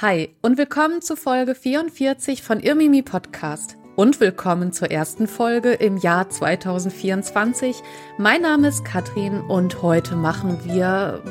Hi 0.00 0.30
und 0.40 0.56
willkommen 0.56 1.02
zu 1.02 1.14
Folge 1.14 1.54
44 1.54 2.42
von 2.42 2.60
Irmimi 2.60 3.02
Podcast 3.02 3.76
und 3.96 4.18
willkommen 4.18 4.72
zur 4.72 4.90
ersten 4.90 5.26
Folge 5.26 5.74
im 5.74 5.98
Jahr 5.98 6.30
2024. 6.30 7.82
Mein 8.16 8.40
Name 8.40 8.68
ist 8.68 8.82
Katrin 8.86 9.42
und 9.42 9.82
heute 9.82 10.16
machen 10.16 10.58
wir 10.64 11.22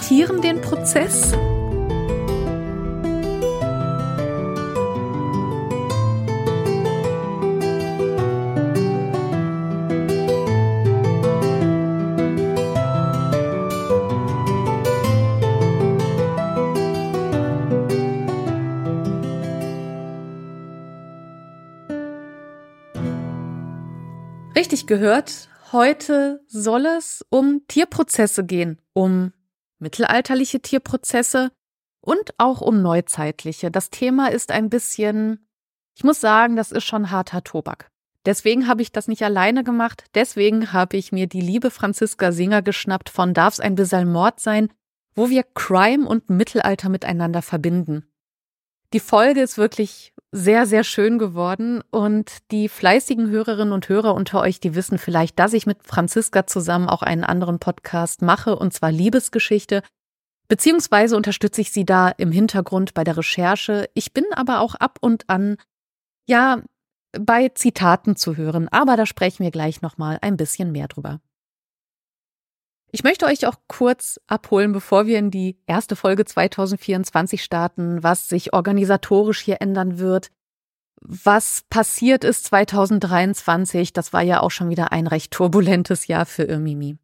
Tieren 0.00 0.40
den 0.40 0.62
Prozess. 0.62 1.34
Richtig 24.86 25.00
gehört, 25.00 25.48
heute 25.72 26.44
soll 26.46 26.86
es 26.86 27.24
um 27.28 27.62
Tierprozesse 27.66 28.44
gehen, 28.44 28.80
um 28.92 29.32
mittelalterliche 29.80 30.60
Tierprozesse 30.60 31.50
und 32.00 32.34
auch 32.38 32.60
um 32.60 32.82
neuzeitliche. 32.82 33.72
Das 33.72 33.90
Thema 33.90 34.28
ist 34.28 34.52
ein 34.52 34.70
bisschen, 34.70 35.48
ich 35.96 36.04
muss 36.04 36.20
sagen, 36.20 36.54
das 36.54 36.70
ist 36.70 36.84
schon 36.84 37.10
harter 37.10 37.42
Tobak. 37.42 37.90
Deswegen 38.26 38.68
habe 38.68 38.80
ich 38.80 38.92
das 38.92 39.08
nicht 39.08 39.22
alleine 39.22 39.64
gemacht. 39.64 40.04
Deswegen 40.14 40.72
habe 40.72 40.96
ich 40.96 41.10
mir 41.10 41.26
die 41.26 41.40
liebe 41.40 41.72
Franziska 41.72 42.30
Singer 42.30 42.62
geschnappt 42.62 43.08
von 43.10 43.34
Darf's 43.34 43.58
ein 43.58 43.74
bisschen 43.74 44.12
Mord 44.12 44.38
sein, 44.38 44.68
wo 45.16 45.30
wir 45.30 45.42
Crime 45.42 46.06
und 46.06 46.30
Mittelalter 46.30 46.90
miteinander 46.90 47.42
verbinden. 47.42 48.06
Die 48.92 49.00
Folge 49.00 49.40
ist 49.40 49.58
wirklich 49.58 50.12
sehr, 50.36 50.66
sehr 50.66 50.84
schön 50.84 51.18
geworden 51.18 51.82
und 51.90 52.50
die 52.50 52.68
fleißigen 52.68 53.30
Hörerinnen 53.30 53.72
und 53.72 53.88
Hörer 53.88 54.14
unter 54.14 54.42
euch, 54.42 54.60
die 54.60 54.74
wissen 54.74 54.98
vielleicht, 54.98 55.38
dass 55.38 55.54
ich 55.54 55.64
mit 55.64 55.82
Franziska 55.82 56.46
zusammen 56.46 56.90
auch 56.90 57.02
einen 57.02 57.24
anderen 57.24 57.58
Podcast 57.58 58.20
mache 58.20 58.56
und 58.56 58.74
zwar 58.74 58.92
Liebesgeschichte. 58.92 59.82
Beziehungsweise 60.46 61.16
unterstütze 61.16 61.62
ich 61.62 61.72
sie 61.72 61.86
da 61.86 62.10
im 62.10 62.32
Hintergrund 62.32 62.92
bei 62.92 63.02
der 63.02 63.16
Recherche. 63.16 63.88
Ich 63.94 64.12
bin 64.12 64.24
aber 64.32 64.60
auch 64.60 64.74
ab 64.74 64.98
und 65.00 65.28
an, 65.30 65.56
ja, 66.28 66.60
bei 67.18 67.48
Zitaten 67.48 68.14
zu 68.14 68.36
hören, 68.36 68.68
aber 68.68 68.96
da 68.96 69.06
sprechen 69.06 69.42
wir 69.42 69.50
gleich 69.50 69.80
nochmal 69.80 70.18
ein 70.20 70.36
bisschen 70.36 70.70
mehr 70.70 70.86
drüber. 70.86 71.20
Ich 72.96 73.04
möchte 73.04 73.26
euch 73.26 73.46
auch 73.46 73.56
kurz 73.68 74.18
abholen, 74.26 74.72
bevor 74.72 75.04
wir 75.04 75.18
in 75.18 75.30
die 75.30 75.58
erste 75.66 75.96
Folge 75.96 76.24
2024 76.24 77.44
starten, 77.44 78.02
was 78.02 78.30
sich 78.30 78.54
organisatorisch 78.54 79.40
hier 79.40 79.60
ändern 79.60 79.98
wird, 79.98 80.30
was 81.02 81.64
passiert 81.68 82.24
ist 82.24 82.46
2023. 82.46 83.92
Das 83.92 84.14
war 84.14 84.22
ja 84.22 84.40
auch 84.40 84.50
schon 84.50 84.70
wieder 84.70 84.92
ein 84.92 85.06
recht 85.06 85.30
turbulentes 85.30 86.06
Jahr 86.06 86.24
für 86.24 86.44
Irmimi. 86.44 86.96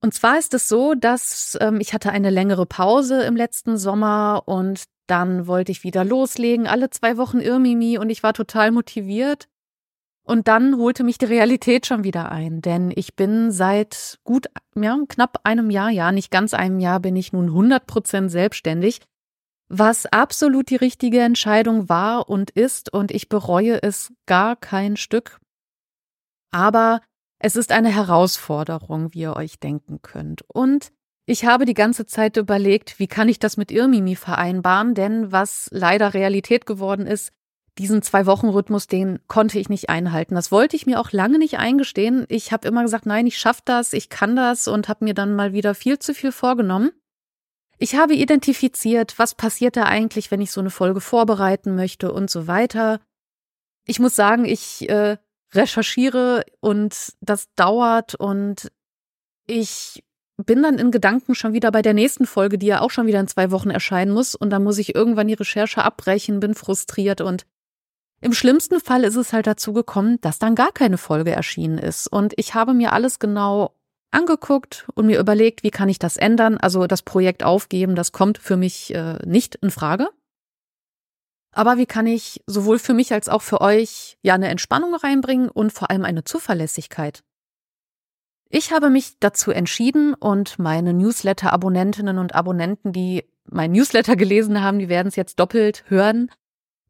Und 0.00 0.14
zwar 0.14 0.38
ist 0.38 0.54
es 0.54 0.68
so, 0.68 0.94
dass 0.94 1.58
ähm, 1.60 1.80
ich 1.80 1.92
hatte 1.92 2.12
eine 2.12 2.30
längere 2.30 2.66
Pause 2.66 3.24
im 3.24 3.34
letzten 3.34 3.78
Sommer 3.78 4.44
und 4.46 4.84
dann 5.08 5.48
wollte 5.48 5.72
ich 5.72 5.82
wieder 5.82 6.04
loslegen, 6.04 6.68
alle 6.68 6.88
zwei 6.90 7.16
Wochen 7.16 7.40
Irmimi 7.40 7.98
und 7.98 8.10
ich 8.10 8.22
war 8.22 8.32
total 8.32 8.70
motiviert. 8.70 9.48
Und 10.24 10.48
dann 10.48 10.76
holte 10.76 11.02
mich 11.02 11.18
die 11.18 11.26
Realität 11.26 11.86
schon 11.86 12.04
wieder 12.04 12.30
ein, 12.30 12.60
denn 12.60 12.92
ich 12.94 13.16
bin 13.16 13.50
seit 13.50 14.18
gut, 14.22 14.46
ja, 14.76 14.96
knapp 15.08 15.40
einem 15.44 15.70
Jahr, 15.70 15.90
ja, 15.90 16.12
nicht 16.12 16.30
ganz 16.30 16.54
einem 16.54 16.78
Jahr, 16.78 17.00
bin 17.00 17.16
ich 17.16 17.32
nun 17.32 17.46
100 17.46 17.86
Prozent 17.86 18.30
selbstständig, 18.30 19.00
was 19.68 20.06
absolut 20.06 20.68
die 20.70 20.76
richtige 20.76 21.20
Entscheidung 21.20 21.88
war 21.88 22.28
und 22.28 22.50
ist 22.50 22.92
und 22.92 23.10
ich 23.10 23.28
bereue 23.28 23.82
es 23.82 24.12
gar 24.26 24.56
kein 24.56 24.96
Stück. 24.96 25.40
Aber 26.50 27.00
es 27.38 27.56
ist 27.56 27.72
eine 27.72 27.94
Herausforderung, 27.94 29.14
wie 29.14 29.20
ihr 29.20 29.36
euch 29.36 29.58
denken 29.58 30.02
könnt. 30.02 30.42
Und 30.48 30.92
ich 31.24 31.44
habe 31.44 31.64
die 31.64 31.74
ganze 31.74 32.04
Zeit 32.04 32.36
überlegt, 32.36 32.98
wie 32.98 33.06
kann 33.06 33.28
ich 33.28 33.38
das 33.38 33.56
mit 33.56 33.70
Irmimi 33.70 34.16
vereinbaren, 34.16 34.94
denn 34.94 35.30
was 35.32 35.68
leider 35.70 36.12
Realität 36.12 36.66
geworden 36.66 37.06
ist, 37.06 37.32
diesen 37.80 38.02
Zwei-Wochen-Rhythmus, 38.02 38.86
den 38.88 39.20
konnte 39.26 39.58
ich 39.58 39.70
nicht 39.70 39.88
einhalten. 39.88 40.34
Das 40.34 40.52
wollte 40.52 40.76
ich 40.76 40.84
mir 40.84 41.00
auch 41.00 41.12
lange 41.12 41.38
nicht 41.38 41.58
eingestehen. 41.58 42.26
Ich 42.28 42.52
habe 42.52 42.68
immer 42.68 42.82
gesagt, 42.82 43.06
nein, 43.06 43.26
ich 43.26 43.38
schaffe 43.38 43.62
das, 43.64 43.94
ich 43.94 44.10
kann 44.10 44.36
das 44.36 44.68
und 44.68 44.88
habe 44.88 45.04
mir 45.04 45.14
dann 45.14 45.34
mal 45.34 45.54
wieder 45.54 45.74
viel 45.74 45.98
zu 45.98 46.14
viel 46.14 46.30
vorgenommen. 46.30 46.90
Ich 47.78 47.94
habe 47.94 48.14
identifiziert, 48.14 49.18
was 49.18 49.34
passiert 49.34 49.76
da 49.76 49.84
eigentlich, 49.84 50.30
wenn 50.30 50.42
ich 50.42 50.52
so 50.52 50.60
eine 50.60 50.68
Folge 50.68 51.00
vorbereiten 51.00 51.74
möchte 51.74 52.12
und 52.12 52.28
so 52.28 52.46
weiter. 52.46 53.00
Ich 53.86 53.98
muss 53.98 54.14
sagen, 54.14 54.44
ich 54.44 54.86
äh, 54.90 55.16
recherchiere 55.54 56.44
und 56.60 57.14
das 57.22 57.46
dauert 57.54 58.14
und 58.14 58.70
ich 59.46 60.04
bin 60.36 60.62
dann 60.62 60.78
in 60.78 60.90
Gedanken 60.90 61.34
schon 61.34 61.54
wieder 61.54 61.72
bei 61.72 61.80
der 61.80 61.94
nächsten 61.94 62.26
Folge, 62.26 62.58
die 62.58 62.66
ja 62.66 62.82
auch 62.82 62.90
schon 62.90 63.06
wieder 63.06 63.20
in 63.20 63.28
zwei 63.28 63.50
Wochen 63.50 63.70
erscheinen 63.70 64.12
muss. 64.12 64.34
Und 64.34 64.50
dann 64.50 64.62
muss 64.62 64.78
ich 64.78 64.94
irgendwann 64.94 65.28
die 65.28 65.34
Recherche 65.34 65.82
abbrechen, 65.82 66.40
bin 66.40 66.54
frustriert 66.54 67.20
und 67.20 67.46
im 68.20 68.34
schlimmsten 68.34 68.80
Fall 68.80 69.04
ist 69.04 69.16
es 69.16 69.32
halt 69.32 69.46
dazu 69.46 69.72
gekommen, 69.72 70.20
dass 70.20 70.38
dann 70.38 70.54
gar 70.54 70.72
keine 70.72 70.98
Folge 70.98 71.32
erschienen 71.32 71.78
ist. 71.78 72.06
Und 72.06 72.34
ich 72.36 72.54
habe 72.54 72.74
mir 72.74 72.92
alles 72.92 73.18
genau 73.18 73.74
angeguckt 74.10 74.86
und 74.94 75.06
mir 75.06 75.18
überlegt, 75.18 75.62
wie 75.62 75.70
kann 75.70 75.88
ich 75.88 75.98
das 75.98 76.16
ändern? 76.16 76.58
Also 76.58 76.86
das 76.86 77.02
Projekt 77.02 77.42
aufgeben, 77.44 77.94
das 77.94 78.12
kommt 78.12 78.38
für 78.38 78.56
mich 78.56 78.94
äh, 78.94 79.18
nicht 79.24 79.54
in 79.56 79.70
Frage. 79.70 80.08
Aber 81.52 81.78
wie 81.78 81.86
kann 81.86 82.06
ich 82.06 82.42
sowohl 82.46 82.78
für 82.78 82.94
mich 82.94 83.12
als 83.12 83.28
auch 83.28 83.42
für 83.42 83.60
euch 83.60 84.18
ja 84.22 84.34
eine 84.34 84.48
Entspannung 84.48 84.94
reinbringen 84.94 85.48
und 85.48 85.72
vor 85.72 85.90
allem 85.90 86.04
eine 86.04 86.24
Zuverlässigkeit? 86.24 87.24
Ich 88.50 88.72
habe 88.72 88.90
mich 88.90 89.18
dazu 89.20 89.50
entschieden 89.50 90.14
und 90.14 90.58
meine 90.58 90.92
Newsletter-Abonnentinnen 90.92 92.18
und 92.18 92.34
Abonnenten, 92.34 92.92
die 92.92 93.24
mein 93.44 93.72
Newsletter 93.72 94.16
gelesen 94.16 94.60
haben, 94.60 94.78
die 94.78 94.88
werden 94.88 95.08
es 95.08 95.16
jetzt 95.16 95.40
doppelt 95.40 95.84
hören 95.88 96.30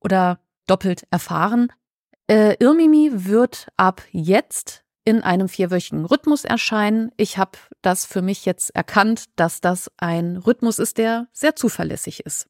oder 0.00 0.40
doppelt 0.70 1.06
erfahren. 1.10 1.72
Äh, 2.28 2.56
Irmimi 2.60 3.10
wird 3.26 3.68
ab 3.76 4.02
jetzt 4.12 4.84
in 5.04 5.22
einem 5.22 5.48
vierwöchigen 5.48 6.04
Rhythmus 6.04 6.44
erscheinen. 6.44 7.10
Ich 7.16 7.38
habe 7.38 7.58
das 7.82 8.06
für 8.06 8.22
mich 8.22 8.44
jetzt 8.44 8.74
erkannt, 8.76 9.24
dass 9.36 9.60
das 9.60 9.90
ein 9.96 10.36
Rhythmus 10.36 10.78
ist, 10.78 10.98
der 10.98 11.28
sehr 11.32 11.56
zuverlässig 11.56 12.20
ist. 12.20 12.46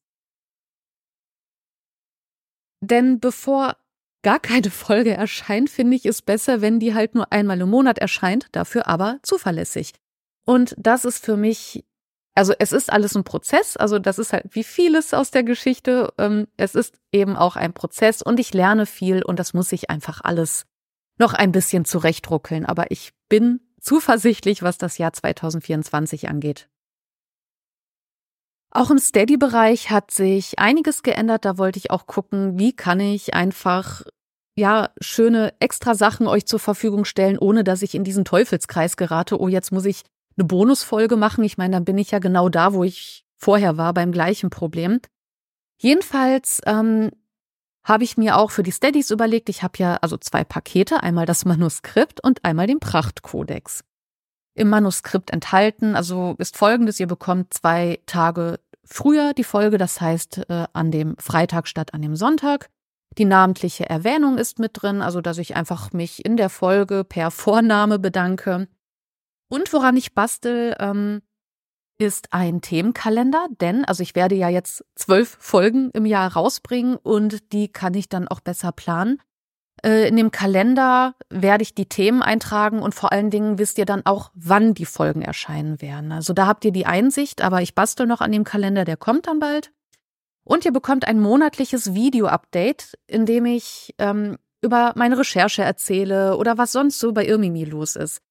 Denn 2.82 3.20
bevor 3.20 3.76
gar 4.22 4.40
keine 4.40 4.70
Folge 4.70 5.14
erscheint, 5.14 5.70
finde 5.70 5.96
ich 5.96 6.04
es 6.04 6.22
besser, 6.22 6.60
wenn 6.60 6.80
die 6.80 6.94
halt 6.94 7.14
nur 7.14 7.32
einmal 7.32 7.60
im 7.60 7.70
Monat 7.70 7.98
erscheint, 7.98 8.48
dafür 8.52 8.86
aber 8.86 9.18
zuverlässig. 9.22 9.94
Und 10.44 10.74
das 10.78 11.04
ist 11.04 11.24
für 11.24 11.36
mich 11.36 11.84
also 12.34 12.54
es 12.58 12.72
ist 12.72 12.92
alles 12.92 13.16
ein 13.16 13.24
Prozess, 13.24 13.76
also 13.76 13.98
das 13.98 14.18
ist 14.18 14.32
halt 14.32 14.44
wie 14.50 14.64
vieles 14.64 15.14
aus 15.14 15.30
der 15.30 15.42
Geschichte. 15.42 16.12
Ähm, 16.18 16.46
es 16.56 16.74
ist 16.74 17.00
eben 17.12 17.36
auch 17.36 17.56
ein 17.56 17.72
Prozess 17.72 18.22
und 18.22 18.38
ich 18.38 18.54
lerne 18.54 18.86
viel 18.86 19.22
und 19.22 19.38
das 19.38 19.52
muss 19.52 19.72
ich 19.72 19.90
einfach 19.90 20.20
alles 20.22 20.66
noch 21.18 21.34
ein 21.34 21.52
bisschen 21.52 21.84
zurechtruckeln. 21.84 22.66
Aber 22.66 22.90
ich 22.90 23.12
bin 23.28 23.60
zuversichtlich, 23.80 24.62
was 24.62 24.78
das 24.78 24.98
Jahr 24.98 25.12
2024 25.12 26.28
angeht. 26.28 26.68
Auch 28.72 28.90
im 28.90 28.98
Steady-Bereich 28.98 29.90
hat 29.90 30.12
sich 30.12 30.58
einiges 30.58 31.02
geändert. 31.02 31.44
Da 31.44 31.58
wollte 31.58 31.78
ich 31.78 31.90
auch 31.90 32.06
gucken, 32.06 32.58
wie 32.58 32.72
kann 32.72 33.00
ich 33.00 33.34
einfach 33.34 34.02
ja 34.56 34.90
schöne 35.00 35.52
extra 35.58 35.94
Sachen 35.94 36.28
euch 36.28 36.46
zur 36.46 36.60
Verfügung 36.60 37.04
stellen, 37.04 37.38
ohne 37.38 37.64
dass 37.64 37.82
ich 37.82 37.94
in 37.94 38.04
diesen 38.04 38.24
Teufelskreis 38.24 38.96
gerate. 38.96 39.40
Oh, 39.40 39.48
jetzt 39.48 39.72
muss 39.72 39.86
ich 39.86 40.02
eine 40.40 40.48
Bonusfolge 40.48 41.16
machen. 41.16 41.44
Ich 41.44 41.58
meine, 41.58 41.76
dann 41.76 41.84
bin 41.84 41.98
ich 41.98 42.10
ja 42.10 42.18
genau 42.18 42.48
da, 42.48 42.72
wo 42.72 42.82
ich 42.82 43.24
vorher 43.36 43.76
war, 43.76 43.94
beim 43.94 44.10
gleichen 44.10 44.50
Problem. 44.50 45.00
Jedenfalls 45.78 46.60
ähm, 46.66 47.10
habe 47.84 48.04
ich 48.04 48.16
mir 48.16 48.36
auch 48.36 48.50
für 48.50 48.62
die 48.62 48.72
Steadies 48.72 49.10
überlegt, 49.10 49.48
ich 49.48 49.62
habe 49.62 49.78
ja 49.78 49.96
also 49.96 50.16
zwei 50.16 50.44
Pakete, 50.44 51.02
einmal 51.02 51.26
das 51.26 51.44
Manuskript 51.44 52.22
und 52.22 52.44
einmal 52.44 52.66
den 52.66 52.80
Prachtkodex. 52.80 53.82
Im 54.54 54.68
Manuskript 54.68 55.30
enthalten, 55.30 55.94
also 55.94 56.34
ist 56.38 56.56
folgendes, 56.56 57.00
ihr 57.00 57.06
bekommt 57.06 57.54
zwei 57.54 58.00
Tage 58.06 58.60
früher 58.84 59.32
die 59.32 59.44
Folge, 59.44 59.78
das 59.78 60.00
heißt 60.00 60.50
äh, 60.50 60.66
an 60.72 60.90
dem 60.90 61.16
Freitag 61.18 61.68
statt 61.68 61.94
an 61.94 62.02
dem 62.02 62.16
Sonntag. 62.16 62.68
Die 63.18 63.24
namentliche 63.24 63.88
Erwähnung 63.88 64.38
ist 64.38 64.58
mit 64.58 64.72
drin, 64.74 65.02
also 65.02 65.20
dass 65.20 65.38
ich 65.38 65.56
einfach 65.56 65.92
mich 65.92 66.24
in 66.24 66.36
der 66.36 66.50
Folge 66.50 67.04
per 67.04 67.30
Vorname 67.30 67.98
bedanke. 67.98 68.68
Und 69.50 69.72
woran 69.72 69.96
ich 69.96 70.14
bastel, 70.14 70.74
ähm, 70.78 71.20
ist 71.98 72.32
ein 72.32 72.62
Themenkalender, 72.62 73.46
denn, 73.60 73.84
also 73.84 74.02
ich 74.02 74.14
werde 74.14 74.34
ja 74.34 74.48
jetzt 74.48 74.84
zwölf 74.94 75.36
Folgen 75.38 75.90
im 75.90 76.06
Jahr 76.06 76.32
rausbringen 76.32 76.96
und 76.96 77.52
die 77.52 77.68
kann 77.68 77.92
ich 77.92 78.08
dann 78.08 78.26
auch 78.26 78.40
besser 78.40 78.72
planen. 78.72 79.20
Äh, 79.84 80.08
in 80.08 80.16
dem 80.16 80.30
Kalender 80.30 81.14
werde 81.28 81.62
ich 81.62 81.74
die 81.74 81.88
Themen 81.88 82.22
eintragen 82.22 82.80
und 82.80 82.94
vor 82.94 83.12
allen 83.12 83.28
Dingen 83.28 83.58
wisst 83.58 83.76
ihr 83.76 83.84
dann 83.84 84.06
auch, 84.06 84.30
wann 84.34 84.72
die 84.72 84.86
Folgen 84.86 85.20
erscheinen 85.20 85.82
werden. 85.82 86.12
Also 86.12 86.32
da 86.32 86.46
habt 86.46 86.64
ihr 86.64 86.72
die 86.72 86.86
Einsicht, 86.86 87.42
aber 87.42 87.60
ich 87.60 87.74
bastel 87.74 88.06
noch 88.06 88.22
an 88.22 88.32
dem 88.32 88.44
Kalender, 88.44 88.86
der 88.86 88.96
kommt 88.96 89.26
dann 89.26 89.40
bald. 89.40 89.72
Und 90.44 90.64
ihr 90.64 90.72
bekommt 90.72 91.06
ein 91.06 91.20
monatliches 91.20 91.92
Video-Update, 91.92 92.98
in 93.06 93.26
dem 93.26 93.44
ich 93.44 93.94
ähm, 93.98 94.38
über 94.62 94.92
meine 94.96 95.18
Recherche 95.18 95.62
erzähle 95.62 96.36
oder 96.36 96.56
was 96.56 96.72
sonst 96.72 96.98
so 96.98 97.12
bei 97.12 97.26
Irmimi 97.26 97.64
los 97.64 97.96
ist. 97.96 98.22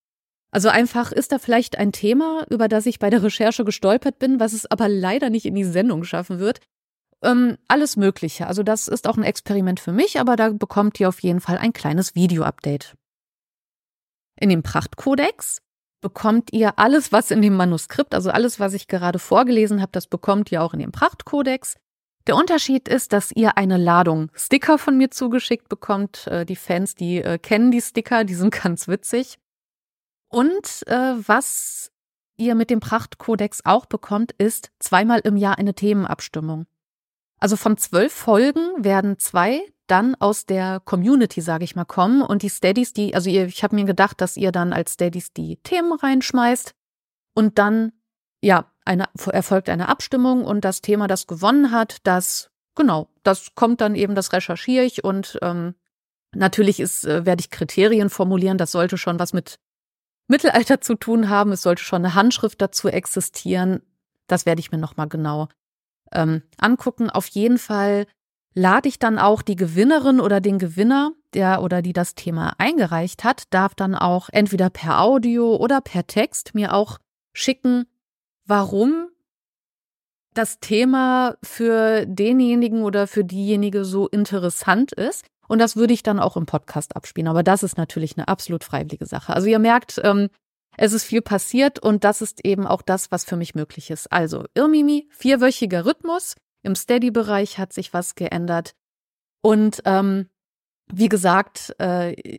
Also 0.51 0.69
einfach 0.69 1.11
ist 1.11 1.31
da 1.31 1.37
vielleicht 1.37 1.77
ein 1.77 1.91
Thema, 1.91 2.45
über 2.49 2.67
das 2.67 2.85
ich 2.85 2.99
bei 2.99 3.09
der 3.09 3.21
Recherche 3.21 3.63
gestolpert 3.63 4.17
bin, 4.17 4.39
was 4.39 4.53
es 4.53 4.65
aber 4.65 4.89
leider 4.89 5.29
nicht 5.29 5.45
in 5.45 5.55
die 5.55 5.63
Sendung 5.63 6.03
schaffen 6.03 6.39
wird. 6.39 6.59
Ähm, 7.21 7.57
alles 7.67 7.97
Mögliche. 7.97 8.47
Also 8.47 8.63
das 8.63 8.87
ist 8.87 9.07
auch 9.07 9.17
ein 9.17 9.23
Experiment 9.23 9.79
für 9.79 9.91
mich, 9.91 10.19
aber 10.19 10.35
da 10.35 10.49
bekommt 10.49 10.99
ihr 10.99 11.09
auf 11.09 11.19
jeden 11.19 11.41
Fall 11.41 11.57
ein 11.57 11.73
kleines 11.73 12.15
Video-Update. 12.15 12.95
In 14.39 14.49
dem 14.49 14.63
Prachtkodex 14.63 15.61
bekommt 16.01 16.53
ihr 16.53 16.79
alles, 16.79 17.11
was 17.11 17.29
in 17.29 17.41
dem 17.41 17.55
Manuskript, 17.55 18.15
also 18.15 18.31
alles, 18.31 18.59
was 18.59 18.73
ich 18.73 18.87
gerade 18.87 19.19
vorgelesen 19.19 19.81
habe, 19.81 19.91
das 19.91 20.07
bekommt 20.07 20.51
ihr 20.51 20.63
auch 20.63 20.73
in 20.73 20.79
dem 20.79 20.93
Prachtkodex. 20.93 21.75
Der 22.25 22.35
Unterschied 22.35 22.87
ist, 22.87 23.11
dass 23.11 23.31
ihr 23.31 23.57
eine 23.57 23.77
Ladung 23.77 24.31
Sticker 24.33 24.77
von 24.77 24.97
mir 24.97 25.11
zugeschickt 25.11 25.67
bekommt. 25.67 26.27
Äh, 26.27 26.45
die 26.45 26.55
Fans, 26.55 26.95
die 26.95 27.21
äh, 27.21 27.37
kennen 27.37 27.71
die 27.71 27.81
Sticker, 27.81 28.23
die 28.23 28.35
sind 28.35 28.51
ganz 28.63 28.87
witzig. 28.87 29.37
Und 30.29 30.87
äh, 30.87 31.15
was 31.27 31.91
ihr 32.37 32.55
mit 32.55 32.69
dem 32.69 32.79
Prachtkodex 32.79 33.61
auch 33.65 33.85
bekommt, 33.85 34.31
ist 34.33 34.71
zweimal 34.79 35.19
im 35.19 35.35
Jahr 35.35 35.57
eine 35.57 35.73
Themenabstimmung. 35.73 36.65
Also 37.39 37.55
von 37.55 37.77
zwölf 37.77 38.13
Folgen 38.13 38.83
werden 38.83 39.17
zwei 39.17 39.61
dann 39.87 40.15
aus 40.15 40.45
der 40.45 40.79
Community, 40.81 41.41
sage 41.41 41.63
ich 41.63 41.75
mal, 41.75 41.85
kommen. 41.85 42.21
Und 42.21 42.43
die 42.43 42.49
Steadies, 42.49 42.93
die, 42.93 43.15
also 43.15 43.29
ihr, 43.29 43.45
ich 43.45 43.63
habe 43.63 43.75
mir 43.75 43.85
gedacht, 43.85 44.21
dass 44.21 44.37
ihr 44.37 44.51
dann 44.51 44.71
als 44.71 44.93
Steadies 44.93 45.33
die 45.33 45.57
Themen 45.57 45.93
reinschmeißt. 45.93 46.73
Und 47.33 47.57
dann, 47.57 47.91
ja, 48.41 48.71
eine, 48.85 49.05
erfolgt 49.27 49.69
eine 49.69 49.89
Abstimmung 49.89 50.45
und 50.45 50.63
das 50.63 50.81
Thema, 50.81 51.07
das 51.07 51.27
gewonnen 51.27 51.71
hat, 51.71 51.97
das, 52.03 52.49
genau, 52.75 53.09
das 53.23 53.55
kommt 53.55 53.81
dann 53.81 53.95
eben, 53.95 54.15
das 54.15 54.33
recherchiere 54.33 54.83
ich. 54.83 55.03
Und 55.03 55.39
ähm, 55.41 55.75
natürlich 56.33 56.79
ist, 56.79 57.05
äh, 57.05 57.25
werde 57.25 57.41
ich 57.41 57.49
Kriterien 57.49 58.09
formulieren, 58.09 58.57
das 58.57 58.71
sollte 58.71 58.97
schon 58.97 59.19
was 59.19 59.33
mit 59.33 59.59
Mittelalter 60.29 60.79
zu 60.79 60.95
tun 60.95 61.27
haben, 61.27 61.51
es 61.51 61.63
sollte 61.63 61.83
schon 61.83 62.05
eine 62.05 62.15
Handschrift 62.15 62.61
dazu 62.61 62.87
existieren, 62.87 63.81
das 64.27 64.45
werde 64.45 64.59
ich 64.59 64.71
mir 64.71 64.77
nochmal 64.77 65.09
genau 65.09 65.49
ähm, 66.11 66.43
angucken. 66.57 67.09
Auf 67.09 67.27
jeden 67.27 67.57
Fall 67.57 68.05
lade 68.53 68.87
ich 68.87 68.99
dann 68.99 69.17
auch 69.19 69.41
die 69.41 69.55
Gewinnerin 69.55 70.19
oder 70.19 70.39
den 70.39 70.59
Gewinner, 70.59 71.11
der 71.33 71.63
oder 71.63 71.81
die 71.81 71.93
das 71.93 72.15
Thema 72.15 72.53
eingereicht 72.57 73.23
hat, 73.23 73.43
darf 73.51 73.75
dann 73.75 73.95
auch 73.95 74.29
entweder 74.31 74.69
per 74.69 75.01
Audio 75.01 75.55
oder 75.55 75.81
per 75.81 76.07
Text 76.07 76.53
mir 76.55 76.73
auch 76.73 76.99
schicken, 77.33 77.85
warum 78.45 79.09
das 80.33 80.59
Thema 80.59 81.37
für 81.43 82.05
denjenigen 82.05 82.83
oder 82.83 83.07
für 83.07 83.23
diejenige 83.25 83.83
so 83.83 84.07
interessant 84.07 84.91
ist. 84.91 85.25
Und 85.49 85.59
das 85.59 85.75
würde 85.75 85.93
ich 85.93 86.03
dann 86.03 86.19
auch 86.19 86.37
im 86.37 86.45
Podcast 86.45 86.95
abspielen. 86.95 87.27
Aber 87.27 87.43
das 87.43 87.63
ist 87.63 87.77
natürlich 87.77 88.17
eine 88.17 88.27
absolut 88.27 88.63
freiwillige 88.63 89.05
Sache. 89.05 89.33
Also 89.33 89.47
ihr 89.47 89.59
merkt, 89.59 89.99
ähm, 90.03 90.29
es 90.77 90.93
ist 90.93 91.03
viel 91.03 91.21
passiert 91.21 91.79
und 91.79 92.03
das 92.03 92.21
ist 92.21 92.45
eben 92.45 92.65
auch 92.65 92.81
das, 92.81 93.11
was 93.11 93.25
für 93.25 93.35
mich 93.35 93.55
möglich 93.55 93.89
ist. 93.89 94.11
Also 94.11 94.45
Irmimi, 94.53 95.09
vierwöchiger 95.11 95.85
Rhythmus. 95.85 96.35
Im 96.61 96.75
Steady-Bereich 96.75 97.57
hat 97.57 97.73
sich 97.73 97.93
was 97.93 98.15
geändert. 98.15 98.75
Und 99.41 99.81
ähm, 99.85 100.29
wie 100.91 101.09
gesagt, 101.09 101.75
äh, 101.79 102.37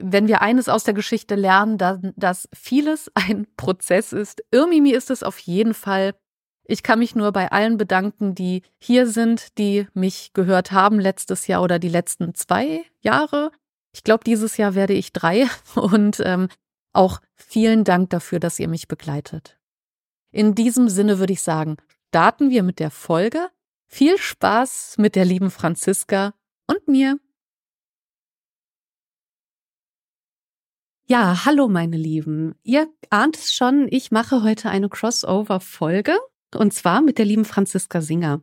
wenn 0.00 0.26
wir 0.26 0.40
eines 0.40 0.68
aus 0.68 0.84
der 0.84 0.94
Geschichte 0.94 1.34
lernen, 1.34 1.76
dann, 1.76 2.14
dass 2.16 2.48
vieles 2.54 3.10
ein 3.14 3.46
Prozess 3.56 4.12
ist. 4.14 4.42
Irmimi 4.50 4.90
ist 4.90 5.10
es 5.10 5.22
auf 5.22 5.38
jeden 5.38 5.74
Fall. 5.74 6.14
Ich 6.70 6.82
kann 6.82 6.98
mich 6.98 7.14
nur 7.14 7.32
bei 7.32 7.50
allen 7.50 7.78
bedanken, 7.78 8.34
die 8.34 8.62
hier 8.78 9.06
sind, 9.06 9.56
die 9.56 9.86
mich 9.94 10.34
gehört 10.34 10.70
haben 10.70 11.00
letztes 11.00 11.46
Jahr 11.46 11.62
oder 11.62 11.78
die 11.78 11.88
letzten 11.88 12.34
zwei 12.34 12.84
Jahre. 13.00 13.50
Ich 13.94 14.04
glaube, 14.04 14.22
dieses 14.22 14.58
Jahr 14.58 14.74
werde 14.74 14.92
ich 14.92 15.14
drei. 15.14 15.48
Und 15.74 16.20
ähm, 16.22 16.48
auch 16.92 17.20
vielen 17.34 17.84
Dank 17.84 18.10
dafür, 18.10 18.38
dass 18.38 18.58
ihr 18.58 18.68
mich 18.68 18.86
begleitet. 18.86 19.58
In 20.30 20.54
diesem 20.54 20.90
Sinne 20.90 21.18
würde 21.18 21.32
ich 21.32 21.40
sagen, 21.40 21.78
starten 22.08 22.50
wir 22.50 22.62
mit 22.62 22.80
der 22.80 22.90
Folge. 22.90 23.48
Viel 23.86 24.18
Spaß 24.18 24.96
mit 24.98 25.16
der 25.16 25.24
lieben 25.24 25.50
Franziska 25.50 26.34
und 26.66 26.86
mir. 26.86 27.18
Ja, 31.06 31.46
hallo 31.46 31.68
meine 31.68 31.96
Lieben. 31.96 32.56
Ihr 32.62 32.92
ahnt 33.08 33.38
es 33.38 33.54
schon, 33.54 33.88
ich 33.90 34.10
mache 34.10 34.42
heute 34.42 34.68
eine 34.68 34.90
Crossover-Folge 34.90 36.18
und 36.54 36.72
zwar 36.72 37.00
mit 37.00 37.18
der 37.18 37.24
lieben 37.24 37.44
Franziska 37.44 38.00
Singer. 38.00 38.42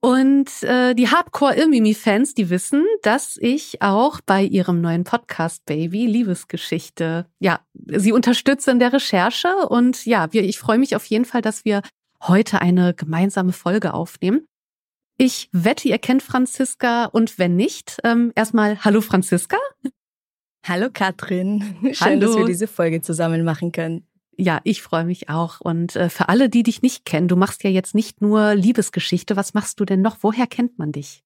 Und 0.00 0.62
äh, 0.62 0.94
die 0.94 1.08
Hardcore-Ilmimi-Fans, 1.08 2.34
die 2.34 2.50
wissen, 2.50 2.84
dass 3.02 3.36
ich 3.40 3.82
auch 3.82 4.20
bei 4.20 4.44
ihrem 4.44 4.80
neuen 4.80 5.02
Podcast 5.02 5.66
Baby 5.66 6.06
Liebesgeschichte, 6.06 7.26
ja, 7.40 7.60
sie 7.74 8.12
unterstütze 8.12 8.70
in 8.70 8.78
der 8.78 8.92
Recherche. 8.92 9.48
Und 9.68 10.06
ja, 10.06 10.32
wir, 10.32 10.44
ich 10.44 10.58
freue 10.58 10.78
mich 10.78 10.94
auf 10.94 11.04
jeden 11.06 11.24
Fall, 11.24 11.42
dass 11.42 11.64
wir 11.64 11.82
heute 12.22 12.60
eine 12.60 12.94
gemeinsame 12.94 13.52
Folge 13.52 13.92
aufnehmen. 13.92 14.46
Ich 15.16 15.48
wette, 15.50 15.88
ihr 15.88 15.98
kennt 15.98 16.22
Franziska 16.22 17.06
und 17.06 17.40
wenn 17.40 17.56
nicht, 17.56 17.98
ähm, 18.04 18.30
erstmal 18.36 18.84
Hallo 18.84 19.00
Franziska. 19.00 19.56
Hallo 20.64 20.90
Katrin. 20.92 21.76
Schön, 21.92 21.96
Hallo. 22.00 22.20
dass 22.20 22.36
wir 22.36 22.44
diese 22.44 22.68
Folge 22.68 23.00
zusammen 23.00 23.42
machen 23.42 23.72
können. 23.72 24.06
Ja, 24.40 24.60
ich 24.62 24.82
freue 24.82 25.04
mich 25.04 25.28
auch. 25.28 25.60
Und 25.60 25.96
äh, 25.96 26.08
für 26.08 26.28
alle, 26.28 26.48
die 26.48 26.62
dich 26.62 26.80
nicht 26.80 27.04
kennen, 27.04 27.26
du 27.26 27.34
machst 27.34 27.64
ja 27.64 27.70
jetzt 27.70 27.94
nicht 27.94 28.20
nur 28.20 28.54
Liebesgeschichte. 28.54 29.34
Was 29.34 29.52
machst 29.52 29.80
du 29.80 29.84
denn 29.84 30.00
noch? 30.00 30.18
Woher 30.20 30.46
kennt 30.46 30.78
man 30.78 30.92
dich? 30.92 31.24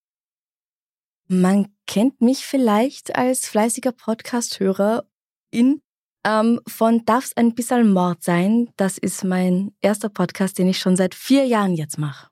Man 1.28 1.68
kennt 1.86 2.22
mich 2.22 2.46
vielleicht 2.46 3.14
als 3.14 3.46
fleißiger 3.46 3.92
Podcast-Hörer 3.92 5.04
in 5.50 5.82
ähm, 6.24 6.60
von 6.66 7.04
Darf's 7.04 7.36
ein 7.36 7.54
bisschen 7.54 7.92
Mord 7.92 8.22
sein. 8.22 8.70
Das 8.76 8.96
ist 8.96 9.24
mein 9.24 9.74
erster 9.82 10.08
Podcast, 10.08 10.58
den 10.58 10.68
ich 10.68 10.78
schon 10.78 10.96
seit 10.96 11.14
vier 11.14 11.44
Jahren 11.44 11.74
jetzt 11.74 11.98
mache. 11.98 12.28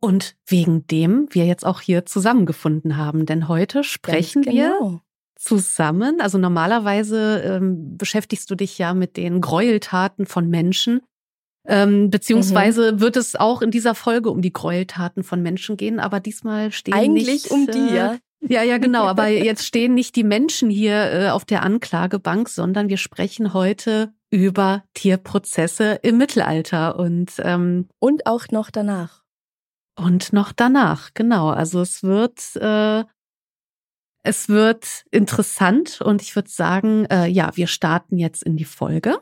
Und 0.00 0.36
wegen 0.46 0.86
dem 0.88 1.28
wir 1.30 1.46
jetzt 1.46 1.64
auch 1.64 1.80
hier 1.80 2.04
zusammengefunden 2.04 2.96
haben. 2.96 3.26
Denn 3.26 3.46
heute 3.46 3.84
sprechen 3.84 4.42
genau. 4.42 4.54
wir 4.54 5.00
zusammen? 5.36 6.20
Also 6.20 6.38
normalerweise 6.38 7.40
ähm, 7.44 7.96
beschäftigst 7.96 8.50
du 8.50 8.54
dich 8.54 8.78
ja 8.78 8.94
mit 8.94 9.16
den 9.16 9.40
Gräueltaten 9.40 10.26
von 10.26 10.48
Menschen. 10.48 11.02
Ähm, 11.68 12.10
beziehungsweise 12.10 12.92
mhm. 12.92 13.00
wird 13.00 13.16
es 13.16 13.36
auch 13.36 13.60
in 13.60 13.70
dieser 13.70 13.94
Folge 13.94 14.30
um 14.30 14.40
die 14.40 14.52
Gräueltaten 14.52 15.24
von 15.24 15.42
Menschen 15.42 15.76
gehen, 15.76 15.98
aber 15.98 16.20
diesmal 16.20 16.70
stehen 16.70 16.94
Eigentlich 16.94 17.26
nicht, 17.26 17.50
um 17.50 17.66
die, 17.66 17.92
äh, 17.92 17.96
ja. 17.96 18.18
Ja, 18.48 18.62
ja, 18.62 18.78
genau. 18.78 19.04
Aber 19.04 19.26
jetzt 19.28 19.64
stehen 19.66 19.94
nicht 19.94 20.14
die 20.14 20.22
Menschen 20.22 20.70
hier 20.70 21.12
äh, 21.12 21.28
auf 21.30 21.44
der 21.44 21.62
Anklagebank, 21.62 22.48
sondern 22.48 22.88
wir 22.88 22.98
sprechen 22.98 23.52
heute 23.54 24.12
über 24.30 24.84
Tierprozesse 24.94 25.98
im 26.02 26.18
Mittelalter 26.18 26.98
und 26.98 27.32
ähm, 27.38 27.88
und 27.98 28.26
auch 28.26 28.48
noch 28.50 28.70
danach. 28.70 29.24
Und 29.98 30.32
noch 30.32 30.52
danach, 30.52 31.10
genau. 31.14 31.48
Also 31.48 31.80
es 31.80 32.02
wird 32.02 32.54
äh, 32.56 33.04
es 34.26 34.48
wird 34.48 35.04
interessant 35.12 36.00
und 36.00 36.20
ich 36.20 36.34
würde 36.34 36.50
sagen, 36.50 37.06
äh, 37.06 37.26
ja, 37.26 37.56
wir 37.56 37.68
starten 37.68 38.18
jetzt 38.18 38.42
in 38.42 38.56
die 38.56 38.64
Folge. 38.64 39.20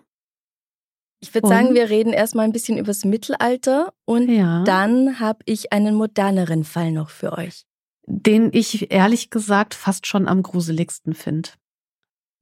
Ich 1.21 1.35
würde 1.35 1.49
sagen, 1.49 1.75
wir 1.75 1.91
reden 1.91 2.13
erstmal 2.13 2.45
ein 2.45 2.53
bisschen 2.53 2.79
übers 2.79 3.05
Mittelalter 3.05 3.93
und 4.05 4.29
ja. 4.29 4.65
dann 4.65 5.21
habe 5.21 5.41
ich 5.45 5.73
einen 5.73 5.95
moderneren 5.95 6.65
Fall 6.65 6.91
noch 6.91 7.11
für 7.11 7.33
euch. 7.33 7.65
Den 8.07 8.51
ich 8.53 8.91
ehrlich 8.91 9.31
gesagt 9.31 9.75
fast 9.75 10.07
schon 10.07 10.27
am 10.27 10.43
gruseligsten 10.43 11.15
finde. 11.15 11.51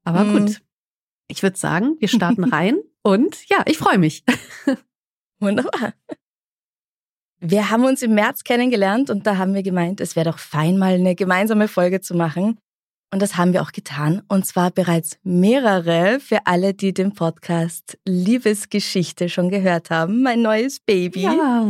Aber 0.05 0.21
hm. 0.21 0.33
gut, 0.33 0.63
ich 1.29 1.43
würde 1.43 1.59
sagen, 1.59 1.97
wir 1.99 2.09
starten 2.09 2.45
rein 2.53 2.79
und 3.03 3.49
ja, 3.49 3.63
ich 3.67 3.79
freue 3.79 3.99
mich. 3.99 4.25
Wunderbar. 5.41 5.95
Wir 7.45 7.71
haben 7.71 7.85
uns 7.85 8.03
im 8.03 8.15
März 8.15 8.45
kennengelernt 8.45 9.11
und 9.11 9.27
da 9.27 9.37
haben 9.37 9.53
wir 9.53 9.65
gemeint, 9.65 10.01
es 10.01 10.15
wäre 10.15 10.31
doch 10.31 10.39
fein, 10.39 10.79
mal 10.79 10.95
eine 10.95 11.17
gemeinsame 11.17 11.67
Folge 11.67 12.01
zu 12.01 12.15
machen. 12.15 12.57
Und 13.13 13.21
das 13.21 13.37
haben 13.37 13.53
wir 13.53 13.63
auch 13.63 13.73
getan. 13.73 14.23
Und 14.29 14.47
zwar 14.47 14.71
bereits 14.71 15.19
mehrere 15.25 16.21
für 16.21 16.47
alle, 16.47 16.73
die 16.73 16.95
den 16.95 17.15
Podcast 17.15 17.99
Liebesgeschichte 18.07 19.29
schon 19.29 19.51
gehört 19.51 19.91
haben. 19.91 20.23
Mein 20.23 20.41
neues 20.41 20.79
Baby. 20.79 21.23
Ja. 21.23 21.69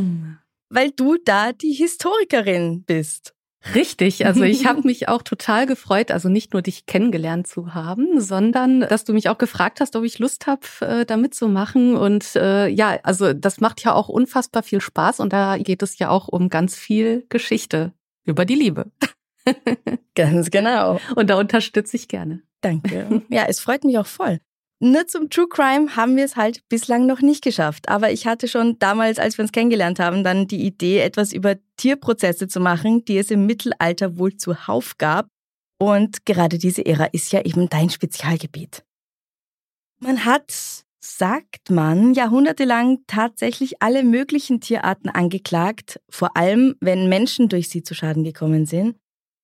Weil 0.68 0.90
du 0.90 1.16
da 1.24 1.52
die 1.52 1.72
Historikerin 1.72 2.84
bist. 2.84 3.34
Richtig, 3.74 4.26
also 4.26 4.42
ich 4.42 4.66
habe 4.66 4.82
mich 4.84 5.08
auch 5.08 5.22
total 5.22 5.66
gefreut, 5.66 6.10
also 6.10 6.28
nicht 6.28 6.52
nur 6.52 6.62
dich 6.62 6.86
kennengelernt 6.86 7.46
zu 7.46 7.74
haben, 7.74 8.20
sondern 8.20 8.80
dass 8.80 9.04
du 9.04 9.12
mich 9.12 9.28
auch 9.28 9.38
gefragt 9.38 9.80
hast, 9.80 9.94
ob 9.94 10.04
ich 10.04 10.18
Lust 10.18 10.46
habe, 10.46 10.66
äh, 10.80 11.06
da 11.06 11.16
mitzumachen. 11.16 11.96
Und 11.96 12.34
äh, 12.34 12.68
ja, 12.68 12.98
also 13.02 13.32
das 13.32 13.60
macht 13.60 13.82
ja 13.84 13.94
auch 13.94 14.08
unfassbar 14.08 14.62
viel 14.62 14.80
Spaß 14.80 15.20
und 15.20 15.32
da 15.32 15.58
geht 15.58 15.82
es 15.82 15.98
ja 15.98 16.08
auch 16.08 16.28
um 16.28 16.48
ganz 16.48 16.76
viel 16.76 17.24
Geschichte 17.28 17.92
über 18.24 18.44
die 18.44 18.56
Liebe. 18.56 18.90
ganz 20.14 20.50
genau. 20.50 21.00
Und 21.16 21.30
da 21.30 21.38
unterstütze 21.38 21.96
ich 21.96 22.08
gerne. 22.08 22.42
Danke. 22.60 23.22
Ja, 23.28 23.44
es 23.48 23.60
freut 23.60 23.84
mich 23.84 23.98
auch 23.98 24.06
voll. 24.06 24.40
Nur 24.82 25.06
zum 25.06 25.30
True 25.30 25.46
Crime 25.48 25.94
haben 25.94 26.16
wir 26.16 26.24
es 26.24 26.34
halt 26.34 26.68
bislang 26.68 27.06
noch 27.06 27.20
nicht 27.20 27.44
geschafft. 27.44 27.88
Aber 27.88 28.10
ich 28.10 28.26
hatte 28.26 28.48
schon 28.48 28.80
damals, 28.80 29.20
als 29.20 29.38
wir 29.38 29.44
uns 29.44 29.52
kennengelernt 29.52 30.00
haben, 30.00 30.24
dann 30.24 30.48
die 30.48 30.66
Idee, 30.66 30.98
etwas 30.98 31.32
über 31.32 31.54
Tierprozesse 31.76 32.48
zu 32.48 32.58
machen, 32.58 33.04
die 33.04 33.16
es 33.16 33.30
im 33.30 33.46
Mittelalter 33.46 34.18
wohl 34.18 34.36
zuhauf 34.36 34.98
gab. 34.98 35.28
Und 35.78 36.26
gerade 36.26 36.58
diese 36.58 36.84
Ära 36.84 37.04
ist 37.04 37.30
ja 37.30 37.42
eben 37.42 37.68
dein 37.68 37.90
Spezialgebiet. 37.90 38.82
Man 40.00 40.24
hat, 40.24 40.52
sagt 40.98 41.70
man, 41.70 42.12
jahrhundertelang 42.14 43.04
tatsächlich 43.06 43.80
alle 43.82 44.02
möglichen 44.02 44.60
Tierarten 44.60 45.08
angeklagt, 45.08 46.00
vor 46.10 46.36
allem 46.36 46.74
wenn 46.80 47.08
Menschen 47.08 47.48
durch 47.48 47.68
sie 47.68 47.84
zu 47.84 47.94
Schaden 47.94 48.24
gekommen 48.24 48.66
sind 48.66 48.96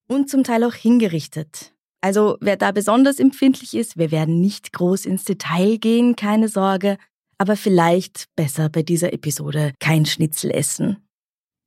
und 0.08 0.28
zum 0.28 0.42
Teil 0.42 0.64
auch 0.64 0.74
hingerichtet. 0.74 1.77
Also 2.00 2.38
wer 2.40 2.56
da 2.56 2.72
besonders 2.72 3.18
empfindlich 3.18 3.74
ist, 3.74 3.96
wir 3.96 4.10
werden 4.10 4.40
nicht 4.40 4.72
groß 4.72 5.04
ins 5.04 5.24
Detail 5.24 5.78
gehen, 5.78 6.14
keine 6.16 6.48
Sorge, 6.48 6.96
aber 7.38 7.56
vielleicht 7.56 8.26
besser 8.36 8.68
bei 8.68 8.82
dieser 8.82 9.12
Episode 9.12 9.72
kein 9.80 10.06
Schnitzel 10.06 10.50
essen. 10.50 11.08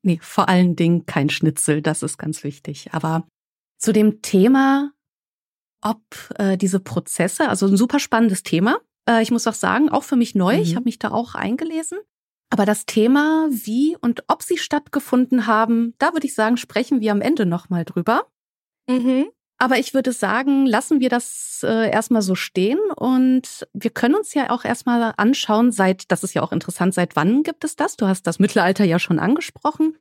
Nee, 0.03 0.19
vor 0.21 0.50
allen 0.50 0.75
Dingen 0.75 1.05
kein 1.05 1.29
Schnitzel, 1.29 1.81
das 1.81 2.01
ist 2.01 2.17
ganz 2.17 2.43
wichtig. 2.43 2.93
Aber 2.93 3.27
zu 3.77 3.91
dem 3.91 4.21
Thema, 4.21 4.91
ob 5.81 6.01
äh, 6.38 6.57
diese 6.57 6.79
Prozesse, 6.79 7.50
also 7.50 7.67
ein 7.67 7.77
super 7.77 8.00
spannendes 8.00 8.43
Thema. 8.43 8.79
Äh, 9.07 9.21
ich 9.21 9.31
muss 9.31 9.47
auch 9.47 9.53
sagen, 9.53 9.89
auch 9.89 10.03
für 10.03 10.15
mich 10.15 10.35
neu. 10.35 10.57
Mhm. 10.57 10.63
Ich 10.63 10.75
habe 10.75 10.85
mich 10.85 11.00
da 11.00 11.11
auch 11.11 11.35
eingelesen. 11.35 12.00
Aber 12.50 12.65
das 12.65 12.85
Thema, 12.85 13.47
wie 13.50 13.97
und 14.01 14.23
ob 14.27 14.43
sie 14.43 14.57
stattgefunden 14.57 15.47
haben, 15.47 15.93
da 16.00 16.13
würde 16.13 16.27
ich 16.27 16.35
sagen, 16.35 16.57
sprechen 16.57 17.00
wir 17.00 17.11
am 17.11 17.21
Ende 17.21 17.45
nochmal 17.45 17.85
drüber. 17.85 18.27
Mhm. 18.89 19.29
Aber 19.62 19.77
ich 19.77 19.94
würde 19.94 20.12
sagen, 20.12 20.65
lassen 20.65 21.01
wir 21.01 21.10
das 21.10 21.63
äh, 21.63 21.91
erstmal 21.91 22.24
so 22.24 22.34
stehen 22.34 22.80
und 22.96 23.68
wir 23.74 23.91
können 23.91 24.15
uns 24.15 24.34
ja 24.34 24.50
auch 24.50 24.65
erstmal 24.65 25.13
anschauen, 25.18 25.72
seit, 25.72 26.12
das 26.12 26.24
ist 26.24 26.34
ja 26.34 26.41
auch 26.41 26.51
interessant, 26.51 26.96
seit 26.96 27.15
wann 27.15 27.44
gibt 27.44 27.63
es 27.63 27.75
das? 27.75 27.96
Du 27.96 28.08
hast 28.08 28.25
das 28.25 28.39
Mittelalter 28.39 28.86
ja 28.86 28.98
schon 28.98 29.20
angesprochen. 29.20 29.98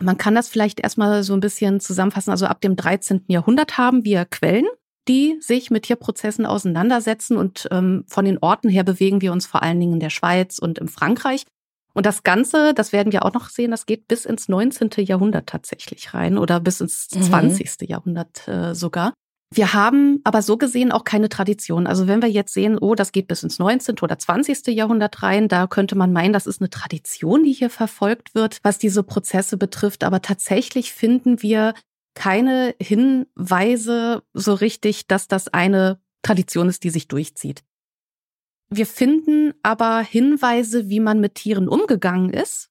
Man 0.00 0.16
kann 0.16 0.34
das 0.34 0.48
vielleicht 0.48 0.80
erstmal 0.80 1.22
so 1.22 1.34
ein 1.34 1.40
bisschen 1.40 1.80
zusammenfassen. 1.80 2.30
Also 2.30 2.46
ab 2.46 2.62
dem 2.62 2.76
13. 2.76 3.26
Jahrhundert 3.26 3.76
haben 3.76 4.06
wir 4.06 4.24
Quellen, 4.24 4.64
die 5.06 5.36
sich 5.40 5.70
mit 5.70 5.82
Tierprozessen 5.82 6.46
auseinandersetzen 6.46 7.36
und 7.36 7.68
ähm, 7.70 8.04
von 8.06 8.24
den 8.24 8.38
Orten 8.38 8.70
her 8.70 8.84
bewegen 8.84 9.20
wir 9.20 9.32
uns 9.32 9.44
vor 9.44 9.62
allen 9.62 9.80
Dingen 9.80 9.94
in 9.94 10.00
der 10.00 10.08
Schweiz 10.08 10.58
und 10.58 10.78
in 10.78 10.88
Frankreich. 10.88 11.44
Und 11.98 12.06
das 12.06 12.22
Ganze, 12.22 12.74
das 12.74 12.92
werden 12.92 13.12
wir 13.12 13.24
auch 13.24 13.34
noch 13.34 13.48
sehen, 13.48 13.72
das 13.72 13.84
geht 13.84 14.06
bis 14.06 14.24
ins 14.24 14.48
19. 14.48 14.90
Jahrhundert 14.98 15.48
tatsächlich 15.48 16.14
rein 16.14 16.38
oder 16.38 16.60
bis 16.60 16.80
ins 16.80 17.08
20. 17.08 17.68
Mhm. 17.80 17.86
Jahrhundert 17.88 18.46
äh, 18.46 18.72
sogar. 18.72 19.14
Wir 19.52 19.72
haben 19.74 20.20
aber 20.22 20.40
so 20.42 20.58
gesehen 20.58 20.92
auch 20.92 21.02
keine 21.02 21.28
Tradition. 21.28 21.88
Also 21.88 22.06
wenn 22.06 22.22
wir 22.22 22.30
jetzt 22.30 22.54
sehen, 22.54 22.78
oh, 22.78 22.94
das 22.94 23.10
geht 23.10 23.26
bis 23.26 23.42
ins 23.42 23.58
19. 23.58 23.96
oder 24.00 24.16
20. 24.16 24.68
Jahrhundert 24.68 25.24
rein, 25.24 25.48
da 25.48 25.66
könnte 25.66 25.96
man 25.96 26.12
meinen, 26.12 26.32
das 26.32 26.46
ist 26.46 26.60
eine 26.60 26.70
Tradition, 26.70 27.42
die 27.42 27.52
hier 27.52 27.68
verfolgt 27.68 28.32
wird, 28.32 28.60
was 28.62 28.78
diese 28.78 29.02
Prozesse 29.02 29.56
betrifft. 29.56 30.04
Aber 30.04 30.22
tatsächlich 30.22 30.92
finden 30.92 31.42
wir 31.42 31.74
keine 32.14 32.76
Hinweise 32.80 34.22
so 34.34 34.54
richtig, 34.54 35.08
dass 35.08 35.26
das 35.26 35.48
eine 35.48 35.98
Tradition 36.22 36.68
ist, 36.68 36.84
die 36.84 36.90
sich 36.90 37.08
durchzieht. 37.08 37.64
Wir 38.70 38.86
finden 38.86 39.54
aber 39.62 40.00
Hinweise, 40.00 40.88
wie 40.88 41.00
man 41.00 41.20
mit 41.20 41.36
Tieren 41.36 41.68
umgegangen 41.68 42.30
ist, 42.30 42.68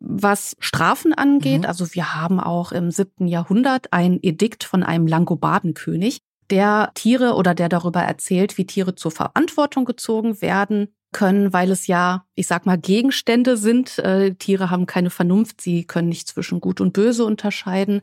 was 0.00 0.56
Strafen 0.58 1.12
angeht. 1.12 1.62
Mhm. 1.62 1.66
Also 1.66 1.94
wir 1.94 2.14
haben 2.14 2.40
auch 2.40 2.72
im 2.72 2.90
siebten 2.90 3.26
Jahrhundert 3.26 3.92
ein 3.92 4.18
Edikt 4.22 4.64
von 4.64 4.82
einem 4.82 5.06
Langobardenkönig, 5.06 6.20
der 6.50 6.90
Tiere 6.94 7.34
oder 7.34 7.54
der 7.54 7.68
darüber 7.68 8.00
erzählt, 8.00 8.58
wie 8.58 8.66
Tiere 8.66 8.94
zur 8.94 9.10
Verantwortung 9.10 9.84
gezogen 9.84 10.40
werden 10.40 10.94
können, 11.12 11.52
weil 11.52 11.70
es 11.70 11.86
ja, 11.86 12.26
ich 12.34 12.46
sag 12.46 12.66
mal, 12.66 12.78
Gegenstände 12.78 13.56
sind. 13.56 13.98
Äh, 13.98 14.34
Tiere 14.34 14.70
haben 14.70 14.86
keine 14.86 15.10
Vernunft, 15.10 15.60
sie 15.60 15.84
können 15.84 16.08
nicht 16.08 16.28
zwischen 16.28 16.60
Gut 16.60 16.80
und 16.80 16.92
Böse 16.92 17.24
unterscheiden. 17.24 18.02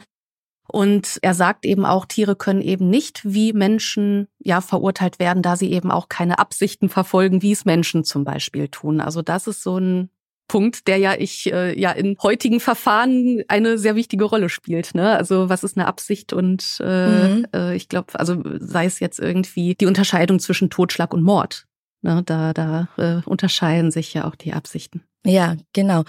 Und 0.68 1.20
er 1.22 1.34
sagt 1.34 1.66
eben 1.66 1.86
auch, 1.86 2.06
Tiere 2.06 2.36
können 2.36 2.62
eben 2.62 2.90
nicht 2.90 3.22
wie 3.24 3.54
Menschen 3.54 4.28
ja 4.40 4.62
verurteilt 4.62 5.20
werden, 5.20 5.44
da 5.44 5.56
sie 5.56 5.72
eben 5.72 5.92
auch 5.92 6.10
keine 6.10 6.40
Absichten 6.40 6.90
verfolgen, 6.90 7.42
wie 7.42 7.52
es 7.52 7.66
Menschen 7.66 8.04
zum 8.04 8.24
Beispiel 8.24 8.68
tun. 8.68 9.00
Also 9.00 9.22
das 9.22 9.48
ist 9.48 9.62
so 9.62 9.78
ein 9.78 10.10
Punkt, 10.48 10.88
der 10.88 10.98
ja 10.98 11.16
ich 11.18 11.52
äh, 11.52 11.80
ja 11.80 11.92
in 11.92 12.18
heutigen 12.22 12.60
Verfahren 12.60 13.44
eine 13.48 13.78
sehr 13.78 13.96
wichtige 13.96 14.26
Rolle 14.26 14.50
spielt. 14.50 14.94
Ne? 14.94 15.16
Also 15.16 15.50
was 15.50 15.64
ist 15.64 15.78
eine 15.78 15.88
Absicht 15.88 16.34
und 16.34 16.78
äh, 16.82 17.30
mhm. 17.30 17.48
äh, 17.54 17.76
ich 17.76 17.90
glaube, 17.90 18.18
also 18.20 18.44
sei 18.60 18.86
es 18.86 19.00
jetzt 19.00 19.20
irgendwie 19.20 19.76
die 19.76 19.88
Unterscheidung 19.88 20.40
zwischen 20.40 20.70
Totschlag 20.70 21.14
und 21.14 21.24
Mord. 21.24 21.66
Ne? 22.02 22.22
Da, 22.24 22.54
da 22.54 22.88
äh, 22.98 23.28
unterscheiden 23.28 23.92
sich 23.92 24.14
ja 24.14 24.26
auch 24.26 24.36
die 24.36 24.54
Absichten. 24.54 25.04
Ja, 25.26 25.56
genau. 25.74 26.04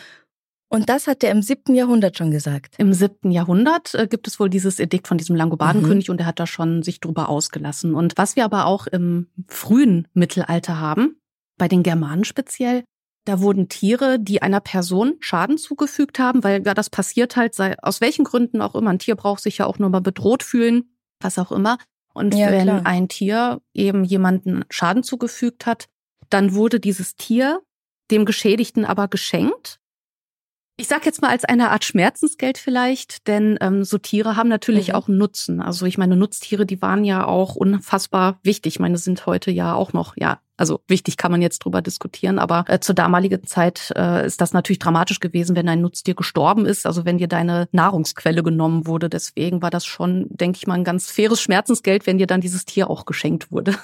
Und 0.68 0.88
das 0.88 1.06
hat 1.06 1.22
er 1.22 1.30
im 1.30 1.42
siebten 1.42 1.74
Jahrhundert 1.74 2.18
schon 2.18 2.30
gesagt. 2.30 2.74
Im 2.78 2.92
siebten 2.92 3.30
Jahrhundert 3.30 3.94
äh, 3.94 4.08
gibt 4.08 4.26
es 4.26 4.40
wohl 4.40 4.50
dieses 4.50 4.80
Edikt 4.80 5.06
von 5.06 5.16
diesem 5.16 5.36
Langobardenkönig 5.36 6.08
mhm. 6.08 6.12
und 6.12 6.20
er 6.20 6.26
hat 6.26 6.40
da 6.40 6.46
schon 6.46 6.82
sich 6.82 7.00
drüber 7.00 7.28
ausgelassen. 7.28 7.94
Und 7.94 8.14
was 8.16 8.34
wir 8.34 8.44
aber 8.44 8.66
auch 8.66 8.86
im 8.86 9.28
frühen 9.46 10.08
Mittelalter 10.12 10.80
haben, 10.80 11.20
bei 11.56 11.68
den 11.68 11.82
Germanen 11.82 12.24
speziell, 12.24 12.84
da 13.24 13.40
wurden 13.40 13.68
Tiere, 13.68 14.18
die 14.20 14.42
einer 14.42 14.60
Person 14.60 15.14
Schaden 15.20 15.58
zugefügt 15.58 16.18
haben, 16.18 16.44
weil 16.44 16.64
ja 16.64 16.74
das 16.74 16.90
passiert 16.90 17.36
halt, 17.36 17.54
sei, 17.54 17.76
aus 17.82 18.00
welchen 18.00 18.24
Gründen 18.24 18.60
auch 18.60 18.74
immer. 18.74 18.90
Ein 18.90 18.98
Tier 18.98 19.16
braucht 19.16 19.42
sich 19.42 19.58
ja 19.58 19.66
auch 19.66 19.78
nur 19.78 19.90
mal 19.90 20.00
bedroht 20.00 20.42
fühlen, 20.42 20.96
was 21.20 21.38
auch 21.38 21.52
immer. 21.52 21.78
Und 22.12 22.34
ja, 22.34 22.50
wenn 22.50 22.64
klar. 22.64 22.82
ein 22.84 23.08
Tier 23.08 23.60
eben 23.74 24.04
jemanden 24.04 24.64
Schaden 24.70 25.02
zugefügt 25.02 25.66
hat, 25.66 25.86
dann 26.30 26.54
wurde 26.54 26.80
dieses 26.80 27.14
Tier 27.14 27.60
dem 28.10 28.24
Geschädigten 28.24 28.84
aber 28.84 29.08
geschenkt 29.08 29.80
ich 30.78 30.88
sag 30.88 31.06
jetzt 31.06 31.22
mal 31.22 31.30
als 31.30 31.44
eine 31.44 31.70
Art 31.70 31.84
Schmerzensgeld 31.84 32.58
vielleicht, 32.58 33.26
denn 33.26 33.56
ähm, 33.62 33.82
so 33.82 33.96
Tiere 33.96 34.36
haben 34.36 34.48
natürlich 34.48 34.88
mhm. 34.88 34.94
auch 34.94 35.08
einen 35.08 35.16
Nutzen. 35.16 35.62
Also 35.62 35.86
ich 35.86 35.96
meine, 35.96 36.16
Nutztiere, 36.16 36.66
die 36.66 36.82
waren 36.82 37.04
ja 37.04 37.24
auch 37.26 37.56
unfassbar 37.56 38.38
wichtig. 38.42 38.74
Ich 38.74 38.80
meine, 38.80 38.98
sind 38.98 39.24
heute 39.24 39.50
ja 39.50 39.74
auch 39.74 39.94
noch, 39.94 40.16
ja, 40.16 40.40
also 40.58 40.80
wichtig 40.86 41.16
kann 41.16 41.32
man 41.32 41.40
jetzt 41.40 41.60
drüber 41.60 41.80
diskutieren, 41.80 42.38
aber 42.38 42.64
äh, 42.68 42.78
zur 42.78 42.94
damaligen 42.94 43.44
Zeit 43.44 43.92
äh, 43.96 44.26
ist 44.26 44.40
das 44.40 44.52
natürlich 44.52 44.78
dramatisch 44.78 45.20
gewesen, 45.20 45.56
wenn 45.56 45.68
ein 45.68 45.80
Nutztier 45.80 46.14
gestorben 46.14 46.66
ist, 46.66 46.86
also 46.86 47.06
wenn 47.06 47.18
dir 47.18 47.28
deine 47.28 47.68
Nahrungsquelle 47.72 48.42
genommen 48.42 48.86
wurde. 48.86 49.08
Deswegen 49.08 49.62
war 49.62 49.70
das 49.70 49.86
schon, 49.86 50.26
denke 50.28 50.58
ich 50.58 50.66
mal, 50.66 50.74
ein 50.74 50.84
ganz 50.84 51.10
faires 51.10 51.40
Schmerzensgeld, 51.40 52.06
wenn 52.06 52.18
dir 52.18 52.26
dann 52.26 52.42
dieses 52.42 52.66
Tier 52.66 52.90
auch 52.90 53.06
geschenkt 53.06 53.50
wurde. 53.50 53.74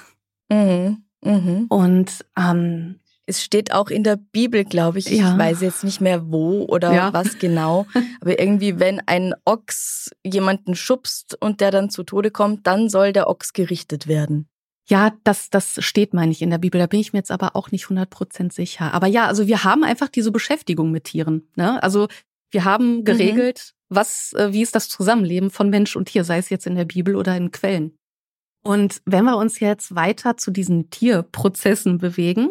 Mhm. 0.50 1.04
Mhm. 1.24 1.66
Und 1.68 2.24
ähm, 2.36 2.98
es 3.26 3.42
steht 3.42 3.72
auch 3.72 3.88
in 3.88 4.02
der 4.02 4.16
Bibel, 4.16 4.64
glaube 4.64 4.98
ich. 4.98 5.06
Ja. 5.06 5.32
Ich 5.32 5.38
weiß 5.38 5.60
jetzt 5.60 5.84
nicht 5.84 6.00
mehr 6.00 6.30
wo 6.30 6.64
oder 6.64 6.92
ja. 6.92 7.12
was 7.12 7.38
genau. 7.38 7.86
Aber 8.20 8.38
irgendwie, 8.38 8.80
wenn 8.80 9.00
ein 9.06 9.34
Ochs 9.44 10.10
jemanden 10.24 10.74
schubst 10.74 11.36
und 11.40 11.60
der 11.60 11.70
dann 11.70 11.90
zu 11.90 12.02
Tode 12.02 12.30
kommt, 12.30 12.66
dann 12.66 12.88
soll 12.88 13.12
der 13.12 13.28
Ochs 13.28 13.52
gerichtet 13.52 14.06
werden. 14.06 14.48
Ja, 14.88 15.12
das, 15.22 15.48
das 15.50 15.76
steht, 15.78 16.12
meine 16.12 16.32
ich, 16.32 16.42
in 16.42 16.50
der 16.50 16.58
Bibel. 16.58 16.80
Da 16.80 16.86
bin 16.86 17.00
ich 17.00 17.12
mir 17.12 17.20
jetzt 17.20 17.30
aber 17.30 17.54
auch 17.54 17.70
nicht 17.70 17.84
100 17.84 18.10
Prozent 18.10 18.52
sicher. 18.52 18.92
Aber 18.92 19.06
ja, 19.06 19.26
also 19.26 19.46
wir 19.46 19.62
haben 19.62 19.84
einfach 19.84 20.08
diese 20.08 20.32
Beschäftigung 20.32 20.90
mit 20.90 21.04
Tieren. 21.04 21.48
Ne? 21.54 21.80
Also 21.82 22.08
wir 22.50 22.64
haben 22.64 22.98
mhm. 22.98 23.04
geregelt, 23.04 23.74
mhm. 23.88 23.96
was, 23.96 24.32
äh, 24.32 24.52
wie 24.52 24.62
ist 24.62 24.74
das 24.74 24.88
Zusammenleben 24.88 25.50
von 25.50 25.70
Mensch 25.70 25.94
und 25.94 26.06
Tier, 26.06 26.24
sei 26.24 26.38
es 26.38 26.50
jetzt 26.50 26.66
in 26.66 26.74
der 26.74 26.84
Bibel 26.84 27.14
oder 27.14 27.36
in 27.36 27.52
Quellen. 27.52 27.96
Und 28.64 29.02
wenn 29.04 29.24
wir 29.24 29.36
uns 29.36 29.60
jetzt 29.60 29.94
weiter 29.94 30.36
zu 30.36 30.50
diesen 30.50 30.90
Tierprozessen 30.90 31.98
bewegen, 31.98 32.50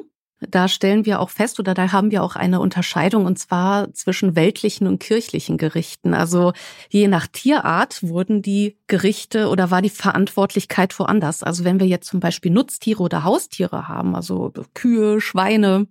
da 0.50 0.67
stellen 0.67 1.05
wir 1.05 1.19
auch 1.19 1.29
fest 1.29 1.60
oder 1.60 1.74
da 1.74 1.91
haben 1.91 2.10
wir 2.10 2.24
auch 2.24 2.36
eine 2.36 2.60
Unterscheidung 2.60 3.25
und 3.25 3.38
zwar 3.38 3.93
zwischen 3.93 4.36
weltlichen 4.36 4.88
und 4.88 5.00
kirchlichen 5.00 5.57
Gerichten. 5.57 6.13
Also 6.13 6.53
je 6.89 7.07
nach 7.07 7.27
Tierart 7.27 8.01
wurden 8.01 8.41
die 8.41 8.77
Gerichte 8.88 9.50
oder 9.50 9.69
war 9.69 9.83
die 9.83 9.89
Verantwortlichkeit 9.89 10.98
woanders. 10.98 11.43
Also 11.43 11.63
wenn 11.63 11.79
wir 11.79 11.88
jetzt 11.88 12.07
zum 12.07 12.19
Beispiel 12.19 12.51
Nutztiere 12.51 13.03
oder 13.03 13.24
Haustiere 13.24 13.88
haben, 13.88 14.15
also 14.15 14.51
Kühe, 14.74 15.21
Schweine, 15.21 15.88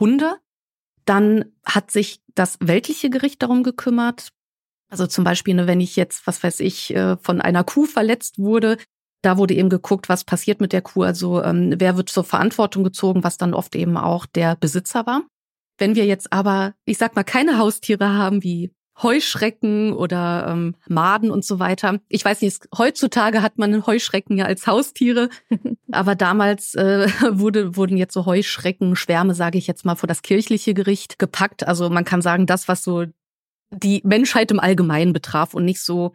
Hunde, 0.00 0.34
dann 1.04 1.44
hat 1.64 1.92
sich 1.92 2.20
das 2.34 2.58
weltliche 2.60 3.08
Gericht 3.08 3.42
darum 3.42 3.62
gekümmert. 3.62 4.32
Also 4.88 5.06
zum 5.06 5.24
Beispiel, 5.24 5.54
ne, 5.54 5.66
wenn 5.66 5.80
ich 5.80 5.96
jetzt, 5.96 6.26
was 6.26 6.42
weiß 6.42 6.60
ich, 6.60 6.94
äh, 6.94 7.16
von 7.18 7.40
einer 7.40 7.64
Kuh 7.64 7.86
verletzt 7.86 8.38
wurde, 8.38 8.78
da 9.26 9.38
wurde 9.38 9.54
eben 9.54 9.68
geguckt, 9.68 10.08
was 10.08 10.22
passiert 10.22 10.60
mit 10.60 10.72
der 10.72 10.82
Kuh, 10.82 11.02
also 11.02 11.42
ähm, 11.42 11.74
wer 11.78 11.96
wird 11.96 12.08
zur 12.08 12.22
Verantwortung 12.22 12.84
gezogen, 12.84 13.24
was 13.24 13.36
dann 13.36 13.54
oft 13.54 13.74
eben 13.74 13.96
auch 13.96 14.24
der 14.24 14.54
Besitzer 14.54 15.04
war. 15.04 15.24
Wenn 15.78 15.96
wir 15.96 16.06
jetzt 16.06 16.32
aber, 16.32 16.74
ich 16.84 16.96
sag 16.96 17.16
mal, 17.16 17.24
keine 17.24 17.58
Haustiere 17.58 18.14
haben 18.14 18.44
wie 18.44 18.70
Heuschrecken 19.02 19.92
oder 19.92 20.46
ähm, 20.48 20.74
Maden 20.88 21.30
und 21.30 21.44
so 21.44 21.58
weiter. 21.58 21.98
Ich 22.08 22.24
weiß 22.24 22.40
nicht, 22.40 22.66
heutzutage 22.78 23.42
hat 23.42 23.58
man 23.58 23.84
Heuschrecken 23.84 24.38
ja 24.38 24.46
als 24.46 24.66
Haustiere, 24.66 25.28
aber 25.92 26.14
damals 26.14 26.74
äh, 26.76 27.08
wurde, 27.32 27.76
wurden 27.76 27.96
jetzt 27.96 28.14
so 28.14 28.26
Heuschrecken, 28.26 28.94
Schwärme, 28.94 29.34
sage 29.34 29.58
ich 29.58 29.66
jetzt 29.66 29.84
mal, 29.84 29.96
vor 29.96 30.06
das 30.06 30.22
kirchliche 30.22 30.72
Gericht 30.72 31.18
gepackt. 31.18 31.66
Also 31.66 31.90
man 31.90 32.04
kann 32.04 32.22
sagen, 32.22 32.46
das, 32.46 32.68
was 32.68 32.84
so 32.84 33.04
die 33.70 34.00
Menschheit 34.04 34.52
im 34.52 34.60
Allgemeinen 34.60 35.12
betraf 35.12 35.52
und 35.52 35.64
nicht 35.64 35.80
so, 35.80 36.14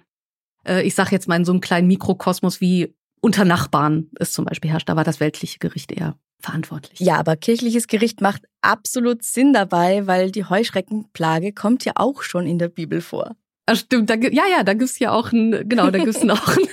äh, 0.66 0.82
ich 0.82 0.96
sage 0.96 1.12
jetzt 1.12 1.28
mal 1.28 1.36
in 1.36 1.46
so 1.46 1.52
einem 1.52 1.62
kleinen 1.62 1.88
Mikrokosmos 1.88 2.62
wie 2.62 2.96
unter 3.22 3.46
Nachbarn 3.46 4.10
es 4.20 4.34
zum 4.34 4.46
Beispiel 4.46 4.72
herrscht. 4.72 4.90
Da 4.90 4.96
war 4.96 5.04
das 5.04 5.20
weltliche 5.20 5.60
Gericht 5.60 5.92
eher 5.92 6.18
verantwortlich. 6.40 7.00
Ja, 7.00 7.18
aber 7.18 7.36
kirchliches 7.38 7.88
Gericht 7.88 8.20
macht 8.20 8.44
absolut 8.62 9.24
Sinn 9.24 9.54
dabei, 9.54 10.08
weil 10.08 10.32
die 10.32 10.46
Heuschreckenplage 10.46 11.54
kommt 11.54 11.86
ja 11.86 11.94
auch 11.96 12.24
schon 12.24 12.48
in 12.48 12.58
der 12.58 12.70
Bibel 12.70 13.02
vor. 13.02 13.36
Ach, 13.68 13.76
stimmt, 13.76 14.10
da, 14.10 14.16
ja, 14.16 14.44
ja, 14.48 14.64
da 14.64 14.74
gibt's 14.74 15.00
ja 15.00 15.12
auch 15.12 15.32
einen, 15.32 15.70
genau, 15.70 15.92
da 15.92 16.00
gibt's 16.00 16.22
auch 16.30 16.58
einen, 16.58 16.68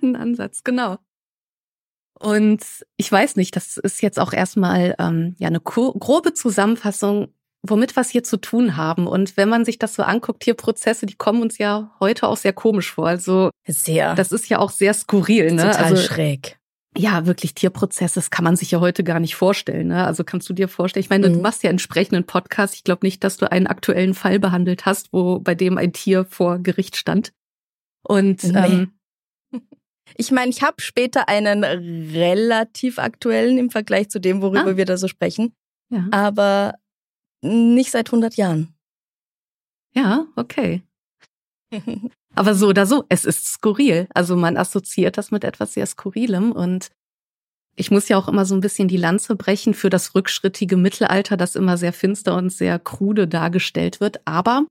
einen 0.00 0.16
Ansatz, 0.16 0.62
genau. 0.62 0.98
Und 2.18 2.62
ich 2.96 3.10
weiß 3.10 3.36
nicht, 3.36 3.56
das 3.56 3.76
ist 3.76 4.00
jetzt 4.00 4.20
auch 4.20 4.32
erstmal 4.32 4.94
ähm, 4.98 5.34
ja 5.38 5.48
eine 5.48 5.60
grobe 5.60 6.32
Zusammenfassung, 6.32 7.34
womit 7.66 7.96
wir 7.96 8.02
es 8.02 8.10
hier 8.10 8.24
zu 8.24 8.36
tun 8.36 8.76
haben. 8.76 9.06
Und 9.06 9.36
wenn 9.36 9.48
man 9.48 9.64
sich 9.64 9.78
das 9.78 9.94
so 9.94 10.02
anguckt, 10.02 10.44
hier 10.44 10.54
Prozesse, 10.54 11.06
die 11.06 11.14
kommen 11.14 11.42
uns 11.42 11.58
ja 11.58 11.90
heute 12.00 12.28
auch 12.28 12.36
sehr 12.36 12.52
komisch 12.52 12.92
vor. 12.92 13.08
Also 13.08 13.50
sehr. 13.66 14.14
Das 14.14 14.32
ist 14.32 14.48
ja 14.48 14.58
auch 14.58 14.70
sehr 14.70 14.94
skurril, 14.94 15.52
ne? 15.52 15.70
Total 15.70 15.84
also, 15.84 15.96
schräg 15.96 16.58
ja, 16.96 17.26
wirklich 17.26 17.54
Tierprozesse, 17.54 18.14
das 18.16 18.30
kann 18.30 18.44
man 18.44 18.56
sich 18.56 18.70
ja 18.70 18.80
heute 18.80 19.02
gar 19.02 19.20
nicht 19.20 19.34
vorstellen. 19.34 19.88
Ne? 19.88 20.06
Also 20.06 20.22
kannst 20.24 20.48
du 20.48 20.52
dir 20.52 20.68
vorstellen, 20.68 21.02
ich 21.02 21.10
meine, 21.10 21.28
mhm. 21.28 21.34
du 21.34 21.40
machst 21.40 21.62
ja 21.62 21.70
entsprechenden 21.70 22.24
Podcast. 22.24 22.74
Ich 22.74 22.84
glaube 22.84 23.04
nicht, 23.04 23.24
dass 23.24 23.36
du 23.36 23.50
einen 23.50 23.66
aktuellen 23.66 24.14
Fall 24.14 24.38
behandelt 24.38 24.86
hast, 24.86 25.12
wo 25.12 25.40
bei 25.40 25.54
dem 25.54 25.76
ein 25.76 25.92
Tier 25.92 26.24
vor 26.24 26.58
Gericht 26.58 26.96
stand. 26.96 27.32
Und 28.06 28.44
nee. 28.44 28.58
ähm, 28.58 28.92
ich 30.16 30.30
meine, 30.30 30.50
ich 30.50 30.62
habe 30.62 30.80
später 30.80 31.28
einen 31.28 31.64
relativ 31.64 32.98
aktuellen 32.98 33.58
im 33.58 33.70
Vergleich 33.70 34.08
zu 34.08 34.20
dem, 34.20 34.40
worüber 34.40 34.72
ah. 34.72 34.76
wir 34.76 34.84
da 34.84 34.96
so 34.96 35.08
sprechen. 35.08 35.52
Ja. 35.90 36.06
Aber 36.12 36.74
nicht 37.44 37.90
seit 37.90 38.08
100 38.08 38.36
Jahren. 38.36 38.74
Ja, 39.92 40.26
okay. 40.36 40.82
Aber 42.34 42.54
so 42.54 42.68
oder 42.68 42.86
so, 42.86 43.04
es 43.08 43.24
ist 43.24 43.46
skurril. 43.46 44.08
Also 44.14 44.36
man 44.36 44.56
assoziiert 44.56 45.18
das 45.18 45.30
mit 45.30 45.44
etwas 45.44 45.74
sehr 45.74 45.86
Skurrilem 45.86 46.52
und 46.52 46.90
ich 47.76 47.90
muss 47.90 48.08
ja 48.08 48.16
auch 48.16 48.28
immer 48.28 48.44
so 48.44 48.54
ein 48.54 48.60
bisschen 48.60 48.88
die 48.88 48.96
Lanze 48.96 49.34
brechen 49.36 49.74
für 49.74 49.90
das 49.90 50.14
rückschrittige 50.14 50.76
Mittelalter, 50.76 51.36
das 51.36 51.56
immer 51.56 51.76
sehr 51.76 51.92
finster 51.92 52.36
und 52.36 52.50
sehr 52.50 52.78
krude 52.78 53.26
dargestellt 53.26 54.00
wird. 54.00 54.20
Aber 54.26 54.66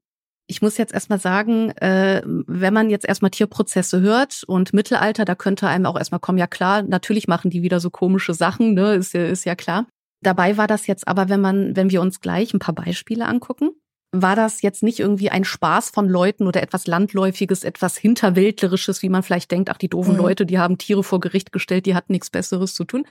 ich 0.48 0.62
muss 0.62 0.77
jetzt 0.77 0.94
erstmal 0.94 1.20
sagen, 1.20 1.72
äh, 1.72 2.22
wenn 2.25 2.74
man 2.74 2.89
jetzt 2.89 3.06
erstmal 3.06 3.32
Tierprozesse 3.32 4.01
hört 4.01 4.44
und 4.46 4.74
Mittelalter, 4.74 5.25
da 5.25 5.36
könnte 5.36 5.68
einem 5.68 5.86
auch 5.86 5.98
erstmal 5.98 6.20
kommen, 6.20 6.38
ja 6.38 6.48
klar, 6.48 6.82
natürlich 6.82 7.27
machen 7.27 7.50
die 7.50 7.62
wieder 7.62 7.80
so 7.80 7.89
komische 7.89 8.34
Sachen, 8.34 8.74
ne, 8.74 8.96
ist 8.96 9.13
ja, 9.13 9.25
ist 9.25 9.46
ja 9.46 9.56
klar. 9.56 9.86
Dabei 10.24 10.58
war 10.58 10.68
das 10.68 10.88
jetzt 10.88 11.08
aber, 11.08 11.30
wenn 11.30 11.42
man, 11.42 11.75
wenn 11.75 11.92
wir 11.92 12.01
uns 12.01 12.22
gleich 12.22 12.53
ein 12.53 12.60
paar 12.60 12.75
Beispiele 12.75 13.25
angucken, 13.25 13.72
war 14.13 14.36
das 14.36 14.62
jetzt 14.62 14.84
nicht 14.84 15.00
irgendwie 15.00 15.32
ein 15.32 15.44
Spaß 15.44 15.89
von 15.89 16.08
Leuten 16.08 16.46
oder 16.46 16.62
etwas 16.62 16.86
Landläufiges, 16.86 17.63
etwas 17.63 17.98
Hinterwäldlerisches, 17.98 19.01
wie 19.01 19.10
man 19.10 19.24
vielleicht 19.24 19.50
denkt, 19.51 19.72
ach, 19.72 19.77
die 19.77 19.89
doofen 19.89 20.13
mhm. 20.13 20.20
Leute, 20.20 20.46
die 20.46 20.60
haben 20.60 20.77
Tiere 20.77 21.03
vor 21.03 21.20
Gericht 21.20 21.51
gestellt, 21.51 21.88
die 21.88 21.96
hatten 21.96 22.13
nichts 22.13 22.30
Besseres 22.30 22.75
zu 22.75 22.84
tun. 22.84 23.08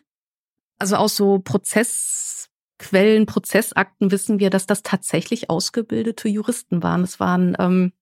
Also 0.78 0.96
aus 0.96 1.16
so 1.16 1.40
Prozessquellen, 1.40 3.26
Prozessakten 3.26 4.12
wissen 4.12 4.38
wir, 4.38 4.48
dass 4.48 4.66
das 4.66 4.84
tatsächlich 4.84 5.50
ausgebildete 5.50 6.28
Juristen 6.28 6.84
waren. 6.84 7.02
Es 7.02 7.18
waren, 7.18 7.56
ähm, 7.58 7.92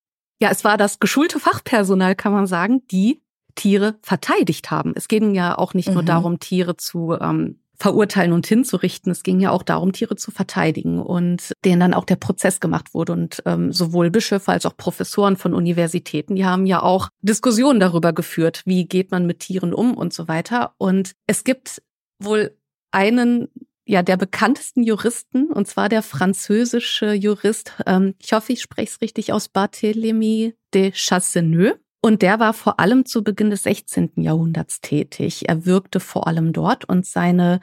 ja, 0.40 0.50
es 0.50 0.62
war 0.64 0.76
das 0.76 0.98
geschulte 0.98 1.40
Fachpersonal, 1.40 2.14
kann 2.14 2.32
man 2.32 2.46
sagen, 2.46 2.86
die 2.90 3.22
Tiere 3.54 3.98
verteidigt 4.02 4.70
haben. 4.70 4.92
Es 4.94 5.08
ging 5.08 5.34
ja 5.34 5.56
auch 5.56 5.72
nicht 5.72 5.88
mhm. 5.88 5.94
nur 5.94 6.02
darum, 6.02 6.38
Tiere 6.38 6.76
zu 6.76 7.16
ähm, 7.18 7.60
verurteilen 7.80 8.32
und 8.32 8.46
hinzurichten. 8.46 9.10
Es 9.10 9.22
ging 9.22 9.40
ja 9.40 9.50
auch 9.50 9.62
darum, 9.62 9.92
Tiere 9.92 10.14
zu 10.14 10.30
verteidigen 10.30 11.00
und 11.00 11.52
denen 11.64 11.80
dann 11.80 11.94
auch 11.94 12.04
der 12.04 12.16
Prozess 12.16 12.60
gemacht 12.60 12.92
wurde. 12.92 13.12
Und 13.12 13.42
ähm, 13.46 13.72
sowohl 13.72 14.10
Bischöfe 14.10 14.52
als 14.52 14.66
auch 14.66 14.76
Professoren 14.76 15.36
von 15.36 15.54
Universitäten, 15.54 16.36
die 16.36 16.44
haben 16.44 16.66
ja 16.66 16.82
auch 16.82 17.08
Diskussionen 17.22 17.80
darüber 17.80 18.12
geführt, 18.12 18.62
wie 18.66 18.84
geht 18.84 19.10
man 19.10 19.26
mit 19.26 19.40
Tieren 19.40 19.72
um 19.72 19.96
und 19.96 20.12
so 20.12 20.28
weiter. 20.28 20.74
Und 20.76 21.12
es 21.26 21.42
gibt 21.42 21.82
wohl 22.22 22.54
einen 22.90 23.48
ja 23.86 24.02
der 24.02 24.18
bekanntesten 24.18 24.82
Juristen, 24.82 25.46
und 25.46 25.66
zwar 25.66 25.88
der 25.88 26.02
französische 26.02 27.12
Jurist, 27.12 27.72
ähm, 27.86 28.14
ich 28.20 28.32
hoffe, 28.32 28.52
ich 28.52 28.60
spreche 28.60 28.92
es 28.92 29.00
richtig 29.00 29.32
aus, 29.32 29.50
Barthélemy 29.52 30.54
de 30.74 30.92
Chasseneux. 30.92 31.76
Und 32.02 32.22
der 32.22 32.40
war 32.40 32.54
vor 32.54 32.80
allem 32.80 33.04
zu 33.04 33.22
Beginn 33.22 33.50
des 33.50 33.64
16. 33.64 34.12
Jahrhunderts 34.16 34.80
tätig. 34.80 35.48
Er 35.48 35.66
wirkte 35.66 36.00
vor 36.00 36.26
allem 36.26 36.52
dort 36.52 36.86
und 36.86 37.06
seine 37.06 37.60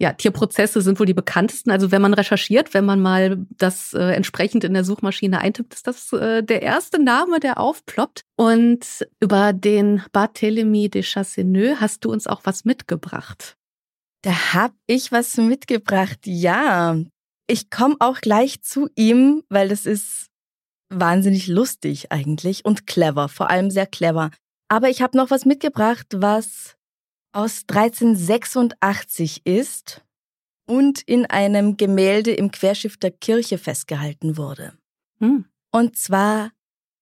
ja, 0.00 0.12
Tierprozesse 0.12 0.80
sind 0.80 1.00
wohl 1.00 1.06
die 1.06 1.14
bekanntesten. 1.14 1.70
Also 1.70 1.90
wenn 1.90 2.02
man 2.02 2.14
recherchiert, 2.14 2.72
wenn 2.72 2.84
man 2.84 3.00
mal 3.00 3.44
das 3.56 3.92
äh, 3.94 4.12
entsprechend 4.12 4.62
in 4.62 4.74
der 4.74 4.84
Suchmaschine 4.84 5.40
eintippt, 5.40 5.74
ist 5.74 5.86
das 5.86 6.12
äh, 6.12 6.42
der 6.42 6.62
erste 6.62 7.02
Name, 7.02 7.40
der 7.40 7.58
aufploppt. 7.58 8.22
Und 8.36 9.06
über 9.20 9.52
den 9.52 10.02
Barthélemy 10.12 10.88
de 10.88 11.02
Chasseneux 11.02 11.80
hast 11.80 12.04
du 12.04 12.12
uns 12.12 12.28
auch 12.28 12.42
was 12.44 12.64
mitgebracht. 12.64 13.56
Da 14.22 14.54
hab 14.54 14.72
ich 14.86 15.10
was 15.10 15.36
mitgebracht, 15.36 16.20
ja. 16.24 16.96
Ich 17.48 17.70
komme 17.70 17.96
auch 17.98 18.20
gleich 18.20 18.62
zu 18.62 18.88
ihm, 18.94 19.42
weil 19.48 19.68
das 19.68 19.86
ist 19.86 20.28
wahnsinnig 20.90 21.46
lustig 21.46 22.12
eigentlich 22.12 22.64
und 22.64 22.86
clever, 22.86 23.28
vor 23.28 23.50
allem 23.50 23.70
sehr 23.70 23.86
clever. 23.86 24.30
Aber 24.68 24.88
ich 24.88 25.02
habe 25.02 25.16
noch 25.16 25.30
was 25.30 25.44
mitgebracht, 25.44 26.06
was 26.14 26.76
aus 27.32 27.64
1386 27.68 29.46
ist 29.46 30.04
und 30.66 31.02
in 31.02 31.26
einem 31.26 31.76
Gemälde 31.76 32.32
im 32.32 32.50
Querschiff 32.50 32.96
der 32.96 33.10
Kirche 33.10 33.58
festgehalten 33.58 34.36
wurde. 34.36 34.72
Hm. 35.18 35.44
Und 35.70 35.96
zwar 35.96 36.50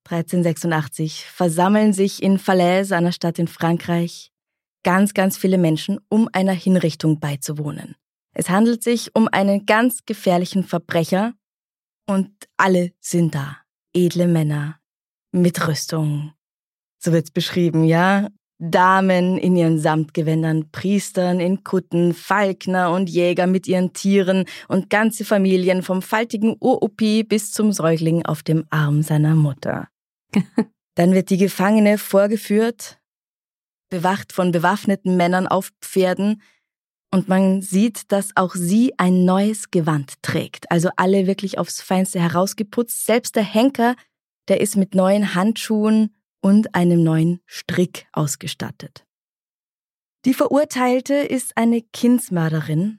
1386 0.08 1.24
versammeln 1.24 1.92
sich 1.92 2.22
in 2.22 2.38
Falaise, 2.38 2.96
einer 2.96 3.12
Stadt 3.12 3.38
in 3.38 3.48
Frankreich, 3.48 4.30
ganz, 4.84 5.14
ganz 5.14 5.36
viele 5.36 5.58
Menschen, 5.58 5.98
um 6.08 6.28
einer 6.32 6.52
Hinrichtung 6.52 7.18
beizuwohnen. 7.18 7.96
Es 8.32 8.50
handelt 8.50 8.82
sich 8.84 9.14
um 9.16 9.28
einen 9.28 9.66
ganz 9.66 10.04
gefährlichen 10.04 10.62
Verbrecher 10.62 11.34
und 12.06 12.30
alle 12.56 12.92
sind 13.00 13.34
da 13.34 13.65
edle 13.96 14.28
Männer 14.28 14.78
mit 15.32 15.66
Rüstung. 15.66 16.32
So 16.98 17.12
wird's 17.12 17.30
beschrieben, 17.30 17.84
ja? 17.84 18.28
Damen 18.58 19.36
in 19.36 19.54
ihren 19.54 19.78
Samtgewändern, 19.78 20.70
Priestern 20.70 21.40
in 21.40 21.62
Kutten, 21.62 22.14
Falkner 22.14 22.90
und 22.90 23.10
Jäger 23.10 23.46
mit 23.46 23.66
ihren 23.66 23.92
Tieren 23.92 24.46
und 24.68 24.88
ganze 24.88 25.26
Familien 25.26 25.82
vom 25.82 26.00
faltigen 26.00 26.56
Uupi 26.60 27.22
bis 27.22 27.52
zum 27.52 27.72
Säugling 27.72 28.24
auf 28.24 28.42
dem 28.42 28.64
Arm 28.70 29.02
seiner 29.02 29.34
Mutter. 29.34 29.88
Dann 30.94 31.12
wird 31.12 31.28
die 31.28 31.36
Gefangene 31.36 31.98
vorgeführt, 31.98 32.98
bewacht 33.90 34.32
von 34.32 34.52
bewaffneten 34.52 35.18
Männern 35.18 35.46
auf 35.46 35.70
Pferden, 35.82 36.40
und 37.16 37.28
man 37.28 37.62
sieht, 37.62 38.12
dass 38.12 38.36
auch 38.36 38.54
sie 38.54 38.92
ein 38.98 39.24
neues 39.24 39.70
Gewand 39.70 40.20
trägt. 40.20 40.70
Also 40.70 40.90
alle 40.96 41.26
wirklich 41.26 41.58
aufs 41.58 41.80
Feinste 41.80 42.20
herausgeputzt. 42.20 43.06
Selbst 43.06 43.36
der 43.36 43.42
Henker, 43.42 43.96
der 44.48 44.60
ist 44.60 44.76
mit 44.76 44.94
neuen 44.94 45.34
Handschuhen 45.34 46.14
und 46.42 46.74
einem 46.74 47.02
neuen 47.02 47.40
Strick 47.46 48.06
ausgestattet. 48.12 49.06
Die 50.26 50.34
Verurteilte 50.34 51.14
ist 51.14 51.56
eine 51.56 51.80
Kindsmörderin 51.80 52.98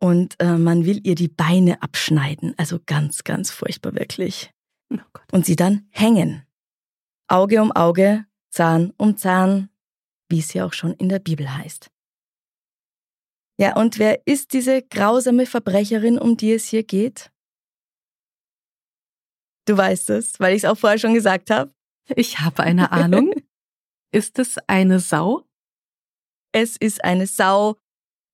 und 0.00 0.34
äh, 0.40 0.58
man 0.58 0.84
will 0.84 1.06
ihr 1.06 1.14
die 1.14 1.28
Beine 1.28 1.80
abschneiden. 1.80 2.54
Also 2.56 2.80
ganz, 2.84 3.22
ganz 3.22 3.52
furchtbar 3.52 3.94
wirklich. 3.94 4.50
Oh 4.90 4.98
und 5.30 5.46
sie 5.46 5.54
dann 5.54 5.86
hängen. 5.90 6.42
Auge 7.28 7.62
um 7.62 7.70
Auge, 7.70 8.24
Zahn 8.50 8.92
um 8.96 9.16
Zahn, 9.16 9.68
wie 10.28 10.40
es 10.40 10.52
ja 10.54 10.66
auch 10.66 10.72
schon 10.72 10.94
in 10.94 11.08
der 11.08 11.20
Bibel 11.20 11.56
heißt. 11.56 11.93
Ja, 13.58 13.76
und 13.76 13.98
wer 13.98 14.26
ist 14.26 14.52
diese 14.52 14.82
grausame 14.82 15.46
Verbrecherin, 15.46 16.18
um 16.18 16.36
die 16.36 16.52
es 16.52 16.66
hier 16.66 16.82
geht? 16.82 17.30
Du 19.66 19.76
weißt 19.76 20.10
es, 20.10 20.40
weil 20.40 20.54
ich 20.54 20.64
es 20.64 20.70
auch 20.70 20.76
vorher 20.76 20.98
schon 20.98 21.14
gesagt 21.14 21.50
habe. 21.50 21.72
Ich 22.16 22.40
habe 22.40 22.62
eine 22.62 22.92
Ahnung. 22.92 23.32
ist 24.12 24.38
es 24.38 24.58
eine 24.66 25.00
Sau? 25.00 25.44
Es 26.52 26.76
ist 26.76 27.02
eine 27.04 27.26
Sau, 27.26 27.76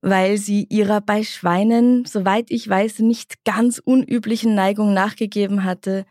weil 0.02 0.38
sie 0.38 0.66
ihrer 0.70 1.00
bei 1.00 1.22
Schweinen, 1.22 2.04
soweit 2.04 2.50
ich 2.50 2.68
weiß, 2.68 3.00
nicht 3.00 3.44
ganz 3.44 3.78
unüblichen 3.78 4.54
Neigung 4.54 4.92
nachgegeben 4.94 5.64
hatte, 5.64 6.06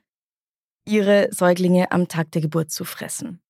ihre 0.87 1.29
Säuglinge 1.31 1.91
am 1.91 2.07
Tag 2.07 2.31
der 2.31 2.41
Geburt 2.41 2.71
zu 2.71 2.85
fressen. 2.85 3.41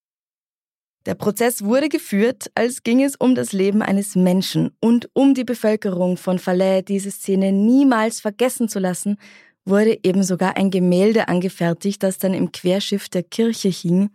Der 1.05 1.15
Prozess 1.15 1.63
wurde 1.63 1.87
geführt, 1.87 2.51
als 2.55 2.83
ging 2.83 3.01
es 3.03 3.15
um 3.15 3.33
das 3.33 3.53
Leben 3.53 3.81
eines 3.81 4.15
Menschen 4.15 4.71
und 4.81 5.09
um 5.13 5.33
die 5.33 5.45
Bevölkerung 5.45 6.17
von 6.17 6.39
Falais 6.39 6.83
diese 6.83 7.09
Szene 7.09 7.51
niemals 7.51 8.19
vergessen 8.19 8.67
zu 8.67 8.79
lassen, 8.79 9.17
wurde 9.65 9.97
eben 10.03 10.23
sogar 10.23 10.57
ein 10.57 10.71
Gemälde 10.71 11.27
angefertigt, 11.27 12.03
das 12.03 12.17
dann 12.17 12.33
im 12.33 12.51
Querschiff 12.51 13.07
der 13.07 13.23
Kirche 13.23 13.69
hing 13.69 14.09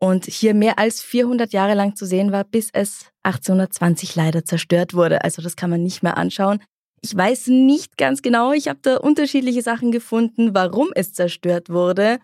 und 0.00 0.26
hier 0.26 0.54
mehr 0.54 0.78
als 0.78 1.02
400 1.02 1.52
Jahre 1.52 1.74
lang 1.74 1.96
zu 1.96 2.06
sehen 2.06 2.30
war, 2.30 2.44
bis 2.44 2.68
es 2.72 3.06
1820 3.22 4.14
leider 4.14 4.44
zerstört 4.44 4.94
wurde. 4.94 5.24
Also 5.24 5.42
das 5.42 5.56
kann 5.56 5.70
man 5.70 5.82
nicht 5.82 6.02
mehr 6.02 6.16
anschauen. 6.16 6.62
Ich 7.00 7.16
weiß 7.16 7.48
nicht 7.48 7.96
ganz 7.96 8.22
genau, 8.22 8.52
ich 8.52 8.68
habe 8.68 8.80
da 8.82 8.96
unterschiedliche 8.96 9.62
Sachen 9.62 9.92
gefunden, 9.92 10.54
warum 10.54 10.88
es 10.94 11.12
zerstört 11.12 11.70
wurde. 11.70 12.18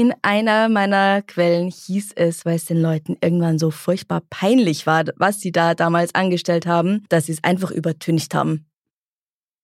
In 0.00 0.14
einer 0.22 0.70
meiner 0.70 1.20
Quellen 1.20 1.68
hieß 1.68 2.12
es, 2.16 2.46
weil 2.46 2.56
es 2.56 2.64
den 2.64 2.80
Leuten 2.80 3.18
irgendwann 3.20 3.58
so 3.58 3.70
furchtbar 3.70 4.22
peinlich 4.30 4.86
war, 4.86 5.04
was 5.16 5.42
sie 5.42 5.52
da 5.52 5.74
damals 5.74 6.14
angestellt 6.14 6.64
haben, 6.64 7.04
dass 7.10 7.26
sie 7.26 7.32
es 7.32 7.44
einfach 7.44 7.70
übertüncht 7.70 8.34
haben. 8.34 8.64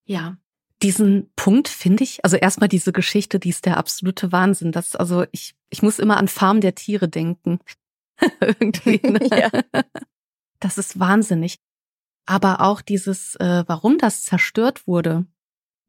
Ja, 0.05 0.37
diesen 0.83 1.33
Punkt 1.37 1.69
finde 1.69 2.05
ich, 2.05 2.23
also 2.23 2.37
erstmal 2.37 2.69
diese 2.69 2.93
Geschichte, 2.93 3.39
die 3.39 3.49
ist 3.49 3.65
der 3.65 3.79
absolute 3.79 4.31
Wahnsinn. 4.31 4.73
Das, 4.73 4.95
also 4.95 5.25
ich, 5.33 5.55
ich 5.71 5.81
muss 5.83 5.99
immer 5.99 6.19
an 6.19 6.29
Farm 6.29 6.61
der 6.61 6.75
Tiere 6.75 7.09
denken. 7.09 7.59
Irgendwie. 8.41 9.01
Ne? 9.09 9.21
ja. 9.31 9.51
Das 10.61 10.77
ist 10.77 10.99
wahnsinnig. 10.99 11.61
Aber 12.27 12.61
auch 12.61 12.83
dieses, 12.83 13.37
äh, 13.37 13.65
warum 13.67 13.97
das 13.97 14.25
zerstört 14.25 14.87
wurde, 14.87 15.25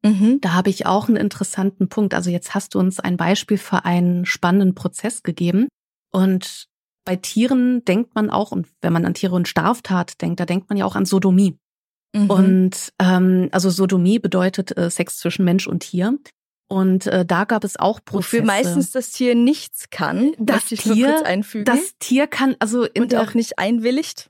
mhm. 0.03 0.39
da 0.41 0.53
habe 0.53 0.69
ich 0.69 0.86
auch 0.86 1.07
einen 1.07 1.17
interessanten 1.17 1.89
Punkt. 1.89 2.13
Also 2.13 2.29
jetzt 2.29 2.53
hast 2.55 2.75
du 2.75 2.79
uns 2.79 2.99
ein 2.99 3.17
Beispiel 3.17 3.57
für 3.57 3.86
einen 3.86 4.25
spannenden 4.25 4.75
Prozess 4.75 5.23
gegeben. 5.23 5.67
Und 6.12 6.67
bei 7.05 7.15
Tieren 7.15 7.86
denkt 7.86 8.15
man 8.15 8.29
auch, 8.29 8.51
und 8.51 8.67
wenn 8.81 8.93
man 8.93 9.05
an 9.05 9.13
Tiere 9.13 9.36
und 9.36 9.47
Straftat 9.47 10.21
denkt, 10.21 10.39
da 10.39 10.45
denkt 10.45 10.69
man 10.69 10.77
ja 10.77 10.86
auch 10.86 10.95
an 10.95 11.05
Sodomie. 11.05 11.57
Mhm. 12.13 12.29
Und 12.29 12.93
ähm, 12.99 13.49
also 13.51 13.69
Sodomie 13.69 14.19
bedeutet 14.19 14.77
äh, 14.77 14.89
Sex 14.89 15.17
zwischen 15.17 15.45
Mensch 15.45 15.67
und 15.67 15.81
Tier. 15.81 16.17
Und 16.69 17.07
äh, 17.07 17.25
da 17.25 17.45
gab 17.45 17.63
es 17.63 17.77
auch 17.77 18.03
Prozesse. 18.03 18.39
Wofür 18.39 18.43
meistens 18.43 18.91
das 18.91 19.12
Tier 19.12 19.36
nichts 19.36 19.89
kann. 19.89 20.33
Das 20.38 20.65
Tier, 20.65 21.23
das 21.63 21.93
Tier 21.99 22.27
kann 22.27 22.55
also 22.60 22.83
in 22.83 23.03
und 23.03 23.15
auch 23.15 23.33
nicht 23.33 23.57
einwilligt. 23.57 24.29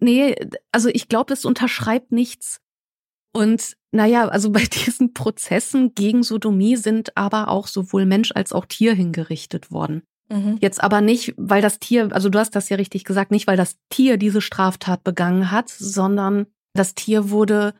Nee, 0.00 0.36
also 0.70 0.90
ich 0.90 1.08
glaube, 1.08 1.32
es 1.32 1.44
unterschreibt 1.44 2.12
nichts. 2.12 2.60
Und 3.32 3.76
naja, 3.92 4.28
also 4.28 4.50
bei 4.50 4.64
diesen 4.86 5.14
Prozessen 5.14 5.94
gegen 5.94 6.22
Sodomie 6.22 6.76
sind 6.76 7.16
aber 7.16 7.48
auch 7.48 7.66
sowohl 7.66 8.06
Mensch 8.06 8.32
als 8.34 8.52
auch 8.52 8.66
Tier 8.66 8.94
hingerichtet 8.94 9.70
worden. 9.70 10.02
Mhm. 10.28 10.58
Jetzt 10.60 10.82
aber 10.82 11.00
nicht, 11.00 11.34
weil 11.36 11.62
das 11.62 11.78
Tier, 11.78 12.12
also 12.12 12.28
du 12.28 12.38
hast 12.38 12.54
das 12.54 12.68
ja 12.68 12.76
richtig 12.76 13.04
gesagt, 13.04 13.30
nicht 13.30 13.46
weil 13.46 13.56
das 13.56 13.76
Tier 13.88 14.18
diese 14.18 14.40
Straftat 14.40 15.02
begangen 15.04 15.50
hat, 15.50 15.68
sondern 15.70 16.46
das 16.74 16.94
Tier 16.94 17.30
wurde 17.30 17.74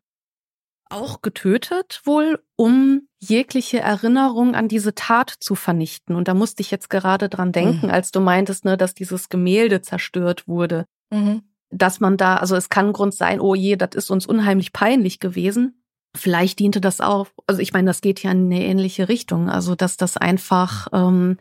auch 0.90 1.20
getötet, 1.20 2.00
wohl, 2.04 2.42
um 2.56 3.02
jegliche 3.20 3.80
Erinnerung 3.80 4.54
an 4.54 4.68
diese 4.68 4.94
Tat 4.94 5.34
zu 5.38 5.54
vernichten. 5.54 6.14
Und 6.14 6.28
da 6.28 6.34
musste 6.34 6.62
ich 6.62 6.70
jetzt 6.70 6.88
gerade 6.88 7.28
dran 7.28 7.52
denken, 7.52 7.86
mhm. 7.86 7.92
als 7.92 8.10
du 8.10 8.20
meintest, 8.20 8.64
ne, 8.64 8.76
dass 8.76 8.94
dieses 8.94 9.28
Gemälde 9.28 9.82
zerstört 9.82 10.48
wurde. 10.48 10.86
Mhm. 11.10 11.42
Dass 11.70 12.00
man 12.00 12.16
da, 12.16 12.36
also 12.36 12.56
es 12.56 12.68
kann 12.68 12.86
ein 12.86 12.92
Grund 12.92 13.14
sein, 13.14 13.40
oh 13.40 13.54
je, 13.54 13.76
das 13.76 13.90
ist 13.94 14.10
uns 14.10 14.26
unheimlich 14.26 14.72
peinlich 14.72 15.20
gewesen. 15.20 15.82
Vielleicht 16.16 16.58
diente 16.58 16.80
das 16.80 17.00
auch, 17.00 17.28
also 17.46 17.60
ich 17.60 17.72
meine, 17.72 17.86
das 17.86 18.00
geht 18.00 18.22
ja 18.22 18.30
in 18.30 18.46
eine 18.46 18.64
ähnliche 18.64 19.08
Richtung. 19.08 19.50
Also, 19.50 19.74
dass 19.74 19.96
das 19.96 20.16
einfach 20.16 20.88
ähm, 20.92 21.38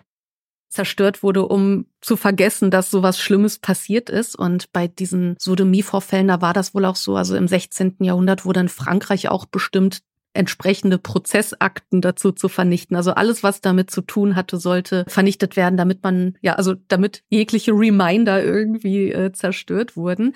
zerstört 0.70 1.24
wurde, 1.24 1.46
um 1.48 1.86
zu 2.02 2.18
vergessen, 2.18 2.72
dass 2.72 2.92
sowas 2.92 3.20
Schlimmes 3.20 3.60
passiert 3.60 4.10
ist. 4.10 4.36
Und 4.36 4.72
bei 4.74 4.88
diesen 4.88 5.36
Sodomie-Vorfällen, 5.40 6.28
da 6.28 6.42
war 6.42 6.54
das 6.54 6.74
wohl 6.74 6.86
auch 6.86 6.98
so. 6.98 7.16
Also 7.16 7.36
im 7.36 7.48
16. 7.48 7.98
Jahrhundert 8.02 8.46
wurde 8.46 8.60
in 8.62 8.70
Frankreich 8.70 9.30
auch 9.30 9.46
bestimmt, 9.46 10.02
entsprechende 10.38 10.98
Prozessakten 10.98 12.02
dazu 12.02 12.32
zu 12.32 12.48
vernichten. 12.50 12.96
Also 12.96 13.12
alles, 13.12 13.44
was 13.44 13.62
damit 13.62 13.92
zu 13.92 14.02
tun 14.02 14.36
hatte, 14.36 14.58
sollte 14.58 15.06
vernichtet 15.08 15.56
werden, 15.56 15.78
damit 15.78 16.04
man, 16.04 16.38
ja, 16.42 16.54
also 16.54 16.76
damit 16.88 17.24
jegliche 17.30 17.72
Reminder 17.74 18.44
irgendwie 18.44 19.12
äh, 19.12 19.32
zerstört 19.32 19.98
wurden. 19.98 20.34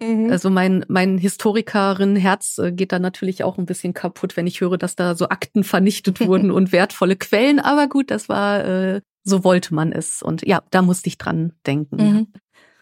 Mhm. 0.00 0.30
Also 0.30 0.50
mein, 0.50 0.84
mein 0.88 1.18
Historikerin-Herz 1.18 2.58
äh, 2.58 2.72
geht 2.72 2.92
da 2.92 2.98
natürlich 2.98 3.44
auch 3.44 3.58
ein 3.58 3.66
bisschen 3.66 3.94
kaputt, 3.94 4.36
wenn 4.36 4.46
ich 4.46 4.60
höre, 4.60 4.78
dass 4.78 4.96
da 4.96 5.14
so 5.14 5.28
Akten 5.28 5.64
vernichtet 5.64 6.20
wurden 6.26 6.50
und 6.50 6.72
wertvolle 6.72 7.16
Quellen. 7.16 7.60
Aber 7.60 7.88
gut, 7.88 8.10
das 8.10 8.28
war 8.28 8.64
äh, 8.64 9.00
so 9.24 9.44
wollte 9.44 9.74
man 9.74 9.92
es. 9.92 10.22
Und 10.22 10.46
ja, 10.46 10.62
da 10.70 10.82
musste 10.82 11.08
ich 11.08 11.18
dran 11.18 11.52
denken. 11.66 12.26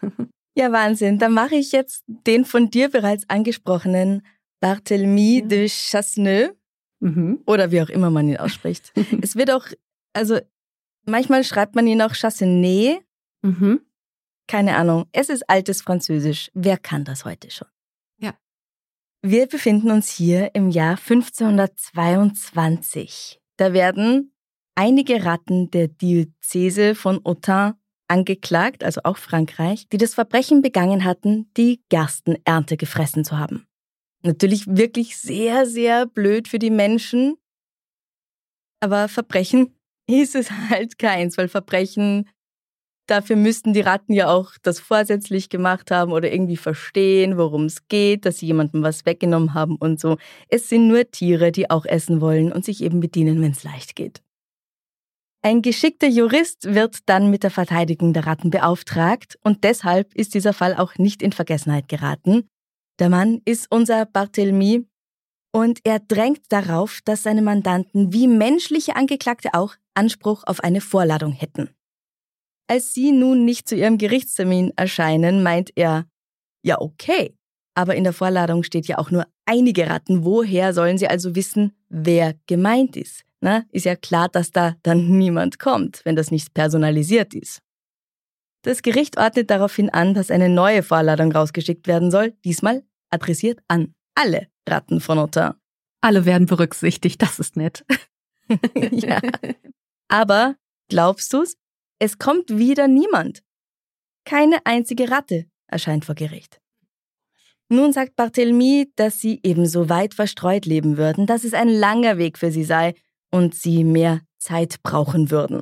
Mhm. 0.01 0.31
Ja, 0.53 0.73
Wahnsinn. 0.73 1.17
Dann 1.17 1.31
mache 1.31 1.55
ich 1.55 1.71
jetzt 1.71 2.03
den 2.07 2.43
von 2.43 2.69
dir 2.69 2.89
bereits 2.89 3.23
angesprochenen 3.29 4.21
Barthélemy 4.61 5.39
ja. 5.39 5.45
de 5.45 5.69
Chasseneux. 5.69 6.51
Mhm. 7.01 7.41
Oder 7.45 7.71
wie 7.71 7.81
auch 7.81 7.89
immer 7.89 8.09
man 8.09 8.29
ihn 8.29 8.37
ausspricht. 8.37 8.93
es 9.21 9.35
wird 9.35 9.51
auch, 9.51 9.67
also 10.13 10.39
manchmal 11.05 11.43
schreibt 11.43 11.75
man 11.75 11.85
ihn 11.87 12.01
auch 12.01 12.13
Chassenet. 12.13 13.01
Mhm. 13.41 13.81
Keine 14.47 14.77
Ahnung. 14.77 15.07
Es 15.11 15.27
ist 15.29 15.49
altes 15.49 15.81
Französisch. 15.81 16.49
Wer 16.53 16.77
kann 16.77 17.03
das 17.03 17.25
heute 17.25 17.51
schon? 17.51 17.67
Ja. 18.17 18.33
Wir 19.21 19.47
befinden 19.47 19.91
uns 19.91 20.09
hier 20.09 20.55
im 20.55 20.69
Jahr 20.69 20.97
1522. 20.97 23.41
Da 23.57 23.73
werden 23.73 24.33
einige 24.75 25.25
Ratten 25.25 25.69
der 25.71 25.87
Diözese 25.87 26.93
von 26.95 27.25
Autun 27.25 27.73
angeklagt, 28.07 28.83
also 28.83 29.01
auch 29.05 29.17
Frankreich, 29.17 29.87
die 29.89 29.97
das 29.97 30.13
Verbrechen 30.13 30.61
begangen 30.61 31.03
hatten, 31.05 31.49
die 31.55 31.81
Gerstenernte 31.89 32.77
gefressen 32.77 33.23
zu 33.23 33.39
haben. 33.39 33.65
Natürlich 34.23 34.67
wirklich 34.67 35.17
sehr, 35.17 35.65
sehr 35.65 36.05
blöd 36.05 36.47
für 36.47 36.59
die 36.59 36.69
Menschen. 36.69 37.37
Aber 38.79 39.07
Verbrechen 39.07 39.75
hieß 40.09 40.35
es 40.35 40.51
halt 40.51 40.99
keins, 40.99 41.37
weil 41.37 41.47
Verbrechen, 41.47 42.29
dafür 43.07 43.35
müssten 43.35 43.73
die 43.73 43.81
Ratten 43.81 44.13
ja 44.13 44.29
auch 44.29 44.53
das 44.61 44.79
vorsätzlich 44.79 45.49
gemacht 45.49 45.91
haben 45.91 46.11
oder 46.11 46.31
irgendwie 46.31 46.57
verstehen, 46.57 47.37
worum 47.37 47.65
es 47.65 47.87
geht, 47.87 48.25
dass 48.25 48.39
sie 48.39 48.47
jemandem 48.47 48.83
was 48.83 49.05
weggenommen 49.05 49.53
haben 49.53 49.75
und 49.75 49.99
so. 49.99 50.17
Es 50.49 50.69
sind 50.69 50.87
nur 50.87 51.09
Tiere, 51.09 51.51
die 51.51 51.69
auch 51.69 51.85
essen 51.85 52.21
wollen 52.21 52.51
und 52.51 52.65
sich 52.65 52.83
eben 52.83 52.99
bedienen, 52.99 53.41
wenn 53.41 53.51
es 53.51 53.63
leicht 53.63 53.95
geht. 53.95 54.21
Ein 55.43 55.63
geschickter 55.63 56.07
Jurist 56.07 56.71
wird 56.75 56.99
dann 57.07 57.31
mit 57.31 57.41
der 57.41 57.49
Verteidigung 57.49 58.13
der 58.13 58.27
Ratten 58.27 58.51
beauftragt 58.51 59.39
und 59.41 59.63
deshalb 59.63 60.13
ist 60.13 60.35
dieser 60.35 60.53
Fall 60.53 60.75
auch 60.75 60.99
nicht 60.99 61.23
in 61.23 61.31
Vergessenheit 61.31 61.87
geraten. 61.89 62.47
Der 63.01 63.09
Mann 63.09 63.41
ist 63.45 63.65
unser 63.71 64.03
Barthélemy 64.03 64.85
und 65.51 65.79
er 65.83 65.97
drängt 65.97 66.43
darauf, 66.49 66.99
dass 67.03 67.23
seine 67.23 67.41
Mandanten 67.41 68.13
wie 68.13 68.27
menschliche 68.27 68.95
Angeklagte 68.95 69.55
auch 69.55 69.73
Anspruch 69.95 70.43
auf 70.45 70.59
eine 70.59 70.81
Vorladung 70.81 71.31
hätten. 71.31 71.71
Als 72.67 72.93
sie 72.93 73.11
nun 73.11 73.43
nicht 73.43 73.67
zu 73.67 73.75
ihrem 73.75 73.97
Gerichtstermin 73.97 74.71
erscheinen, 74.75 75.41
meint 75.41 75.71
er, 75.75 76.05
ja 76.63 76.79
okay, 76.79 77.35
aber 77.73 77.95
in 77.95 78.03
der 78.03 78.13
Vorladung 78.13 78.61
steht 78.61 78.85
ja 78.85 78.99
auch 78.99 79.09
nur 79.09 79.25
einige 79.47 79.89
Ratten, 79.89 80.23
woher 80.23 80.71
sollen 80.75 80.99
sie 80.99 81.07
also 81.07 81.35
wissen, 81.35 81.73
wer 81.89 82.35
gemeint 82.45 82.95
ist? 82.95 83.25
na, 83.43 83.65
ist 83.71 83.85
ja 83.85 83.95
klar, 83.95 84.29
dass 84.29 84.51
da 84.51 84.75
dann 84.83 85.17
niemand 85.17 85.57
kommt, 85.57 86.05
wenn 86.05 86.15
das 86.15 86.29
nicht 86.29 86.53
personalisiert 86.53 87.33
ist. 87.33 87.63
Das 88.61 88.83
Gericht 88.83 89.17
ordnet 89.17 89.49
daraufhin 89.49 89.89
an, 89.89 90.13
dass 90.13 90.29
eine 90.29 90.49
neue 90.49 90.83
Vorladung 90.83 91.31
rausgeschickt 91.31 91.87
werden 91.87 92.11
soll, 92.11 92.33
diesmal 92.45 92.83
adressiert 93.11 93.59
an 93.67 93.93
alle 94.15 94.47
Ratten 94.67 94.99
von 94.99 95.19
Autun. 95.19 95.53
Alle 96.01 96.25
werden 96.25 96.47
berücksichtigt, 96.47 97.21
das 97.21 97.39
ist 97.39 97.55
nett. 97.55 97.85
ja. 98.91 99.21
Aber 100.07 100.55
glaubst 100.89 101.31
du's? 101.33 101.55
Es 101.99 102.17
kommt 102.17 102.49
wieder 102.57 102.87
niemand. 102.87 103.43
Keine 104.25 104.65
einzige 104.65 105.11
Ratte 105.11 105.45
erscheint 105.67 106.05
vor 106.05 106.15
Gericht. 106.15 106.59
Nun 107.69 107.93
sagt 107.93 108.19
Barthélemy, 108.19 108.89
dass 108.95 109.19
sie 109.19 109.39
ebenso 109.43 109.87
weit 109.87 110.13
verstreut 110.13 110.65
leben 110.65 110.97
würden, 110.97 111.25
dass 111.25 111.43
es 111.43 111.53
ein 111.53 111.69
langer 111.69 112.17
Weg 112.17 112.37
für 112.37 112.51
sie 112.51 112.65
sei 112.65 112.95
und 113.31 113.55
sie 113.55 113.83
mehr 113.83 114.21
Zeit 114.39 114.81
brauchen 114.83 115.31
würden. 115.31 115.61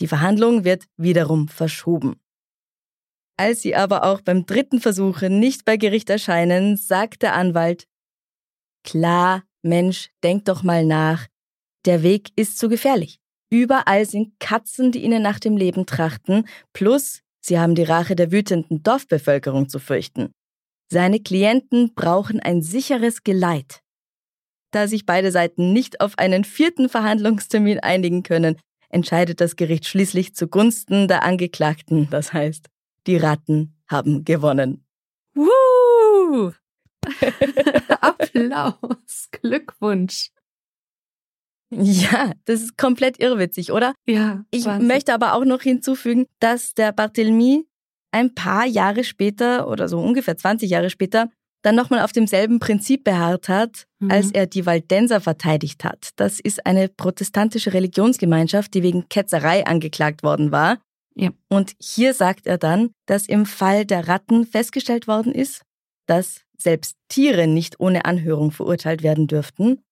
Die 0.00 0.06
Verhandlung 0.06 0.64
wird 0.64 0.84
wiederum 0.96 1.48
verschoben. 1.48 2.20
Als 3.40 3.62
sie 3.62 3.74
aber 3.74 4.04
auch 4.04 4.20
beim 4.20 4.44
dritten 4.44 4.82
Versuche 4.82 5.30
nicht 5.30 5.64
bei 5.64 5.78
Gericht 5.78 6.10
erscheinen, 6.10 6.76
sagt 6.76 7.22
der 7.22 7.32
Anwalt, 7.32 7.86
Klar, 8.84 9.44
Mensch, 9.62 10.10
denk 10.22 10.44
doch 10.44 10.62
mal 10.62 10.84
nach. 10.84 11.26
Der 11.86 12.02
Weg 12.02 12.32
ist 12.36 12.58
zu 12.58 12.68
gefährlich. 12.68 13.18
Überall 13.50 14.04
sind 14.04 14.38
Katzen, 14.40 14.92
die 14.92 15.02
ihnen 15.02 15.22
nach 15.22 15.38
dem 15.38 15.56
Leben 15.56 15.86
trachten, 15.86 16.46
plus 16.74 17.22
sie 17.40 17.58
haben 17.58 17.74
die 17.74 17.82
Rache 17.82 18.14
der 18.14 18.30
wütenden 18.30 18.82
Dorfbevölkerung 18.82 19.70
zu 19.70 19.78
fürchten. 19.78 20.32
Seine 20.92 21.18
Klienten 21.18 21.94
brauchen 21.94 22.40
ein 22.40 22.60
sicheres 22.60 23.22
Geleit. 23.24 23.80
Da 24.70 24.86
sich 24.86 25.06
beide 25.06 25.32
Seiten 25.32 25.72
nicht 25.72 26.02
auf 26.02 26.18
einen 26.18 26.44
vierten 26.44 26.90
Verhandlungstermin 26.90 27.80
einigen 27.80 28.22
können, 28.22 28.58
entscheidet 28.90 29.40
das 29.40 29.56
Gericht 29.56 29.86
schließlich 29.86 30.34
zugunsten 30.34 31.08
der 31.08 31.22
Angeklagten. 31.22 32.10
Das 32.10 32.34
heißt, 32.34 32.68
die 33.06 33.16
Ratten 33.16 33.76
haben 33.88 34.24
gewonnen. 34.24 34.84
Woo! 35.34 36.52
Applaus, 38.00 39.28
Glückwunsch. 39.30 40.30
Ja, 41.70 42.32
das 42.46 42.62
ist 42.62 42.76
komplett 42.76 43.20
irrwitzig, 43.20 43.70
oder? 43.70 43.94
Ja. 44.06 44.44
Ich 44.50 44.64
Wahnsinn. 44.64 44.88
möchte 44.88 45.14
aber 45.14 45.34
auch 45.34 45.44
noch 45.44 45.62
hinzufügen, 45.62 46.26
dass 46.40 46.74
der 46.74 46.94
Barthélemy 46.94 47.64
ein 48.10 48.34
paar 48.34 48.66
Jahre 48.66 49.04
später 49.04 49.68
oder 49.68 49.88
so 49.88 50.00
ungefähr 50.00 50.36
20 50.36 50.68
Jahre 50.68 50.90
später 50.90 51.28
dann 51.62 51.76
nochmal 51.76 52.00
auf 52.00 52.12
demselben 52.12 52.58
Prinzip 52.58 53.04
beharrt 53.04 53.48
hat, 53.48 53.84
mhm. 53.98 54.10
als 54.10 54.32
er 54.32 54.46
die 54.46 54.66
Waldenser 54.66 55.20
verteidigt 55.20 55.84
hat. 55.84 56.10
Das 56.16 56.40
ist 56.40 56.66
eine 56.66 56.88
protestantische 56.88 57.72
Religionsgemeinschaft, 57.72 58.72
die 58.74 58.82
wegen 58.82 59.08
Ketzerei 59.08 59.66
angeklagt 59.66 60.22
worden 60.22 60.52
war. 60.52 60.78
Ja. 61.14 61.30
Und 61.48 61.74
hier 61.80 62.14
sagt 62.14 62.46
er 62.46 62.58
dann, 62.58 62.90
dass 63.06 63.26
im 63.26 63.46
Fall 63.46 63.84
der 63.84 64.08
Ratten 64.08 64.46
festgestellt 64.46 65.06
worden 65.06 65.32
ist, 65.32 65.62
dass 66.06 66.42
selbst 66.56 66.96
Tiere 67.08 67.46
nicht 67.46 67.80
ohne 67.80 68.04
Anhörung 68.04 68.52
verurteilt 68.52 69.02
werden 69.02 69.26
dürften. 69.26 69.82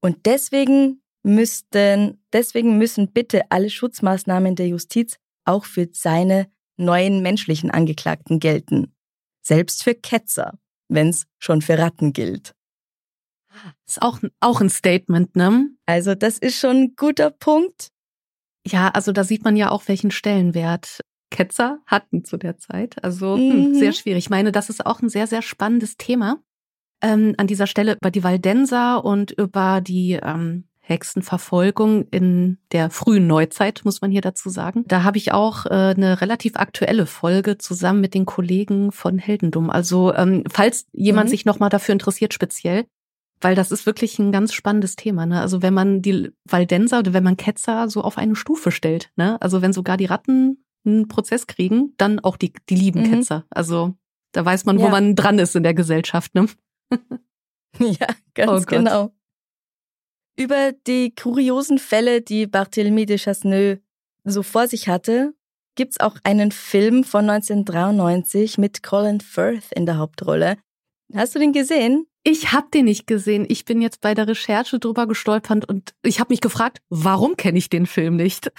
Und 0.00 0.26
deswegen 0.26 1.02
müssten, 1.22 2.22
deswegen 2.32 2.78
müssen 2.78 3.12
bitte 3.12 3.50
alle 3.50 3.70
Schutzmaßnahmen 3.70 4.56
der 4.56 4.68
Justiz 4.68 5.16
auch 5.44 5.64
für 5.64 5.88
seine 5.92 6.50
neuen 6.76 7.22
menschlichen 7.22 7.70
Angeklagten 7.70 8.40
gelten. 8.40 8.94
Selbst 9.42 9.82
für 9.82 9.94
Ketzer, 9.94 10.58
wenn's 10.88 11.26
schon 11.38 11.62
für 11.62 11.78
Ratten 11.78 12.12
gilt. 12.12 12.54
Ist 13.86 14.00
auch, 14.00 14.20
auch 14.40 14.60
ein 14.60 14.70
Statement, 14.70 15.36
ne? 15.36 15.70
Also 15.86 16.14
das 16.14 16.38
ist 16.38 16.58
schon 16.58 16.76
ein 16.76 16.96
guter 16.96 17.30
Punkt. 17.30 17.91
Ja, 18.66 18.88
also 18.88 19.12
da 19.12 19.24
sieht 19.24 19.44
man 19.44 19.56
ja 19.56 19.70
auch, 19.70 19.88
welchen 19.88 20.10
Stellenwert 20.10 21.00
Ketzer 21.30 21.80
hatten 21.86 22.24
zu 22.24 22.36
der 22.36 22.58
Zeit. 22.58 23.02
Also 23.02 23.36
hm, 23.36 23.70
mhm. 23.70 23.74
sehr 23.74 23.92
schwierig. 23.92 24.24
Ich 24.24 24.30
meine, 24.30 24.52
das 24.52 24.68
ist 24.70 24.86
auch 24.86 25.00
ein 25.00 25.08
sehr, 25.08 25.26
sehr 25.26 25.42
spannendes 25.42 25.96
Thema. 25.96 26.38
Ähm, 27.02 27.34
an 27.38 27.48
dieser 27.48 27.66
Stelle 27.66 27.96
über 28.00 28.12
die 28.12 28.22
Waldenser 28.22 29.04
und 29.04 29.32
über 29.32 29.80
die 29.80 30.20
ähm, 30.22 30.64
Hexenverfolgung 30.84 32.06
in 32.10 32.58
der 32.70 32.90
frühen 32.90 33.26
Neuzeit, 33.26 33.80
muss 33.84 34.00
man 34.00 34.10
hier 34.10 34.20
dazu 34.20 34.50
sagen. 34.50 34.84
Da 34.86 35.02
habe 35.02 35.16
ich 35.16 35.32
auch 35.32 35.66
äh, 35.66 35.94
eine 35.96 36.20
relativ 36.20 36.56
aktuelle 36.56 37.06
Folge 37.06 37.56
zusammen 37.56 38.00
mit 38.00 38.14
den 38.14 38.26
Kollegen 38.26 38.92
von 38.92 39.18
Heldendum. 39.18 39.70
Also 39.70 40.14
ähm, 40.14 40.44
falls 40.50 40.86
jemand 40.92 41.28
mhm. 41.28 41.30
sich 41.30 41.44
nochmal 41.44 41.70
dafür 41.70 41.92
interessiert, 41.92 42.34
speziell, 42.34 42.84
weil 43.42 43.54
das 43.54 43.72
ist 43.72 43.86
wirklich 43.86 44.18
ein 44.18 44.32
ganz 44.32 44.54
spannendes 44.54 44.96
Thema. 44.96 45.26
Ne? 45.26 45.40
Also 45.40 45.62
wenn 45.62 45.74
man 45.74 46.00
die 46.00 46.30
Waldenser 46.44 47.00
oder 47.00 47.12
wenn 47.12 47.24
man 47.24 47.36
Ketzer 47.36 47.90
so 47.90 48.02
auf 48.02 48.16
eine 48.16 48.36
Stufe 48.36 48.70
stellt, 48.70 49.10
ne? 49.16 49.40
also 49.42 49.60
wenn 49.60 49.72
sogar 49.72 49.96
die 49.96 50.06
Ratten 50.06 50.64
einen 50.84 51.08
Prozess 51.08 51.46
kriegen, 51.46 51.94
dann 51.98 52.20
auch 52.20 52.36
die, 52.36 52.52
die 52.68 52.76
lieben 52.76 53.02
mhm. 53.02 53.10
Ketzer. 53.10 53.44
Also 53.50 53.94
da 54.32 54.44
weiß 54.44 54.64
man, 54.64 54.78
wo 54.78 54.88
man 54.88 55.14
dran 55.14 55.38
ist 55.38 55.56
in 55.56 55.64
der 55.64 55.74
Gesellschaft. 55.74 56.34
Ne? 56.34 56.46
ja, 57.78 58.06
ganz 58.34 58.62
oh 58.62 58.64
genau. 58.66 59.12
Über 60.36 60.72
die 60.86 61.14
kuriosen 61.14 61.78
Fälle, 61.78 62.22
die 62.22 62.46
Barthélemy 62.46 63.04
de 63.04 63.18
Chasseneux 63.18 63.80
so 64.24 64.42
vor 64.42 64.68
sich 64.68 64.88
hatte, 64.88 65.34
gibt's 65.74 66.00
auch 66.00 66.16
einen 66.24 66.52
Film 66.52 67.04
von 67.04 67.28
1993 67.28 68.56
mit 68.56 68.82
Colin 68.82 69.20
Firth 69.20 69.72
in 69.74 69.84
der 69.84 69.98
Hauptrolle. 69.98 70.56
Hast 71.14 71.34
du 71.34 71.38
den 71.38 71.52
gesehen? 71.52 72.06
Ich 72.24 72.52
habe 72.52 72.68
den 72.72 72.84
nicht 72.84 73.06
gesehen. 73.06 73.46
Ich 73.48 73.64
bin 73.64 73.82
jetzt 73.82 74.00
bei 74.00 74.14
der 74.14 74.28
Recherche 74.28 74.78
drüber 74.78 75.06
gestolpert 75.06 75.68
und 75.68 75.92
ich 76.02 76.20
habe 76.20 76.32
mich 76.32 76.40
gefragt, 76.40 76.78
warum 76.88 77.36
kenne 77.36 77.58
ich 77.58 77.68
den 77.68 77.86
Film 77.86 78.16
nicht? 78.16 78.52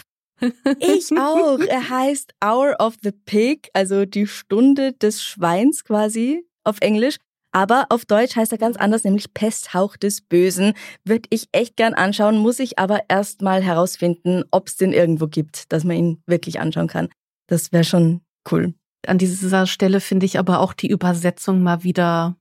Ich 0.79 1.17
auch. 1.17 1.59
Er 1.59 1.89
heißt 1.89 2.33
Hour 2.43 2.75
of 2.79 2.95
the 3.01 3.11
Pig, 3.11 3.69
also 3.73 4.05
die 4.05 4.27
Stunde 4.27 4.91
des 4.93 5.23
Schweins 5.23 5.85
quasi 5.85 6.45
auf 6.65 6.77
Englisch. 6.81 7.17
Aber 7.55 7.85
auf 7.89 8.03
Deutsch 8.05 8.35
heißt 8.35 8.51
er 8.51 8.57
ganz 8.57 8.77
anders, 8.77 9.03
nämlich 9.03 9.33
Pesthauch 9.33 9.95
des 9.95 10.21
Bösen. 10.21 10.73
Würde 11.05 11.29
ich 11.29 11.47
echt 11.51 11.77
gern 11.77 11.93
anschauen, 11.93 12.37
muss 12.37 12.59
ich 12.59 12.79
aber 12.79 13.01
erst 13.09 13.43
mal 13.43 13.61
herausfinden, 13.61 14.43
ob 14.49 14.67
es 14.67 14.75
den 14.75 14.91
irgendwo 14.91 15.27
gibt, 15.27 15.71
dass 15.71 15.83
man 15.83 15.95
ihn 15.95 16.23
wirklich 16.25 16.59
anschauen 16.59 16.87
kann. 16.87 17.09
Das 17.47 17.71
wäre 17.71 17.83
schon 17.83 18.21
cool. 18.51 18.73
An 19.05 19.19
dieser 19.19 19.67
Stelle 19.67 19.99
finde 19.99 20.25
ich 20.25 20.39
aber 20.39 20.59
auch 20.59 20.73
die 20.73 20.87
Übersetzung 20.87 21.61
mal 21.61 21.83
wieder 21.83 22.37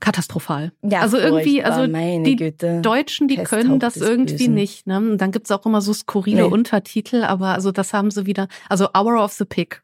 katastrophal. 0.00 0.72
Ja, 0.82 1.00
also 1.00 1.16
irgendwie, 1.16 1.62
also 1.62 1.86
die 1.86 2.36
Güte. 2.36 2.80
Deutschen, 2.80 3.28
die 3.28 3.36
Pesthauch 3.36 3.50
können 3.50 3.78
das 3.78 3.96
irgendwie 3.96 4.36
Bösen. 4.36 4.54
nicht. 4.54 4.86
Ne? 4.86 4.98
Und 4.98 5.18
dann 5.18 5.32
gibt's 5.32 5.50
auch 5.50 5.64
immer 5.66 5.80
so 5.80 5.92
skurrile 5.92 6.42
nee. 6.42 6.52
Untertitel, 6.52 7.22
aber 7.22 7.48
also 7.48 7.72
das 7.72 7.92
haben 7.92 8.10
sie 8.10 8.26
wieder. 8.26 8.48
Also 8.68 8.88
Hour 8.94 9.22
of 9.22 9.32
the 9.32 9.44
Pig. 9.44 9.82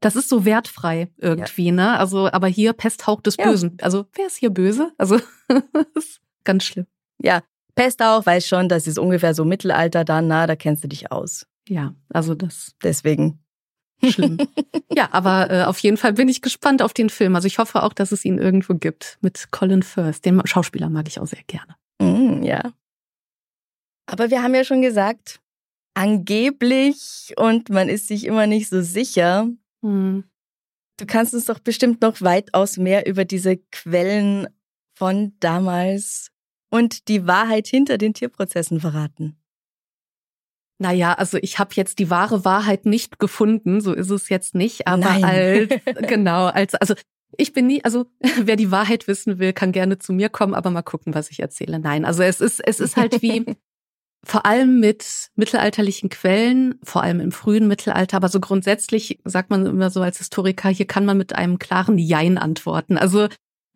Das 0.00 0.16
ist 0.16 0.28
so 0.28 0.44
wertfrei 0.44 1.08
irgendwie, 1.16 1.66
ja. 1.66 1.72
ne? 1.72 1.98
Also, 1.98 2.30
aber 2.30 2.46
hier 2.46 2.74
Pesthauch 2.74 3.22
des 3.22 3.38
ja. 3.38 3.46
Bösen. 3.46 3.78
Also, 3.80 4.04
wer 4.12 4.26
ist 4.26 4.36
hier 4.36 4.50
böse? 4.50 4.92
Also, 4.98 5.18
ist 5.94 6.20
ganz 6.44 6.64
schlimm. 6.64 6.86
Ja, 7.22 7.42
Pesthauch 7.74 8.26
weiß 8.26 8.46
schon, 8.46 8.68
das 8.68 8.86
ist 8.86 8.98
ungefähr 8.98 9.34
so 9.34 9.46
Mittelalter 9.46 10.04
dann, 10.04 10.28
na, 10.28 10.46
da 10.46 10.56
kennst 10.56 10.84
du 10.84 10.88
dich 10.88 11.10
aus. 11.10 11.46
Ja, 11.66 11.94
also 12.10 12.34
das. 12.34 12.74
Deswegen 12.82 13.43
Schlimm. 14.02 14.38
ja, 14.92 15.08
aber 15.12 15.50
äh, 15.50 15.64
auf 15.64 15.78
jeden 15.78 15.96
Fall 15.96 16.12
bin 16.12 16.28
ich 16.28 16.42
gespannt 16.42 16.82
auf 16.82 16.92
den 16.92 17.10
Film. 17.10 17.36
Also 17.36 17.46
ich 17.46 17.58
hoffe 17.58 17.82
auch, 17.82 17.92
dass 17.92 18.12
es 18.12 18.24
ihn 18.24 18.38
irgendwo 18.38 18.74
gibt 18.74 19.18
mit 19.20 19.50
Colin 19.50 19.82
Firth. 19.82 20.24
Den 20.24 20.40
Schauspieler 20.46 20.88
mag 20.88 21.08
ich 21.08 21.18
auch 21.18 21.26
sehr 21.26 21.42
gerne. 21.46 21.76
Mm, 22.00 22.42
ja. 22.42 22.72
Aber 24.06 24.30
wir 24.30 24.42
haben 24.42 24.54
ja 24.54 24.64
schon 24.64 24.82
gesagt, 24.82 25.40
angeblich 25.94 27.34
und 27.36 27.70
man 27.70 27.88
ist 27.88 28.08
sich 28.08 28.24
immer 28.24 28.46
nicht 28.46 28.68
so 28.68 28.82
sicher. 28.82 29.48
Mm. 29.82 30.20
Du 30.96 31.06
kannst 31.06 31.34
uns 31.34 31.46
doch 31.46 31.58
bestimmt 31.58 32.02
noch 32.02 32.20
weitaus 32.20 32.76
mehr 32.76 33.06
über 33.06 33.24
diese 33.24 33.56
Quellen 33.56 34.46
von 34.96 35.32
damals 35.40 36.30
und 36.70 37.08
die 37.08 37.26
Wahrheit 37.26 37.66
hinter 37.66 37.98
den 37.98 38.14
Tierprozessen 38.14 38.80
verraten. 38.80 39.36
Naja, 40.84 41.14
also 41.14 41.38
ich 41.40 41.58
habe 41.58 41.70
jetzt 41.76 41.98
die 41.98 42.10
wahre 42.10 42.44
Wahrheit 42.44 42.84
nicht 42.84 43.18
gefunden, 43.18 43.80
so 43.80 43.94
ist 43.94 44.10
es 44.10 44.28
jetzt 44.28 44.54
nicht, 44.54 44.86
aber 44.86 44.98
Nein. 44.98 45.24
als 45.24 45.80
genau, 46.08 46.44
als 46.44 46.74
also 46.74 46.92
ich 47.38 47.54
bin 47.54 47.66
nie, 47.66 47.82
also 47.82 48.04
wer 48.42 48.56
die 48.56 48.70
Wahrheit 48.70 49.08
wissen 49.08 49.38
will, 49.38 49.54
kann 49.54 49.72
gerne 49.72 49.98
zu 49.98 50.12
mir 50.12 50.28
kommen, 50.28 50.52
aber 50.52 50.68
mal 50.68 50.82
gucken, 50.82 51.14
was 51.14 51.30
ich 51.30 51.40
erzähle. 51.40 51.78
Nein, 51.78 52.04
also 52.04 52.22
es 52.22 52.42
ist 52.42 52.60
es 52.60 52.80
ist 52.80 52.98
halt 52.98 53.22
wie 53.22 53.46
vor 54.26 54.44
allem 54.44 54.78
mit 54.78 55.30
mittelalterlichen 55.36 56.10
Quellen, 56.10 56.74
vor 56.82 57.02
allem 57.02 57.20
im 57.20 57.32
frühen 57.32 57.66
Mittelalter, 57.66 58.18
aber 58.18 58.28
so 58.28 58.38
grundsätzlich 58.38 59.20
sagt 59.24 59.48
man 59.48 59.64
immer 59.64 59.88
so 59.88 60.02
als 60.02 60.18
Historiker, 60.18 60.68
hier 60.68 60.86
kann 60.86 61.06
man 61.06 61.16
mit 61.16 61.34
einem 61.34 61.58
klaren 61.58 61.96
Jein 61.96 62.36
antworten. 62.36 62.98
Also 62.98 63.28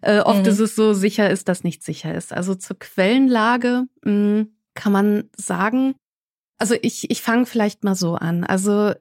äh, 0.02 0.20
oft 0.20 0.42
mhm. 0.42 0.48
ist 0.50 0.58
es 0.58 0.76
so, 0.76 0.92
sicher 0.92 1.30
ist, 1.30 1.48
dass 1.48 1.64
nicht 1.64 1.82
sicher 1.82 2.14
ist. 2.14 2.34
Also 2.34 2.54
zur 2.54 2.78
Quellenlage 2.78 3.84
mh, 4.04 4.10
hm, 4.10 4.52
kann 4.74 4.92
man 4.92 5.30
sagen, 5.34 5.94
also 6.58 6.74
ich, 6.82 7.10
ich 7.10 7.22
fange 7.22 7.46
vielleicht 7.46 7.84
mal 7.84 7.94
so 7.94 8.14
an. 8.14 8.44
Also 8.44 8.92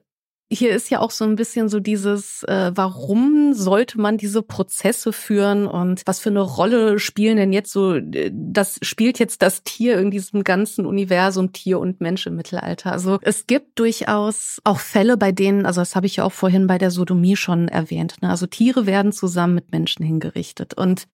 hier 0.50 0.74
ist 0.74 0.88
ja 0.88 1.00
auch 1.00 1.10
so 1.10 1.24
ein 1.24 1.36
bisschen 1.36 1.68
so 1.68 1.78
dieses, 1.78 2.42
äh, 2.44 2.72
warum 2.74 3.52
sollte 3.52 4.00
man 4.00 4.16
diese 4.16 4.40
Prozesse 4.40 5.12
führen 5.12 5.66
und 5.66 6.02
was 6.06 6.20
für 6.20 6.30
eine 6.30 6.40
Rolle 6.40 6.98
spielen 6.98 7.36
denn 7.36 7.52
jetzt 7.52 7.70
so, 7.70 7.96
äh, 7.96 8.30
das 8.32 8.78
spielt 8.80 9.18
jetzt 9.18 9.42
das 9.42 9.62
Tier 9.62 9.98
in 9.98 10.10
diesem 10.10 10.44
ganzen 10.44 10.86
Universum 10.86 11.52
Tier 11.52 11.78
und 11.78 12.00
Mensch 12.00 12.26
im 12.26 12.36
Mittelalter. 12.36 12.92
Also 12.92 13.18
es 13.22 13.46
gibt 13.46 13.78
durchaus 13.78 14.60
auch 14.64 14.78
Fälle, 14.80 15.18
bei 15.18 15.32
denen, 15.32 15.66
also 15.66 15.82
das 15.82 15.94
habe 15.94 16.06
ich 16.06 16.16
ja 16.16 16.24
auch 16.24 16.32
vorhin 16.32 16.66
bei 16.66 16.78
der 16.78 16.90
Sodomie 16.90 17.36
schon 17.36 17.68
erwähnt, 17.68 18.16
ne? 18.22 18.30
also 18.30 18.46
Tiere 18.46 18.86
werden 18.86 19.12
zusammen 19.12 19.54
mit 19.54 19.70
Menschen 19.70 20.04
hingerichtet 20.04 20.72
und 20.72 21.08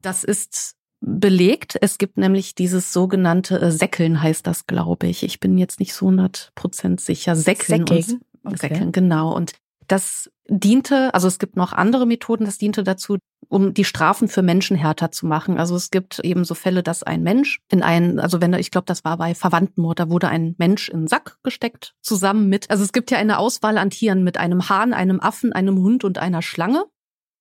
das 0.00 0.24
ist 0.24 0.74
belegt. 1.02 1.76
Es 1.80 1.98
gibt 1.98 2.16
nämlich 2.16 2.54
dieses 2.54 2.92
sogenannte 2.92 3.60
äh, 3.60 3.70
Säckeln 3.70 4.22
heißt 4.22 4.46
das, 4.46 4.66
glaube 4.66 5.08
ich. 5.08 5.22
Ich 5.24 5.40
bin 5.40 5.58
jetzt 5.58 5.80
nicht 5.80 5.94
so 5.94 6.06
100 6.06 6.52
Prozent 6.54 7.00
sicher. 7.00 7.36
Säckeln. 7.36 7.86
Säckeln. 7.86 8.20
Okay. 8.44 8.56
Säckeln, 8.56 8.92
genau. 8.92 9.34
Und 9.34 9.52
das 9.88 10.30
diente, 10.48 11.12
also 11.14 11.28
es 11.28 11.38
gibt 11.38 11.56
noch 11.56 11.72
andere 11.72 12.06
Methoden, 12.06 12.44
das 12.44 12.58
diente 12.58 12.82
dazu, 12.82 13.18
um 13.48 13.74
die 13.74 13.84
Strafen 13.84 14.28
für 14.28 14.42
Menschen 14.42 14.76
härter 14.76 15.10
zu 15.10 15.26
machen. 15.26 15.58
Also 15.58 15.76
es 15.76 15.90
gibt 15.90 16.20
eben 16.20 16.44
so 16.44 16.54
Fälle, 16.54 16.82
dass 16.82 17.02
ein 17.02 17.22
Mensch 17.22 17.60
in 17.70 17.82
einen, 17.82 18.18
also 18.18 18.40
wenn, 18.40 18.52
ich 18.54 18.70
glaube, 18.70 18.86
das 18.86 19.04
war 19.04 19.18
bei 19.18 19.34
Verwandtenmord, 19.34 19.98
da 19.98 20.08
wurde 20.08 20.28
ein 20.28 20.54
Mensch 20.58 20.88
in 20.88 20.98
einen 20.98 21.08
Sack 21.08 21.38
gesteckt, 21.42 21.94
zusammen 22.00 22.48
mit, 22.48 22.70
also 22.70 22.82
es 22.84 22.92
gibt 22.92 23.10
ja 23.10 23.18
eine 23.18 23.38
Auswahl 23.38 23.76
an 23.78 23.90
Tieren 23.90 24.24
mit 24.24 24.38
einem 24.38 24.68
Hahn, 24.68 24.94
einem 24.94 25.20
Affen, 25.20 25.52
einem 25.52 25.78
Hund 25.78 26.04
und 26.04 26.18
einer 26.18 26.42
Schlange. 26.42 26.84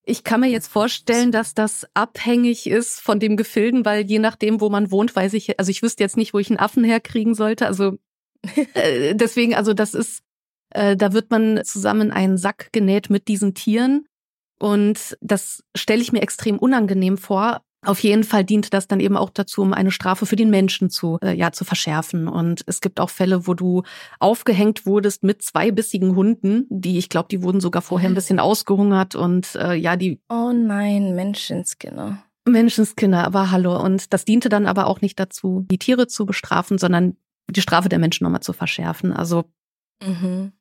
Ich 0.03 0.23
kann 0.23 0.39
mir 0.39 0.49
jetzt 0.49 0.67
vorstellen, 0.67 1.31
dass 1.31 1.53
das 1.53 1.87
abhängig 1.93 2.67
ist 2.67 2.99
von 2.99 3.19
dem 3.19 3.37
Gefilden, 3.37 3.85
weil 3.85 4.05
je 4.05 4.19
nachdem, 4.19 4.59
wo 4.59 4.69
man 4.69 4.89
wohnt, 4.89 5.15
weiß 5.15 5.33
ich, 5.33 5.59
also 5.59 5.69
ich 5.69 5.83
wüsste 5.83 6.03
jetzt 6.03 6.17
nicht, 6.17 6.33
wo 6.33 6.39
ich 6.39 6.49
einen 6.49 6.59
Affen 6.59 6.83
herkriegen 6.83 7.35
sollte. 7.35 7.67
Also 7.67 7.97
äh, 8.73 9.13
deswegen, 9.15 9.53
also 9.53 9.73
das 9.73 9.93
ist, 9.93 10.23
äh, 10.71 10.97
da 10.97 11.13
wird 11.13 11.29
man 11.29 11.63
zusammen 11.63 12.11
einen 12.11 12.37
Sack 12.37 12.69
genäht 12.71 13.09
mit 13.09 13.27
diesen 13.27 13.53
Tieren. 13.53 14.07
Und 14.59 15.17
das 15.21 15.63
stelle 15.75 16.01
ich 16.01 16.11
mir 16.11 16.21
extrem 16.21 16.57
unangenehm 16.57 17.17
vor, 17.17 17.63
auf 17.83 17.99
jeden 17.99 18.23
Fall 18.23 18.43
diente 18.43 18.69
das 18.69 18.87
dann 18.87 18.99
eben 18.99 19.17
auch 19.17 19.31
dazu, 19.31 19.61
um 19.61 19.73
eine 19.73 19.91
Strafe 19.91 20.25
für 20.25 20.35
den 20.35 20.51
Menschen 20.51 20.89
zu, 20.89 21.17
äh, 21.23 21.33
ja, 21.33 21.51
zu 21.51 21.65
verschärfen. 21.65 22.27
Und 22.27 22.63
es 22.67 22.79
gibt 22.79 22.99
auch 22.99 23.09
Fälle, 23.09 23.47
wo 23.47 23.53
du 23.55 23.83
aufgehängt 24.19 24.85
wurdest 24.85 25.23
mit 25.23 25.41
zwei 25.41 25.71
bissigen 25.71 26.15
Hunden, 26.15 26.67
die, 26.69 26.99
ich 26.99 27.09
glaube, 27.09 27.29
die 27.31 27.41
wurden 27.41 27.59
sogar 27.59 27.81
vorher 27.81 28.09
ein 28.09 28.15
bisschen 28.15 28.39
ausgehungert 28.39 29.15
und 29.15 29.55
äh, 29.55 29.73
ja, 29.73 29.95
die. 29.95 30.21
Oh 30.29 30.51
nein, 30.53 31.15
Menschenskinner. 31.15 32.23
Menschenskinner, 32.47 33.25
aber 33.25 33.51
hallo. 33.51 33.81
Und 33.81 34.13
das 34.13 34.25
diente 34.25 34.49
dann 34.49 34.67
aber 34.67 34.87
auch 34.87 35.01
nicht 35.01 35.19
dazu, 35.19 35.65
die 35.69 35.77
Tiere 35.79 36.07
zu 36.07 36.25
bestrafen, 36.25 36.77
sondern 36.77 37.17
die 37.49 37.61
Strafe 37.61 37.89
der 37.89 37.99
Menschen 37.99 38.23
nochmal 38.23 38.41
zu 38.41 38.53
verschärfen. 38.53 39.11
Also 39.11 39.45
mhm. 40.03 40.51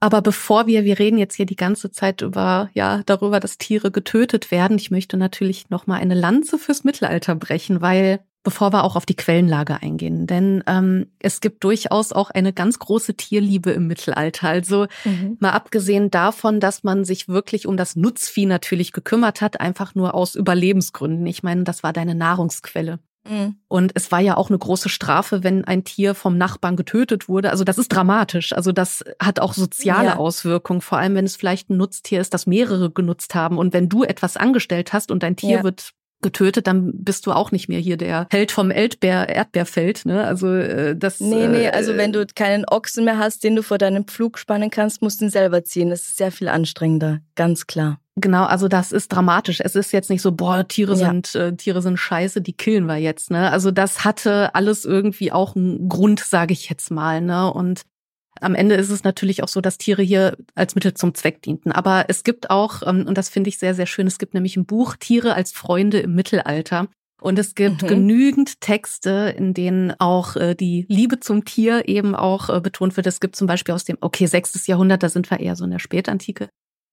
Aber 0.00 0.22
bevor 0.22 0.66
wir, 0.66 0.84
wir 0.84 0.98
reden 0.98 1.18
jetzt 1.18 1.34
hier 1.34 1.46
die 1.46 1.56
ganze 1.56 1.90
Zeit 1.90 2.22
über, 2.22 2.70
ja, 2.72 3.02
darüber, 3.04 3.38
dass 3.38 3.58
Tiere 3.58 3.90
getötet 3.90 4.50
werden. 4.50 4.78
Ich 4.78 4.90
möchte 4.90 5.18
natürlich 5.18 5.68
nochmal 5.68 6.00
eine 6.00 6.14
Lanze 6.14 6.58
fürs 6.58 6.84
Mittelalter 6.84 7.34
brechen, 7.34 7.82
weil 7.82 8.20
bevor 8.42 8.72
wir 8.72 8.84
auch 8.84 8.96
auf 8.96 9.04
die 9.04 9.16
Quellenlage 9.16 9.82
eingehen. 9.82 10.26
Denn 10.26 10.64
ähm, 10.66 11.08
es 11.18 11.42
gibt 11.42 11.62
durchaus 11.62 12.12
auch 12.12 12.30
eine 12.30 12.54
ganz 12.54 12.78
große 12.78 13.14
Tierliebe 13.14 13.70
im 13.72 13.86
Mittelalter. 13.86 14.48
Also 14.48 14.86
mhm. 15.04 15.36
mal 15.40 15.50
abgesehen 15.50 16.10
davon, 16.10 16.60
dass 16.60 16.82
man 16.82 17.04
sich 17.04 17.28
wirklich 17.28 17.66
um 17.66 17.76
das 17.76 17.96
Nutzvieh 17.96 18.46
natürlich 18.46 18.92
gekümmert 18.92 19.42
hat, 19.42 19.60
einfach 19.60 19.94
nur 19.94 20.14
aus 20.14 20.34
Überlebensgründen. 20.34 21.26
Ich 21.26 21.42
meine, 21.42 21.64
das 21.64 21.82
war 21.82 21.92
deine 21.92 22.14
Nahrungsquelle. 22.14 23.00
Mhm. 23.28 23.56
Und 23.68 23.92
es 23.94 24.10
war 24.10 24.20
ja 24.20 24.36
auch 24.36 24.48
eine 24.48 24.58
große 24.58 24.88
Strafe, 24.88 25.44
wenn 25.44 25.64
ein 25.64 25.84
Tier 25.84 26.14
vom 26.14 26.38
Nachbarn 26.38 26.76
getötet 26.76 27.28
wurde. 27.28 27.50
Also 27.50 27.64
das 27.64 27.78
ist 27.78 27.88
dramatisch. 27.88 28.52
Also 28.52 28.72
das 28.72 29.04
hat 29.20 29.40
auch 29.40 29.52
soziale 29.52 30.08
ja. 30.08 30.16
Auswirkungen, 30.16 30.80
vor 30.80 30.98
allem 30.98 31.14
wenn 31.14 31.26
es 31.26 31.36
vielleicht 31.36 31.70
ein 31.70 31.76
Nutztier 31.76 32.20
ist, 32.20 32.34
das 32.34 32.46
mehrere 32.46 32.90
genutzt 32.90 33.34
haben. 33.34 33.58
Und 33.58 33.72
wenn 33.72 33.88
du 33.88 34.04
etwas 34.04 34.36
angestellt 34.36 34.92
hast 34.92 35.10
und 35.10 35.22
dein 35.22 35.36
Tier 35.36 35.58
ja. 35.58 35.62
wird 35.62 35.92
getötet, 36.22 36.66
dann 36.66 36.92
bist 36.94 37.26
du 37.26 37.32
auch 37.32 37.50
nicht 37.50 37.68
mehr 37.68 37.78
hier 37.78 37.96
der 37.96 38.26
Held 38.30 38.52
vom 38.52 38.70
Erdbeer, 38.70 39.28
Erdbeerfeld. 39.28 40.04
Ne? 40.04 40.24
Also 40.24 40.54
äh, 40.54 40.96
das. 40.96 41.20
Nee, 41.20 41.46
nee, 41.48 41.66
äh, 41.66 41.70
also 41.70 41.96
wenn 41.96 42.12
du 42.12 42.26
keinen 42.26 42.64
Ochsen 42.68 43.04
mehr 43.04 43.18
hast, 43.18 43.44
den 43.44 43.56
du 43.56 43.62
vor 43.62 43.78
deinem 43.78 44.04
Pflug 44.04 44.38
spannen 44.38 44.70
kannst, 44.70 45.02
musst 45.02 45.20
du 45.20 45.26
ihn 45.26 45.30
selber 45.30 45.64
ziehen. 45.64 45.90
Das 45.90 46.02
ist 46.02 46.16
sehr 46.16 46.32
viel 46.32 46.48
anstrengender, 46.48 47.20
ganz 47.36 47.66
klar. 47.66 48.00
Genau, 48.20 48.44
also 48.44 48.68
das 48.68 48.92
ist 48.92 49.08
dramatisch. 49.12 49.60
Es 49.60 49.74
ist 49.74 49.92
jetzt 49.92 50.10
nicht 50.10 50.22
so, 50.22 50.32
boah, 50.32 50.66
Tiere 50.66 50.96
ja. 50.96 51.08
sind 51.08 51.34
äh, 51.34 51.56
Tiere 51.56 51.80
sind 51.80 51.96
scheiße, 51.96 52.42
die 52.42 52.52
killen 52.52 52.86
wir 52.86 52.96
jetzt. 52.96 53.30
Ne? 53.30 53.50
Also 53.50 53.70
das 53.70 54.04
hatte 54.04 54.54
alles 54.54 54.84
irgendwie 54.84 55.32
auch 55.32 55.56
einen 55.56 55.88
Grund, 55.88 56.20
sage 56.20 56.52
ich 56.52 56.68
jetzt 56.68 56.90
mal. 56.90 57.20
Ne? 57.20 57.52
Und 57.52 57.82
am 58.40 58.54
Ende 58.54 58.74
ist 58.74 58.90
es 58.90 59.04
natürlich 59.04 59.42
auch 59.42 59.48
so, 59.48 59.60
dass 59.60 59.78
Tiere 59.78 60.02
hier 60.02 60.36
als 60.54 60.74
Mittel 60.74 60.94
zum 60.94 61.14
Zweck 61.14 61.42
dienten. 61.42 61.72
Aber 61.72 62.06
es 62.08 62.24
gibt 62.24 62.50
auch, 62.50 62.82
ähm, 62.86 63.06
und 63.06 63.16
das 63.16 63.28
finde 63.28 63.48
ich 63.48 63.58
sehr, 63.58 63.74
sehr 63.74 63.86
schön, 63.86 64.06
es 64.06 64.18
gibt 64.18 64.34
nämlich 64.34 64.56
ein 64.56 64.66
Buch 64.66 64.96
Tiere 64.96 65.34
als 65.34 65.52
Freunde 65.52 66.00
im 66.00 66.14
Mittelalter. 66.14 66.88
Und 67.20 67.38
es 67.38 67.54
gibt 67.54 67.82
mhm. 67.82 67.86
genügend 67.86 68.60
Texte, 68.60 69.34
in 69.36 69.52
denen 69.52 69.92
auch 69.98 70.36
äh, 70.36 70.54
die 70.54 70.86
Liebe 70.88 71.20
zum 71.20 71.44
Tier 71.44 71.86
eben 71.86 72.14
auch 72.14 72.48
äh, 72.48 72.60
betont 72.60 72.96
wird. 72.96 73.06
Es 73.06 73.20
gibt 73.20 73.36
zum 73.36 73.46
Beispiel 73.46 73.74
aus 73.74 73.84
dem, 73.84 73.98
okay, 74.00 74.26
sechstes 74.26 74.66
Jahrhundert, 74.66 75.02
da 75.02 75.10
sind 75.10 75.30
wir 75.30 75.38
eher 75.38 75.54
so 75.54 75.64
in 75.64 75.70
der 75.70 75.80
Spätantike. 75.80 76.48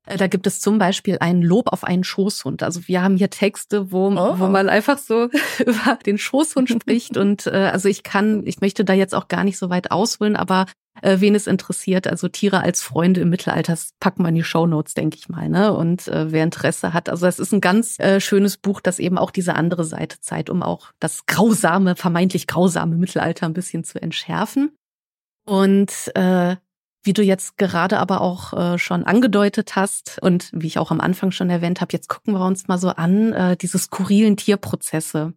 Äh, 0.08 0.18
da 0.18 0.28
gibt 0.28 0.48
es 0.48 0.60
zum 0.60 0.78
Beispiel 0.80 1.18
ein 1.20 1.42
Lob 1.42 1.72
auf 1.72 1.84
einen 1.84 2.04
Schoßhund. 2.04 2.64
Also 2.64 2.88
wir 2.88 3.02
haben 3.02 3.18
hier 3.18 3.30
Texte, 3.30 3.92
wo, 3.92 4.08
oh. 4.08 4.40
wo 4.40 4.48
man 4.48 4.70
einfach 4.70 4.98
so 4.98 5.30
über 5.60 6.00
den 6.06 6.18
Schoßhund 6.18 6.70
spricht. 6.70 7.18
Und 7.18 7.48
äh, 7.48 7.70
also 7.72 7.90
ich 7.90 8.04
kann, 8.04 8.46
ich 8.46 8.62
möchte 8.62 8.86
da 8.86 8.94
jetzt 8.94 9.14
auch 9.14 9.28
gar 9.28 9.44
nicht 9.44 9.58
so 9.58 9.70
weit 9.70 9.92
ausholen, 9.92 10.36
aber 10.36 10.66
äh, 11.02 11.18
wen 11.20 11.36
es 11.36 11.48
interessiert. 11.48 12.08
Also 12.08 12.28
Tiere 12.28 12.62
als 12.62 12.82
Freunde 12.82 13.22
im 13.22 13.30
Mittelalter, 13.30 13.74
das 13.74 13.92
packen 14.00 14.24
wir 14.24 14.30
in 14.30 14.36
die 14.36 14.44
Shownotes, 14.44 14.94
denke 14.94 15.18
ich 15.18 15.30
mal. 15.30 15.50
Ne? 15.50 15.74
Und 15.74 16.08
äh, 16.08 16.32
wer 16.32 16.44
Interesse 16.44 16.94
hat, 16.94 17.10
also 17.10 17.28
es 17.28 17.40
ist 17.40 17.54
ein 17.54 17.62
ganz 17.62 18.00
äh, 18.00 18.20
schönes 18.20 18.58
Buch, 18.58 18.82
das 18.82 19.00
eben 19.00 19.18
auch 19.18 19.32
diese 19.32 19.56
andere 19.56 19.84
Seite 19.84 20.20
zeigt, 20.22 20.50
um 20.50 20.64
auch 20.64 20.92
das 21.00 21.26
grausame, 21.26 21.96
vermeintlich 21.96 22.48
grausame 22.48 22.96
Mittelalter 22.96 23.46
ein 23.46 23.54
bisschen 23.54 23.84
zu 23.84 24.02
entschärfen. 24.02 24.72
Und 25.46 26.12
äh, 26.16 26.58
wie 27.08 27.14
du 27.14 27.24
jetzt 27.24 27.58
gerade 27.58 27.98
aber 27.98 28.22
auch 28.22 28.54
äh, 28.54 28.78
schon 28.78 29.04
angedeutet 29.04 29.76
hast 29.76 30.20
und 30.22 30.52
wie 30.54 30.68
ich 30.68 30.78
auch 30.78 30.92
am 30.92 31.02
Anfang 31.02 31.32
schon 31.32 31.50
erwähnt 31.50 31.82
habe, 31.82 31.94
jetzt 31.94 32.10
gucken 32.10 32.34
wir 32.34 32.46
uns 32.46 32.68
mal 32.68 32.78
so 32.78 32.90
an, 32.90 33.34
äh, 33.34 33.58
diese 33.58 33.80
skurrilen 33.80 34.38
Tierprozesse 34.38 35.34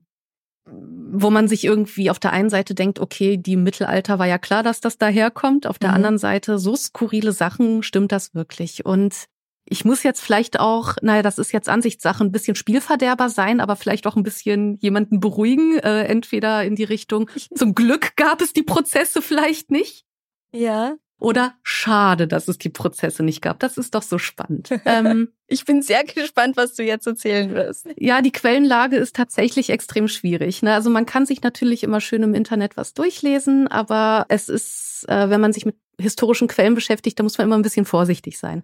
wo 1.12 1.30
man 1.30 1.48
sich 1.48 1.64
irgendwie 1.64 2.10
auf 2.10 2.18
der 2.18 2.32
einen 2.32 2.50
Seite 2.50 2.74
denkt, 2.74 3.00
okay, 3.00 3.36
die 3.36 3.56
Mittelalter 3.56 4.18
war 4.18 4.26
ja 4.26 4.38
klar, 4.38 4.62
dass 4.62 4.80
das 4.80 4.98
daherkommt. 4.98 5.66
Auf 5.66 5.78
der 5.78 5.90
mhm. 5.90 5.96
anderen 5.96 6.18
Seite, 6.18 6.58
so 6.58 6.76
skurrile 6.76 7.32
Sachen, 7.32 7.82
stimmt 7.82 8.12
das 8.12 8.34
wirklich? 8.34 8.84
Und 8.86 9.26
ich 9.64 9.84
muss 9.84 10.02
jetzt 10.02 10.20
vielleicht 10.20 10.58
auch, 10.58 10.96
naja, 11.02 11.22
das 11.22 11.38
ist 11.38 11.52
jetzt 11.52 11.68
Ansichtssache, 11.68 12.24
ein 12.24 12.32
bisschen 12.32 12.54
Spielverderber 12.54 13.28
sein, 13.28 13.60
aber 13.60 13.76
vielleicht 13.76 14.06
auch 14.06 14.16
ein 14.16 14.22
bisschen 14.22 14.76
jemanden 14.78 15.20
beruhigen, 15.20 15.78
äh, 15.78 16.04
entweder 16.04 16.64
in 16.64 16.76
die 16.76 16.84
Richtung, 16.84 17.30
zum 17.54 17.74
Glück 17.74 18.16
gab 18.16 18.40
es 18.40 18.52
die 18.52 18.62
Prozesse 18.62 19.22
vielleicht 19.22 19.70
nicht. 19.70 20.04
Ja. 20.52 20.96
Oder 21.20 21.54
schade, 21.62 22.26
dass 22.26 22.48
es 22.48 22.58
die 22.58 22.70
Prozesse 22.70 23.22
nicht 23.22 23.42
gab. 23.42 23.60
Das 23.60 23.76
ist 23.76 23.94
doch 23.94 24.02
so 24.02 24.18
spannend. 24.18 24.70
Ähm, 24.86 25.28
ich 25.46 25.66
bin 25.66 25.82
sehr 25.82 26.02
gespannt, 26.02 26.56
was 26.56 26.74
du 26.74 26.82
jetzt 26.82 27.06
erzählen 27.06 27.54
wirst. 27.54 27.86
Ja, 27.96 28.22
die 28.22 28.32
Quellenlage 28.32 28.96
ist 28.96 29.14
tatsächlich 29.14 29.68
extrem 29.68 30.08
schwierig. 30.08 30.62
Ne? 30.62 30.72
Also 30.72 30.88
man 30.88 31.04
kann 31.04 31.26
sich 31.26 31.42
natürlich 31.42 31.82
immer 31.82 32.00
schön 32.00 32.22
im 32.22 32.34
Internet 32.34 32.78
was 32.78 32.94
durchlesen, 32.94 33.68
aber 33.68 34.24
es 34.28 34.48
ist, 34.48 35.04
äh, 35.08 35.28
wenn 35.28 35.42
man 35.42 35.52
sich 35.52 35.66
mit 35.66 35.76
historischen 36.00 36.48
Quellen 36.48 36.74
beschäftigt, 36.74 37.18
da 37.18 37.22
muss 37.22 37.36
man 37.36 37.46
immer 37.46 37.58
ein 37.58 37.62
bisschen 37.62 37.84
vorsichtig 37.84 38.38
sein. 38.38 38.62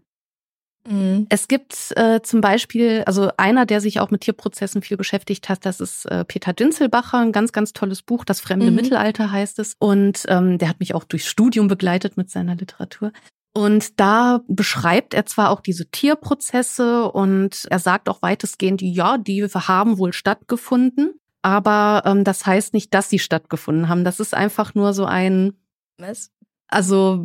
Mhm. 0.88 1.27
Es 1.29 1.49
gibt 1.49 1.92
äh, 1.96 2.20
zum 2.22 2.40
Beispiel, 2.40 3.03
also 3.07 3.31
einer, 3.37 3.66
der 3.66 3.81
sich 3.81 4.01
auch 4.01 4.11
mit 4.11 4.22
Tierprozessen 4.22 4.83
viel 4.83 4.96
beschäftigt 4.96 5.49
hat, 5.49 5.66
das 5.66 5.81
ist 5.81 6.07
äh, 6.07 6.25
Peter 6.25 6.53
Dinzelbacher, 6.53 7.18
ein 7.18 7.33
ganz, 7.33 7.53
ganz 7.53 7.72
tolles 7.72 8.03
Buch, 8.03 8.25
Das 8.25 8.40
fremde 8.40 8.70
mhm. 8.70 8.77
Mittelalter 8.77 9.31
heißt 9.31 9.59
es. 9.59 9.75
Und 9.79 10.22
ähm, 10.29 10.59
der 10.59 10.68
hat 10.68 10.81
mich 10.81 10.94
auch 10.94 11.05
durchs 11.05 11.27
Studium 11.27 11.68
begleitet 11.68 12.16
mit 12.16 12.31
seiner 12.31 12.55
Literatur. 12.55 13.12
Und 13.57 13.99
da 13.99 14.42
beschreibt 14.49 15.14
er 15.14 15.25
zwar 15.25 15.51
auch 15.51 15.61
diese 15.61 15.90
Tierprozesse 15.90 17.11
und 17.11 17.66
er 17.70 17.79
sagt 17.79 18.11
auch 18.11 18.20
weitestgehend, 18.20 18.83
ja, 18.83 19.16
die 19.16 19.42
haben 19.44 19.96
wohl 19.96 20.12
stattgefunden, 20.12 21.18
aber 21.40 22.03
ähm, 22.05 22.22
das 22.22 22.44
heißt 22.44 22.75
nicht, 22.75 22.92
dass 22.92 23.09
sie 23.09 23.18
stattgefunden 23.18 23.88
haben. 23.88 24.05
Das 24.05 24.20
ist 24.20 24.35
einfach 24.35 24.75
nur 24.75 24.92
so 24.92 25.07
ein 25.07 25.55
Was? 25.96 26.31
Also 26.68 27.24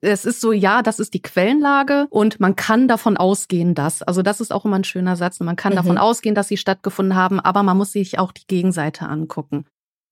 es 0.00 0.24
ist 0.24 0.40
so, 0.40 0.52
ja, 0.52 0.82
das 0.82 1.00
ist 1.00 1.14
die 1.14 1.22
Quellenlage 1.22 2.06
und 2.10 2.38
man 2.38 2.54
kann 2.54 2.86
davon 2.86 3.16
ausgehen, 3.16 3.74
dass. 3.74 4.02
Also 4.02 4.22
das 4.22 4.40
ist 4.40 4.52
auch 4.52 4.64
immer 4.64 4.76
ein 4.76 4.84
schöner 4.84 5.16
Satz. 5.16 5.40
Man 5.40 5.56
kann 5.56 5.72
mhm. 5.72 5.76
davon 5.76 5.98
ausgehen, 5.98 6.34
dass 6.34 6.48
sie 6.48 6.56
stattgefunden 6.56 7.16
haben, 7.16 7.40
aber 7.40 7.62
man 7.62 7.76
muss 7.76 7.92
sich 7.92 8.18
auch 8.18 8.32
die 8.32 8.46
Gegenseite 8.46 9.08
angucken. 9.08 9.64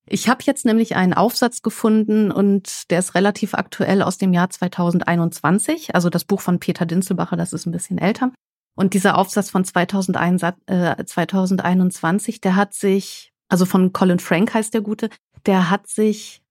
Ich 0.08 0.28
habe 0.28 0.42
jetzt 0.44 0.64
nämlich 0.64 0.94
einen 0.94 1.14
Aufsatz 1.14 1.62
gefunden 1.62 2.30
und 2.30 2.90
der 2.90 3.00
ist 3.00 3.14
relativ 3.16 3.54
aktuell 3.54 4.02
aus 4.02 4.18
dem 4.18 4.32
Jahr 4.32 4.48
2021. 4.50 5.94
Also 5.94 6.10
das 6.10 6.24
Buch 6.24 6.40
von 6.40 6.60
Peter 6.60 6.86
Dinzelbacher, 6.86 7.36
das 7.36 7.52
ist 7.52 7.66
ein 7.66 7.72
bisschen 7.72 7.98
älter. 7.98 8.30
Und 8.76 8.94
dieser 8.94 9.18
Aufsatz 9.18 9.50
von 9.50 9.64
2001, 9.64 10.42
äh, 10.66 11.04
2021, 11.04 12.40
der 12.40 12.54
hat 12.54 12.74
sich, 12.74 13.32
also 13.48 13.64
von 13.64 13.92
Colin 13.92 14.20
Frank 14.20 14.54
heißt 14.54 14.74
der 14.74 14.82
Gute, 14.82 15.10
der 15.44 15.70
hat 15.70 15.88
sich 15.88 16.42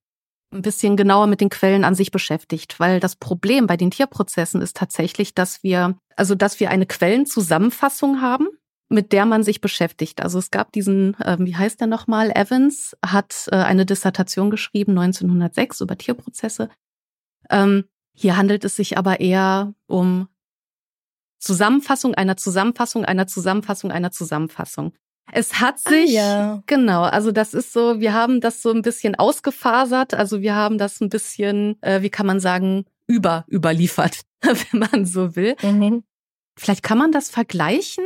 ein 0.56 0.62
bisschen 0.62 0.96
genauer 0.96 1.26
mit 1.26 1.40
den 1.40 1.50
Quellen 1.50 1.84
an 1.84 1.94
sich 1.94 2.10
beschäftigt, 2.10 2.80
weil 2.80 2.98
das 3.00 3.16
Problem 3.16 3.66
bei 3.66 3.76
den 3.76 3.90
Tierprozessen 3.90 4.60
ist 4.60 4.76
tatsächlich, 4.76 5.34
dass 5.34 5.62
wir, 5.62 5.96
also 6.16 6.34
dass 6.34 6.58
wir 6.58 6.70
eine 6.70 6.86
Quellenzusammenfassung 6.86 8.20
haben, 8.20 8.48
mit 8.88 9.12
der 9.12 9.26
man 9.26 9.42
sich 9.42 9.60
beschäftigt. 9.60 10.22
Also 10.22 10.38
es 10.38 10.50
gab 10.50 10.72
diesen, 10.72 11.14
äh, 11.20 11.36
wie 11.40 11.56
heißt 11.56 11.80
der 11.80 11.86
nochmal, 11.86 12.30
Evans 12.30 12.96
hat 13.04 13.48
äh, 13.50 13.56
eine 13.56 13.86
Dissertation 13.86 14.50
geschrieben 14.50 14.92
1906 14.98 15.80
über 15.80 15.98
Tierprozesse. 15.98 16.70
Ähm, 17.50 17.84
hier 18.14 18.36
handelt 18.36 18.64
es 18.64 18.76
sich 18.76 18.96
aber 18.96 19.20
eher 19.20 19.74
um 19.86 20.28
Zusammenfassung 21.38 22.14
einer 22.14 22.36
Zusammenfassung 22.36 23.04
einer 23.04 23.26
Zusammenfassung 23.26 23.90
einer 23.90 24.10
Zusammenfassung. 24.10 24.92
Es 25.32 25.60
hat 25.60 25.80
ah, 25.84 25.90
sich, 25.90 26.18
ah, 26.18 26.22
ja. 26.22 26.62
genau, 26.66 27.02
also 27.02 27.32
das 27.32 27.54
ist 27.54 27.72
so, 27.72 28.00
wir 28.00 28.12
haben 28.12 28.40
das 28.40 28.62
so 28.62 28.70
ein 28.70 28.82
bisschen 28.82 29.14
ausgefasert, 29.16 30.14
also 30.14 30.40
wir 30.40 30.54
haben 30.54 30.78
das 30.78 31.00
ein 31.00 31.08
bisschen, 31.08 31.80
äh, 31.82 32.02
wie 32.02 32.10
kann 32.10 32.26
man 32.26 32.40
sagen, 32.40 32.84
über, 33.06 33.44
überliefert, 33.50 34.22
wenn 34.42 34.80
man 34.90 35.04
so 35.04 35.36
will. 35.36 35.56
Mhm. 35.62 36.04
Vielleicht 36.58 36.82
kann 36.82 36.98
man 36.98 37.12
das 37.12 37.28
vergleichen, 37.28 38.04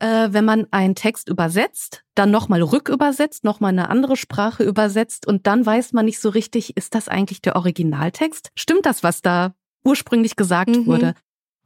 äh, 0.00 0.28
wenn 0.32 0.44
man 0.44 0.66
einen 0.72 0.94
Text 0.94 1.28
übersetzt, 1.28 2.02
dann 2.14 2.30
nochmal 2.30 2.62
rückübersetzt, 2.62 3.44
nochmal 3.44 3.70
eine 3.70 3.88
andere 3.88 4.16
Sprache 4.16 4.64
übersetzt 4.64 5.26
und 5.26 5.46
dann 5.46 5.64
weiß 5.64 5.92
man 5.92 6.04
nicht 6.04 6.20
so 6.20 6.28
richtig, 6.28 6.76
ist 6.76 6.94
das 6.94 7.08
eigentlich 7.08 7.40
der 7.40 7.56
Originaltext? 7.56 8.50
Stimmt 8.56 8.84
das, 8.84 9.02
was 9.02 9.22
da 9.22 9.54
ursprünglich 9.84 10.36
gesagt 10.36 10.70
mhm. 10.70 10.86
wurde? 10.86 11.14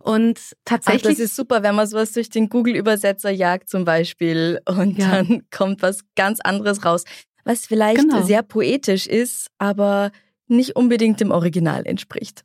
Und 0.07 0.55
tatsächlich. 0.65 1.05
Ach, 1.05 1.11
das 1.11 1.19
ist 1.19 1.35
super, 1.35 1.65
wenn 1.65 1.75
man 1.75 1.89
sowas 1.89 2.13
durch 2.13 2.31
den 2.31 2.49
Google-Übersetzer 2.49 3.31
jagt 3.31 3.69
zum 3.69 3.85
Beispiel 3.85 4.61
und 4.65 4.99
ja. 4.99 5.11
dann 5.11 5.43
kommt 5.51 5.83
was 5.83 6.03
ganz 6.15 6.39
anderes 6.39 6.85
raus, 6.85 7.03
was 7.45 7.67
vielleicht 7.67 8.03
genau. 8.03 8.23
sehr 8.23 8.45
poetisch 8.45 9.09
ist, 9.09 9.49
aber 9.59 10.13
nicht 10.47 10.77
unbedingt 10.77 11.21
dem 11.21 11.33
Original 11.33 11.85
entspricht. 11.85 12.45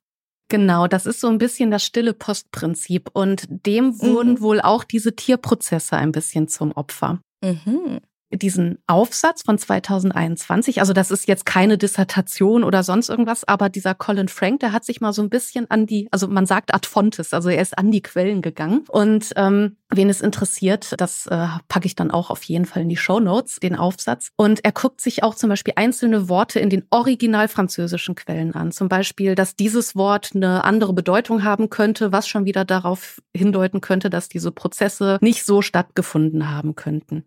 Genau, 0.49 0.87
das 0.87 1.05
ist 1.05 1.21
so 1.21 1.27
ein 1.27 1.37
bisschen 1.37 1.69
das 1.69 1.85
stille 1.85 2.15
Postprinzip 2.15 3.11
und 3.13 3.45
dem 3.47 4.01
wurden 4.01 4.33
mhm. 4.33 4.41
wohl 4.41 4.59
auch 4.59 4.83
diese 4.83 5.15
Tierprozesse 5.15 5.95
ein 5.95 6.11
bisschen 6.11 6.47
zum 6.47 6.71
Opfer. 6.71 7.21
Mhm 7.43 8.01
diesen 8.31 8.79
Aufsatz 8.87 9.43
von 9.43 9.57
2021, 9.57 10.79
also 10.79 10.93
das 10.93 11.11
ist 11.11 11.27
jetzt 11.27 11.45
keine 11.45 11.77
Dissertation 11.77 12.63
oder 12.63 12.83
sonst 12.83 13.09
irgendwas, 13.09 13.43
aber 13.43 13.69
dieser 13.69 13.93
Colin 13.95 14.27
Frank, 14.27 14.61
der 14.61 14.71
hat 14.71 14.85
sich 14.85 15.01
mal 15.01 15.13
so 15.13 15.21
ein 15.21 15.29
bisschen 15.29 15.69
an 15.69 15.85
die, 15.85 16.07
also 16.11 16.27
man 16.27 16.45
sagt 16.45 16.73
ad 16.73 16.87
fontes, 16.87 17.33
also 17.33 17.49
er 17.49 17.61
ist 17.61 17.77
an 17.77 17.91
die 17.91 18.01
Quellen 18.01 18.41
gegangen. 18.41 18.85
Und 18.89 19.31
ähm, 19.35 19.77
wen 19.89 20.09
es 20.09 20.21
interessiert, 20.21 20.93
das 20.97 21.27
äh, 21.27 21.47
packe 21.67 21.85
ich 21.85 21.95
dann 21.95 22.11
auch 22.11 22.29
auf 22.29 22.43
jeden 22.43 22.65
Fall 22.65 22.83
in 22.83 22.89
die 22.89 22.97
Show 22.97 23.19
Notes, 23.19 23.59
den 23.59 23.75
Aufsatz. 23.75 24.29
Und 24.35 24.63
er 24.63 24.71
guckt 24.71 25.01
sich 25.01 25.23
auch 25.23 25.35
zum 25.35 25.49
Beispiel 25.49 25.73
einzelne 25.75 26.29
Worte 26.29 26.59
in 26.59 26.69
den 26.69 26.85
original 26.89 27.47
französischen 27.47 28.15
Quellen 28.15 28.55
an. 28.55 28.71
Zum 28.71 28.89
Beispiel, 28.89 29.35
dass 29.35 29.55
dieses 29.55 29.95
Wort 29.95 30.31
eine 30.33 30.63
andere 30.63 30.93
Bedeutung 30.93 31.43
haben 31.43 31.69
könnte, 31.69 32.11
was 32.11 32.27
schon 32.27 32.45
wieder 32.45 32.65
darauf 32.65 33.21
hindeuten 33.35 33.81
könnte, 33.81 34.09
dass 34.09 34.29
diese 34.29 34.51
Prozesse 34.51 35.17
nicht 35.21 35.45
so 35.45 35.61
stattgefunden 35.61 36.49
haben 36.49 36.75
könnten. 36.75 37.25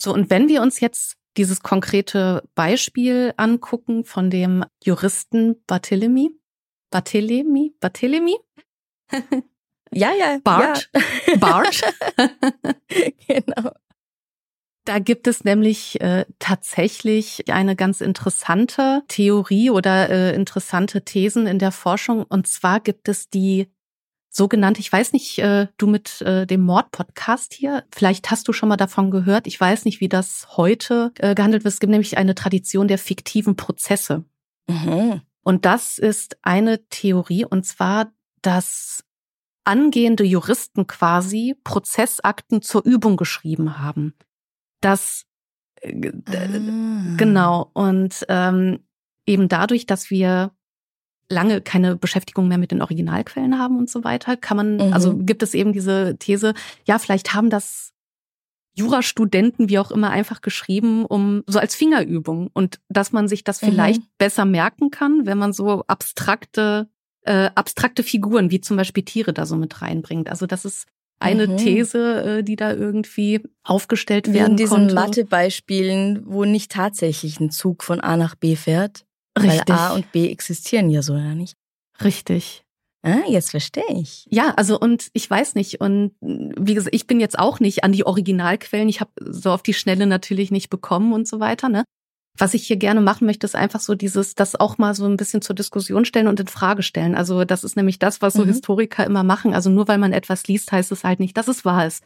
So, 0.00 0.14
und 0.14 0.30
wenn 0.30 0.48
wir 0.48 0.62
uns 0.62 0.80
jetzt 0.80 1.16
dieses 1.36 1.62
konkrete 1.62 2.48
Beispiel 2.54 3.34
angucken 3.36 4.04
von 4.04 4.30
dem 4.30 4.64
Juristen 4.82 5.56
Barthélemy, 5.66 6.30
Barthélemy, 6.92 7.72
Barthélemy? 7.80 8.36
ja, 9.92 10.12
ja. 10.14 10.38
Bart. 10.42 10.90
Ja. 10.94 11.36
Bart. 11.36 11.82
genau. 13.28 13.72
Da 14.84 15.00
gibt 15.00 15.26
es 15.26 15.44
nämlich 15.44 16.00
äh, 16.00 16.24
tatsächlich 16.38 17.50
eine 17.50 17.76
ganz 17.76 18.00
interessante 18.00 19.02
Theorie 19.08 19.68
oder 19.68 20.08
äh, 20.08 20.34
interessante 20.34 21.04
Thesen 21.04 21.46
in 21.46 21.58
der 21.58 21.72
Forschung. 21.72 22.22
Und 22.22 22.46
zwar 22.46 22.80
gibt 22.80 23.08
es 23.08 23.28
die 23.28 23.68
sogenannte, 24.30 24.80
ich 24.80 24.92
weiß 24.92 25.12
nicht, 25.12 25.38
äh, 25.38 25.68
du 25.76 25.86
mit 25.86 26.20
äh, 26.22 26.46
dem 26.46 26.62
Mord-Podcast 26.62 27.54
hier, 27.54 27.84
vielleicht 27.90 28.30
hast 28.30 28.48
du 28.48 28.52
schon 28.52 28.68
mal 28.68 28.76
davon 28.76 29.10
gehört. 29.10 29.46
Ich 29.46 29.60
weiß 29.60 29.84
nicht, 29.84 30.00
wie 30.00 30.08
das 30.08 30.56
heute 30.56 31.12
äh, 31.18 31.34
gehandelt 31.34 31.64
wird. 31.64 31.74
Es 31.74 31.80
gibt 31.80 31.90
nämlich 31.90 32.18
eine 32.18 32.34
Tradition 32.34 32.88
der 32.88 32.98
fiktiven 32.98 33.56
Prozesse. 33.56 34.24
Mhm. 34.68 35.22
Und 35.42 35.64
das 35.64 35.98
ist 35.98 36.36
eine 36.42 36.86
Theorie, 36.88 37.44
und 37.44 37.64
zwar, 37.64 38.12
dass 38.42 39.04
angehende 39.64 40.24
Juristen 40.24 40.86
quasi 40.86 41.56
Prozessakten 41.64 42.62
zur 42.62 42.84
Übung 42.84 43.16
geschrieben 43.16 43.78
haben 43.78 44.14
dass 44.80 45.26
äh, 45.80 46.12
ah. 46.26 47.14
genau 47.16 47.70
und 47.74 48.24
ähm, 48.28 48.80
eben 49.26 49.48
dadurch, 49.48 49.86
dass 49.86 50.10
wir 50.10 50.52
lange 51.30 51.60
keine 51.60 51.96
Beschäftigung 51.96 52.48
mehr 52.48 52.58
mit 52.58 52.70
den 52.70 52.82
Originalquellen 52.82 53.58
haben 53.58 53.78
und 53.78 53.90
so 53.90 54.04
weiter, 54.04 54.36
kann 54.36 54.56
man, 54.56 54.76
mhm. 54.76 54.92
also 54.92 55.16
gibt 55.16 55.42
es 55.42 55.54
eben 55.54 55.72
diese 55.72 56.16
These, 56.18 56.54
ja, 56.84 56.98
vielleicht 56.98 57.34
haben 57.34 57.50
das 57.50 57.92
Jurastudenten, 58.74 59.68
wie 59.68 59.78
auch 59.78 59.90
immer, 59.90 60.10
einfach 60.10 60.40
geschrieben, 60.40 61.04
um 61.04 61.42
so 61.46 61.58
als 61.58 61.74
Fingerübung 61.74 62.48
und 62.52 62.80
dass 62.88 63.12
man 63.12 63.26
sich 63.26 63.44
das 63.44 63.58
vielleicht 63.58 64.02
mhm. 64.02 64.08
besser 64.18 64.44
merken 64.44 64.90
kann, 64.90 65.26
wenn 65.26 65.38
man 65.38 65.52
so 65.52 65.84
abstrakte 65.86 66.88
äh, 67.22 67.50
abstrakte 67.54 68.02
Figuren 68.02 68.50
wie 68.50 68.60
zum 68.60 68.76
Beispiel 68.76 69.02
Tiere 69.02 69.32
da 69.34 69.44
so 69.44 69.56
mit 69.56 69.82
reinbringt. 69.82 70.30
Also 70.30 70.46
das 70.46 70.64
ist 70.64 70.86
eine 71.20 71.46
mhm. 71.46 71.56
These, 71.58 72.22
äh, 72.38 72.42
die 72.42 72.56
da 72.56 72.72
irgendwie 72.72 73.42
aufgestellt 73.64 74.32
werden 74.32 74.46
Wie 74.46 74.50
in 74.50 74.56
diesen 74.56 74.94
Mathebeispielen, 74.94 76.22
wo 76.26 76.44
nicht 76.44 76.72
tatsächlich 76.72 77.40
ein 77.40 77.50
Zug 77.50 77.82
von 77.82 78.00
A 78.00 78.16
nach 78.16 78.34
B 78.34 78.56
fährt. 78.56 79.04
Richtig. 79.42 79.68
Weil 79.68 79.76
A 79.76 79.94
und 79.94 80.10
B 80.12 80.28
existieren 80.28 80.90
ja 80.90 81.02
so 81.02 81.14
ja 81.14 81.34
nicht. 81.34 81.54
Richtig. 82.02 82.64
Ah, 83.02 83.22
jetzt 83.28 83.50
verstehe 83.50 83.84
ich. 83.90 84.26
Ja, 84.28 84.54
also 84.56 84.78
und 84.78 85.08
ich 85.12 85.30
weiß 85.30 85.54
nicht 85.54 85.80
und 85.80 86.12
wie 86.20 86.74
gesagt, 86.74 86.94
ich 86.94 87.06
bin 87.06 87.20
jetzt 87.20 87.38
auch 87.38 87.60
nicht 87.60 87.84
an 87.84 87.92
die 87.92 88.04
Originalquellen. 88.04 88.88
Ich 88.88 89.00
habe 89.00 89.12
so 89.20 89.52
auf 89.52 89.62
die 89.62 89.74
Schnelle 89.74 90.06
natürlich 90.06 90.50
nicht 90.50 90.68
bekommen 90.68 91.12
und 91.12 91.28
so 91.28 91.38
weiter. 91.38 91.68
Ne? 91.68 91.84
Was 92.38 92.54
ich 92.54 92.66
hier 92.66 92.76
gerne 92.76 93.00
machen 93.00 93.26
möchte, 93.26 93.46
ist 93.46 93.56
einfach 93.56 93.80
so 93.80 93.96
dieses, 93.96 94.36
das 94.36 94.54
auch 94.54 94.78
mal 94.78 94.94
so 94.94 95.04
ein 95.06 95.16
bisschen 95.16 95.42
zur 95.42 95.56
Diskussion 95.56 96.04
stellen 96.04 96.28
und 96.28 96.38
in 96.38 96.46
Frage 96.46 96.82
stellen. 96.82 97.16
Also 97.16 97.44
das 97.44 97.64
ist 97.64 97.76
nämlich 97.76 97.98
das, 97.98 98.22
was 98.22 98.34
so 98.34 98.42
mhm. 98.42 98.48
Historiker 98.48 99.04
immer 99.04 99.24
machen. 99.24 99.54
Also 99.54 99.70
nur 99.70 99.88
weil 99.88 99.98
man 99.98 100.12
etwas 100.12 100.46
liest, 100.46 100.70
heißt 100.70 100.92
es 100.92 101.02
halt 101.02 101.18
nicht, 101.18 101.36
dass 101.36 101.48
es 101.48 101.64
wahr 101.64 101.86
ist. 101.86 102.04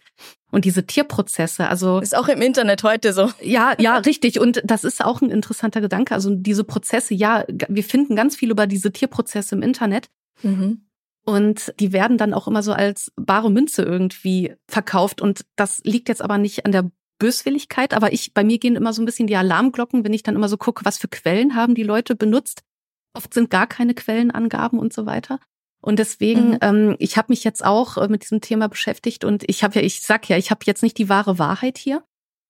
Und 0.51 0.65
diese 0.65 0.87
Tierprozesse, 0.87 1.69
also 1.69 2.01
ist 2.01 2.17
auch 2.17 2.29
im 2.29 2.41
Internet 2.41 2.83
heute 2.83 3.13
so. 3.13 3.31
Ja, 3.43 3.75
ja, 3.79 3.99
richtig. 3.99 4.41
Und 4.41 4.63
das 4.65 4.85
ist 4.85 5.05
auch 5.05 5.21
ein 5.21 5.31
interessanter 5.31 5.81
Gedanke. 5.81 6.15
Also 6.15 6.35
diese 6.35 6.65
Prozesse, 6.65 7.15
ja, 7.15 7.45
wir 7.49 7.85
finden 7.85 8.17
ganz 8.17 8.35
viel 8.35 8.51
über 8.51 8.67
diese 8.67 8.91
Tierprozesse 8.91 9.55
im 9.55 9.63
Internet. 9.63 10.09
Mhm. 10.43 10.87
Und 11.25 11.73
die 11.79 11.93
werden 11.93 12.19
dann 12.19 12.35
auch 12.35 12.49
immer 12.49 12.63
so 12.63 12.73
als 12.73 13.13
bare 13.17 13.51
Münze 13.51 13.83
irgendwie 13.83 14.55
verkauft. 14.67 15.21
Und 15.21 15.45
das 15.57 15.81
liegt 15.85 16.09
jetzt 16.09 16.23
aber 16.23 16.39
nicht 16.39 16.67
an 16.67 16.73
der 16.73 16.91
Böswilligkeit, 17.23 17.95
aber 17.95 18.13
ich, 18.13 18.35
bei 18.35 18.43
mir 18.43 18.59
gehen 18.59 18.75
immer 18.75 18.93
so 18.93 19.01
ein 19.01 19.05
bisschen 19.05 19.29
die 19.29 19.37
Alarmglocken, 19.37 20.03
wenn 20.05 20.13
ich 20.13 20.25
dann 20.25 20.35
immer 20.35 20.49
so 20.49 20.57
gucke, 20.57 20.85
was 20.85 20.99
für 20.99 21.07
Quellen 21.07 21.55
haben 21.55 21.77
die 21.77 21.85
Leute 21.85 22.17
benutzt. 22.17 22.65
Oft 23.15 23.33
sind 23.33 23.49
gar 23.49 23.69
keine 23.69 23.95
Quellenangaben 23.95 24.81
und 24.81 24.93
so 24.93 25.07
weiter. 25.07 25.39
Und 25.81 26.01
deswegen, 26.01 26.51
mhm. 26.51 26.59
ähm, 26.63 26.97
ich 26.99 27.17
habe 27.17 27.27
mich 27.31 27.45
jetzt 27.45 27.65
auch 27.65 27.97
äh, 27.97 28.09
mit 28.09 28.23
diesem 28.25 28.41
Thema 28.41 28.69
beschäftigt 28.69 29.25
und 29.25 29.45
ich 29.49 29.63
habe 29.63 29.77
ja, 29.77 29.83
ich 29.83 30.01
sag 30.01 30.29
ja, 30.29 30.37
ich 30.37 30.51
habe 30.51 30.63
jetzt 30.65 30.83
nicht 30.83 30.99
die 30.99 31.09
wahre 31.09 31.39
Wahrheit 31.39 31.79
hier. 31.79 32.03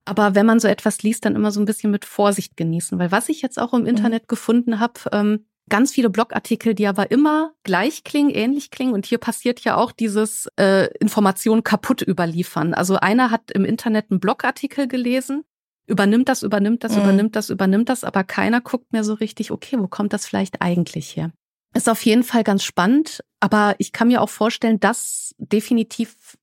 Aber 0.06 0.34
wenn 0.34 0.46
man 0.46 0.58
so 0.58 0.68
etwas 0.68 1.02
liest, 1.02 1.26
dann 1.26 1.36
immer 1.36 1.52
so 1.52 1.60
ein 1.60 1.66
bisschen 1.66 1.90
mit 1.90 2.06
Vorsicht 2.06 2.56
genießen. 2.56 2.98
Weil 2.98 3.12
was 3.12 3.28
ich 3.28 3.42
jetzt 3.42 3.58
auch 3.58 3.74
im 3.74 3.82
mhm. 3.82 3.88
Internet 3.88 4.26
gefunden 4.26 4.80
habe, 4.80 5.00
ähm, 5.12 5.46
ganz 5.68 5.92
viele 5.92 6.10
Blogartikel, 6.10 6.74
die 6.74 6.86
aber 6.86 7.10
immer 7.10 7.52
gleich 7.62 8.04
klingen, 8.04 8.30
ähnlich 8.30 8.70
klingen. 8.70 8.92
Und 8.92 9.06
hier 9.06 9.18
passiert 9.18 9.60
ja 9.60 9.76
auch 9.76 9.92
dieses 9.92 10.48
äh, 10.56 10.88
Informationen 10.98 11.64
kaputt 11.64 12.02
überliefern. 12.02 12.74
Also 12.74 12.96
einer 12.96 13.30
hat 13.30 13.50
im 13.50 13.64
Internet 13.64 14.10
einen 14.10 14.20
Blogartikel 14.20 14.88
gelesen, 14.88 15.44
übernimmt 15.86 16.28
das, 16.28 16.42
übernimmt 16.42 16.84
das, 16.84 16.96
mhm. 16.96 17.02
übernimmt 17.02 17.36
das, 17.36 17.50
übernimmt 17.50 17.88
das, 17.88 18.04
aber 18.04 18.24
keiner 18.24 18.60
guckt 18.60 18.92
mehr 18.92 19.04
so 19.04 19.14
richtig, 19.14 19.50
okay, 19.50 19.78
wo 19.78 19.88
kommt 19.88 20.12
das 20.12 20.26
vielleicht 20.26 20.60
eigentlich 20.60 21.16
her? 21.16 21.30
Ist 21.74 21.88
auf 21.88 22.04
jeden 22.04 22.22
Fall 22.22 22.44
ganz 22.44 22.64
spannend, 22.64 23.24
aber 23.40 23.74
ich 23.78 23.92
kann 23.92 24.08
mir 24.08 24.20
auch 24.20 24.28
vorstellen, 24.28 24.78
dass 24.78 25.34
definitiv 25.38 26.36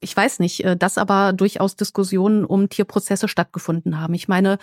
ich 0.00 0.16
weiß 0.16 0.38
nicht, 0.38 0.64
äh, 0.64 0.76
dass 0.76 0.98
aber 0.98 1.32
durchaus 1.32 1.76
Diskussionen 1.76 2.44
um 2.44 2.68
Tierprozesse 2.68 3.28
stattgefunden 3.28 4.00
haben. 4.00 4.14
Ich 4.14 4.28
meine, 4.28 4.58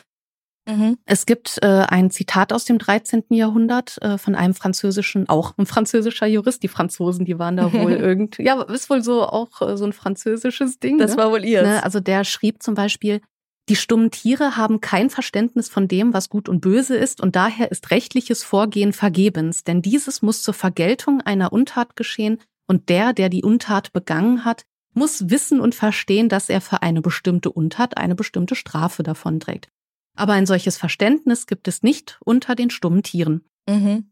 Mhm. 0.67 0.97
Es 1.05 1.25
gibt 1.25 1.59
äh, 1.61 1.67
ein 1.67 2.09
Zitat 2.09 2.51
aus 2.51 2.65
dem 2.65 2.79
13. 2.79 3.25
Jahrhundert 3.29 4.01
äh, 4.01 4.17
von 4.17 4.35
einem 4.35 4.53
französischen, 4.53 5.29
auch 5.29 5.53
ein 5.57 5.65
französischer 5.65 6.25
Jurist. 6.25 6.63
Die 6.63 6.67
Franzosen, 6.67 7.25
die 7.25 7.37
waren 7.37 7.57
da 7.57 7.71
wohl 7.71 7.91
irgendwie, 7.93 8.43
ja, 8.43 8.61
ist 8.63 8.89
wohl 8.89 9.03
so 9.03 9.23
auch 9.23 9.61
äh, 9.61 9.77
so 9.77 9.85
ein 9.85 9.93
französisches 9.93 10.79
Ding. 10.79 10.97
Das 10.97 11.11
ne? 11.11 11.17
war 11.17 11.31
wohl 11.31 11.45
ihr. 11.45 11.61
Ne? 11.61 11.83
Also 11.83 11.99
der 11.99 12.23
schrieb 12.23 12.63
zum 12.63 12.73
Beispiel, 12.73 13.21
die 13.69 13.75
stummen 13.75 14.11
Tiere 14.11 14.57
haben 14.57 14.79
kein 14.79 15.09
Verständnis 15.09 15.69
von 15.69 15.87
dem, 15.87 16.13
was 16.13 16.29
gut 16.29 16.49
und 16.49 16.61
böse 16.61 16.95
ist, 16.95 17.19
und 17.19 17.35
daher 17.35 17.71
ist 17.71 17.89
rechtliches 17.89 18.43
Vorgehen 18.43 18.93
vergebens, 18.93 19.63
denn 19.63 19.81
dieses 19.81 20.21
muss 20.21 20.43
zur 20.43 20.53
Vergeltung 20.53 21.21
einer 21.21 21.51
Untat 21.51 21.95
geschehen, 21.95 22.39
und 22.67 22.89
der, 22.89 23.13
der 23.13 23.29
die 23.29 23.43
Untat 23.43 23.93
begangen 23.93 24.45
hat, 24.45 24.65
muss 24.93 25.29
wissen 25.29 25.59
und 25.59 25.75
verstehen, 25.75 26.29
dass 26.29 26.49
er 26.49 26.61
für 26.61 26.81
eine 26.81 27.01
bestimmte 27.01 27.51
Untat 27.51 27.97
eine 27.97 28.15
bestimmte 28.15 28.55
Strafe 28.55 29.03
davonträgt. 29.03 29.67
Aber 30.15 30.33
ein 30.33 30.45
solches 30.45 30.77
Verständnis 30.77 31.47
gibt 31.47 31.67
es 31.67 31.83
nicht 31.83 32.17
unter 32.23 32.55
den 32.55 32.69
stummen 32.69 33.03
Tieren. 33.03 33.45
Mhm. 33.67 34.11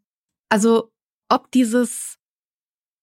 Also 0.49 0.91
ob 1.29 1.51
dieses 1.51 2.17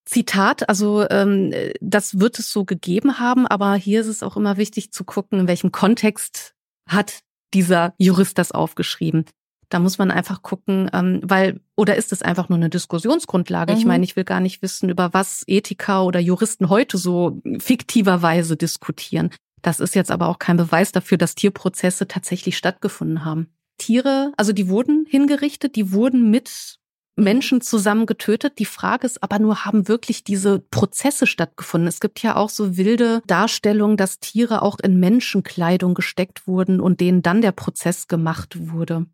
Zitat, 0.05 0.69
also 0.69 1.09
ähm, 1.09 1.53
das 1.81 2.19
wird 2.19 2.39
es 2.39 2.53
so 2.53 2.65
gegeben 2.65 3.19
haben, 3.19 3.47
aber 3.47 3.75
hier 3.75 4.01
ist 4.01 4.09
es 4.09 4.23
auch 4.23 4.37
immer 4.37 4.57
wichtig 4.57 4.93
zu 4.93 5.05
gucken, 5.05 5.41
in 5.41 5.49
welchem 5.49 5.73
Kontext 5.73 6.55
hat 6.89 7.21
dieser 7.55 7.95
Jurist 7.99 8.39
das 8.39 8.53
aufgeschrieben. 8.53 9.25
Da 9.69 9.79
muss 9.79 9.99
man 9.99 10.11
einfach 10.11 10.43
gucken, 10.43 10.91
ähm, 10.93 11.21
weil, 11.23 11.61
oder 11.77 11.95
ist 11.95 12.11
es 12.13 12.23
einfach 12.23 12.49
nur 12.49 12.59
eine 12.59 12.71
Diskussionsgrundlage? 12.71 13.73
Mhm. 13.73 13.79
Ich 13.79 13.85
meine, 13.85 14.05
ich 14.05 14.17
will 14.17 14.25
gar 14.25 14.41
nicht 14.41 14.63
wissen, 14.63 14.89
über 14.89 15.15
was 15.15 15.45
Ethiker 15.47 16.05
oder 16.05 16.19
Juristen 16.19 16.69
heute 16.69 16.99
so 16.99 17.41
fiktiverweise 17.59 18.57
diskutieren. 18.57 19.31
Das 19.63 19.81
ist 19.81 19.95
jetzt 19.95 20.11
aber 20.11 20.29
auch 20.29 20.39
kein 20.39 20.57
Beweis 20.57 20.93
dafür, 20.93 21.19
dass 21.19 21.35
Tierprozesse 21.35 22.09
tatsächlich 22.09 22.57
stattgefunden 22.57 23.25
haben. 23.25 23.49
Tiere, 23.79 24.33
also 24.37 24.53
die 24.53 24.69
wurden 24.69 25.07
hingerichtet, 25.09 25.77
die 25.77 25.93
wurden 25.93 26.31
mit 26.31 26.79
Menschen 27.17 27.61
zusammen 27.61 28.07
getötet. 28.07 28.59
Die 28.59 28.65
Frage 28.65 29.07
ist 29.07 29.23
aber 29.23 29.39
nur, 29.39 29.65
haben 29.65 29.89
wirklich 29.89 30.25
diese 30.25 30.59
Prozesse 30.59 31.27
stattgefunden? 31.27 31.89
Es 31.89 32.01
gibt 32.01 32.23
ja 32.23 32.37
auch 32.37 32.49
so 32.49 32.77
wilde 32.77 33.23
Darstellungen, 33.27 33.97
dass 33.97 34.19
Tiere 34.19 34.63
auch 34.63 34.79
in 34.81 34.99
Menschenkleidung 35.01 35.95
gesteckt 35.95 36.47
wurden 36.47 36.81
und 36.81 37.01
denen 37.01 37.23
dann 37.23 37.43
der 37.43 37.53
Prozess 37.53 38.09
gemacht 38.09 38.57
wurde. 38.71 39.07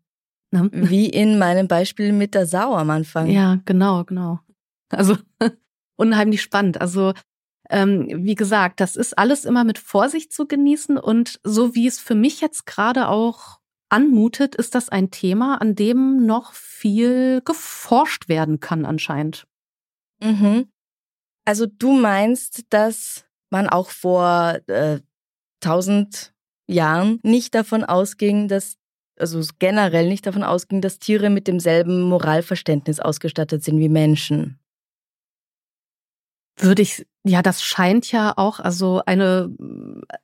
Ne? 0.51 0.69
Wie 0.71 1.09
in 1.09 1.37
meinem 1.37 1.67
Beispiel 1.67 2.13
mit 2.13 2.33
der 2.33 2.45
Sau 2.45 2.73
am 2.73 2.89
Anfang. 2.89 3.27
Ja, 3.27 3.59
genau, 3.65 4.03
genau. 4.05 4.39
Also 4.89 5.17
unheimlich 5.97 6.41
spannend. 6.41 6.79
Also 6.79 7.13
ähm, 7.69 8.07
wie 8.25 8.35
gesagt, 8.35 8.79
das 8.79 8.95
ist 8.95 9.17
alles 9.17 9.45
immer 9.45 9.63
mit 9.63 9.77
Vorsicht 9.77 10.31
zu 10.31 10.47
genießen 10.47 10.97
und 10.97 11.39
so 11.43 11.75
wie 11.75 11.87
es 11.87 11.99
für 11.99 12.15
mich 12.15 12.41
jetzt 12.41 12.65
gerade 12.65 13.07
auch 13.07 13.59
anmutet, 13.89 14.55
ist 14.55 14.75
das 14.75 14.89
ein 14.89 15.11
Thema, 15.11 15.61
an 15.61 15.75
dem 15.75 16.25
noch 16.25 16.53
viel 16.53 17.41
geforscht 17.43 18.27
werden 18.27 18.59
kann 18.59 18.85
anscheinend. 18.85 19.47
Mhm. 20.21 20.69
Also 21.45 21.65
du 21.65 21.93
meinst, 21.93 22.65
dass 22.69 23.25
man 23.49 23.69
auch 23.69 23.89
vor 23.89 24.59
äh, 24.67 24.99
tausend 25.61 26.33
Jahren 26.67 27.19
nicht 27.23 27.55
davon 27.55 27.85
ausging, 27.85 28.47
dass 28.47 28.75
also 29.19 29.41
generell 29.57 30.07
nicht 30.07 30.27
davon 30.27 30.43
ausging, 30.43 30.81
dass 30.81 30.99
Tiere 30.99 31.29
mit 31.29 31.47
demselben 31.47 32.03
Moralverständnis 32.03 32.99
ausgestattet 32.99 33.63
sind 33.63 33.79
wie 33.79 33.89
Menschen. 33.89 34.59
Würde 36.59 36.81
ich 36.81 37.05
ja, 37.27 37.41
das 37.41 37.61
scheint 37.61 38.11
ja 38.11 38.33
auch, 38.37 38.59
also 38.59 39.01
eine, 39.05 39.53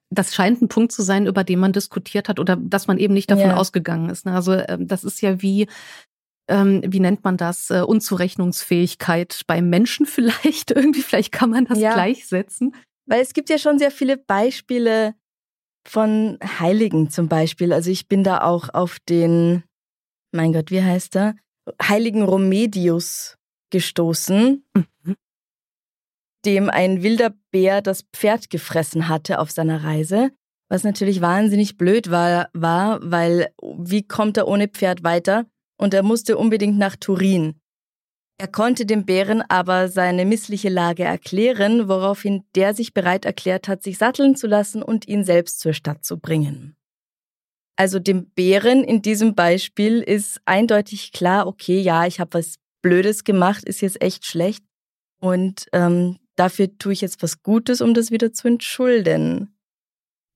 das 0.10 0.34
scheint 0.34 0.62
ein 0.62 0.70
Punkt 0.70 0.92
zu 0.92 1.02
sein, 1.02 1.28
über 1.28 1.44
den 1.44 1.60
man 1.60 1.74
diskutiert 1.74 2.30
hat 2.30 2.40
oder 2.40 2.56
dass 2.56 2.88
man 2.88 2.98
eben 2.98 3.14
nicht 3.14 3.30
davon 3.30 3.50
ja. 3.50 3.58
ausgegangen 3.58 4.10
ist. 4.10 4.26
Ne? 4.26 4.34
Also 4.34 4.54
ähm, 4.54 4.88
das 4.88 5.04
ist 5.04 5.22
ja 5.22 5.42
wie, 5.42 5.68
ähm, 6.48 6.82
wie 6.86 7.00
nennt 7.00 7.24
man 7.24 7.38
das, 7.38 7.70
äh, 7.70 7.82
Unzurechnungsfähigkeit 7.82 9.42
beim 9.48 9.70
Menschen 9.70 10.06
vielleicht 10.06 10.72
irgendwie, 10.72 11.02
vielleicht 11.02 11.32
kann 11.32 11.50
man 11.50 11.66
das 11.66 11.80
ja. 11.80 11.94
gleichsetzen. 11.94 12.74
Weil 13.06 13.22
es 13.22 13.34
gibt 13.34 13.50
ja 13.50 13.58
schon 13.58 13.80
sehr 13.80 13.92
viele 13.92 14.18
Beispiele 14.18 15.14
von 15.86 16.40
Heiligen 16.60 17.10
zum 17.10 17.28
Beispiel. 17.28 17.74
Also 17.74 17.92
ich 17.92 18.08
bin 18.08 18.24
da 18.24 18.42
auch 18.42 18.70
auf 18.74 19.00
den, 19.10 19.64
mein 20.32 20.54
Gott, 20.54 20.72
wie 20.72 20.82
heißt 20.82 21.18
er? 21.18 21.36
Heiligen 21.82 22.24
Romedius 22.24 23.38
gestoßen. 23.72 24.64
Mhm 24.74 25.16
dem 26.46 26.70
ein 26.70 27.04
wilder 27.04 27.34
Bär 27.52 27.82
das 27.82 28.04
Pferd 28.14 28.50
gefressen 28.50 29.08
hatte 29.08 29.40
auf 29.40 29.52
seiner 29.52 29.84
Reise, 29.84 30.32
Was 30.70 30.84
natürlich 30.84 31.22
wahnsinnig 31.22 31.78
blöd 31.78 32.10
war, 32.10 32.50
war, 32.54 33.00
weil 33.04 33.54
wie 33.62 34.02
kommt 34.08 34.38
er 34.38 34.48
ohne 34.48 34.68
Pferd 34.68 35.04
weiter? 35.04 35.46
Und 35.78 35.94
er 35.94 36.02
musste 36.02 36.36
unbedingt 36.36 36.80
nach 36.80 36.96
Turin. 36.96 37.60
Er 38.40 38.48
konnte 38.48 38.86
dem 38.86 39.06
Bären 39.06 39.44
aber 39.48 39.88
seine 39.88 40.26
missliche 40.26 40.70
Lage 40.70 41.04
erklären, 41.04 41.88
woraufhin 41.88 42.44
der 42.56 42.74
sich 42.74 42.94
bereit 42.94 43.26
erklärt 43.26 43.68
hat, 43.68 43.84
sich 43.84 43.98
satteln 43.98 44.36
zu 44.36 44.48
lassen 44.48 44.82
und 44.82 45.08
ihn 45.08 45.24
selbst 45.24 45.60
zur 45.60 45.74
Stadt 45.74 46.04
zu 46.04 46.18
bringen. 46.18 46.76
Also 47.76 48.00
dem 48.00 48.32
Bären 48.32 48.84
in 48.84 49.02
diesem 49.02 49.36
Beispiel 49.36 50.02
ist 50.02 50.42
eindeutig 50.46 51.12
klar, 51.12 51.48
okay, 51.48 51.80
ja, 51.80 52.06
ich 52.06 52.20
habe 52.20 52.40
was 52.40 52.56
Blödes 52.82 53.24
gemacht, 53.24 53.64
ist 53.64 53.82
jetzt 53.82 54.02
echt 54.02 54.26
schlecht. 54.26 54.64
Und 55.22 55.68
ähm, 55.72 56.18
dafür 56.36 56.78
tue 56.78 56.94
ich 56.94 57.02
jetzt 57.02 57.22
was 57.24 57.44
Gutes, 57.44 57.82
um 57.82 57.94
das 57.94 58.12
wieder 58.12 58.34
zu 58.34 58.48
entschulden. 58.48 59.56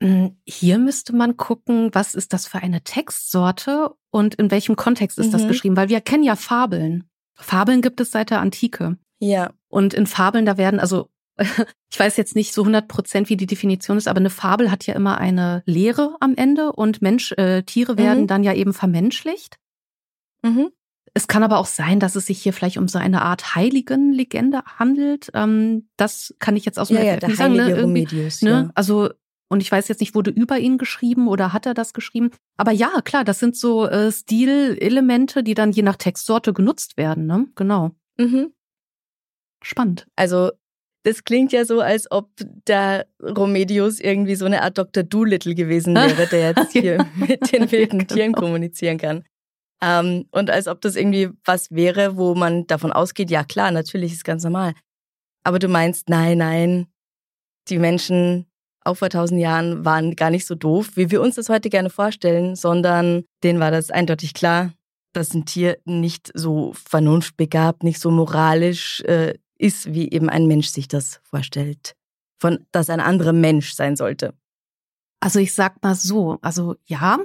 Hm, 0.01 0.37
hier 0.45 0.77
müsste 0.77 1.15
man 1.15 1.37
gucken, 1.37 1.89
was 1.93 2.13
ist 2.13 2.33
das 2.33 2.47
für 2.47 2.59
eine 2.59 2.81
Textsorte 2.81 3.91
und 4.11 4.35
in 4.35 4.51
welchem 4.51 4.75
Kontext 4.75 5.17
ist 5.17 5.27
mhm. 5.27 5.31
das 5.31 5.47
geschrieben, 5.47 5.75
weil 5.75 5.89
wir 5.89 6.01
kennen 6.01 6.23
ja 6.23 6.35
Fabeln. 6.35 7.09
Fabeln 7.35 7.81
gibt 7.81 7.99
es 7.99 8.11
seit 8.11 8.29
der 8.29 8.41
Antike. 8.41 8.97
Ja. 9.19 9.51
Und 9.69 9.93
in 9.93 10.05
Fabeln, 10.05 10.45
da 10.45 10.57
werden, 10.57 10.79
also 10.79 11.09
ich 11.37 11.99
weiß 11.99 12.17
jetzt 12.17 12.35
nicht 12.35 12.53
so 12.53 12.61
100 12.61 12.87
Prozent, 12.87 13.29
wie 13.29 13.37
die 13.37 13.45
Definition 13.45 13.97
ist, 13.97 14.07
aber 14.07 14.19
eine 14.19 14.29
Fabel 14.29 14.71
hat 14.71 14.85
ja 14.85 14.95
immer 14.95 15.17
eine 15.17 15.63
Lehre 15.65 16.15
am 16.19 16.35
Ende 16.35 16.71
und 16.71 17.01
Mensch, 17.01 17.31
äh, 17.33 17.63
Tiere 17.63 17.97
werden 17.97 18.23
mhm. 18.23 18.27
dann 18.27 18.43
ja 18.43 18.53
eben 18.53 18.73
vermenschlicht. 18.73 19.57
Mhm. 20.43 20.71
Es 21.17 21.27
kann 21.27 21.41
aber 21.41 21.57
auch 21.57 21.65
sein, 21.65 21.99
dass 21.99 22.15
es 22.15 22.27
sich 22.27 22.39
hier 22.39 22.53
vielleicht 22.53 22.77
um 22.77 22.87
so 22.87 22.99
eine 22.99 23.23
Art 23.23 23.55
heiligen 23.55 24.11
Legende 24.11 24.61
handelt. 24.77 25.31
Ähm, 25.33 25.89
das 25.97 26.35
kann 26.37 26.55
ich 26.55 26.63
jetzt 26.63 26.77
aus 26.77 26.89
dem 26.89 26.97
ja, 26.97 27.03
ja, 27.03 27.17
der 27.17 27.35
sagen. 27.35 27.55
Ne? 27.55 27.75
Remedius, 27.75 28.43
ne? 28.43 28.49
Ja. 28.49 28.69
Also 28.75 29.09
und 29.49 29.61
ich 29.61 29.71
weiß 29.71 29.87
jetzt 29.87 29.99
nicht, 29.99 30.13
wurde 30.13 30.29
über 30.29 30.59
ihn 30.59 30.77
geschrieben 30.77 31.27
oder 31.27 31.53
hat 31.53 31.65
er 31.65 31.73
das 31.73 31.93
geschrieben? 31.93 32.29
Aber 32.55 32.71
ja, 32.71 33.01
klar, 33.03 33.23
das 33.23 33.39
sind 33.39 33.57
so 33.57 33.87
äh, 33.87 34.11
Stilelemente, 34.11 35.41
die 35.41 35.55
dann 35.55 35.71
je 35.71 35.81
nach 35.81 35.95
Textsorte 35.95 36.53
genutzt 36.53 36.97
werden. 36.97 37.25
Ne? 37.25 37.47
Genau. 37.55 37.95
Mhm. 38.19 38.53
Spannend. 39.63 40.05
Also 40.15 40.51
das 41.01 41.23
klingt 41.23 41.51
ja 41.51 41.65
so, 41.65 41.81
als 41.81 42.11
ob 42.11 42.29
der 42.67 43.07
Romedius 43.23 43.99
irgendwie 43.99 44.35
so 44.35 44.45
eine 44.45 44.61
Art 44.61 44.77
Dr. 44.77 45.01
Doolittle 45.01 45.55
gewesen 45.55 45.95
wäre, 45.95 46.27
der 46.27 46.49
jetzt 46.49 46.71
hier 46.73 47.07
mit 47.15 47.51
den 47.51 47.71
wilden 47.71 47.99
genau. 47.99 48.13
Tieren 48.13 48.33
kommunizieren 48.33 48.99
kann. 48.99 49.23
Ähm, 49.81 50.25
und 50.31 50.49
als 50.49 50.67
ob 50.67 50.81
das 50.81 50.95
irgendwie 50.95 51.29
was 51.45 51.71
wäre, 51.71 52.17
wo 52.17 52.35
man 52.35 52.67
davon 52.67 52.91
ausgeht, 52.91 53.29
ja 53.29 53.43
klar, 53.43 53.71
natürlich 53.71 54.13
ist 54.13 54.23
ganz 54.23 54.43
normal. 54.43 54.73
Aber 55.43 55.59
du 55.59 55.67
meinst, 55.67 56.09
nein, 56.09 56.39
nein, 56.39 56.87
die 57.69 57.77
Menschen 57.77 58.47
auch 58.83 58.95
vor 58.95 59.09
tausend 59.09 59.39
Jahren 59.39 59.85
waren 59.85 60.15
gar 60.15 60.29
nicht 60.29 60.47
so 60.47 60.55
doof, 60.55 60.91
wie 60.95 61.11
wir 61.11 61.21
uns 61.21 61.35
das 61.35 61.49
heute 61.49 61.69
gerne 61.69 61.89
vorstellen, 61.89 62.55
sondern 62.55 63.25
denen 63.43 63.59
war 63.59 63.69
das 63.69 63.91
eindeutig 63.91 64.33
klar, 64.33 64.73
dass 65.13 65.33
ein 65.33 65.45
Tier 65.45 65.77
nicht 65.85 66.31
so 66.33 66.73
vernunftbegabt, 66.73 67.83
nicht 67.83 67.99
so 67.99 68.11
moralisch 68.11 69.01
äh, 69.01 69.33
ist, 69.57 69.93
wie 69.93 70.09
eben 70.11 70.29
ein 70.29 70.47
Mensch 70.47 70.67
sich 70.67 70.87
das 70.87 71.19
vorstellt. 71.23 71.95
Von, 72.39 72.65
dass 72.71 72.89
ein 72.89 72.99
anderer 72.99 73.33
Mensch 73.33 73.73
sein 73.73 73.95
sollte. 73.95 74.33
Also 75.19 75.39
ich 75.39 75.53
sag 75.53 75.81
mal 75.83 75.95
so, 75.95 76.37
also 76.41 76.75
ja, 76.85 77.17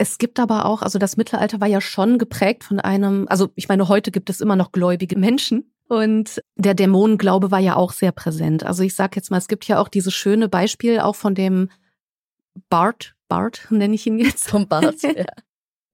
es 0.00 0.16
gibt 0.16 0.40
aber 0.40 0.64
auch, 0.64 0.80
also 0.80 0.98
das 0.98 1.18
Mittelalter 1.18 1.60
war 1.60 1.68
ja 1.68 1.82
schon 1.82 2.16
geprägt 2.16 2.64
von 2.64 2.80
einem, 2.80 3.26
also 3.28 3.50
ich 3.54 3.68
meine, 3.68 3.86
heute 3.86 4.10
gibt 4.10 4.30
es 4.30 4.40
immer 4.40 4.56
noch 4.56 4.72
gläubige 4.72 5.18
Menschen. 5.18 5.74
Und 5.88 6.40
der 6.56 6.72
Dämonenglaube 6.72 7.50
war 7.50 7.58
ja 7.58 7.76
auch 7.76 7.92
sehr 7.92 8.10
präsent. 8.10 8.64
Also 8.64 8.82
ich 8.82 8.94
sag 8.94 9.14
jetzt 9.14 9.30
mal, 9.30 9.36
es 9.36 9.46
gibt 9.46 9.68
ja 9.68 9.78
auch 9.78 9.88
dieses 9.88 10.14
schöne 10.14 10.48
Beispiel 10.48 11.00
auch 11.00 11.16
von 11.16 11.34
dem 11.34 11.68
Bart, 12.70 13.14
Bart 13.28 13.66
nenne 13.70 13.94
ich 13.94 14.06
ihn 14.06 14.18
jetzt. 14.18 14.48
Vom 14.48 14.68
Bart, 14.68 15.02
ja. 15.02 15.26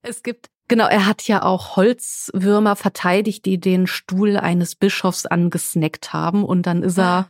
Es 0.02 0.22
gibt, 0.22 0.50
genau, 0.68 0.86
er 0.86 1.06
hat 1.06 1.26
ja 1.26 1.42
auch 1.42 1.74
Holzwürmer 1.74 2.76
verteidigt, 2.76 3.44
die 3.44 3.58
den 3.58 3.88
Stuhl 3.88 4.36
eines 4.36 4.76
Bischofs 4.76 5.26
angesnackt 5.26 6.12
haben. 6.12 6.44
Und 6.44 6.66
dann 6.66 6.84
ist 6.84 6.98
er, 6.98 7.04
ah. 7.04 7.28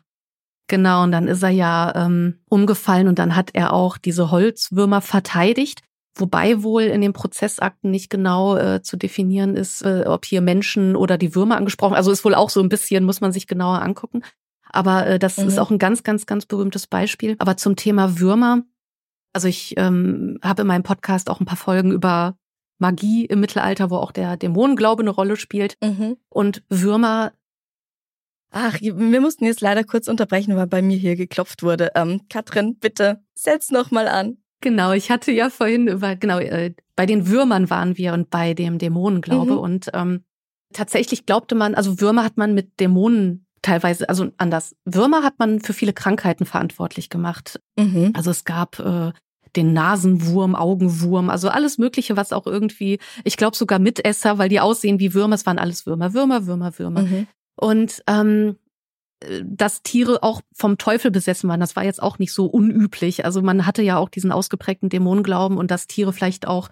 genau, 0.67 1.05
und 1.05 1.13
dann 1.13 1.27
ist 1.27 1.43
er 1.43 1.49
ja 1.49 2.05
ähm, 2.05 2.41
umgefallen 2.51 3.09
und 3.09 3.19
dann 3.19 3.35
hat 3.35 3.53
er 3.55 3.73
auch 3.73 3.97
diese 3.97 4.31
Holzwürmer 4.31 5.01
verteidigt. 5.01 5.81
Wobei 6.19 6.63
wohl 6.63 6.83
in 6.83 7.03
den 7.03 7.13
Prozessakten 7.13 7.91
nicht 7.91 8.09
genau 8.09 8.57
äh, 8.57 8.83
zu 8.83 8.97
definieren 8.97 9.55
ist, 9.55 9.83
äh, 9.83 10.05
ob 10.07 10.25
hier 10.25 10.41
Menschen 10.41 10.97
oder 10.97 11.19
die 11.19 11.35
Würmer 11.35 11.59
angesprochen. 11.59 11.95
Also 11.95 12.11
ist 12.11 12.25
wohl 12.25 12.35
auch 12.35 12.49
so 12.49 12.61
ein 12.61 12.71
bisschen, 12.71 13.05
muss 13.05 13.21
man 13.21 13.33
sich 13.33 13.47
genauer 13.47 13.83
angucken. 13.83 14.23
Aber 14.71 15.07
äh, 15.07 15.19
das 15.19 15.37
mhm. 15.37 15.49
ist 15.49 15.59
auch 15.59 15.71
ein 15.71 15.79
ganz, 15.79 16.03
ganz, 16.03 16.25
ganz 16.25 16.47
berühmtes 16.47 16.87
Beispiel. 16.87 17.37
Aber 17.39 17.59
zum 17.59 17.77
Thema 17.77 18.19
Würmer, 18.19 18.63
also 19.35 19.47
ich 19.47 19.75
ähm, 19.77 20.39
habe 20.43 20.63
in 20.63 20.69
meinem 20.69 20.83
Podcast 20.83 21.29
auch 21.29 21.41
ein 21.41 21.47
paar 21.47 21.59
Folgen 21.59 21.93
über 21.93 22.39
Magie 22.79 23.27
im 23.27 23.41
Mittelalter, 23.41 23.91
wo 23.91 23.97
auch 23.97 24.13
der 24.13 24.39
Dämonenglaube 24.39 25.03
eine 25.03 25.11
Rolle 25.11 25.37
spielt. 25.37 25.77
Mhm. 25.83 26.17
Und 26.31 26.63
Würmer 26.71 27.33
Ach, 28.51 28.81
wir 28.81 29.21
mussten 29.21 29.45
jetzt 29.45 29.61
leider 29.61 29.85
kurz 29.85 30.09
unterbrechen, 30.09 30.57
weil 30.57 30.67
bei 30.67 30.81
mir 30.81 30.97
hier 30.97 31.15
geklopft 31.15 31.63
wurde. 31.63 31.91
Ähm, 31.95 32.23
Katrin, 32.31 32.79
bitte, 32.79 33.23
setz 33.35 33.71
noch 33.71 33.91
mal 33.91 34.09
an. 34.09 34.39
Genau, 34.61 34.93
ich 34.93 35.11
hatte 35.11 35.33
ja 35.33 35.51
vorhin 35.51 35.89
über, 35.89 36.17
genau, 36.17 36.39
äh, 36.39 36.75
bei 36.95 37.07
den 37.07 37.29
Würmern 37.29 37.69
waren 37.71 37.97
wir 37.99 38.15
und 38.15 38.31
bei 38.31 38.55
dem 38.55 38.79
Dämonenglaube. 38.79 39.53
Mhm. 39.53 39.59
Und 39.59 39.91
ähm, 39.93 40.25
tatsächlich 40.73 41.27
glaubte 41.27 41.55
man, 41.55 41.75
also 41.75 42.01
Würmer 42.01 42.25
hat 42.25 42.37
man 42.37 42.55
mit 42.55 42.81
Dämonen 42.81 43.47
teilweise, 43.63 44.09
also 44.09 44.31
anders. 44.39 44.75
Würmer 44.85 45.23
hat 45.23 45.39
man 45.39 45.61
für 45.61 45.73
viele 45.73 45.93
Krankheiten 45.93 46.47
verantwortlich 46.47 47.11
gemacht. 47.11 47.61
Mhm. 47.79 48.13
Also 48.15 48.31
es 48.31 48.45
gab 48.45 48.79
äh, 48.79 49.13
den 49.57 49.73
Nasenwurm, 49.73 50.55
Augenwurm, 50.55 51.31
also 51.31 51.49
alles 51.49 51.79
Mögliche, 51.79 52.17
was 52.17 52.33
auch 52.33 52.47
irgendwie, 52.47 52.99
ich 53.25 53.37
glaube 53.37 53.57
sogar 53.57 53.79
Mitesser, 53.79 54.39
weil 54.39 54.49
die 54.49 54.61
aussehen 54.61 55.01
wie 55.01 55.15
Würmer, 55.15 55.35
es 55.35 55.47
waren 55.47 55.59
alles 55.59 55.87
Würmer, 55.87 56.15
Würmer, 56.15 56.47
Würmer, 56.47 56.79
Würmer. 56.79 57.03
Mhm. 57.03 57.27
Und 57.57 58.03
ähm, 58.07 58.57
dass 59.43 59.83
Tiere 59.83 60.23
auch 60.23 60.43
vom 60.55 60.79
Teufel 60.79 61.11
besessen 61.11 61.49
waren. 61.49 61.61
Das 61.61 61.77
war 61.77 61.85
jetzt 61.85 62.03
auch 62.03 62.19
nicht 62.19 62.33
so 62.33 62.47
unüblich. 62.47 63.25
Also 63.25 63.43
man 63.43 63.67
hatte 63.67 63.83
ja 63.83 63.97
auch 63.97 64.09
diesen 64.09 64.33
ausgeprägten 64.33 64.89
Dämonenglauben 64.89 65.57
und 65.57 65.71
dass 65.71 65.87
Tiere 65.87 66.13
vielleicht 66.13 66.47
auch 66.47 66.69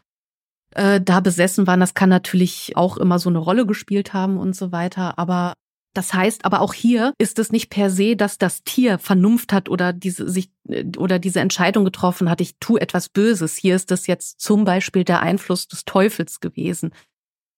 äh, 0.74 1.00
da 1.00 1.20
besessen 1.20 1.66
waren, 1.66 1.80
das 1.80 1.94
kann 1.94 2.08
natürlich 2.08 2.76
auch 2.76 2.96
immer 2.96 3.18
so 3.18 3.30
eine 3.30 3.38
Rolle 3.38 3.66
gespielt 3.66 4.12
haben 4.12 4.36
und 4.36 4.54
so 4.54 4.72
weiter. 4.72 5.18
Aber 5.18 5.54
das 5.94 6.12
heißt, 6.12 6.44
aber 6.44 6.60
auch 6.60 6.74
hier 6.74 7.14
ist 7.18 7.38
es 7.38 7.52
nicht 7.52 7.70
per 7.70 7.88
se, 7.88 8.16
dass 8.16 8.36
das 8.36 8.64
Tier 8.64 8.98
Vernunft 8.98 9.52
hat 9.52 9.68
oder 9.68 9.92
diese 9.92 10.28
sich 10.28 10.50
äh, 10.68 10.84
oder 10.98 11.18
diese 11.18 11.40
Entscheidung 11.40 11.84
getroffen 11.84 12.28
hat, 12.28 12.40
ich 12.40 12.58
tue 12.58 12.80
etwas 12.80 13.08
Böses. 13.08 13.56
Hier 13.56 13.76
ist 13.76 13.90
es 13.90 14.06
jetzt 14.06 14.40
zum 14.40 14.64
Beispiel 14.64 15.04
der 15.04 15.20
Einfluss 15.20 15.68
des 15.68 15.84
Teufels 15.84 16.40
gewesen 16.40 16.92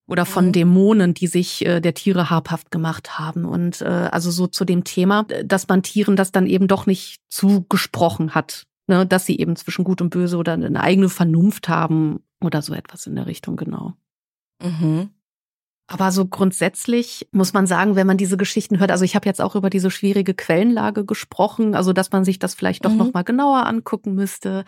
oder 0.07 0.25
von 0.25 0.47
mhm. 0.47 0.53
Dämonen, 0.53 1.15
die 1.15 1.27
sich 1.27 1.65
äh, 1.67 1.81
der 1.81 1.95
Tiere 1.95 2.31
habhaft 2.31 2.71
gemacht 2.71 3.19
haben. 3.19 3.45
Und 3.45 3.81
äh, 3.81 4.09
also 4.11 4.31
so 4.31 4.47
zu 4.47 4.65
dem 4.65 4.85
Thema, 4.85 5.25
dass 5.45 5.69
man 5.69 5.83
Tieren 5.83 6.17
das 6.17 6.33
dann 6.33 6.47
eben 6.47 6.69
doch 6.69 6.87
nicht 6.87 7.21
zugesprochen 7.29 8.35
hat, 8.35 8.67
ne? 8.87 9.05
dass 9.07 9.27
sie 9.27 9.39
eben 9.39 9.57
zwischen 9.57 9.85
Gut 9.85 10.01
und 10.01 10.11
Böse 10.11 10.37
oder 10.37 10.53
eine 10.53 10.81
eigene 10.81 11.09
Vernunft 11.09 11.69
haben 11.69 12.21
oder 12.41 12.63
so 12.63 12.75
etwas 12.75 13.07
in 13.07 13.17
der 13.17 13.27
Richtung, 13.27 13.57
genau. 13.57 13.95
Mhm. 14.63 15.11
Aber 15.89 16.11
so 16.11 16.27
grundsätzlich 16.27 17.29
muss 17.31 17.53
man 17.53 17.67
sagen, 17.67 17.95
wenn 17.95 18.09
man 18.09 18.17
diese 18.17 18.37
Geschichten 18.37 18.81
hört, 18.81 18.91
also 18.91 19.05
ich 19.05 19.15
habe 19.15 19.27
jetzt 19.27 19.41
auch 19.41 19.55
über 19.55 19.71
diese 19.71 19.91
schwierige 19.91 20.35
Quellenlage 20.35 21.05
gesprochen, 21.05 21.77
also 21.77 21.93
dass 21.93 22.11
man 22.11 22.25
sich 22.25 22.41
das 22.41 22.55
vielleicht 22.55 22.85
doch 22.85 22.91
mhm. 22.91 22.99
noch 22.99 23.13
mal 23.13 23.23
genauer 23.23 23.67
angucken 23.67 24.15
müsste. 24.15 24.65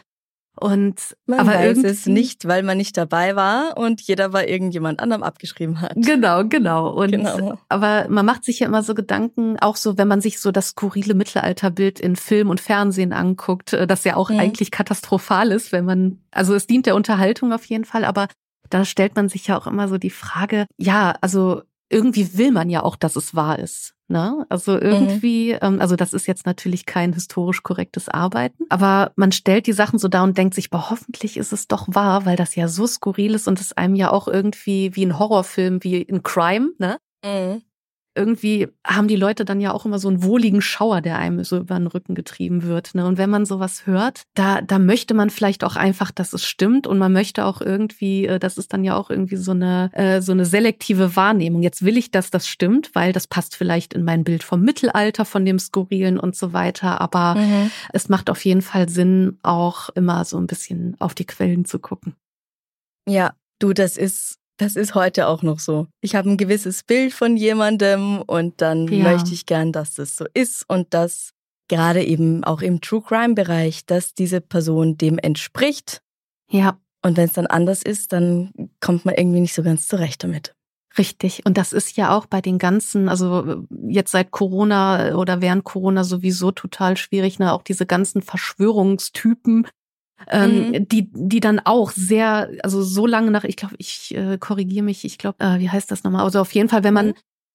Und 0.61 1.17
man 1.27 1.41
aber 1.41 1.53
weiß 1.53 1.85
es 1.85 2.07
nicht, 2.07 2.49
weil 2.49 2.63
man 2.63 2.77
nicht 2.77 2.97
dabei 2.97 3.37
war 3.37 3.77
und 3.77 4.01
jeder 4.01 4.31
bei 4.31 4.49
irgendjemand 4.49 5.01
anderem 5.01 5.23
abgeschrieben 5.23 5.81
hat. 5.81 5.93
Genau, 5.95 6.45
genau. 6.45 6.91
Und 6.91 7.13
genau. 7.13 7.59
aber 7.69 8.07
man 8.09 8.27
macht 8.27 8.45
sich 8.45 8.61
ja 8.61 8.67
immer 8.67 8.83
so 8.83 8.95
Gedanken, 8.95 9.59
auch 9.61 9.77
so, 9.77 9.99
wenn 9.99 10.09
man 10.09 10.21
sich 10.21 10.41
so 10.41 10.51
das 10.51 10.71
skurrile 10.71 11.15
Mittelalterbild 11.15 12.01
in 12.01 12.17
Film 12.17 12.51
und 12.51 12.61
Fernsehen 12.61 13.13
anguckt, 13.13 13.73
äh, 13.73 13.87
das 13.87 14.05
ja 14.05 14.17
auch 14.17 14.31
mhm. 14.31 14.41
eigentlich 14.41 14.71
katastrophal 14.71 15.53
ist, 15.53 15.71
wenn 15.71 15.85
man, 15.85 16.19
also 16.33 16.55
es 16.55 16.67
dient 16.67 16.87
der 16.87 16.97
Unterhaltung 16.97 17.53
auf 17.53 17.65
jeden 17.67 17.85
Fall, 17.85 18.05
aber 18.05 18.27
da 18.71 18.85
stellt 18.85 19.17
man 19.17 19.29
sich 19.29 19.47
ja 19.47 19.59
auch 19.59 19.67
immer 19.67 19.89
so 19.89 19.97
die 19.99 20.11
Frage, 20.11 20.67
ja, 20.77 21.15
also 21.21 21.63
irgendwie 21.89 22.37
will 22.37 22.51
man 22.53 22.69
ja 22.69 22.83
auch, 22.83 22.97
dass 22.97 23.17
es 23.17 23.35
wahr 23.35 23.59
ist. 23.59 23.95
Ne? 24.09 24.47
Also 24.49 24.73
mhm. 24.73 24.81
irgendwie, 24.81 25.53
mhm. 25.53 25.59
ähm, 25.61 25.81
also 25.81 25.95
das 25.95 26.15
ist 26.15 26.27
jetzt 26.27 26.47
natürlich 26.47 26.87
kein 26.87 27.13
historisch 27.13 27.63
korrektes 27.63 28.09
Arbeiten, 28.09 28.65
aber 28.71 29.13
man 29.17 29.33
stellt 29.33 29.67
die 29.67 29.75
Sachen 29.75 29.99
so 29.99 30.09
da 30.09 30.25
und 30.25 30.39
denkt 30.39 30.55
sich, 30.55 30.71
boah, 30.71 30.89
hoffentlich 30.89 31.37
ist 31.37 31.53
es 31.53 31.69
doch 31.69 31.87
wahr, 31.89 32.25
weil 32.25 32.37
das 32.37 32.55
ja 32.55 32.69
so 32.69 32.87
skurril 32.87 33.35
ist 33.35 33.49
und 33.49 33.61
es 33.61 33.75
einem 33.75 33.95
ja 33.95 34.11
auch 34.11 34.27
irgendwie 34.27 34.97
wie 34.97 35.05
ein 35.05 35.19
Horrorfilm, 35.19 35.85
wie 35.85 36.09
ein 36.09 36.23
Crime, 36.23 36.71
ne? 36.79 36.99
Mhm. 37.23 37.63
Irgendwie 38.19 38.69
haben 38.85 39.09
die 39.09 39.17
Leute 39.17 39.45
dann 39.45 39.61
ja 39.61 39.73
auch 39.73 39.87
immer 39.87 39.99
so 39.99 40.09
einen 40.09 40.23
wohligen 40.23 40.61
Schauer, 40.61 41.01
der 41.01 41.19
einem 41.19 41.45
so 41.45 41.59
über 41.59 41.79
den 41.79 41.87
Rücken 41.87 42.15
getrieben 42.15 42.65
wird. 42.65 42.95
Ne? 42.95 43.07
Und 43.07 43.17
wenn 43.17 43.31
man 43.31 43.47
sowas 43.47 43.87
hört, 43.87 44.23
da, 44.35 44.61
da 44.61 44.79
möchte 44.79 45.15
man 45.15 45.31
vielleicht 45.31 45.65
auch 45.65 45.77
einfach, 45.77 46.11
dass 46.11 46.33
es 46.33 46.45
stimmt 46.45 46.87
und 46.87 46.99
man 46.99 47.13
möchte 47.13 47.45
auch 47.45 47.61
irgendwie, 47.61 48.27
äh, 48.27 48.39
das 48.39 48.59
ist 48.59 48.73
dann 48.73 48.85
ja 48.85 48.97
auch 48.97 49.11
irgendwie 49.11 49.37
so 49.37 49.53
eine, 49.53 49.91
äh, 49.93 50.21
so 50.21 50.33
eine 50.33 50.45
selektive 50.45 51.17
Wahrnehmung. 51.17 51.63
Jetzt 51.63 51.85
will 51.85 51.97
ich, 51.97 52.11
dass 52.11 52.31
das 52.31 52.49
stimmt, 52.49 52.91
weil 52.95 53.13
das 53.13 53.27
passt 53.27 53.57
vielleicht 53.57 53.95
in 53.95 54.05
mein 54.05 54.25
Bild 54.25 54.43
vom 54.43 54.63
Mittelalter, 54.63 55.25
von 55.25 55.45
dem 55.45 55.59
Skurrilen 55.59 56.19
und 56.19 56.37
so 56.37 56.53
weiter. 56.53 57.01
Aber 57.01 57.37
mhm. 57.37 57.71
es 57.93 58.09
macht 58.09 58.31
auf 58.31 58.45
jeden 58.45 58.63
Fall 58.63 58.89
Sinn, 58.89 59.39
auch 59.43 59.89
immer 59.91 60.25
so 60.25 60.39
ein 60.39 60.47
bisschen 60.47 60.97
auf 60.99 61.15
die 61.15 61.27
Quellen 61.27 61.65
zu 61.65 61.79
gucken. 61.79 62.15
Ja, 63.09 63.33
du, 63.59 63.73
das 63.73 63.97
ist 63.97 64.39
das 64.59 64.77
ist 64.77 64.95
heute 64.95 65.29
auch 65.29 65.43
noch 65.43 65.59
so. 65.59 65.87
Ich 66.01 66.15
habe 66.15 66.29
ein 66.29 66.37
gewisses 66.37 66.83
Bild 66.83 67.15
von 67.15 67.37
jemandem 67.37 68.23
und 68.23 68.61
dann 68.61 68.89
ja. 68.89 69.05
möchte 69.05 69.33
ich 69.33 69.47
gern, 69.47 69.73
dass 69.73 69.95
das 69.95 70.17
so 70.17 70.27
ist 70.35 70.69
und 70.69 70.93
dass 70.93 71.31
gerade 71.69 72.05
eben 72.05 72.45
auch 72.45 72.61
im 72.61 72.81
True 72.81 73.03
Crime 73.03 73.35
Bereich, 73.35 73.87
dass 73.87 74.15
diese 74.15 74.41
Person 74.41 74.99
dem 74.99 75.19
entspricht. 75.19 76.03
Ja. 76.51 76.79
Und 77.03 77.17
wenn 77.17 77.27
es 77.27 77.35
dann 77.35 77.47
anders 77.47 77.83
ist, 77.83 78.13
dann 78.13 78.53
kommt 78.81 79.05
man 79.05 79.15
irgendwie 79.15 79.41
nicht 79.41 79.55
so 79.55 79.63
ganz 79.63 79.87
zurecht 79.87 80.25
damit. 80.25 80.55
Richtig. 80.97 81.47
Und 81.47 81.57
das 81.57 81.73
ist 81.73 81.97
ja 81.97 82.17
auch 82.17 82.27
bei 82.27 82.41
den 82.41 82.59
ganzen, 82.59 83.09
also 83.09 83.65
jetzt 83.87 84.11
seit 84.11 84.33
Corona 84.33 85.15
oder 85.15 85.41
während 85.41 85.63
Corona 85.63 86.03
sowieso 86.03 86.51
total 86.51 86.97
schwierig, 86.97 87.39
ne? 87.39 87.53
Auch 87.53 87.63
diese 87.63 87.87
ganzen 87.87 88.21
Verschwörungstypen, 88.21 89.69
ähm, 90.27 90.71
mhm. 90.71 90.89
die, 90.89 91.09
die 91.13 91.41
dann 91.41 91.61
auch 91.65 91.91
sehr, 91.91 92.51
also 92.63 92.83
so 92.83 93.07
lange 93.07 93.31
nach, 93.31 93.45
ich 93.45 93.57
glaube, 93.57 93.77
ich 93.79 94.15
äh, 94.15 94.39
korrigiere 94.39 94.85
mich, 94.85 95.05
ich 95.05 95.19
glaube, 95.19 95.43
äh, 95.45 95.59
wie 95.59 95.71
heißt 95.71 95.91
das 95.91 96.05
nochmal? 96.05 96.25
Also 96.25 96.41
auf 96.41 96.53
jeden 96.53 96.69
Fall, 96.69 96.85
wenn 96.85 96.95
man 96.95 97.09
mhm. 97.09 97.15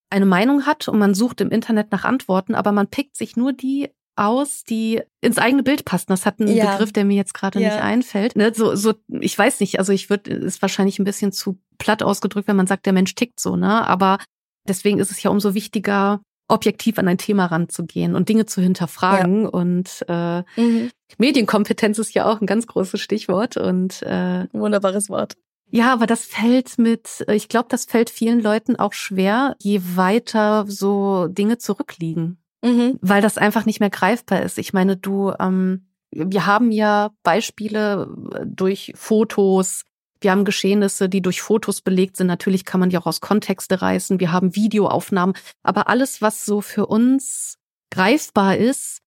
eine 0.09 0.25
Meinung 0.25 0.65
hat 0.65 0.87
und 0.87 0.99
man 0.99 1.13
sucht 1.13 1.41
im 1.41 1.49
Internet 1.49 1.91
nach 1.91 2.05
Antworten, 2.05 2.55
aber 2.55 2.71
man 2.71 2.87
pickt 2.87 3.15
sich 3.15 3.35
nur 3.35 3.53
die 3.53 3.89
aus, 4.15 4.63
die 4.63 5.01
ins 5.21 5.37
eigene 5.37 5.63
Bild 5.63 5.85
passen. 5.85 6.07
Das 6.09 6.25
hat 6.25 6.39
einen 6.39 6.55
ja. 6.55 6.71
Begriff, 6.71 6.93
der 6.93 7.05
mir 7.05 7.15
jetzt 7.15 7.33
gerade 7.33 7.59
ja. 7.59 7.69
nicht 7.69 7.81
einfällt. 7.81 8.35
Ne, 8.35 8.53
so, 8.53 8.75
so, 8.75 8.93
ich 9.07 9.37
weiß 9.37 9.59
nicht, 9.59 9.79
also 9.79 9.91
ich 9.91 10.09
würde, 10.09 10.31
ist 10.31 10.61
wahrscheinlich 10.61 10.99
ein 10.99 11.03
bisschen 11.03 11.31
zu 11.31 11.59
platt 11.79 12.03
ausgedrückt, 12.03 12.47
wenn 12.47 12.55
man 12.55 12.67
sagt, 12.67 12.85
der 12.85 12.93
Mensch 12.93 13.15
tickt 13.15 13.39
so, 13.39 13.55
ne? 13.55 13.87
Aber 13.87 14.19
deswegen 14.67 14.99
ist 14.99 15.11
es 15.11 15.23
ja 15.23 15.31
umso 15.31 15.55
wichtiger, 15.55 16.21
objektiv 16.47 16.99
an 16.99 17.07
ein 17.07 17.17
Thema 17.17 17.45
ranzugehen 17.45 18.15
und 18.15 18.29
Dinge 18.29 18.45
zu 18.45 18.61
hinterfragen. 18.61 19.43
Ja. 19.43 19.49
Und 19.49 20.05
äh, 20.07 20.43
mhm. 20.57 20.91
Medienkompetenz 21.17 21.99
ist 21.99 22.13
ja 22.13 22.25
auch 22.25 22.41
ein 22.41 22.47
ganz 22.47 22.67
großes 22.67 22.99
Stichwort. 22.99 23.57
Und 23.57 24.01
äh, 24.03 24.47
wunderbares 24.51 25.09
Wort. 25.09 25.35
Ja, 25.69 25.91
aber 25.91 26.05
das 26.05 26.23
fällt 26.25 26.77
mit, 26.77 27.25
ich 27.27 27.49
glaube, 27.49 27.67
das 27.69 27.85
fällt 27.85 28.11
vielen 28.11 28.39
Leuten 28.39 28.75
auch 28.75 28.93
schwer, 28.93 29.55
je 29.59 29.81
weiter 29.95 30.65
so 30.67 31.27
Dinge 31.27 31.57
zurückliegen. 31.57 32.37
Mhm. 32.63 32.99
Weil 33.01 33.23
das 33.23 33.39
einfach 33.39 33.65
nicht 33.65 33.79
mehr 33.79 33.89
greifbar 33.89 34.43
ist. 34.43 34.59
Ich 34.59 34.73
meine, 34.73 34.97
du, 34.97 35.33
ähm, 35.39 35.87
wir 36.11 36.45
haben 36.45 36.71
ja 36.71 37.09
Beispiele 37.23 38.07
durch 38.45 38.93
Fotos, 38.95 39.81
wir 40.23 40.31
haben 40.31 40.45
Geschehnisse, 40.45 41.09
die 41.09 41.21
durch 41.21 41.41
Fotos 41.41 41.81
belegt 41.81 42.17
sind. 42.17 42.27
Natürlich 42.27 42.65
kann 42.65 42.79
man 42.79 42.89
die 42.89 42.97
auch 42.97 43.05
aus 43.05 43.19
Kontexte 43.19 43.81
reißen. 43.81 44.19
Wir 44.19 44.31
haben 44.31 44.55
Videoaufnahmen. 44.55 45.35
Aber 45.63 45.89
alles, 45.89 46.21
was 46.21 46.45
so 46.45 46.61
für 46.61 46.85
uns 46.85 47.57
greifbar 47.91 48.57
ist, 48.57 49.02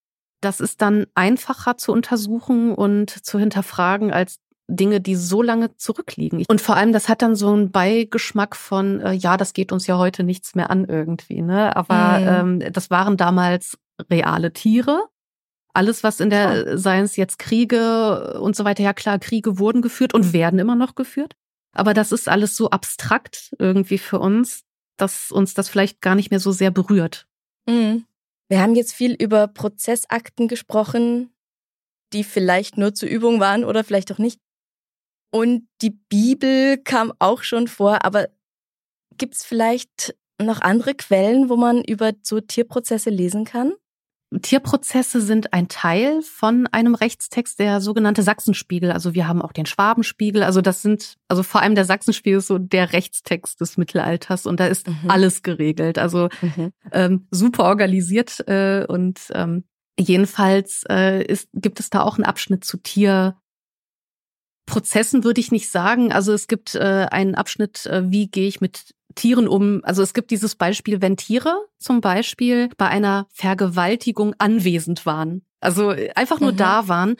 das 0.47 0.59
ist 0.59 0.81
dann 0.81 1.05
einfacher 1.13 1.77
zu 1.77 1.91
untersuchen 1.91 2.73
und 2.73 3.09
zu 3.09 3.37
hinterfragen 3.37 4.11
als 4.11 4.39
Dinge, 4.69 4.99
die 5.01 5.15
so 5.15 5.41
lange 5.41 5.75
zurückliegen. 5.77 6.45
Und 6.47 6.61
vor 6.61 6.75
allem, 6.75 6.93
das 6.93 7.09
hat 7.09 7.21
dann 7.21 7.35
so 7.35 7.53
einen 7.53 7.71
Beigeschmack 7.71 8.55
von, 8.55 8.99
äh, 9.01 9.13
ja, 9.13 9.37
das 9.37 9.53
geht 9.53 9.71
uns 9.71 9.87
ja 9.87 9.97
heute 9.97 10.23
nichts 10.23 10.55
mehr 10.55 10.69
an 10.69 10.85
irgendwie. 10.85 11.41
Ne? 11.41 11.75
Aber 11.75 12.19
mhm. 12.19 12.61
ähm, 12.63 12.73
das 12.73 12.89
waren 12.89 13.17
damals 13.17 13.77
reale 14.09 14.51
Tiere 14.53 15.03
alles, 15.77 16.03
was 16.03 16.19
in 16.19 16.31
der, 16.31 16.65
ja. 16.65 16.77
seien 16.77 17.03
es 17.03 17.17
jetzt 17.17 17.37
Kriege 17.37 18.39
und 18.41 18.55
so 18.55 18.65
weiter, 18.65 18.81
ja 18.81 18.93
klar, 18.93 19.19
Kriege 19.19 19.59
wurden 19.59 19.83
geführt 19.83 20.15
und 20.15 20.33
werden 20.33 20.57
immer 20.57 20.75
noch 20.75 20.95
geführt. 20.95 21.35
Aber 21.71 21.93
das 21.93 22.11
ist 22.11 22.27
alles 22.27 22.57
so 22.57 22.71
abstrakt 22.71 23.55
irgendwie 23.59 23.99
für 23.99 24.17
uns, 24.17 24.63
dass 24.97 25.31
uns 25.31 25.53
das 25.53 25.69
vielleicht 25.69 26.01
gar 26.01 26.15
nicht 26.15 26.31
mehr 26.31 26.39
so 26.39 26.51
sehr 26.51 26.71
berührt. 26.71 27.27
Mhm. 27.67 28.05
Wir 28.49 28.61
haben 28.61 28.75
jetzt 28.75 28.93
viel 28.93 29.13
über 29.13 29.47
Prozessakten 29.47 30.47
gesprochen, 30.47 31.33
die 32.13 32.23
vielleicht 32.23 32.77
nur 32.77 32.93
zur 32.93 33.09
Übung 33.09 33.39
waren 33.39 33.65
oder 33.65 33.83
vielleicht 33.83 34.11
auch 34.11 34.17
nicht. 34.17 34.39
Und 35.31 35.67
die 35.81 35.89
Bibel 35.89 36.77
kam 36.77 37.11
auch 37.19 37.43
schon 37.43 37.67
vor, 37.67 38.05
aber 38.05 38.29
gibt 39.17 39.35
es 39.35 39.43
vielleicht 39.43 40.15
noch 40.41 40.61
andere 40.61 40.95
Quellen, 40.95 41.49
wo 41.49 41.57
man 41.57 41.83
über 41.83 42.13
so 42.23 42.39
Tierprozesse 42.39 43.09
lesen 43.09 43.43
kann? 43.43 43.73
Tierprozesse 44.41 45.21
sind 45.21 45.53
ein 45.53 45.69
Teil 45.69 46.21
von 46.21 46.67
einem 46.67 46.95
Rechtstext, 46.95 47.59
der 47.59 47.79
sogenannte 47.79 48.23
Sachsenspiegel. 48.23 48.91
Also 48.91 49.13
wir 49.13 49.27
haben 49.27 49.41
auch 49.41 49.53
den 49.53 49.65
Schwabenspiegel. 49.65 50.43
Also 50.43 50.59
das 50.59 50.81
sind, 50.81 51.15
also 51.29 51.43
vor 51.43 51.61
allem 51.61 51.75
der 51.75 51.85
Sachsenspiegel 51.85 52.39
ist 52.39 52.47
so 52.47 52.57
der 52.57 52.91
Rechtstext 52.91 53.61
des 53.61 53.77
Mittelalters 53.77 54.45
und 54.45 54.59
da 54.59 54.67
ist 54.67 54.87
mhm. 54.87 55.09
alles 55.09 55.43
geregelt. 55.43 55.97
Also 55.97 56.27
mhm. 56.41 56.73
ähm, 56.91 57.27
super 57.31 57.63
organisiert 57.63 58.45
äh, 58.47 58.85
und 58.85 59.31
ähm, 59.33 59.63
jedenfalls 59.97 60.83
äh, 60.89 61.23
ist, 61.23 61.47
gibt 61.53 61.79
es 61.79 61.89
da 61.89 62.01
auch 62.01 62.17
einen 62.17 62.25
Abschnitt 62.25 62.65
zu 62.65 62.77
Tierprozessen, 62.77 65.23
würde 65.23 65.39
ich 65.39 65.53
nicht 65.53 65.69
sagen. 65.69 66.11
Also 66.11 66.33
es 66.33 66.47
gibt 66.47 66.75
äh, 66.75 67.07
einen 67.09 67.35
Abschnitt, 67.35 67.85
äh, 67.85 68.11
wie 68.11 68.27
gehe 68.27 68.49
ich 68.49 68.59
mit 68.59 68.93
Tieren 69.17 69.47
um, 69.47 69.81
also 69.83 70.01
es 70.01 70.13
gibt 70.13 70.31
dieses 70.31 70.55
Beispiel, 70.55 71.01
wenn 71.01 71.17
Tiere 71.17 71.65
zum 71.77 71.99
Beispiel 71.99 72.69
bei 72.77 72.87
einer 72.87 73.27
Vergewaltigung 73.31 74.33
anwesend 74.37 75.05
waren, 75.05 75.41
also 75.59 75.89
einfach 76.15 76.39
nur 76.39 76.53
mhm. 76.53 76.57
da 76.57 76.87
waren, 76.87 77.17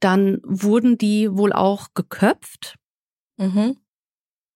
dann 0.00 0.40
wurden 0.42 0.98
die 0.98 1.30
wohl 1.32 1.52
auch 1.52 1.88
geköpft. 1.94 2.76
Mhm. 3.38 3.78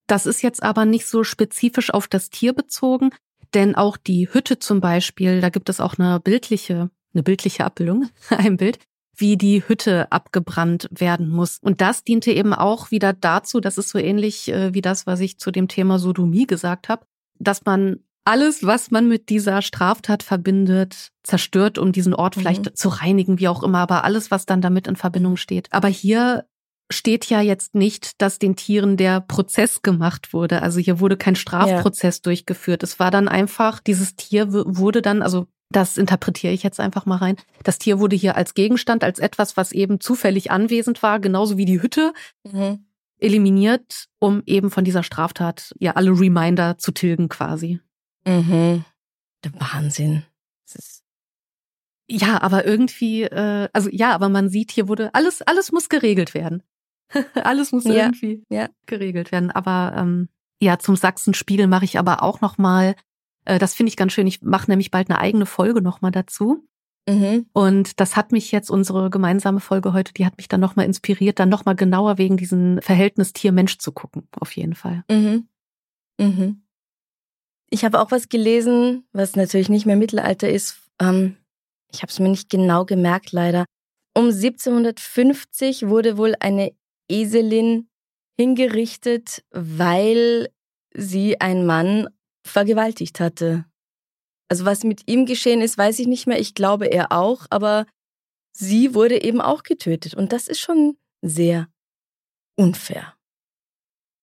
Das 0.06 0.26
ist 0.26 0.42
jetzt 0.42 0.62
aber 0.62 0.84
nicht 0.84 1.06
so 1.06 1.24
spezifisch 1.24 1.94
auf 1.94 2.08
das 2.08 2.30
Tier 2.30 2.52
bezogen, 2.52 3.10
denn 3.54 3.74
auch 3.74 3.96
die 3.96 4.28
Hütte 4.32 4.58
zum 4.58 4.80
Beispiel, 4.80 5.40
da 5.40 5.48
gibt 5.48 5.68
es 5.68 5.80
auch 5.80 5.98
eine 5.98 6.20
bildliche, 6.20 6.90
eine 7.14 7.22
bildliche 7.22 7.64
Abbildung, 7.64 8.10
ein 8.30 8.56
Bild 8.56 8.78
wie 9.20 9.36
die 9.36 9.66
Hütte 9.66 10.10
abgebrannt 10.10 10.88
werden 10.90 11.28
muss. 11.28 11.58
Und 11.60 11.80
das 11.80 12.04
diente 12.04 12.32
eben 12.32 12.52
auch 12.52 12.90
wieder 12.90 13.12
dazu, 13.12 13.60
das 13.60 13.78
ist 13.78 13.90
so 13.90 13.98
ähnlich 13.98 14.50
äh, 14.50 14.74
wie 14.74 14.80
das, 14.80 15.06
was 15.06 15.20
ich 15.20 15.38
zu 15.38 15.50
dem 15.50 15.68
Thema 15.68 15.98
Sodomie 15.98 16.46
gesagt 16.46 16.88
habe, 16.88 17.06
dass 17.38 17.64
man 17.64 18.00
alles, 18.24 18.64
was 18.64 18.90
man 18.90 19.08
mit 19.08 19.28
dieser 19.28 19.62
Straftat 19.62 20.22
verbindet, 20.22 21.10
zerstört, 21.22 21.78
um 21.78 21.92
diesen 21.92 22.14
Ort 22.14 22.36
mhm. 22.36 22.40
vielleicht 22.40 22.76
zu 22.76 22.88
reinigen, 22.88 23.38
wie 23.38 23.48
auch 23.48 23.62
immer, 23.62 23.78
aber 23.78 24.04
alles, 24.04 24.30
was 24.30 24.46
dann 24.46 24.60
damit 24.60 24.86
in 24.86 24.96
Verbindung 24.96 25.36
steht. 25.36 25.68
Aber 25.72 25.88
hier 25.88 26.44
steht 26.92 27.26
ja 27.26 27.40
jetzt 27.40 27.74
nicht, 27.74 28.20
dass 28.20 28.38
den 28.38 28.56
Tieren 28.56 28.96
der 28.96 29.20
Prozess 29.20 29.82
gemacht 29.82 30.32
wurde. 30.32 30.62
Also 30.62 30.80
hier 30.80 31.00
wurde 31.00 31.16
kein 31.16 31.36
Strafprozess 31.36 32.16
ja. 32.16 32.22
durchgeführt. 32.24 32.82
Es 32.82 32.98
war 32.98 33.10
dann 33.10 33.28
einfach, 33.28 33.80
dieses 33.80 34.16
Tier 34.16 34.52
wurde 34.52 35.00
dann, 35.00 35.22
also 35.22 35.46
das 35.70 35.96
interpretiere 35.96 36.52
ich 36.52 36.62
jetzt 36.62 36.80
einfach 36.80 37.06
mal 37.06 37.16
rein. 37.16 37.36
Das 37.62 37.78
Tier 37.78 38.00
wurde 38.00 38.16
hier 38.16 38.36
als 38.36 38.54
Gegenstand, 38.54 39.04
als 39.04 39.18
etwas, 39.18 39.56
was 39.56 39.72
eben 39.72 40.00
zufällig 40.00 40.50
anwesend 40.50 41.02
war, 41.02 41.20
genauso 41.20 41.56
wie 41.56 41.64
die 41.64 41.80
Hütte, 41.80 42.12
mhm. 42.44 42.84
eliminiert, 43.18 44.06
um 44.18 44.42
eben 44.46 44.70
von 44.70 44.84
dieser 44.84 45.02
Straftat 45.02 45.74
ja 45.78 45.92
alle 45.92 46.10
Reminder 46.10 46.76
zu 46.78 46.90
tilgen 46.90 47.28
quasi. 47.28 47.80
Mhm. 48.26 48.84
Der 49.44 49.52
Wahnsinn. 49.54 50.24
ja, 52.08 52.42
aber 52.42 52.66
irgendwie, 52.66 53.22
äh, 53.22 53.68
also 53.72 53.88
ja, 53.92 54.12
aber 54.12 54.28
man 54.28 54.48
sieht, 54.48 54.72
hier 54.72 54.88
wurde 54.88 55.14
alles, 55.14 55.40
alles 55.42 55.70
muss 55.70 55.88
geregelt 55.88 56.34
werden. 56.34 56.62
alles 57.34 57.72
muss 57.72 57.84
ja. 57.84 57.94
irgendwie 58.06 58.44
ja. 58.48 58.68
geregelt 58.86 59.30
werden. 59.30 59.50
Aber 59.52 59.94
ähm, 59.96 60.28
ja, 60.60 60.78
zum 60.78 60.96
Sachsenspiegel 60.96 61.68
mache 61.68 61.84
ich 61.84 61.98
aber 61.98 62.22
auch 62.22 62.40
noch 62.40 62.58
mal 62.58 62.94
das 63.58 63.74
finde 63.74 63.88
ich 63.88 63.96
ganz 63.96 64.12
schön. 64.12 64.26
Ich 64.26 64.42
mache 64.42 64.70
nämlich 64.70 64.90
bald 64.90 65.10
eine 65.10 65.18
eigene 65.18 65.46
Folge 65.46 65.82
nochmal 65.82 66.10
dazu. 66.10 66.66
Mhm. 67.08 67.46
Und 67.52 68.00
das 68.00 68.16
hat 68.16 68.32
mich 68.32 68.52
jetzt, 68.52 68.70
unsere 68.70 69.10
gemeinsame 69.10 69.60
Folge 69.60 69.92
heute, 69.92 70.12
die 70.12 70.26
hat 70.26 70.36
mich 70.36 70.48
dann 70.48 70.60
nochmal 70.60 70.86
inspiriert, 70.86 71.38
dann 71.38 71.48
nochmal 71.48 71.74
genauer 71.74 72.18
wegen 72.18 72.36
diesem 72.36 72.80
Verhältnis 72.82 73.32
Tier-Mensch 73.32 73.78
zu 73.78 73.92
gucken, 73.92 74.28
auf 74.38 74.54
jeden 74.54 74.74
Fall. 74.74 75.04
Mhm. 75.10 75.48
Mhm. 76.18 76.62
Ich 77.70 77.84
habe 77.84 78.00
auch 78.00 78.10
was 78.10 78.28
gelesen, 78.28 79.04
was 79.12 79.36
natürlich 79.36 79.68
nicht 79.68 79.86
mehr 79.86 79.96
Mittelalter 79.96 80.48
ist. 80.48 80.80
Ähm, 81.00 81.36
ich 81.92 82.02
habe 82.02 82.10
es 82.10 82.18
mir 82.18 82.28
nicht 82.28 82.50
genau 82.50 82.84
gemerkt, 82.84 83.32
leider. 83.32 83.64
Um 84.14 84.26
1750 84.26 85.88
wurde 85.88 86.18
wohl 86.18 86.34
eine 86.40 86.72
Eselin 87.08 87.88
hingerichtet, 88.38 89.44
weil 89.50 90.48
sie 90.92 91.40
einen 91.40 91.66
Mann 91.66 92.08
vergewaltigt 92.50 93.20
hatte. 93.20 93.64
Also 94.48 94.64
was 94.64 94.84
mit 94.84 95.08
ihm 95.08 95.26
geschehen 95.26 95.60
ist, 95.60 95.78
weiß 95.78 95.98
ich 96.00 96.06
nicht 96.06 96.26
mehr. 96.26 96.40
Ich 96.40 96.54
glaube 96.54 96.86
er 96.86 97.12
auch, 97.12 97.46
aber 97.50 97.86
sie 98.52 98.94
wurde 98.94 99.22
eben 99.22 99.40
auch 99.40 99.62
getötet. 99.62 100.14
Und 100.14 100.32
das 100.32 100.48
ist 100.48 100.60
schon 100.60 100.96
sehr 101.22 101.68
unfair. 102.56 103.14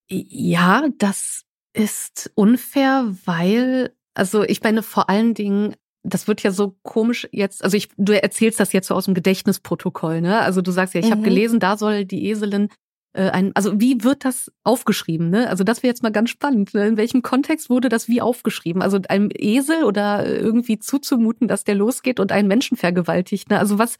Ja, 0.09 0.87
das 0.97 1.43
ist 1.73 2.31
unfair, 2.35 3.15
weil 3.25 3.95
Also 4.17 4.43
ich 4.43 4.63
meine 4.63 4.81
vor 4.81 5.09
allen 5.09 5.35
Dingen, 5.35 5.75
das 6.03 6.27
wird 6.27 6.41
ja 6.41 6.51
so 6.51 6.75
komisch 6.81 7.27
jetzt, 7.31 7.63
also 7.63 7.77
ich, 7.77 7.89
du 7.97 8.19
erzählst 8.19 8.59
das 8.59 8.73
jetzt 8.73 8.87
so 8.87 8.95
aus 8.95 9.05
dem 9.05 9.13
Gedächtnisprotokoll, 9.13 10.21
ne? 10.21 10.39
Also 10.39 10.61
du 10.61 10.71
sagst 10.71 10.95
ja, 10.95 10.99
ich 10.99 11.07
mhm. 11.07 11.11
habe 11.11 11.21
gelesen, 11.21 11.59
da 11.59 11.77
soll 11.77 12.03
die 12.05 12.25
Eselin 12.29 12.69
ein, 13.13 13.55
also 13.55 13.79
wie 13.79 14.03
wird 14.03 14.25
das 14.25 14.51
aufgeschrieben? 14.63 15.29
Ne? 15.29 15.49
Also 15.49 15.63
das 15.63 15.81
wäre 15.81 15.91
jetzt 15.91 16.03
mal 16.03 16.11
ganz 16.11 16.29
spannend. 16.29 16.73
Ne? 16.73 16.87
In 16.87 16.97
welchem 16.97 17.21
Kontext 17.21 17.69
wurde 17.69 17.89
das 17.89 18.07
wie 18.07 18.21
aufgeschrieben? 18.21 18.81
Also 18.81 18.99
einem 19.09 19.29
Esel 19.33 19.83
oder 19.83 20.25
irgendwie 20.25 20.79
zuzumuten, 20.79 21.47
dass 21.47 21.63
der 21.63 21.75
losgeht 21.75 22.19
und 22.19 22.31
einen 22.31 22.47
Menschen 22.47 22.77
vergewaltigt. 22.77 23.49
Ne? 23.49 23.59
Also 23.59 23.79
was, 23.79 23.97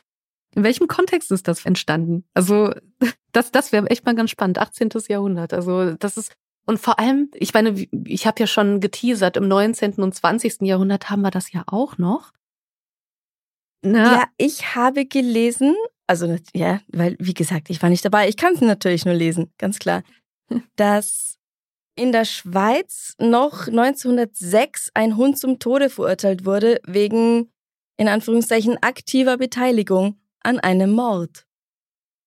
in 0.56 0.64
welchem 0.64 0.88
Kontext 0.88 1.32
ist 1.32 1.48
das 1.48 1.66
entstanden? 1.66 2.26
Also 2.34 2.74
das, 3.32 3.52
das 3.52 3.72
wäre 3.72 3.90
echt 3.90 4.06
mal 4.06 4.16
ganz 4.16 4.30
spannend. 4.30 4.60
18. 4.60 4.90
Jahrhundert. 5.08 5.54
Also 5.54 5.94
das 5.94 6.18
ist 6.18 6.34
und 6.68 6.80
vor 6.80 7.00
allem, 7.00 7.32
ich 7.34 7.54
meine, 7.54 7.88
ich 8.06 8.28
habe 8.28 8.42
ja 8.42 8.46
schon 8.46 8.82
geteasert, 8.82 9.38
im 9.38 9.48
19. 9.48 9.94
und 9.96 10.14
20. 10.14 10.64
Jahrhundert 10.64 11.10
haben 11.10 11.22
wir 11.22 11.32
das 11.32 11.54
ja 11.54 11.64
auch 11.66 11.98
noch. 11.98 12.34
Na, 13.82 14.12
ja, 14.12 14.24
ich 14.38 14.76
habe 14.76 15.06
gelesen, 15.06 15.76
also 16.08 16.38
ja, 16.54 16.82
weil 16.88 17.16
wie 17.20 17.34
gesagt, 17.34 17.70
ich 17.70 17.82
war 17.82 17.90
nicht 17.90 18.06
dabei. 18.06 18.28
Ich 18.30 18.38
kann 18.38 18.54
es 18.54 18.62
natürlich 18.62 19.06
nur 19.06 19.14
lesen, 19.14 19.52
ganz 19.58 19.78
klar, 19.78 20.04
dass 20.76 21.38
in 21.96 22.12
der 22.12 22.26
Schweiz 22.26 23.16
noch 23.20 23.68
1906 23.68 24.92
ein 24.94 25.18
Hund 25.18 25.38
zum 25.38 25.60
Tode 25.60 25.90
verurteilt 25.90 26.46
wurde 26.46 26.80
wegen 26.86 27.52
in 27.98 28.08
Anführungszeichen 28.08 28.78
aktiver 28.82 29.38
Beteiligung 29.38 30.20
an 30.42 30.60
einem 30.60 30.92
Mord. 30.92 31.46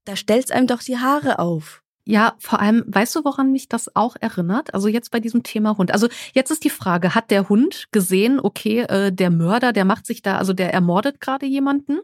Da 0.05 0.17
stellt's 0.17 0.51
einem 0.51 0.67
doch 0.67 0.83
die 0.83 0.99
Haare 0.99 1.39
auf. 1.39 1.83
Ja, 2.05 2.35
vor 2.39 2.61
allem, 2.61 2.83
weißt 2.89 3.15
du, 3.15 3.25
woran 3.25 3.53
mich 3.53 3.69
das 3.69 3.95
auch 3.95 4.17
erinnert? 4.21 4.75
Also 4.75 4.89
jetzt 4.89 5.13
bei 5.13 5.21
diesem 5.21 5.45
Thema 5.45 5.77
Hund. 5.79 5.93
Also 5.93 6.09
jetzt 6.33 6.51
ist 6.51 6.65
die 6.65 6.71
Frage, 6.71 7.15
hat 7.15 7.31
der 7.31 7.49
Hund 7.49 7.87
gesehen, 7.93 8.41
okay, 8.41 8.81
äh, 8.81 9.13
der 9.13 9.31
Mörder, 9.31 9.73
der 9.73 9.85
macht 9.85 10.07
sich 10.07 10.23
da, 10.23 10.39
also 10.39 10.53
der 10.53 10.75
ermordet 10.75 11.21
gerade 11.21 11.47
jemanden? 11.47 12.01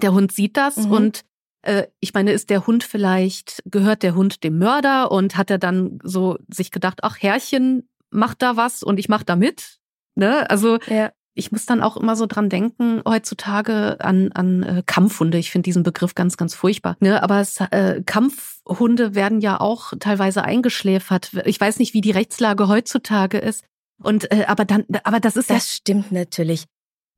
Der 0.00 0.12
Hund 0.12 0.32
sieht 0.32 0.56
das 0.56 0.76
mhm. 0.76 0.92
und 0.92 1.24
äh, 1.62 1.86
ich 2.00 2.14
meine, 2.14 2.32
ist 2.32 2.50
der 2.50 2.66
Hund 2.66 2.84
vielleicht, 2.84 3.62
gehört 3.66 4.02
der 4.02 4.14
Hund 4.14 4.42
dem 4.44 4.58
Mörder 4.58 5.10
und 5.10 5.36
hat 5.36 5.50
er 5.50 5.58
dann 5.58 5.98
so 6.02 6.38
sich 6.48 6.70
gedacht, 6.70 7.00
ach 7.02 7.16
Herrchen, 7.20 7.88
macht 8.10 8.42
da 8.42 8.56
was 8.56 8.82
und 8.82 8.98
ich 8.98 9.08
mach 9.08 9.22
da 9.22 9.36
mit? 9.36 9.78
Ne? 10.14 10.48
Also 10.50 10.78
ja 10.86 11.12
ich 11.34 11.52
muss 11.52 11.66
dann 11.66 11.82
auch 11.82 11.96
immer 11.96 12.16
so 12.16 12.26
dran 12.26 12.48
denken, 12.48 13.02
heutzutage 13.06 13.96
an, 14.00 14.32
an 14.32 14.62
äh, 14.62 14.82
Kampfhunde. 14.84 15.38
Ich 15.38 15.50
finde 15.50 15.64
diesen 15.64 15.82
Begriff 15.82 16.14
ganz, 16.14 16.36
ganz 16.36 16.54
furchtbar. 16.54 16.96
Ne? 17.00 17.22
Aber 17.22 17.40
es, 17.40 17.60
äh, 17.60 18.02
Kampfhunde 18.04 19.14
werden 19.14 19.40
ja 19.40 19.60
auch 19.60 19.92
teilweise 19.98 20.44
eingeschläfert. 20.44 21.32
Ich 21.44 21.60
weiß 21.60 21.78
nicht, 21.78 21.94
wie 21.94 22.00
die 22.00 22.10
Rechtslage 22.10 22.68
heutzutage 22.68 23.38
ist. 23.38 23.64
Und 24.02 24.30
äh, 24.32 24.44
aber 24.46 24.64
dann, 24.64 24.84
aber 25.04 25.20
das 25.20 25.36
ist 25.36 25.50
das 25.50 25.56
ja 25.56 25.74
stimmt 25.76 26.12
natürlich. 26.12 26.64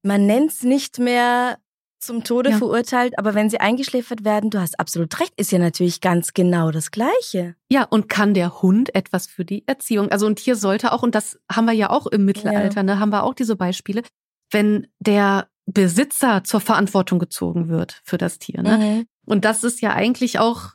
Man 0.02 0.26
nennt's 0.26 0.62
nicht 0.62 0.98
mehr 0.98 1.58
zum 2.02 2.24
Tode 2.24 2.50
ja. 2.50 2.58
verurteilt, 2.58 3.18
aber 3.18 3.34
wenn 3.34 3.48
sie 3.48 3.60
eingeschläfert 3.60 4.24
werden, 4.24 4.50
du 4.50 4.60
hast 4.60 4.78
absolut 4.78 5.18
recht, 5.20 5.32
ist 5.36 5.52
ja 5.52 5.58
natürlich 5.58 6.00
ganz 6.00 6.34
genau 6.34 6.70
das 6.70 6.90
Gleiche. 6.90 7.54
Ja, 7.70 7.84
und 7.84 8.08
kann 8.08 8.34
der 8.34 8.62
Hund 8.62 8.94
etwas 8.94 9.26
für 9.26 9.44
die 9.44 9.66
Erziehung? 9.66 10.10
Also 10.10 10.26
ein 10.26 10.36
Tier 10.36 10.56
sollte 10.56 10.92
auch, 10.92 11.02
und 11.02 11.14
das 11.14 11.38
haben 11.50 11.66
wir 11.66 11.72
ja 11.72 11.90
auch 11.90 12.06
im 12.06 12.24
Mittelalter, 12.24 12.76
ja. 12.76 12.82
ne, 12.82 12.98
haben 12.98 13.10
wir 13.10 13.22
auch 13.22 13.34
diese 13.34 13.56
Beispiele, 13.56 14.02
wenn 14.50 14.88
der 14.98 15.48
Besitzer 15.66 16.44
zur 16.44 16.60
Verantwortung 16.60 17.18
gezogen 17.18 17.68
wird 17.68 18.00
für 18.04 18.18
das 18.18 18.38
Tier. 18.38 18.62
Ne? 18.62 18.78
Mhm. 18.78 19.06
Und 19.24 19.44
das 19.44 19.62
ist 19.62 19.80
ja 19.80 19.92
eigentlich 19.92 20.38
auch 20.38 20.72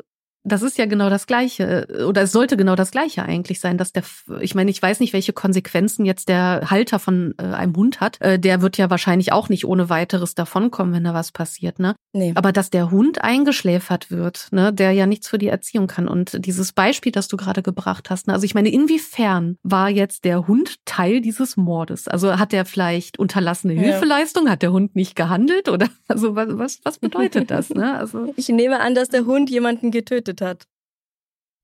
das 0.47 0.61
ist 0.61 0.77
ja 0.77 0.85
genau 0.85 1.09
das 1.09 1.27
Gleiche. 1.27 1.87
Äh, 1.89 2.03
oder 2.03 2.23
es 2.23 2.31
sollte 2.31 2.57
genau 2.57 2.75
das 2.75 2.91
Gleiche 2.91 3.23
eigentlich 3.23 3.59
sein, 3.59 3.77
dass 3.77 3.91
der, 3.91 4.03
ich 4.39 4.55
meine, 4.55 4.71
ich 4.71 4.81
weiß 4.81 4.99
nicht, 4.99 5.13
welche 5.13 5.33
Konsequenzen 5.33 6.05
jetzt 6.05 6.29
der 6.29 6.67
Halter 6.69 6.99
von 6.99 7.33
äh, 7.37 7.43
einem 7.43 7.75
Hund 7.75 7.99
hat. 7.99 8.19
Äh, 8.21 8.39
der 8.39 8.61
wird 8.61 8.77
ja 8.77 8.89
wahrscheinlich 8.89 9.31
auch 9.31 9.49
nicht 9.49 9.65
ohne 9.65 9.89
weiteres 9.89 10.35
davonkommen, 10.35 10.93
wenn 10.93 11.03
da 11.03 11.13
was 11.13 11.31
passiert, 11.31 11.79
ne? 11.79 11.95
Nee. 12.13 12.31
Aber 12.35 12.51
dass 12.51 12.69
der 12.69 12.91
Hund 12.91 13.21
eingeschläfert 13.21 14.09
wird, 14.09 14.47
ne, 14.51 14.73
der 14.73 14.91
ja 14.91 15.05
nichts 15.05 15.27
für 15.27 15.37
die 15.37 15.47
Erziehung 15.47 15.87
kann. 15.87 16.07
Und 16.07 16.45
dieses 16.45 16.71
Beispiel, 16.71 17.11
das 17.11 17.27
du 17.27 17.37
gerade 17.37 17.61
gebracht 17.61 18.09
hast, 18.09 18.27
ne, 18.27 18.33
also 18.33 18.45
ich 18.45 18.55
meine, 18.55 18.69
inwiefern 18.69 19.57
war 19.63 19.89
jetzt 19.89 20.25
der 20.25 20.47
Hund 20.47 20.77
Teil 20.85 21.21
dieses 21.21 21.57
Mordes? 21.57 22.07
Also 22.07 22.39
hat 22.39 22.53
er 22.53 22.65
vielleicht 22.65 23.19
unterlassene 23.19 23.73
ja. 23.73 23.81
Hilfeleistung? 23.81 24.49
Hat 24.49 24.61
der 24.61 24.71
Hund 24.71 24.95
nicht 24.95 25.15
gehandelt? 25.15 25.69
Oder 25.69 25.89
also 26.07 26.35
was, 26.35 26.47
was, 26.57 26.79
was 26.83 26.99
bedeutet 26.99 27.51
das? 27.51 27.69
Ne? 27.69 27.97
Also 27.97 28.33
ich 28.35 28.49
nehme 28.49 28.79
an, 28.79 28.95
dass 28.95 29.09
der 29.09 29.25
Hund 29.25 29.49
jemanden 29.49 29.91
getötet 29.91 30.36
getötet 30.37 30.41
hat. 30.41 30.67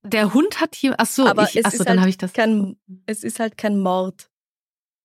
Der 0.05 0.33
Hund 0.33 0.59
hat 0.59 0.75
hier, 0.75 0.95
ach 0.97 1.05
so, 1.05 1.25
Aber 1.25 1.43
ich, 1.43 1.65
ach 1.65 1.71
so, 1.71 1.83
dann 1.83 1.91
halt 1.91 1.99
habe 2.01 2.09
ich 2.09 2.17
das. 2.17 2.33
Kein, 2.33 2.75
es 3.05 3.23
ist 3.23 3.39
halt 3.39 3.57
kein 3.57 3.79
Mord. 3.79 4.29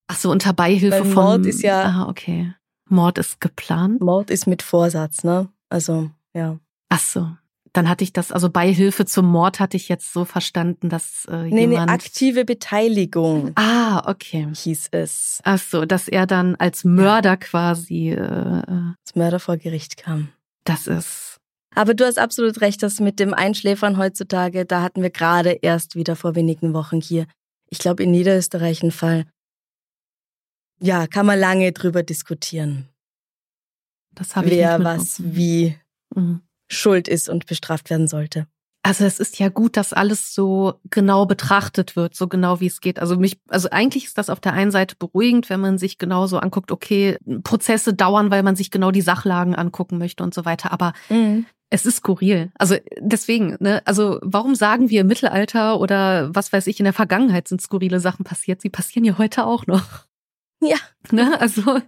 Ach 0.08 0.16
so, 0.16 0.30
unter 0.30 0.52
Beihilfe 0.52 1.04
Weil 1.04 1.12
von. 1.12 1.24
Mord 1.24 1.46
ist 1.46 1.62
ja. 1.62 1.84
Ah, 1.84 2.08
okay. 2.08 2.52
Mord 2.88 3.18
ist 3.18 3.40
geplant. 3.40 4.00
Mord 4.00 4.30
ist 4.30 4.46
mit 4.46 4.62
Vorsatz, 4.62 5.22
ne? 5.22 5.48
Also, 5.68 6.10
ja. 6.34 6.58
Ach 6.88 7.00
so. 7.00 7.30
Dann 7.74 7.88
hatte 7.88 8.02
ich 8.02 8.12
das, 8.12 8.32
also 8.32 8.48
Beihilfe 8.48 9.04
zum 9.04 9.26
Mord 9.26 9.60
hatte 9.60 9.76
ich 9.76 9.88
jetzt 9.88 10.12
so 10.12 10.24
verstanden, 10.24 10.88
dass 10.88 11.26
äh, 11.26 11.44
nee, 11.44 11.60
jemand... 11.60 11.86
Nee, 11.86 11.94
aktive 11.94 12.44
Beteiligung. 12.46 13.52
Ah, 13.56 14.08
okay. 14.10 14.48
Hieß 14.52 14.88
es. 14.92 15.40
Ach 15.44 15.58
so, 15.58 15.84
dass 15.84 16.08
er 16.08 16.26
dann 16.26 16.56
als 16.56 16.84
Mörder 16.84 17.36
quasi... 17.36 18.10
Äh, 18.10 18.14
äh 18.16 18.94
als 19.04 19.14
Mörder 19.14 19.38
vor 19.38 19.58
Gericht 19.58 19.98
kam. 19.98 20.30
Das 20.64 20.86
ist 20.86 21.28
aber 21.79 21.95
du 21.95 22.05
hast 22.05 22.18
absolut 22.18 22.61
recht, 22.61 22.83
dass 22.83 22.99
mit 22.99 23.20
dem 23.20 23.33
Einschläfern 23.33 23.99
heutzutage, 23.99 24.66
da 24.66 24.83
hatten 24.83 25.01
wir 25.01 25.11
gerade 25.11 25.51
erst 25.62 25.95
wieder 25.95 26.16
vor 26.16 26.35
wenigen 26.35 26.74
Wochen 26.74 27.01
hier, 27.01 27.29
ich 27.70 27.79
glaube 27.79 28.03
in 28.03 28.11
Niederösterreich 28.11 28.83
einen 28.83 28.91
Fall. 28.91 29.26
Ja, 30.81 31.07
kann 31.07 31.24
man 31.24 31.39
lange 31.39 31.70
drüber 31.70 32.03
diskutieren. 32.03 32.89
Das 34.11 34.35
habe 34.35 34.49
ich 34.49 34.57
Wer 34.57 34.83
was 34.83 35.22
wie 35.22 35.79
mhm. 36.16 36.41
schuld 36.68 37.07
ist 37.07 37.29
und 37.29 37.47
bestraft 37.47 37.91
werden 37.91 38.09
sollte. 38.09 38.49
Also 38.83 39.05
es 39.05 39.20
ist 39.20 39.39
ja 39.39 39.49
gut, 39.49 39.76
dass 39.76 39.93
alles 39.93 40.35
so 40.35 40.81
genau 40.91 41.26
betrachtet 41.26 41.95
wird, 41.95 42.16
so 42.16 42.26
genau 42.26 42.59
wie 42.59 42.66
es 42.66 42.81
geht. 42.81 42.99
Also 42.99 43.16
mich, 43.16 43.39
also 43.47 43.70
eigentlich 43.70 44.07
ist 44.07 44.18
das 44.18 44.31
auf 44.31 44.41
der 44.41 44.53
einen 44.53 44.72
Seite 44.72 44.97
beruhigend, 44.99 45.49
wenn 45.49 45.61
man 45.61 45.79
sich 45.79 45.99
genau 45.99 46.26
so 46.26 46.39
anguckt, 46.39 46.72
okay, 46.72 47.18
Prozesse 47.45 47.95
dauern, 47.95 48.33
weil 48.33 48.43
man 48.43 48.57
sich 48.57 48.72
genau 48.72 48.91
die 48.91 49.01
Sachlagen 49.01 49.55
angucken 49.55 49.99
möchte 49.99 50.24
und 50.24 50.35
so 50.35 50.45
weiter. 50.45 50.72
Aber 50.72 50.93
mhm. 51.09 51.47
Es 51.70 51.84
ist 51.84 51.96
skurril. 51.96 52.50
Also 52.54 52.76
deswegen, 52.98 53.56
ne, 53.60 53.82
also 53.84 54.18
warum 54.22 54.54
sagen 54.54 54.88
wir 54.88 55.02
im 55.02 55.06
Mittelalter 55.06 55.80
oder 55.80 56.34
was 56.34 56.52
weiß 56.52 56.66
ich, 56.66 56.80
in 56.80 56.84
der 56.84 56.94
Vergangenheit 56.94 57.46
sind 57.46 57.60
skurrile 57.60 58.00
Sachen 58.00 58.24
passiert? 58.24 58.62
Sie 58.62 58.70
passieren 58.70 59.04
ja 59.04 59.18
heute 59.18 59.44
auch 59.44 59.66
noch. 59.66 60.06
Ja. 60.60 60.76
Ne? 61.10 61.38
Also 61.40 61.80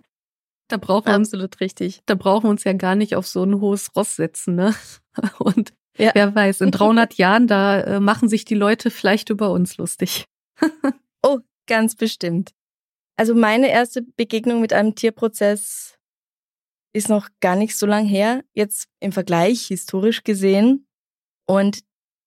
da 0.68 0.76
brauchen 0.76 1.06
wir 1.06 1.14
absolut 1.14 1.60
richtig. 1.60 2.00
Da 2.06 2.14
brauchen 2.14 2.44
wir 2.44 2.50
uns 2.50 2.64
ja 2.64 2.72
gar 2.72 2.94
nicht 2.94 3.16
auf 3.16 3.26
so 3.26 3.42
ein 3.42 3.60
hohes 3.60 3.94
Ross 3.96 4.16
setzen, 4.16 4.54
ne? 4.54 4.74
Und 5.38 5.72
ja. 5.98 6.12
wer 6.14 6.34
weiß, 6.34 6.60
in 6.60 6.70
300 6.70 7.14
Jahren, 7.14 7.46
da 7.46 7.80
äh, 7.80 8.00
machen 8.00 8.28
sich 8.28 8.44
die 8.44 8.54
Leute 8.54 8.90
vielleicht 8.90 9.30
über 9.30 9.50
uns 9.50 9.78
lustig. 9.78 10.24
oh, 11.22 11.38
ganz 11.66 11.96
bestimmt. 11.96 12.52
Also 13.16 13.34
meine 13.34 13.68
erste 13.68 14.02
Begegnung 14.02 14.60
mit 14.60 14.72
einem 14.72 14.94
Tierprozess 14.94 15.98
ist 16.93 17.09
noch 17.09 17.28
gar 17.41 17.57
nicht 17.57 17.76
so 17.76 17.86
lang 17.86 18.05
her, 18.07 18.43
jetzt 18.53 18.88
im 19.01 19.12
Vergleich 19.12 19.66
historisch 19.66 20.24
gesehen. 20.24 20.86
Und 21.47 21.80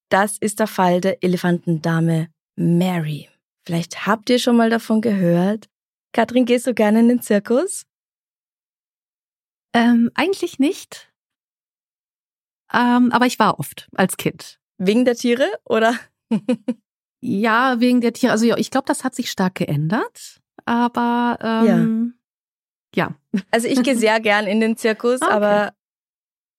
das 0.10 0.38
ist 0.38 0.60
der 0.60 0.68
Fall 0.68 1.02
der 1.02 1.24
Elefantendame 1.24 2.30
Mary. 2.56 3.30
Vielleicht 3.66 4.06
habt 4.06 4.30
ihr 4.30 4.40
schon 4.40 4.58
mal 4.58 4.70
davon 4.70 5.02
gehört. 5.02 5.70
Katrin, 6.14 6.46
gehst 6.46 6.68
du 6.68 6.74
gerne 6.74 7.00
in 7.00 7.08
den 7.08 7.22
Zirkus? 7.22 7.86
Ähm, 9.74 10.12
eigentlich 10.14 10.60
nicht. 10.60 11.12
Ähm, 12.72 13.12
aber 13.12 13.26
ich 13.26 13.40
war 13.40 13.60
oft 13.60 13.88
als 13.96 14.18
Kind. 14.18 14.60
Wegen 14.78 15.06
der 15.06 15.16
Tiere 15.16 15.48
oder? 15.66 15.98
ja, 17.22 17.80
wegen 17.80 18.02
der 18.02 18.14
Tiere. 18.14 18.32
Also 18.32 18.46
ich 18.56 18.72
glaube, 18.72 18.86
das 18.86 19.04
hat 19.04 19.16
sich 19.16 19.32
stark 19.32 19.56
geändert. 19.56 20.42
Aber 20.66 21.38
ähm, 21.42 22.16
ja. 22.96 23.16
Also 23.52 23.68
ich 23.68 23.82
gehe 23.84 23.96
sehr 23.96 24.20
gern 24.20 24.48
in 24.48 24.60
den 24.60 24.78
Zirkus, 24.78 25.22
ah, 25.22 25.26
okay. 25.26 25.36
aber 25.36 25.74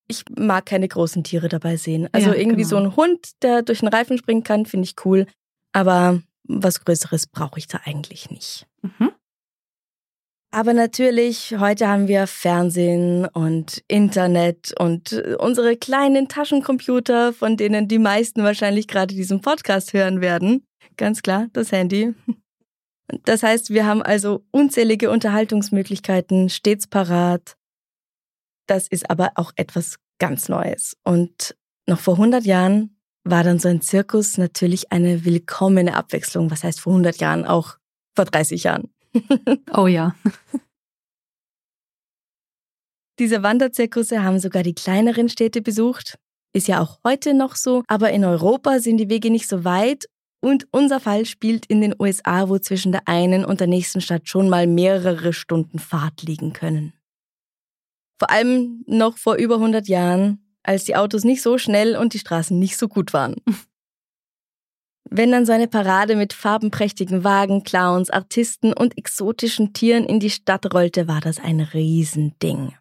ich 0.09 0.25
mag 0.39 0.67
keine 0.67 0.89
großen 0.89 1.25
Tiere 1.25 1.49
dabei 1.49 1.77
sehen. 1.77 2.09
Also 2.13 2.31
ja, 2.31 2.35
irgendwie 2.35 2.63
genau. 2.63 2.69
so 2.69 2.77
ein 2.77 2.97
Hund, 2.97 3.43
der 3.43 3.63
durch 3.63 3.81
den 3.81 3.89
Reifen 3.89 4.19
springen 4.19 4.45
kann, 4.45 4.67
finde 4.67 4.85
ich 4.85 4.97
cool. 5.05 5.27
Aber 5.73 6.21
was 6.47 6.85
Größeres 6.85 7.27
brauche 7.27 7.59
ich 7.59 7.69
da 7.69 7.81
eigentlich 7.85 8.31
nicht. 8.31 8.67
Mhm. 8.83 9.13
Aber 10.51 10.73
natürlich, 10.73 11.57
heute 11.59 11.89
haben 11.89 12.07
wir 12.07 12.29
Fernsehen 12.29 13.27
und 13.27 13.83
Internet 13.89 14.73
und 14.79 15.13
unsere 15.41 15.77
kleinen 15.77 16.29
Taschencomputer, 16.29 17.33
von 17.33 17.57
denen 17.57 17.89
die 17.89 17.99
meisten 17.99 18.45
wahrscheinlich 18.45 18.87
gerade 18.87 19.17
diesen 19.17 19.41
Podcast 19.41 19.95
hören 19.95 20.21
werden. 20.21 20.65
Ganz 20.97 21.23
klar, 21.23 21.49
das 21.53 21.73
Handy. 21.73 22.15
Das 23.25 23.43
heißt, 23.43 23.71
wir 23.71 23.87
haben 23.87 24.03
also 24.03 24.45
unzählige 24.51 25.11
Unterhaltungsmöglichkeiten 25.11 26.49
stets 26.49 26.87
parat. 26.87 27.57
Das 28.67 28.89
ist 28.89 29.11
aber 29.11 29.33
auch 29.35 29.53
etwas 29.57 29.97
ganz 30.19 30.49
Neues. 30.49 30.97
Und 31.05 31.55
noch 31.87 32.01
vor 32.01 32.15
100 32.15 32.45
Jahren 32.45 32.97
war 33.25 33.43
dann 33.45 33.59
so 33.59 33.69
ein 33.69 33.83
Zirkus 33.83 34.39
natürlich 34.39 34.93
eine 34.93 35.25
willkommene 35.25 35.97
Abwechslung. 35.97 36.51
Was 36.51 36.65
heißt 36.65 36.81
vor 36.81 36.93
100 36.93 37.19
Jahren? 37.19 37.45
Auch 37.45 37.77
vor 38.15 38.25
30 38.25 38.65
Jahren. 38.65 38.91
oh 39.73 39.87
ja. 39.87 40.15
Diese 43.19 43.43
Wanderzirkusse 43.43 44.23
haben 44.23 44.41
sogar 44.41 44.63
die 44.63 44.75
kleineren 44.75 45.29
Städte 45.29 45.63
besucht. 45.63 46.19
Ist 46.53 46.69
ja 46.69 46.81
auch 46.81 46.99
heute 47.05 47.35
noch 47.35 47.57
so, 47.57 47.83
aber 47.87 48.11
in 48.13 48.25
Europa 48.25 48.79
sind 48.79 48.99
die 48.99 49.09
Wege 49.09 49.31
nicht 49.31 49.49
so 49.49 49.65
weit 49.65 50.07
und 50.45 50.69
unser 50.71 51.01
Fall 51.01 51.25
spielt 51.25 51.65
in 51.67 51.81
den 51.81 51.95
USA, 51.99 52.49
wo 52.49 52.59
zwischen 52.59 52.93
der 52.93 53.09
einen 53.09 53.45
und 53.45 53.61
der 53.61 53.67
nächsten 53.67 54.01
Stadt 54.01 54.29
schon 54.29 54.51
mal 54.51 54.67
mehrere 54.67 55.33
Stunden 55.33 55.79
Fahrt 55.79 56.23
liegen 56.23 56.53
können. 56.53 56.93
Vor 58.19 58.31
allem 58.31 58.85
noch 58.87 59.17
vor 59.17 59.37
über 59.37 59.55
100 59.55 59.89
Jahren, 59.89 60.45
als 60.63 60.85
die 60.85 60.97
Autos 60.97 61.25
nicht 61.25 61.43
so 61.43 61.57
schnell 61.57 61.97
und 61.97 62.13
die 62.13 62.19
Straßen 62.19 62.59
nicht 62.59 62.77
so 62.77 62.89
gut 62.89 63.13
waren. 63.13 63.37
Wenn 65.11 65.33
dann 65.33 65.47
so 65.47 65.53
eine 65.53 65.69
Parade 65.69 66.17
mit 66.17 66.33
farbenprächtigen 66.33 67.25
Wagen, 67.25 67.63
Clowns, 67.63 68.11
Artisten 68.11 68.73
und 68.73 68.99
exotischen 68.99 69.73
Tieren 69.73 70.05
in 70.05 70.21
die 70.21 70.31
Stadt 70.31 70.73
rollte, 70.75 71.09
war 71.09 71.21
das 71.21 71.39
ein 71.39 71.61
Riesending. 71.61 72.75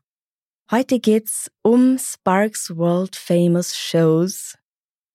Heute 0.72 1.00
geht's 1.00 1.52
um 1.62 1.98
Sparks 1.98 2.76
World 2.76 3.16
Famous 3.16 3.78
Shows. 3.78 4.58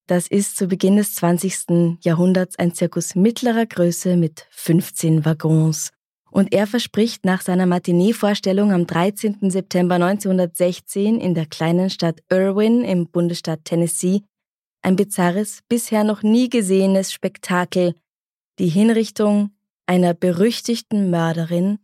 Das 0.09 0.27
ist 0.27 0.57
zu 0.57 0.69
Beginn 0.69 0.97
des 0.97 1.15
20. 1.17 1.99
Jahrhunderts 2.03 2.59
ein 2.59 2.73
Zirkus 2.73 3.15
mittlerer 3.15 3.67
Größe 3.67 4.17
mit 4.17 4.47
15 4.51 5.27
Waggons. 5.27 5.91
Und 6.31 6.55
er 6.55 6.67
verspricht 6.67 7.27
nach 7.27 7.43
seiner 7.43 7.67
Matinee-Vorstellung 7.67 8.73
am 8.73 8.87
13. 8.87 9.51
September 9.51 9.97
1916 9.97 11.21
in 11.21 11.35
der 11.35 11.45
kleinen 11.45 11.91
Stadt 11.91 12.23
Irwin 12.31 12.85
im 12.85 13.09
Bundesstaat 13.09 13.67
Tennessee 13.67 14.23
ein 14.81 14.97
bizarres, 14.97 15.61
bisher 15.69 16.05
noch 16.05 16.23
nie 16.23 16.49
gesehenes 16.49 17.13
Spektakel, 17.13 17.95
die 18.59 18.69
Hinrichtung 18.69 19.51
einer 19.85 20.15
berüchtigten 20.15 21.11
Mörderin, 21.11 21.81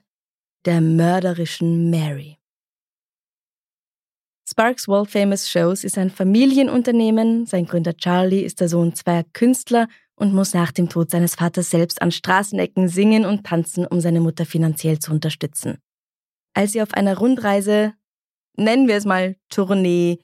der 0.65 0.81
mörderischen 0.81 1.91
Mary. 1.91 2.39
Sparks 4.55 4.87
World 4.87 5.11
Famous 5.11 5.51
Shows 5.51 5.83
ist 5.83 5.99
ein 5.99 6.11
Familienunternehmen. 6.11 7.45
Sein 7.45 7.67
Gründer 7.67 7.97
Charlie 7.97 8.43
ist 8.43 8.61
der 8.61 8.69
Sohn 8.69 8.95
zweier 8.95 9.25
Künstler 9.33 9.89
und 10.15 10.33
muss 10.33 10.55
nach 10.55 10.71
dem 10.71 10.89
Tod 10.89 11.11
seines 11.11 11.35
Vaters 11.35 11.71
selbst 11.71 12.01
an 12.01 12.13
Straßenecken 12.13 12.89
singen 12.89 13.27
und 13.27 13.45
tanzen, 13.45 13.85
um 13.85 13.99
seine 13.99 14.21
Mutter 14.21 14.47
finanziell 14.47 15.01
zu 15.01 15.11
unterstützen. 15.11 15.79
Als 16.55 16.71
sie 16.71 16.83
auf 16.83 16.95
einer 16.95 17.19
Rundreise, 17.19 17.95
nennen 18.57 18.87
wir 18.87 18.95
es 18.95 19.05
mal 19.05 19.35
Tournee, 19.49 20.21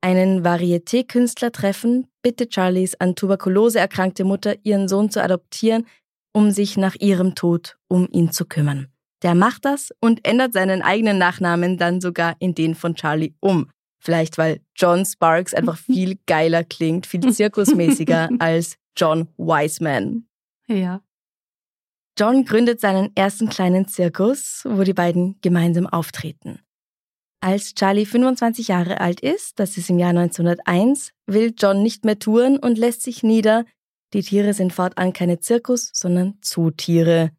einen 0.00 0.44
Varieté-Künstler 0.44 1.52
treffen, 1.52 2.08
bittet 2.20 2.52
Charlies 2.52 2.96
an 2.96 3.14
Tuberkulose 3.14 3.78
erkrankte 3.78 4.24
Mutter, 4.24 4.56
ihren 4.64 4.88
Sohn 4.88 5.08
zu 5.08 5.22
adoptieren, 5.22 5.86
um 6.32 6.50
sich 6.50 6.76
nach 6.76 6.96
ihrem 6.96 7.36
Tod 7.36 7.78
um 7.86 8.08
ihn 8.10 8.32
zu 8.32 8.44
kümmern. 8.44 8.88
Der 9.22 9.34
macht 9.34 9.64
das 9.64 9.90
und 10.00 10.26
ändert 10.26 10.52
seinen 10.52 10.82
eigenen 10.82 11.18
Nachnamen 11.18 11.76
dann 11.76 12.00
sogar 12.00 12.36
in 12.38 12.54
den 12.54 12.74
von 12.74 12.94
Charlie 12.94 13.34
um. 13.40 13.70
Vielleicht 14.00 14.38
weil 14.38 14.60
John 14.76 15.04
Sparks 15.04 15.54
einfach 15.54 15.76
viel 15.78 16.18
geiler 16.26 16.64
klingt, 16.64 17.06
viel 17.06 17.32
zirkusmäßiger 17.32 18.28
als 18.38 18.76
John 18.96 19.28
Wiseman. 19.36 20.26
Ja. 20.66 21.02
John 22.18 22.44
gründet 22.44 22.80
seinen 22.80 23.14
ersten 23.14 23.48
kleinen 23.48 23.86
Zirkus, 23.86 24.62
wo 24.68 24.82
die 24.82 24.92
beiden 24.92 25.38
gemeinsam 25.40 25.86
auftreten. 25.86 26.60
Als 27.40 27.74
Charlie 27.74 28.06
25 28.06 28.68
Jahre 28.68 29.00
alt 29.00 29.20
ist, 29.20 29.60
das 29.60 29.76
ist 29.76 29.88
im 29.90 30.00
Jahr 30.00 30.10
1901, 30.10 31.12
will 31.26 31.54
John 31.56 31.82
nicht 31.82 32.04
mehr 32.04 32.18
touren 32.18 32.58
und 32.58 32.76
lässt 32.76 33.02
sich 33.02 33.22
nieder. 33.22 33.64
Die 34.12 34.22
Tiere 34.22 34.54
sind 34.54 34.72
fortan 34.72 35.12
keine 35.12 35.38
Zirkus, 35.38 35.90
sondern 35.92 36.38
Zootiere 36.40 37.30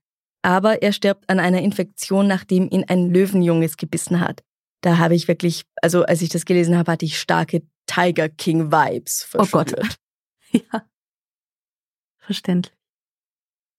aber 0.41 0.81
er 0.81 0.93
stirbt 0.93 1.29
an 1.29 1.39
einer 1.39 1.61
Infektion, 1.61 2.27
nachdem 2.27 2.69
ihn 2.69 2.85
ein 2.87 3.11
Löwenjunges 3.11 3.77
gebissen 3.77 4.19
hat. 4.19 4.43
Da 4.81 4.97
habe 4.97 5.15
ich 5.15 5.27
wirklich, 5.27 5.63
also 5.81 6.03
als 6.03 6.21
ich 6.21 6.29
das 6.29 6.45
gelesen 6.45 6.77
habe, 6.77 6.91
hatte 6.91 7.05
ich 7.05 7.19
starke 7.19 7.63
Tiger 7.85 8.29
King 8.29 8.71
Vibes 8.71 9.23
verspürt. 9.23 9.73
Oh 9.73 9.81
Gott. 9.81 9.95
Ja. 10.51 10.83
Verständlich. 12.17 12.73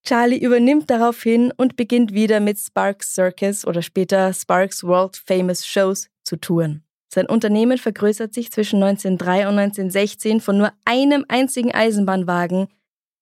Charlie 0.04 0.38
übernimmt 0.38 0.88
daraufhin 0.88 1.52
und 1.56 1.74
beginnt 1.74 2.12
wieder 2.12 2.38
mit 2.38 2.61
Sparks 2.61 3.14
Circus 3.14 3.66
oder 3.66 3.82
später 3.82 4.32
Sparks 4.32 4.84
World 4.84 5.16
Famous 5.16 5.66
Shows 5.66 6.08
zu 6.22 6.36
touren. 6.36 6.84
Sein 7.12 7.26
Unternehmen 7.26 7.76
vergrößert 7.76 8.32
sich 8.32 8.52
zwischen 8.52 8.82
1903 8.82 9.48
und 9.48 9.58
1916 9.58 10.40
von 10.40 10.58
nur 10.58 10.72
einem 10.84 11.24
einzigen 11.28 11.72
Eisenbahnwagen 11.72 12.68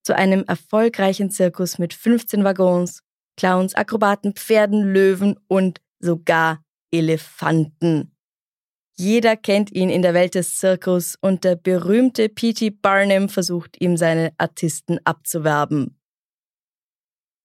zu 0.02 0.14
einem 0.14 0.44
erfolgreichen 0.46 1.30
Zirkus 1.30 1.78
mit 1.78 1.94
15 1.94 2.44
Waggons, 2.44 3.02
Clowns, 3.38 3.74
Akrobaten, 3.74 4.34
Pferden, 4.34 4.92
Löwen 4.92 5.36
und 5.46 5.80
sogar 6.00 6.64
Elefanten. 6.90 8.12
Jeder 8.96 9.36
kennt 9.36 9.70
ihn 9.70 9.90
in 9.90 10.02
der 10.02 10.12
Welt 10.12 10.34
des 10.34 10.58
Zirkus 10.58 11.16
und 11.20 11.44
der 11.44 11.54
berühmte 11.54 12.28
P.T. 12.28 12.70
Barnum 12.70 13.28
versucht 13.28 13.80
ihm 13.80 13.96
seine 13.96 14.32
Artisten 14.38 14.98
abzuwerben. 15.04 15.96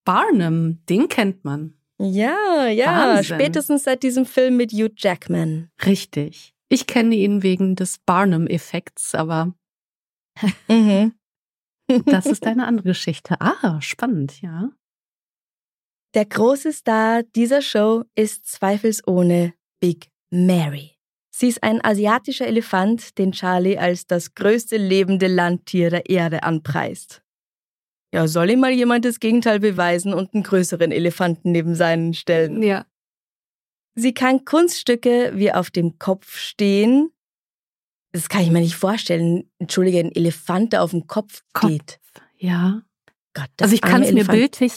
Barnum, 0.03 0.83
den 0.89 1.07
kennt 1.09 1.45
man. 1.45 1.75
Ja, 1.99 2.65
ja, 2.65 3.15
Wahnsinn. 3.15 3.35
spätestens 3.35 3.83
seit 3.83 4.01
diesem 4.01 4.25
Film 4.25 4.57
mit 4.57 4.71
Hugh 4.73 4.91
Jackman. 4.97 5.69
Richtig. 5.85 6.55
Ich 6.69 6.87
kenne 6.87 7.13
ihn 7.13 7.43
wegen 7.43 7.75
des 7.75 7.99
Barnum-Effekts, 7.99 9.13
aber 9.13 9.53
mhm. 10.67 11.13
das 12.07 12.25
ist 12.25 12.47
eine 12.47 12.65
andere 12.65 12.87
Geschichte. 12.87 13.39
Ah, 13.39 13.79
spannend, 13.79 14.41
ja. 14.41 14.71
Der 16.13 16.25
große 16.25 16.71
Star 16.73 17.23
dieser 17.23 17.63
Show 17.63 18.03
ist 18.13 18.47
zweifelsohne 18.47 19.53
Big 19.79 20.09
Mary. 20.29 20.91
Sie 21.31 21.47
ist 21.47 21.63
ein 21.63 21.83
asiatischer 21.83 22.45
Elefant, 22.45 23.17
den 23.17 23.31
Charlie 23.31 23.79
als 23.79 24.05
das 24.05 24.35
größte 24.35 24.77
lebende 24.77 25.25
Landtier 25.25 25.89
der 25.89 26.07
Erde 26.07 26.43
anpreist. 26.43 27.23
Ja, 28.13 28.27
soll 28.27 28.51
ihm 28.51 28.59
mal 28.59 28.71
jemand 28.71 29.05
das 29.05 29.19
Gegenteil 29.19 29.59
beweisen 29.59 30.13
und 30.13 30.35
einen 30.35 30.43
größeren 30.43 30.91
Elefanten 30.91 31.51
neben 31.51 31.73
seinen 31.73 32.13
stellen? 32.13 32.61
Ja. 32.61 32.85
Sie 33.95 34.13
kann 34.13 34.45
Kunststücke 34.45 35.31
wie 35.33 35.51
auf 35.51 35.71
dem 35.71 35.97
Kopf 35.97 36.37
stehen. 36.37 37.09
Das 38.11 38.29
kann 38.29 38.43
ich 38.43 38.51
mir 38.51 38.61
nicht 38.61 38.75
vorstellen. 38.75 39.49
Entschuldige, 39.57 39.97
ein 39.97 40.11
Elefant, 40.11 40.73
der 40.73 40.83
auf 40.83 40.91
dem 40.91 41.07
Kopf 41.07 41.41
steht. 41.57 41.99
Kopf, 42.13 42.23
ja. 42.37 42.83
Gott, 43.33 43.49
also 43.59 43.73
ich 43.73 43.81
kann 43.81 44.03
es 44.03 44.11
mir 44.11 44.25
bildlich 44.25 44.73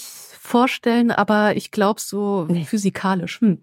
vorstellen, 0.46 1.10
aber 1.10 1.56
ich 1.56 1.70
glaube 1.70 2.00
so 2.00 2.46
nee. 2.48 2.64
physikalisch. 2.64 3.40
Hm. 3.40 3.60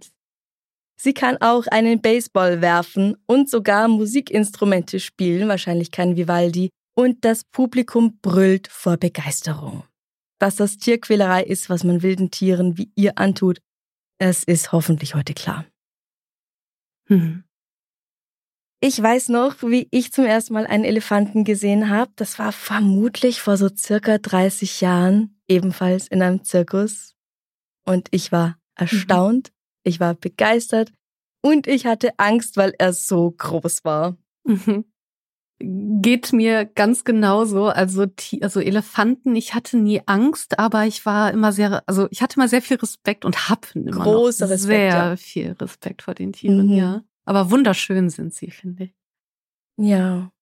Sie 0.96 1.14
kann 1.14 1.38
auch 1.42 1.68
einen 1.68 2.02
Baseball 2.02 2.62
werfen 2.62 3.18
und 3.26 3.50
sogar 3.50 3.88
Musikinstrumente 3.88 5.00
spielen, 5.00 5.50
wahrscheinlich 5.50 5.92
kein 5.92 6.16
Vivaldi, 6.16 6.70
und 6.96 7.26
das 7.26 7.44
Publikum 7.44 8.20
brüllt 8.22 8.68
vor 8.68 8.98
Begeisterung. 8.98 9.84
Dass 10.40 10.56
das 10.56 10.78
Tierquälerei 10.78 11.44
ist, 11.44 11.70
was 11.70 11.84
man 11.84 12.04
wilden 12.04 12.30
Tieren 12.30 12.78
wie 12.78 12.92
ihr 12.96 13.18
antut, 13.18 13.60
es 14.20 14.44
ist 14.44 14.72
hoffentlich 14.72 15.16
heute 15.16 15.34
klar. 15.34 15.66
Hm. 17.08 17.44
Ich 18.80 19.02
weiß 19.02 19.30
noch, 19.30 19.64
wie 19.64 19.88
ich 19.92 20.12
zum 20.12 20.26
ersten 20.26 20.54
Mal 20.54 20.68
einen 20.68 20.84
Elefanten 20.84 21.46
gesehen 21.46 21.90
habe. 21.90 22.12
Das 22.18 22.38
war 22.38 22.52
vermutlich 22.52 23.42
vor 23.42 23.58
so 23.58 23.70
circa 23.74 24.18
30 24.18 24.82
Jahren 24.82 25.33
ebenfalls 25.48 26.08
in 26.08 26.22
einem 26.22 26.44
Zirkus. 26.44 27.16
Und 27.86 28.08
ich 28.12 28.32
war 28.32 28.48
mhm. 28.50 28.54
erstaunt, 28.76 29.50
mhm. 29.50 29.54
ich 29.84 30.00
war 30.00 30.14
begeistert 30.14 30.94
und 31.42 31.68
ich 31.68 31.86
hatte 31.86 32.12
Angst, 32.18 32.58
weil 32.58 32.74
er 32.78 32.94
so 32.94 33.32
groß 33.32 33.84
war. 33.84 34.18
Mhm. 34.46 34.86
Geht 35.60 36.34
mir 36.34 36.66
ganz 36.66 37.04
genauso. 37.06 37.68
Also, 37.68 38.08
also 38.42 38.60
Elefanten, 38.60 39.36
ich 39.36 39.54
hatte 39.54 39.78
nie 39.78 40.02
Angst, 40.06 40.60
aber 40.60 40.86
ich 40.86 41.06
war 41.06 41.32
immer 41.32 41.54
sehr, 41.54 41.84
also 41.86 42.08
ich 42.12 42.22
hatte 42.22 42.36
immer 42.38 42.48
sehr 42.48 42.62
viel 42.62 42.78
Respekt 42.78 43.24
und 43.24 43.50
hab 43.50 43.74
immer 43.76 43.92
Großer 43.92 44.50
Respekt, 44.50 44.68
sehr 44.68 44.88
ja. 44.88 45.16
viel 45.16 45.52
Respekt 45.54 46.02
vor 46.02 46.16
den 46.16 46.34
Tieren, 46.34 46.68
mhm. 46.68 46.74
ja. 46.74 47.04
Aber 47.26 47.52
wunderschön 47.52 48.10
sind 48.10 48.34
sie, 48.34 48.52
finde 48.52 48.86
ich. 48.86 48.94
Ja. 49.78 50.33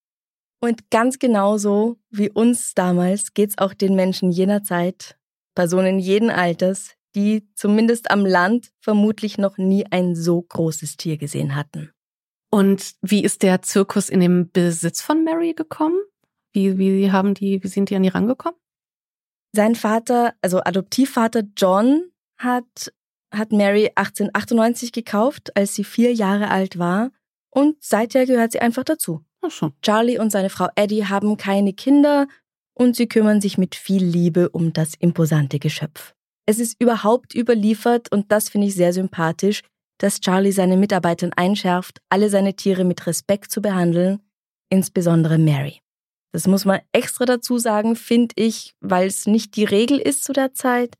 Und 0.63 0.91
ganz 0.91 1.17
genauso 1.17 1.97
wie 2.11 2.29
uns 2.29 2.75
damals 2.75 3.33
geht's 3.33 3.57
auch 3.57 3.73
den 3.73 3.95
Menschen 3.95 4.31
jener 4.31 4.63
Zeit, 4.63 5.17
Personen 5.55 5.97
jeden 5.97 6.29
Alters, 6.29 6.95
die 7.15 7.49
zumindest 7.55 8.11
am 8.11 8.25
Land 8.25 8.71
vermutlich 8.79 9.37
noch 9.37 9.57
nie 9.57 9.85
ein 9.89 10.15
so 10.15 10.41
großes 10.41 10.97
Tier 10.97 11.17
gesehen 11.17 11.55
hatten. 11.55 11.91
Und 12.51 12.93
wie 13.01 13.23
ist 13.23 13.43
der 13.43 13.61
Zirkus 13.61 14.09
in 14.09 14.19
den 14.19 14.51
Besitz 14.51 15.01
von 15.01 15.23
Mary 15.23 15.53
gekommen? 15.53 15.99
Wie, 16.53 16.77
wie 16.77 17.11
haben 17.11 17.33
die, 17.33 17.63
wie 17.63 17.67
sind 17.67 17.89
die 17.89 17.95
an 17.95 18.03
die 18.03 18.09
rangekommen? 18.09 18.59
Sein 19.53 19.75
Vater, 19.75 20.33
also 20.41 20.61
Adoptivvater 20.61 21.43
John, 21.57 22.11
hat, 22.37 22.93
hat 23.33 23.51
Mary 23.51 23.87
1898 23.95 24.91
gekauft, 24.91 25.55
als 25.55 25.75
sie 25.75 25.83
vier 25.83 26.13
Jahre 26.13 26.49
alt 26.49 26.77
war. 26.77 27.11
Und 27.49 27.81
seither 27.83 28.25
gehört 28.25 28.51
sie 28.51 28.61
einfach 28.61 28.83
dazu. 28.83 29.25
Ach 29.41 29.51
so. 29.51 29.71
Charlie 29.81 30.19
und 30.19 30.31
seine 30.31 30.49
Frau 30.49 30.67
Eddie 30.75 31.05
haben 31.05 31.37
keine 31.37 31.73
Kinder 31.73 32.27
und 32.73 32.95
sie 32.95 33.07
kümmern 33.07 33.41
sich 33.41 33.57
mit 33.57 33.75
viel 33.75 34.03
Liebe 34.03 34.49
um 34.49 34.73
das 34.73 34.93
imposante 34.95 35.59
Geschöpf. 35.59 36.13
Es 36.45 36.59
ist 36.59 36.79
überhaupt 36.81 37.35
überliefert 37.35 38.11
und 38.11 38.31
das 38.31 38.49
finde 38.49 38.67
ich 38.67 38.75
sehr 38.75 38.93
sympathisch, 38.93 39.61
dass 39.99 40.19
Charlie 40.19 40.51
seine 40.51 40.77
Mitarbeitern 40.77 41.31
einschärft, 41.35 42.01
alle 42.09 42.29
seine 42.29 42.55
Tiere 42.55 42.83
mit 42.83 43.05
Respekt 43.05 43.51
zu 43.51 43.61
behandeln, 43.61 44.19
insbesondere 44.69 45.37
Mary. 45.37 45.81
Das 46.33 46.47
muss 46.47 46.65
man 46.65 46.79
extra 46.91 47.25
dazu 47.25 47.57
sagen, 47.57 47.95
finde 47.95 48.33
ich, 48.37 48.73
weil 48.79 49.07
es 49.07 49.27
nicht 49.27 49.55
die 49.55 49.65
Regel 49.65 49.99
ist 49.99 50.23
zu 50.23 50.33
der 50.33 50.53
Zeit. 50.53 50.95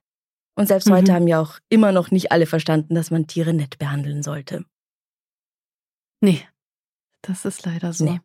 Und 0.56 0.68
selbst 0.68 0.88
mhm. 0.88 0.94
heute 0.94 1.14
haben 1.14 1.28
ja 1.28 1.42
auch 1.42 1.58
immer 1.70 1.92
noch 1.92 2.12
nicht 2.12 2.32
alle 2.32 2.46
verstanden, 2.46 2.96
dass 2.96 3.12
man 3.12 3.28
Tiere 3.28 3.54
nett 3.54 3.80
behandeln 3.80 4.22
sollte. 4.22 4.66
Nee, 6.20 6.46
das 7.22 7.46
ist 7.46 7.66
leider 7.66 7.94
so. 7.94 8.06
Nee. 8.06 8.20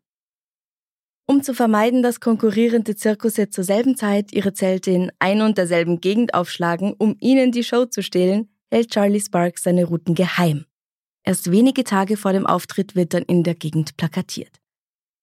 Um 1.29 1.43
zu 1.43 1.55
vermeiden, 1.55 2.03
dass 2.03 2.21
konkurrierende 2.21 2.95
Zirkusse 2.95 3.51
zur 3.51 3.65
selben 3.65 3.97
Zeit 3.97 4.33
ihre 4.33 4.53
Zelte 4.53 4.93
in 4.93 5.11
ein 5.19 5.43
und 5.43 5.59
derselben 5.59 6.01
Gegend 6.01 6.35
aufschlagen, 6.35 6.95
um 6.99 7.17
ihnen 7.21 7.51
die 7.51 7.65
Show 7.65 7.85
zu 7.87 8.03
stehlen, 8.03 8.49
hält 8.71 8.93
Charlie 8.93 9.21
Sparks 9.21 9.65
seine 9.65 9.85
Routen 9.85 10.15
geheim. 10.15 10.67
Erst 11.25 11.51
wenige 11.51 11.83
Tage 11.83 12.17
vor 12.17 12.33
dem 12.33 12.47
Auftritt 12.47 12.95
wird 12.95 13.13
dann 13.13 13.25
in 13.25 13.43
der 13.43 13.57
Gegend 13.57 13.97
plakatiert. 13.97 14.61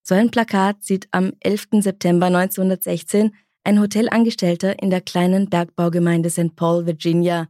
So 0.05 0.15
ein 0.15 0.31
Plakat 0.31 0.83
sieht 0.83 1.07
am 1.11 1.31
11. 1.39 1.67
September 1.79 2.25
1916 2.25 3.33
ein 3.63 3.79
Hotelangestellter 3.79 4.81
in 4.83 4.89
der 4.89 4.99
kleinen 4.99 5.49
Bergbaugemeinde 5.49 6.29
St. 6.29 6.57
Paul, 6.57 6.85
Virginia. 6.85 7.47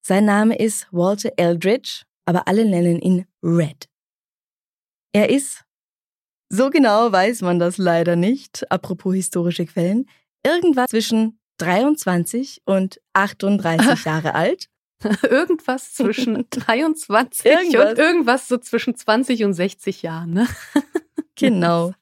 Sein 0.00 0.24
Name 0.24 0.56
ist 0.56 0.88
Walter 0.90 1.32
Eldridge, 1.36 2.04
aber 2.24 2.48
alle 2.48 2.64
nennen 2.64 3.00
ihn 3.00 3.26
Red. 3.42 3.90
Er 5.12 5.28
ist, 5.28 5.63
so 6.48 6.70
genau 6.70 7.10
weiß 7.12 7.42
man 7.42 7.58
das 7.58 7.78
leider 7.78 8.16
nicht, 8.16 8.70
apropos 8.70 9.14
historische 9.14 9.66
Quellen, 9.66 10.08
irgendwas 10.44 10.88
zwischen 10.90 11.38
23 11.58 12.62
und 12.64 13.00
38 13.12 14.04
Jahre 14.04 14.34
alt. 14.34 14.68
irgendwas 15.22 15.94
zwischen 15.94 16.46
23 16.50 17.44
irgendwas. 17.46 17.90
und 17.92 17.98
irgendwas 17.98 18.48
so 18.48 18.58
zwischen 18.58 18.94
20 18.96 19.44
und 19.44 19.54
60 19.54 20.02
Jahren, 20.02 20.32
ne? 20.32 20.46
Genau. 21.36 21.92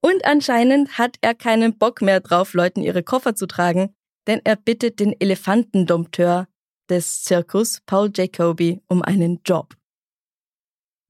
Und 0.00 0.24
anscheinend 0.24 0.96
hat 0.96 1.16
er 1.20 1.34
keinen 1.34 1.76
Bock 1.76 2.00
mehr 2.00 2.20
drauf, 2.20 2.54
Leuten 2.54 2.80
ihre 2.80 3.02
Koffer 3.02 3.34
zu 3.34 3.46
tragen, 3.46 3.94
denn 4.26 4.40
er 4.44 4.56
bittet 4.56 4.98
den 4.98 5.14
Elefantendompteur 5.20 6.48
des 6.88 7.22
Zirkus, 7.22 7.82
Paul 7.84 8.10
Jacoby, 8.14 8.80
um 8.88 9.02
einen 9.02 9.40
Job. 9.44 9.74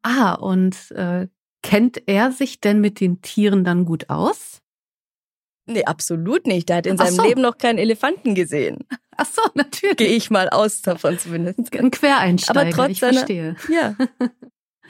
Ah, 0.03 0.35
und 0.35 0.91
äh, 0.91 1.29
kennt 1.63 2.09
er 2.09 2.33
sich 2.33 2.61
denn 2.61 2.81
mit 2.81 3.01
den 3.01 3.23
Tieren 3.23 3.65
dann 3.65 3.85
gut 3.85 4.11
aus? 4.11 4.63
Nee, 5.67 5.85
absolut 5.85 6.47
nicht. 6.47 6.71
Er 6.71 6.77
hat 6.77 6.87
in 6.87 6.97
seinem 6.97 7.15
so. 7.15 7.23
Leben 7.23 7.41
noch 7.41 7.57
keinen 7.57 7.79
Elefanten 7.79 8.35
gesehen. 8.35 8.79
Ach 9.17 9.27
so, 9.27 9.43
natürlich. 9.55 9.97
Gehe 9.97 10.09
ich 10.09 10.31
mal 10.31 10.49
aus 10.49 10.83
davon 10.83 11.19
zumindest. 11.19 11.75
Ein 11.77 11.91
Quereinsteiger, 11.91 12.61
Aber 12.61 12.71
trotz 12.71 12.91
ich 12.91 13.01
seiner, 13.01 13.13
verstehe. 13.15 13.57
Ja. 13.71 13.95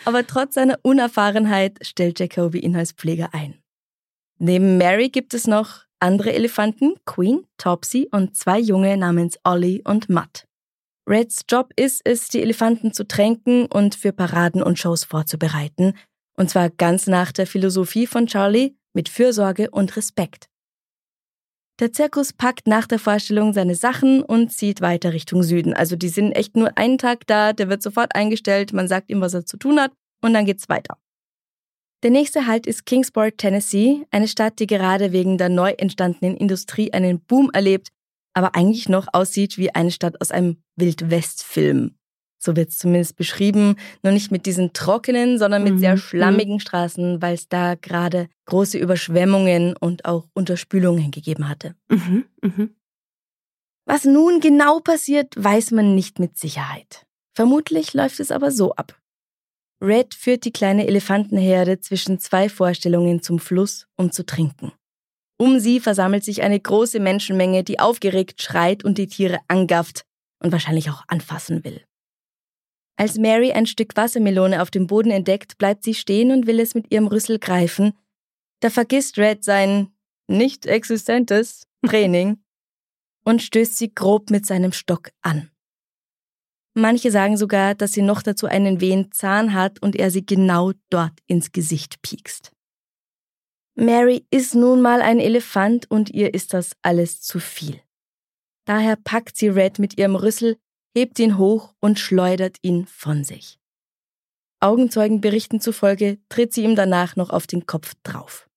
Aber 0.04 0.26
trotz 0.26 0.54
seiner 0.54 0.78
Unerfahrenheit 0.82 1.78
stellt 1.82 2.18
Jacoby 2.18 2.60
ihn 2.60 2.76
als 2.76 2.92
Pfleger 2.92 3.30
ein. 3.32 3.58
Neben 4.38 4.78
Mary 4.78 5.10
gibt 5.10 5.34
es 5.34 5.46
noch 5.46 5.84
andere 6.00 6.32
Elefanten, 6.32 6.94
Queen, 7.04 7.46
Topsy 7.58 8.08
und 8.10 8.36
zwei 8.36 8.58
Junge 8.58 8.96
namens 8.96 9.38
Ollie 9.44 9.82
und 9.84 10.08
Mutt. 10.08 10.46
Reds 11.08 11.42
Job 11.48 11.72
ist 11.76 12.00
es, 12.04 12.28
die 12.28 12.40
Elefanten 12.40 12.92
zu 12.92 13.06
tränken 13.06 13.66
und 13.66 13.94
für 13.94 14.12
Paraden 14.12 14.62
und 14.62 14.78
Shows 14.78 15.04
vorzubereiten, 15.04 15.94
und 16.36 16.50
zwar 16.50 16.70
ganz 16.70 17.06
nach 17.06 17.32
der 17.32 17.46
Philosophie 17.46 18.06
von 18.06 18.26
Charlie 18.26 18.74
mit 18.92 19.08
Fürsorge 19.08 19.70
und 19.70 19.96
Respekt. 19.96 20.48
Der 21.80 21.92
Zirkus 21.92 22.32
packt 22.32 22.66
nach 22.66 22.86
der 22.86 22.98
Vorstellung 22.98 23.52
seine 23.52 23.74
Sachen 23.74 24.22
und 24.22 24.52
zieht 24.52 24.80
weiter 24.80 25.12
Richtung 25.12 25.42
Süden. 25.42 25.74
Also 25.74 25.96
die 25.96 26.10
sind 26.10 26.32
echt 26.32 26.54
nur 26.56 26.76
einen 26.76 26.98
Tag 26.98 27.26
da, 27.26 27.52
der 27.52 27.68
wird 27.68 27.82
sofort 27.82 28.14
eingestellt, 28.14 28.72
man 28.72 28.88
sagt 28.88 29.10
ihm, 29.10 29.20
was 29.20 29.34
er 29.34 29.46
zu 29.46 29.56
tun 29.56 29.80
hat 29.80 29.92
und 30.22 30.34
dann 30.34 30.46
geht's 30.46 30.68
weiter. 30.68 30.98
Der 32.02 32.10
nächste 32.10 32.46
Halt 32.46 32.66
ist 32.66 32.84
Kingsport, 32.84 33.38
Tennessee, 33.38 34.04
eine 34.10 34.28
Stadt, 34.28 34.58
die 34.58 34.66
gerade 34.66 35.12
wegen 35.12 35.38
der 35.38 35.48
neu 35.48 35.70
entstandenen 35.70 36.36
Industrie 36.36 36.92
einen 36.92 37.20
Boom 37.20 37.50
erlebt, 37.52 37.88
aber 38.34 38.54
eigentlich 38.54 38.88
noch 38.88 39.06
aussieht 39.12 39.56
wie 39.56 39.74
eine 39.74 39.90
Stadt 39.90 40.20
aus 40.20 40.30
einem 40.30 40.62
Wildwest-Film. 40.76 41.96
So 42.44 42.56
wird 42.56 42.70
es 42.70 42.78
zumindest 42.78 43.16
beschrieben, 43.16 43.76
nur 44.02 44.12
nicht 44.12 44.32
mit 44.32 44.46
diesen 44.46 44.72
trockenen, 44.72 45.38
sondern 45.38 45.62
mit 45.62 45.74
mhm. 45.74 45.78
sehr 45.78 45.96
schlammigen 45.96 46.58
Straßen, 46.58 47.22
weil 47.22 47.34
es 47.34 47.48
da 47.48 47.76
gerade 47.76 48.28
große 48.46 48.78
Überschwemmungen 48.78 49.76
und 49.76 50.04
auch 50.06 50.26
Unterspülungen 50.34 51.12
gegeben 51.12 51.48
hatte. 51.48 51.76
Mhm. 51.88 52.24
Mhm. 52.42 52.74
Was 53.86 54.04
nun 54.04 54.40
genau 54.40 54.80
passiert, 54.80 55.34
weiß 55.36 55.70
man 55.70 55.94
nicht 55.94 56.18
mit 56.18 56.36
Sicherheit. 56.36 57.06
Vermutlich 57.32 57.94
läuft 57.94 58.18
es 58.18 58.32
aber 58.32 58.50
so 58.50 58.74
ab. 58.74 58.98
Red 59.80 60.14
führt 60.14 60.44
die 60.44 60.52
kleine 60.52 60.88
Elefantenherde 60.88 61.78
zwischen 61.78 62.18
zwei 62.18 62.48
Vorstellungen 62.48 63.22
zum 63.22 63.38
Fluss, 63.38 63.86
um 63.96 64.10
zu 64.10 64.26
trinken. 64.26 64.72
Um 65.38 65.60
sie 65.60 65.78
versammelt 65.78 66.24
sich 66.24 66.42
eine 66.42 66.58
große 66.58 66.98
Menschenmenge, 66.98 67.62
die 67.62 67.78
aufgeregt 67.78 68.42
schreit 68.42 68.84
und 68.84 68.98
die 68.98 69.06
Tiere 69.06 69.38
angafft 69.46 70.04
und 70.40 70.50
wahrscheinlich 70.50 70.90
auch 70.90 71.04
anfassen 71.06 71.64
will. 71.64 71.82
Als 72.96 73.18
Mary 73.18 73.52
ein 73.52 73.66
Stück 73.66 73.96
Wassermelone 73.96 74.62
auf 74.62 74.70
dem 74.70 74.86
Boden 74.86 75.10
entdeckt, 75.10 75.58
bleibt 75.58 75.84
sie 75.84 75.94
stehen 75.94 76.30
und 76.30 76.46
will 76.46 76.60
es 76.60 76.74
mit 76.74 76.92
ihrem 76.92 77.06
Rüssel 77.06 77.38
greifen. 77.38 77.94
Da 78.60 78.70
vergisst 78.70 79.18
Red 79.18 79.44
sein 79.44 79.88
nicht 80.28 80.66
existentes 80.66 81.66
Training 81.84 82.42
und 83.24 83.42
stößt 83.42 83.76
sie 83.76 83.94
grob 83.94 84.30
mit 84.30 84.46
seinem 84.46 84.72
Stock 84.72 85.10
an. 85.22 85.50
Manche 86.74 87.10
sagen 87.10 87.36
sogar, 87.36 87.74
dass 87.74 87.92
sie 87.92 88.02
noch 88.02 88.22
dazu 88.22 88.46
einen 88.46 88.80
wehen 88.80 89.12
Zahn 89.12 89.52
hat 89.52 89.82
und 89.82 89.94
er 89.96 90.10
sie 90.10 90.24
genau 90.24 90.72
dort 90.88 91.18
ins 91.26 91.52
Gesicht 91.52 92.00
piekst. 92.02 92.52
Mary 93.74 94.26
ist 94.30 94.54
nun 94.54 94.80
mal 94.80 95.02
ein 95.02 95.18
Elefant 95.18 95.90
und 95.90 96.10
ihr 96.10 96.34
ist 96.34 96.54
das 96.54 96.72
alles 96.82 97.20
zu 97.20 97.40
viel. 97.40 97.80
Daher 98.64 98.96
packt 98.96 99.36
sie 99.36 99.48
Red 99.48 99.78
mit 99.78 99.98
ihrem 99.98 100.14
Rüssel, 100.14 100.56
hebt 100.94 101.18
ihn 101.18 101.38
hoch 101.38 101.74
und 101.80 101.98
schleudert 101.98 102.58
ihn 102.62 102.86
von 102.86 103.24
sich. 103.24 103.58
Augenzeugenberichten 104.60 105.60
zufolge 105.60 106.18
tritt 106.28 106.52
sie 106.52 106.62
ihm 106.62 106.76
danach 106.76 107.16
noch 107.16 107.30
auf 107.30 107.46
den 107.46 107.66
Kopf 107.66 107.94
drauf. 108.02 108.48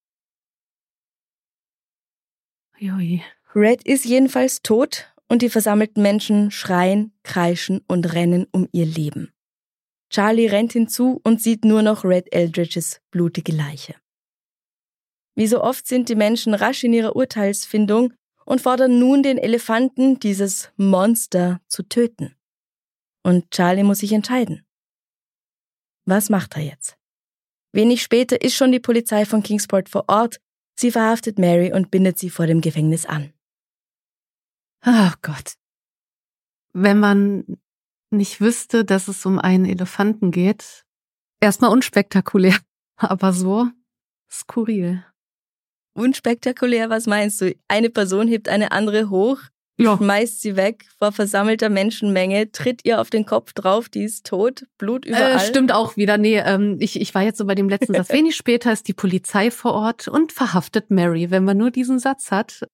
Joi. 2.77 3.21
Red 3.55 3.83
ist 3.83 4.05
jedenfalls 4.05 4.61
tot 4.61 5.13
und 5.27 5.41
die 5.41 5.49
versammelten 5.49 6.03
Menschen 6.03 6.51
schreien, 6.51 7.13
kreischen 7.23 7.81
und 7.87 8.13
rennen 8.13 8.47
um 8.51 8.67
ihr 8.71 8.85
Leben. 8.85 9.31
Charlie 10.09 10.47
rennt 10.47 10.73
hinzu 10.73 11.19
und 11.23 11.41
sieht 11.41 11.65
nur 11.65 11.81
noch 11.81 12.03
Red 12.03 12.31
Eldridges 12.33 13.01
blutige 13.11 13.51
Leiche. 13.51 13.95
Wie 15.35 15.47
so 15.47 15.61
oft 15.61 15.87
sind 15.87 16.09
die 16.09 16.15
Menschen 16.15 16.53
rasch 16.53 16.83
in 16.83 16.93
ihrer 16.93 17.15
Urteilsfindung 17.15 18.13
und 18.45 18.61
fordern 18.61 18.99
nun 18.99 19.23
den 19.23 19.37
Elefanten, 19.37 20.19
dieses 20.19 20.71
Monster, 20.77 21.59
zu 21.67 21.83
töten. 21.83 22.35
Und 23.23 23.51
Charlie 23.51 23.83
muss 23.83 23.99
sich 23.99 24.13
entscheiden. 24.13 24.65
Was 26.05 26.29
macht 26.29 26.55
er 26.55 26.61
jetzt? 26.61 26.97
Wenig 27.71 28.01
später 28.01 28.41
ist 28.41 28.55
schon 28.55 28.71
die 28.71 28.79
Polizei 28.79 29.25
von 29.25 29.43
Kingsport 29.43 29.89
vor 29.89 30.05
Ort. 30.07 30.39
Sie 30.75 30.91
verhaftet 30.91 31.39
Mary 31.39 31.73
und 31.73 31.91
bindet 31.91 32.19
sie 32.19 32.29
vor 32.29 32.45
dem 32.45 32.61
Gefängnis 32.61 33.05
an. 33.05 33.33
Ach 34.81 35.17
Gott. 35.21 35.55
Wenn 36.73 36.99
man 36.99 37.57
nicht 38.11 38.39
wüsste, 38.39 38.85
dass 38.85 39.07
es 39.07 39.25
um 39.25 39.39
einen 39.39 39.65
Elefanten 39.65 40.29
geht, 40.31 40.85
erstmal 41.41 41.71
unspektakulär, 41.71 42.57
aber 42.95 43.33
so 43.33 43.67
skurril 44.29 45.03
unspektakulär, 45.95 46.89
was 46.89 47.07
meinst 47.07 47.41
du? 47.41 47.55
Eine 47.67 47.89
Person 47.89 48.27
hebt 48.27 48.49
eine 48.49 48.71
andere 48.71 49.09
hoch, 49.09 49.39
ja. 49.77 49.97
schmeißt 49.97 50.41
sie 50.41 50.55
weg 50.55 50.85
vor 50.97 51.11
versammelter 51.11 51.69
Menschenmenge, 51.69 52.51
tritt 52.51 52.81
ihr 52.85 53.01
auf 53.01 53.09
den 53.09 53.25
Kopf 53.25 53.53
drauf, 53.53 53.89
die 53.89 54.03
ist 54.03 54.25
tot, 54.25 54.65
Blut 54.77 55.05
äh, 55.05 55.09
überall. 55.09 55.35
Äh, 55.35 55.39
stimmt 55.39 55.71
auch 55.71 55.97
wieder. 55.97 56.17
Nee, 56.17 56.37
ähm, 56.39 56.77
ich, 56.79 56.99
ich 56.99 57.15
war 57.15 57.23
jetzt 57.23 57.37
so 57.37 57.45
bei 57.45 57.55
dem 57.55 57.69
letzten 57.69 57.93
Satz. 57.95 58.09
Wenig 58.09 58.35
später 58.35 58.71
ist 58.71 58.87
die 58.87 58.93
Polizei 58.93 59.51
vor 59.51 59.73
Ort 59.73 60.07
und 60.07 60.31
verhaftet 60.31 60.91
Mary. 60.91 61.31
Wenn 61.31 61.43
man 61.43 61.57
nur 61.57 61.71
diesen 61.71 61.99
Satz 61.99 62.31
hat, 62.31 62.67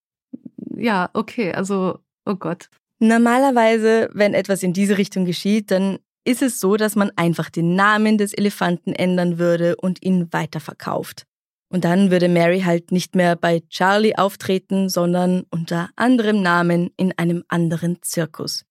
ja, 0.75 1.09
okay, 1.13 1.53
also, 1.53 1.99
oh 2.25 2.35
Gott. 2.35 2.69
Normalerweise, 2.99 4.09
wenn 4.13 4.33
etwas 4.33 4.63
in 4.63 4.73
diese 4.73 4.97
Richtung 4.97 5.25
geschieht, 5.25 5.71
dann 5.71 5.97
ist 6.23 6.41
es 6.41 6.59
so, 6.59 6.77
dass 6.77 6.95
man 6.95 7.11
einfach 7.15 7.49
den 7.49 7.75
Namen 7.75 8.17
des 8.17 8.33
Elefanten 8.33 8.93
ändern 8.93 9.39
würde 9.39 9.75
und 9.75 10.03
ihn 10.03 10.31
weiterverkauft. 10.31 11.25
Und 11.71 11.85
dann 11.85 12.11
würde 12.11 12.27
Mary 12.27 12.61
halt 12.61 12.91
nicht 12.91 13.15
mehr 13.15 13.37
bei 13.37 13.61
Charlie 13.69 14.17
auftreten, 14.17 14.89
sondern 14.89 15.43
unter 15.51 15.89
anderem 15.95 16.41
Namen 16.41 16.91
in 16.97 17.17
einem 17.17 17.45
anderen 17.47 17.99
Zirkus. 18.01 18.65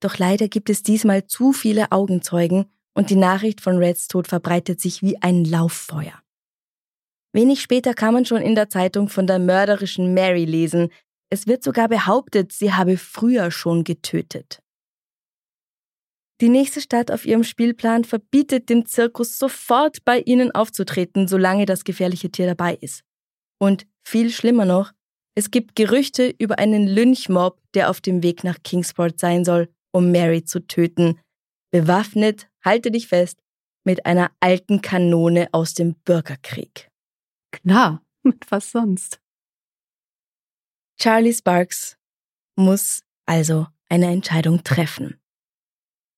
Doch 0.00 0.18
leider 0.18 0.48
gibt 0.48 0.68
es 0.68 0.82
diesmal 0.82 1.26
zu 1.26 1.54
viele 1.54 1.90
Augenzeugen 1.90 2.66
und 2.92 3.08
die 3.08 3.16
Nachricht 3.16 3.62
von 3.62 3.78
Reds 3.78 4.08
Tod 4.08 4.28
verbreitet 4.28 4.78
sich 4.78 5.02
wie 5.02 5.20
ein 5.22 5.46
Lauffeuer. 5.46 6.20
Wenig 7.32 7.62
später 7.62 7.94
kann 7.94 8.12
man 8.12 8.26
schon 8.26 8.42
in 8.42 8.54
der 8.54 8.68
Zeitung 8.68 9.08
von 9.08 9.26
der 9.26 9.38
mörderischen 9.38 10.12
Mary 10.12 10.44
lesen, 10.44 10.90
Es 11.30 11.46
wird 11.46 11.64
sogar 11.64 11.88
behauptet, 11.88 12.52
sie 12.52 12.74
habe 12.74 12.98
früher 12.98 13.50
schon 13.50 13.82
getötet. 13.82 14.60
Die 16.40 16.48
nächste 16.48 16.80
Stadt 16.80 17.10
auf 17.10 17.26
ihrem 17.26 17.44
Spielplan 17.44 18.04
verbietet 18.04 18.68
dem 18.68 18.86
Zirkus 18.86 19.38
sofort 19.38 20.04
bei 20.04 20.20
ihnen 20.20 20.50
aufzutreten, 20.52 21.28
solange 21.28 21.64
das 21.64 21.84
gefährliche 21.84 22.30
Tier 22.30 22.46
dabei 22.46 22.74
ist. 22.74 23.02
Und 23.58 23.86
viel 24.04 24.30
schlimmer 24.30 24.64
noch, 24.64 24.92
es 25.36 25.50
gibt 25.50 25.74
Gerüchte 25.74 26.34
über 26.38 26.58
einen 26.58 26.86
Lynchmob, 26.86 27.60
der 27.74 27.90
auf 27.90 28.00
dem 28.00 28.22
Weg 28.22 28.44
nach 28.44 28.62
Kingsport 28.62 29.18
sein 29.18 29.44
soll, 29.44 29.68
um 29.92 30.12
Mary 30.12 30.44
zu 30.44 30.64
töten. 30.66 31.20
Bewaffnet, 31.72 32.48
halte 32.64 32.90
dich 32.90 33.08
fest, 33.08 33.40
mit 33.84 34.06
einer 34.06 34.30
alten 34.40 34.80
Kanone 34.80 35.48
aus 35.52 35.74
dem 35.74 35.94
Bürgerkrieg. 36.04 36.88
Klar, 37.50 38.02
mit 38.22 38.50
was 38.50 38.70
sonst? 38.70 39.20
Charlie 41.00 41.34
Sparks 41.34 41.96
muss 42.56 43.02
also 43.26 43.66
eine 43.88 44.06
Entscheidung 44.06 44.62
treffen. 44.62 45.20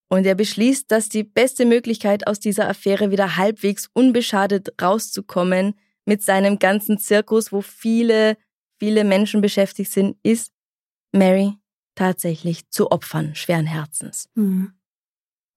Und 0.09 0.24
er 0.24 0.34
beschließt, 0.34 0.90
dass 0.90 1.09
die 1.09 1.24
beste 1.24 1.64
Möglichkeit, 1.64 2.26
aus 2.26 2.38
dieser 2.38 2.68
Affäre 2.68 3.11
wieder 3.11 3.36
halbwegs 3.36 3.90
unbeschadet 3.92 4.80
rauszukommen, 4.80 5.74
mit 6.04 6.22
seinem 6.22 6.61
ganzen 6.61 6.98
Zirkus, 6.98 7.50
wo 7.50 7.61
viele 7.62 8.36
viele 8.78 9.04
Menschen 9.04 9.40
beschäftigt 9.40 9.90
sind, 9.90 10.16
ist, 10.22 10.52
Mary 11.12 11.54
tatsächlich 11.94 12.68
zu 12.70 12.90
opfern, 12.90 13.34
schweren 13.34 13.66
Herzens. 13.66 14.28
Mhm. 14.34 14.72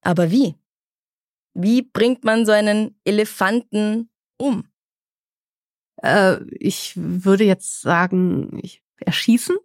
Aber 0.01 0.31
wie? 0.31 0.55
Wie 1.53 1.81
bringt 1.81 2.23
man 2.23 2.45
so 2.45 2.51
einen 2.51 2.97
Elefanten 3.03 4.09
um? 4.37 4.69
Äh, 6.01 6.37
ich 6.51 6.93
würde 6.95 7.43
jetzt 7.43 7.81
sagen, 7.81 8.59
ich 8.63 8.81
erschießen. 8.99 9.57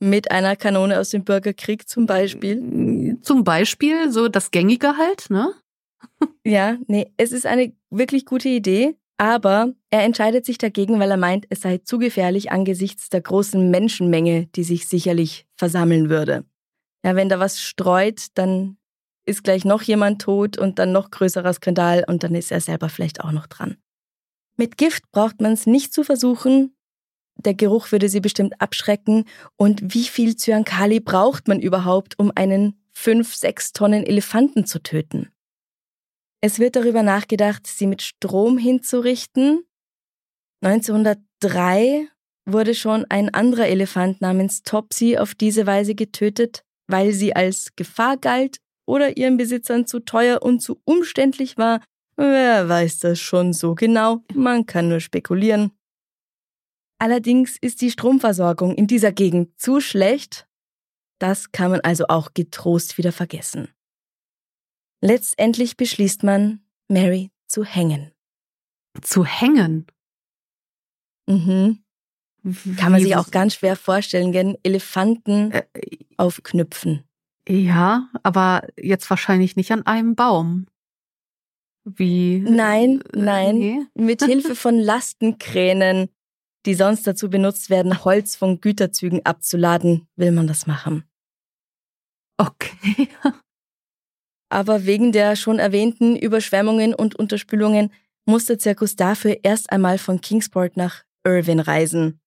Mit 0.00 0.30
einer 0.30 0.56
Kanone 0.56 0.98
aus 0.98 1.10
dem 1.10 1.24
Bürgerkrieg 1.24 1.88
zum 1.88 2.06
Beispiel? 2.06 3.18
Zum 3.22 3.44
Beispiel, 3.44 4.12
so 4.12 4.28
das 4.28 4.50
Gängige 4.50 4.96
halt, 4.96 5.28
ne? 5.30 5.52
ja, 6.44 6.76
nee, 6.86 7.12
es 7.16 7.32
ist 7.32 7.46
eine 7.46 7.72
wirklich 7.90 8.24
gute 8.24 8.48
Idee. 8.48 8.96
Aber 9.20 9.74
er 9.90 10.04
entscheidet 10.04 10.46
sich 10.46 10.58
dagegen, 10.58 11.00
weil 11.00 11.10
er 11.10 11.16
meint, 11.16 11.46
es 11.50 11.62
sei 11.62 11.78
zu 11.78 11.98
gefährlich 11.98 12.52
angesichts 12.52 13.08
der 13.10 13.20
großen 13.20 13.68
Menschenmenge, 13.68 14.46
die 14.46 14.62
sich 14.62 14.86
sicherlich 14.86 15.44
versammeln 15.56 16.08
würde. 16.08 16.44
Ja, 17.04 17.16
wenn 17.16 17.28
da 17.28 17.40
was 17.40 17.60
streut, 17.60 18.26
dann 18.34 18.76
ist 19.26 19.42
gleich 19.42 19.64
noch 19.64 19.82
jemand 19.82 20.22
tot 20.22 20.56
und 20.56 20.78
dann 20.78 20.92
noch 20.92 21.10
größerer 21.10 21.52
Skandal 21.52 22.04
und 22.06 22.22
dann 22.22 22.34
ist 22.36 22.52
er 22.52 22.60
selber 22.60 22.88
vielleicht 22.88 23.20
auch 23.20 23.32
noch 23.32 23.48
dran. 23.48 23.76
Mit 24.56 24.78
Gift 24.78 25.10
braucht 25.10 25.40
man 25.40 25.52
es 25.52 25.66
nicht 25.66 25.92
zu 25.92 26.04
versuchen. 26.04 26.76
Der 27.38 27.54
Geruch 27.54 27.92
würde 27.92 28.08
sie 28.08 28.20
bestimmt 28.20 28.60
abschrecken. 28.60 29.24
Und 29.56 29.94
wie 29.94 30.04
viel 30.04 30.36
Zyankali 30.36 31.00
braucht 31.00 31.48
man 31.48 31.60
überhaupt, 31.60 32.18
um 32.18 32.32
einen 32.34 32.80
5, 32.92 33.34
6 33.34 33.72
Tonnen 33.72 34.04
Elefanten 34.04 34.66
zu 34.66 34.82
töten? 34.82 35.30
Es 36.40 36.58
wird 36.58 36.76
darüber 36.76 37.02
nachgedacht, 37.02 37.66
sie 37.66 37.86
mit 37.86 38.02
Strom 38.02 38.58
hinzurichten. 38.58 39.64
1903 40.62 42.08
wurde 42.44 42.74
schon 42.74 43.04
ein 43.08 43.32
anderer 43.32 43.66
Elefant 43.66 44.20
namens 44.20 44.62
Topsy 44.62 45.18
auf 45.18 45.34
diese 45.34 45.66
Weise 45.66 45.94
getötet, 45.94 46.64
weil 46.86 47.12
sie 47.12 47.36
als 47.36 47.76
Gefahr 47.76 48.16
galt 48.16 48.58
oder 48.86 49.16
ihren 49.16 49.36
Besitzern 49.36 49.86
zu 49.86 50.00
teuer 50.00 50.42
und 50.42 50.60
zu 50.60 50.80
umständlich 50.84 51.58
war. 51.58 51.80
Wer 52.16 52.68
weiß 52.68 53.00
das 53.00 53.20
schon 53.20 53.52
so 53.52 53.74
genau? 53.74 54.24
Man 54.34 54.66
kann 54.66 54.88
nur 54.88 55.00
spekulieren. 55.00 55.72
Allerdings 56.98 57.56
ist 57.60 57.80
die 57.80 57.90
Stromversorgung 57.90 58.74
in 58.74 58.86
dieser 58.86 59.12
Gegend 59.12 59.58
zu 59.60 59.80
schlecht. 59.80 60.48
Das 61.18 61.52
kann 61.52 61.70
man 61.70 61.80
also 61.80 62.06
auch 62.08 62.34
getrost 62.34 62.98
wieder 62.98 63.12
vergessen. 63.12 63.68
Letztendlich 65.00 65.76
beschließt 65.76 66.24
man, 66.24 66.60
Mary 66.88 67.30
zu 67.46 67.64
hängen. 67.64 68.12
Zu 69.00 69.24
hängen? 69.24 69.86
Mhm. 71.26 71.84
Kann 72.76 72.92
man 72.92 73.00
sich 73.00 73.14
auch 73.16 73.30
ganz 73.30 73.54
schwer 73.54 73.76
vorstellen, 73.76 74.32
gell? 74.32 74.58
Elefanten 74.62 75.52
äh, 75.52 75.64
aufknüpfen. 76.16 77.04
Ja, 77.48 78.08
aber 78.22 78.66
jetzt 78.76 79.08
wahrscheinlich 79.10 79.56
nicht 79.56 79.70
an 79.72 79.86
einem 79.86 80.14
Baum. 80.14 80.66
Wie? 81.84 82.40
Nein, 82.40 83.02
äh, 83.12 83.18
nein. 83.18 83.58
Nee. 83.58 83.80
Mit 83.94 84.22
Hilfe 84.24 84.54
von 84.54 84.78
Lastenkränen, 84.78 86.08
die 86.68 86.74
sonst 86.74 87.06
dazu 87.06 87.30
benutzt 87.30 87.70
werden, 87.70 88.04
Holz 88.04 88.36
von 88.36 88.60
Güterzügen 88.60 89.24
abzuladen, 89.24 90.06
will 90.16 90.32
man 90.32 90.46
das 90.46 90.66
machen. 90.66 91.08
Okay. 92.36 93.08
Aber 94.50 94.84
wegen 94.84 95.10
der 95.10 95.34
schon 95.34 95.58
erwähnten 95.58 96.14
Überschwemmungen 96.14 96.94
und 96.94 97.18
Unterspülungen 97.18 97.90
muss 98.26 98.44
der 98.44 98.58
Zirkus 98.58 98.96
dafür 98.96 99.38
erst 99.44 99.72
einmal 99.72 99.96
von 99.96 100.20
Kingsport 100.20 100.76
nach 100.76 101.04
Irvine 101.24 101.66
reisen. 101.66 102.20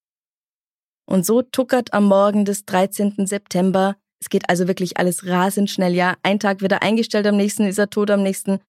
Und 1.05 1.23
so 1.23 1.43
tuckert 1.43 1.93
am 1.93 2.05
Morgen 2.05 2.43
des 2.43 2.65
13. 2.65 3.27
September, 3.27 3.95
es 4.19 4.29
geht 4.29 4.49
also 4.49 4.67
wirklich 4.67 4.97
alles 4.97 5.27
rasend 5.27 5.69
schnell, 5.69 5.93
ja, 5.93 6.17
ein 6.23 6.39
Tag 6.39 6.61
wird 6.61 6.71
er 6.71 6.81
eingestellt, 6.81 7.27
am 7.27 7.37
nächsten 7.37 7.65
ist 7.65 7.77
er 7.77 7.91
tot, 7.91 8.09
am 8.09 8.23
nächsten 8.23 8.59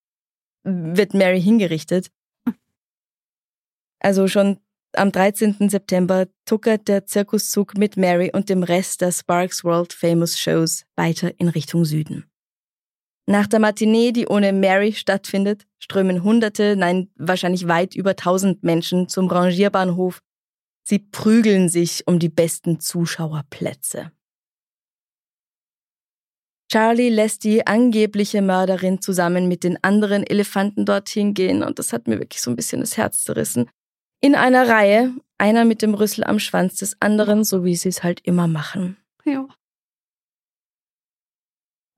wird 0.64 1.14
Mary 1.14 1.40
hingerichtet. 1.40 2.10
Also 4.04 4.26
schon 4.26 4.58
am 4.96 5.12
13. 5.12 5.68
September 5.68 6.26
tuckert 6.44 6.88
der 6.88 7.06
Zirkuszug 7.06 7.76
mit 7.76 7.96
Mary 7.96 8.30
und 8.32 8.48
dem 8.48 8.62
Rest 8.62 9.00
der 9.00 9.12
Sparks 9.12 9.64
World 9.64 9.92
Famous 9.92 10.38
Shows 10.38 10.84
weiter 10.96 11.32
in 11.38 11.48
Richtung 11.48 11.84
Süden. 11.84 12.24
Nach 13.26 13.46
der 13.46 13.60
Matinee, 13.60 14.12
die 14.12 14.26
ohne 14.26 14.52
Mary 14.52 14.92
stattfindet, 14.92 15.66
strömen 15.78 16.24
Hunderte, 16.24 16.76
nein, 16.76 17.10
wahrscheinlich 17.16 17.68
weit 17.68 17.94
über 17.94 18.16
tausend 18.16 18.64
Menschen 18.64 19.08
zum 19.08 19.28
Rangierbahnhof. 19.28 20.20
Sie 20.82 20.98
prügeln 20.98 21.68
sich 21.68 22.06
um 22.06 22.18
die 22.18 22.28
besten 22.28 22.80
Zuschauerplätze. 22.80 24.10
Charlie 26.72 27.10
lässt 27.10 27.44
die 27.44 27.66
angebliche 27.66 28.40
Mörderin 28.40 29.02
zusammen 29.02 29.46
mit 29.46 29.62
den 29.62 29.82
anderen 29.84 30.24
Elefanten 30.24 30.86
dorthin 30.86 31.34
gehen 31.34 31.62
und 31.62 31.78
das 31.78 31.92
hat 31.92 32.08
mir 32.08 32.18
wirklich 32.18 32.40
so 32.40 32.50
ein 32.50 32.56
bisschen 32.56 32.80
das 32.80 32.96
Herz 32.96 33.22
zerrissen. 33.22 33.68
In 34.22 34.34
einer 34.34 34.66
Reihe, 34.66 35.14
einer 35.36 35.66
mit 35.66 35.82
dem 35.82 35.92
Rüssel 35.92 36.24
am 36.24 36.38
Schwanz 36.38 36.76
des 36.76 36.96
anderen, 37.00 37.44
so 37.44 37.64
wie 37.64 37.76
sie 37.76 37.90
es 37.90 38.02
halt 38.02 38.20
immer 38.24 38.48
machen. 38.48 38.96
Ja 39.26 39.46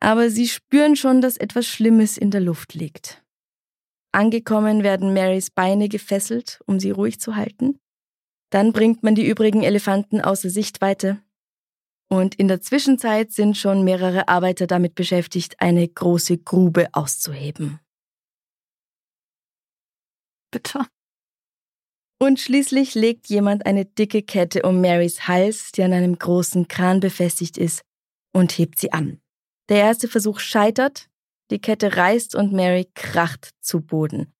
aber 0.04 0.28
sie 0.28 0.48
spüren 0.48 0.96
schon, 0.96 1.22
dass 1.22 1.38
etwas 1.38 1.66
Schlimmes 1.66 2.18
in 2.18 2.30
der 2.30 2.42
Luft 2.42 2.74
liegt. 2.74 3.24
Angekommen 4.12 4.82
werden 4.82 5.14
Marys 5.14 5.50
Beine 5.50 5.88
gefesselt, 5.88 6.60
um 6.66 6.78
sie 6.78 6.90
ruhig 6.90 7.20
zu 7.20 7.36
halten. 7.36 7.80
Dann 8.50 8.72
bringt 8.72 9.02
man 9.02 9.14
die 9.14 9.26
übrigen 9.26 9.62
Elefanten 9.62 10.20
außer 10.20 10.50
Sichtweite. 10.50 11.22
Und 12.10 12.34
in 12.34 12.48
der 12.48 12.60
Zwischenzeit 12.60 13.32
sind 13.32 13.56
schon 13.56 13.82
mehrere 13.82 14.28
Arbeiter 14.28 14.66
damit 14.66 14.94
beschäftigt, 14.94 15.58
eine 15.58 15.88
große 15.88 16.36
Grube 16.36 16.88
auszuheben. 16.92 17.80
Bitte. 20.50 20.86
Und 22.20 22.40
schließlich 22.40 22.94
legt 22.94 23.28
jemand 23.28 23.66
eine 23.66 23.84
dicke 23.84 24.22
Kette 24.22 24.62
um 24.62 24.80
Marys 24.80 25.26
Hals, 25.28 25.72
die 25.72 25.82
an 25.82 25.92
einem 25.92 26.18
großen 26.18 26.68
Kran 26.68 27.00
befestigt 27.00 27.58
ist, 27.58 27.82
und 28.32 28.52
hebt 28.56 28.78
sie 28.78 28.92
an. 28.92 29.20
Der 29.68 29.78
erste 29.78 30.08
Versuch 30.08 30.40
scheitert, 30.40 31.08
die 31.50 31.60
Kette 31.60 31.96
reißt 31.96 32.34
und 32.34 32.52
Mary 32.52 32.88
kracht 32.94 33.50
zu 33.60 33.80
Boden. 33.80 34.32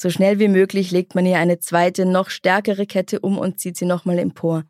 So 0.00 0.10
schnell 0.10 0.38
wie 0.38 0.48
möglich 0.48 0.90
legt 0.90 1.14
man 1.14 1.26
ihr 1.26 1.38
eine 1.38 1.58
zweite, 1.60 2.06
noch 2.06 2.30
stärkere 2.30 2.86
Kette 2.86 3.20
um 3.20 3.38
und 3.38 3.60
zieht 3.60 3.76
sie 3.76 3.84
nochmal 3.84 4.18
empor. 4.18 4.64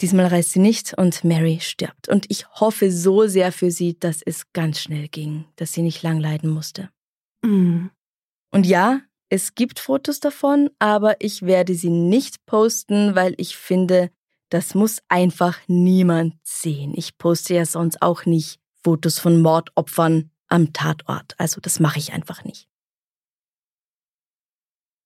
Diesmal 0.00 0.26
reißt 0.26 0.52
sie 0.52 0.58
nicht 0.58 0.94
und 0.98 1.22
Mary 1.22 1.60
stirbt. 1.60 2.08
Und 2.08 2.26
ich 2.28 2.48
hoffe 2.48 2.90
so 2.90 3.28
sehr 3.28 3.52
für 3.52 3.70
sie, 3.70 3.96
dass 3.98 4.22
es 4.22 4.52
ganz 4.52 4.80
schnell 4.80 5.06
ging, 5.08 5.44
dass 5.56 5.72
sie 5.72 5.82
nicht 5.82 6.02
lang 6.02 6.18
leiden 6.18 6.50
musste. 6.50 6.90
Mm. 7.42 7.86
Und 8.50 8.66
ja, 8.66 9.02
es 9.34 9.56
gibt 9.56 9.80
Fotos 9.80 10.20
davon, 10.20 10.70
aber 10.78 11.20
ich 11.20 11.42
werde 11.42 11.74
sie 11.74 11.90
nicht 11.90 12.46
posten, 12.46 13.16
weil 13.16 13.34
ich 13.36 13.56
finde, 13.56 14.12
das 14.48 14.76
muss 14.76 15.02
einfach 15.08 15.58
niemand 15.66 16.34
sehen. 16.44 16.92
Ich 16.94 17.18
poste 17.18 17.54
ja 17.54 17.66
sonst 17.66 18.00
auch 18.00 18.26
nicht 18.26 18.60
Fotos 18.84 19.18
von 19.18 19.42
Mordopfern 19.42 20.30
am 20.46 20.72
Tatort. 20.72 21.34
Also 21.36 21.60
das 21.60 21.80
mache 21.80 21.98
ich 21.98 22.12
einfach 22.12 22.44
nicht. 22.44 22.68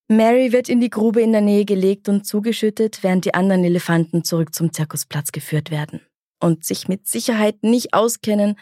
Mary 0.08 0.52
wird 0.52 0.68
in 0.68 0.82
die 0.82 0.90
Grube 0.90 1.22
in 1.22 1.32
der 1.32 1.40
Nähe 1.40 1.64
gelegt 1.64 2.10
und 2.10 2.26
zugeschüttet, 2.26 3.02
während 3.02 3.24
die 3.24 3.32
anderen 3.32 3.64
Elefanten 3.64 4.24
zurück 4.24 4.54
zum 4.54 4.74
Zirkusplatz 4.74 5.32
geführt 5.32 5.70
werden 5.70 6.02
und 6.38 6.64
sich 6.64 6.86
mit 6.86 7.08
Sicherheit 7.08 7.62
nicht 7.62 7.94
auskennen, 7.94 8.56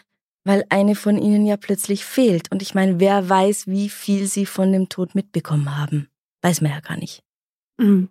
weil 0.47 0.65
eine 0.69 0.95
von 0.95 1.17
ihnen 1.17 1.45
ja 1.45 1.57
plötzlich 1.57 2.05
fehlt. 2.05 2.49
Und 2.51 2.61
ich 2.61 2.73
meine, 2.73 2.99
wer 2.99 3.27
weiß, 3.27 3.67
wie 3.67 3.89
viel 3.89 4.27
sie 4.27 4.45
von 4.45 4.71
dem 4.71 4.87
Tod 4.87 5.13
mitbekommen 5.13 5.77
haben. 5.77 6.07
Weiß 6.41 6.61
man 6.61 6.71
ja 6.71 6.79
gar 6.79 6.97
nicht. 6.97 7.21
Mhm. 7.77 8.09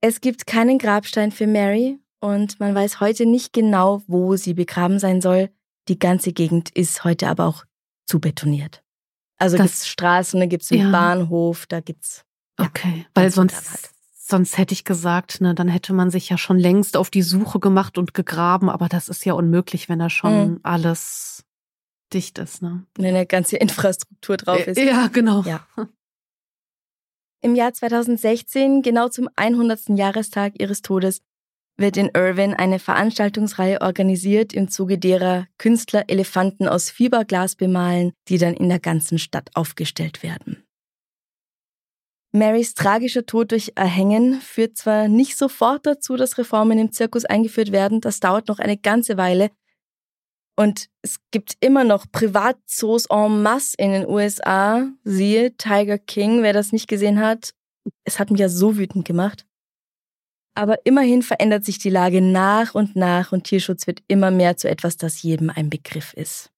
Es 0.00 0.20
gibt 0.20 0.46
keinen 0.46 0.78
Grabstein 0.78 1.32
für 1.32 1.46
Mary 1.46 1.98
und 2.20 2.60
man 2.60 2.74
weiß 2.74 3.00
heute 3.00 3.26
nicht 3.26 3.52
genau, 3.52 4.02
wo 4.06 4.36
sie 4.36 4.54
begraben 4.54 4.98
sein 4.98 5.20
soll. 5.20 5.50
Die 5.88 5.98
ganze 5.98 6.32
Gegend 6.32 6.70
ist 6.70 7.04
heute 7.04 7.28
aber 7.28 7.46
auch 7.46 7.64
zu 8.06 8.18
betoniert. 8.18 8.82
Also 9.38 9.56
das, 9.56 9.66
gibt's 9.66 9.88
Straßen, 9.88 10.40
da 10.40 10.46
gibt's 10.46 10.72
einen 10.72 10.80
ja. 10.80 10.90
Bahnhof, 10.90 11.66
da 11.66 11.80
gibt's. 11.80 12.24
Ja, 12.58 12.66
okay, 12.66 13.06
weil 13.14 13.30
sonst, 13.30 13.70
halt. 13.70 13.90
Sonst 14.26 14.56
hätte 14.56 14.72
ich 14.72 14.84
gesagt, 14.84 15.40
ne, 15.40 15.54
dann 15.54 15.68
hätte 15.68 15.92
man 15.92 16.10
sich 16.10 16.28
ja 16.28 16.38
schon 16.38 16.58
längst 16.58 16.96
auf 16.96 17.10
die 17.10 17.22
Suche 17.22 17.60
gemacht 17.60 17.98
und 17.98 18.14
gegraben, 18.14 18.70
aber 18.70 18.88
das 18.88 19.08
ist 19.08 19.24
ja 19.24 19.34
unmöglich, 19.34 19.88
wenn 19.88 19.98
da 19.98 20.08
schon 20.08 20.52
mhm. 20.52 20.60
alles 20.62 21.44
dicht 22.12 22.38
ist, 22.38 22.62
ne? 22.62 22.86
Wenn 22.96 23.14
eine 23.14 23.26
ganze 23.26 23.56
Infrastruktur 23.56 24.36
drauf 24.36 24.66
ist. 24.66 24.78
Ja, 24.78 25.08
genau. 25.08 25.42
Ja. 25.42 25.66
Im 27.42 27.54
Jahr 27.54 27.74
2016, 27.74 28.80
genau 28.80 29.08
zum 29.08 29.28
100. 29.36 29.90
Jahrestag 29.90 30.54
ihres 30.58 30.80
Todes, 30.80 31.20
wird 31.76 31.96
in 31.96 32.10
Irvine 32.14 32.58
eine 32.58 32.78
Veranstaltungsreihe 32.78 33.80
organisiert, 33.80 34.52
im 34.52 34.68
Zuge 34.68 34.96
derer 34.96 35.46
Künstler 35.58 36.04
Elefanten 36.08 36.68
aus 36.68 36.88
Fiberglas 36.88 37.56
bemalen, 37.56 38.12
die 38.28 38.38
dann 38.38 38.54
in 38.54 38.68
der 38.68 38.78
ganzen 38.78 39.18
Stadt 39.18 39.50
aufgestellt 39.54 40.22
werden. 40.22 40.64
Marys 42.34 42.74
tragischer 42.74 43.26
Tod 43.26 43.52
durch 43.52 43.72
Erhängen 43.76 44.40
führt 44.40 44.76
zwar 44.76 45.06
nicht 45.06 45.38
sofort 45.38 45.86
dazu, 45.86 46.16
dass 46.16 46.36
Reformen 46.36 46.78
im 46.78 46.90
Zirkus 46.90 47.24
eingeführt 47.24 47.70
werden, 47.70 48.00
das 48.00 48.18
dauert 48.18 48.48
noch 48.48 48.58
eine 48.58 48.76
ganze 48.76 49.16
Weile. 49.16 49.50
Und 50.56 50.88
es 51.02 51.18
gibt 51.30 51.54
immer 51.60 51.84
noch 51.84 52.06
Privatzoos 52.10 53.06
en 53.06 53.42
masse 53.42 53.76
in 53.78 53.92
den 53.92 54.08
USA. 54.08 54.88
Siehe 55.04 55.56
Tiger 55.56 55.98
King, 55.98 56.42
wer 56.42 56.52
das 56.52 56.72
nicht 56.72 56.88
gesehen 56.88 57.20
hat. 57.20 57.54
Es 58.04 58.18
hat 58.18 58.30
mich 58.30 58.40
ja 58.40 58.48
so 58.48 58.76
wütend 58.76 59.04
gemacht. 59.04 59.46
Aber 60.56 60.84
immerhin 60.84 61.22
verändert 61.22 61.64
sich 61.64 61.78
die 61.78 61.90
Lage 61.90 62.20
nach 62.20 62.74
und 62.74 62.96
nach 62.96 63.32
und 63.32 63.44
Tierschutz 63.44 63.86
wird 63.86 64.02
immer 64.06 64.30
mehr 64.30 64.56
zu 64.56 64.68
etwas, 64.68 64.96
das 64.96 65.22
jedem 65.22 65.50
ein 65.50 65.70
Begriff 65.70 66.12
ist. 66.14 66.53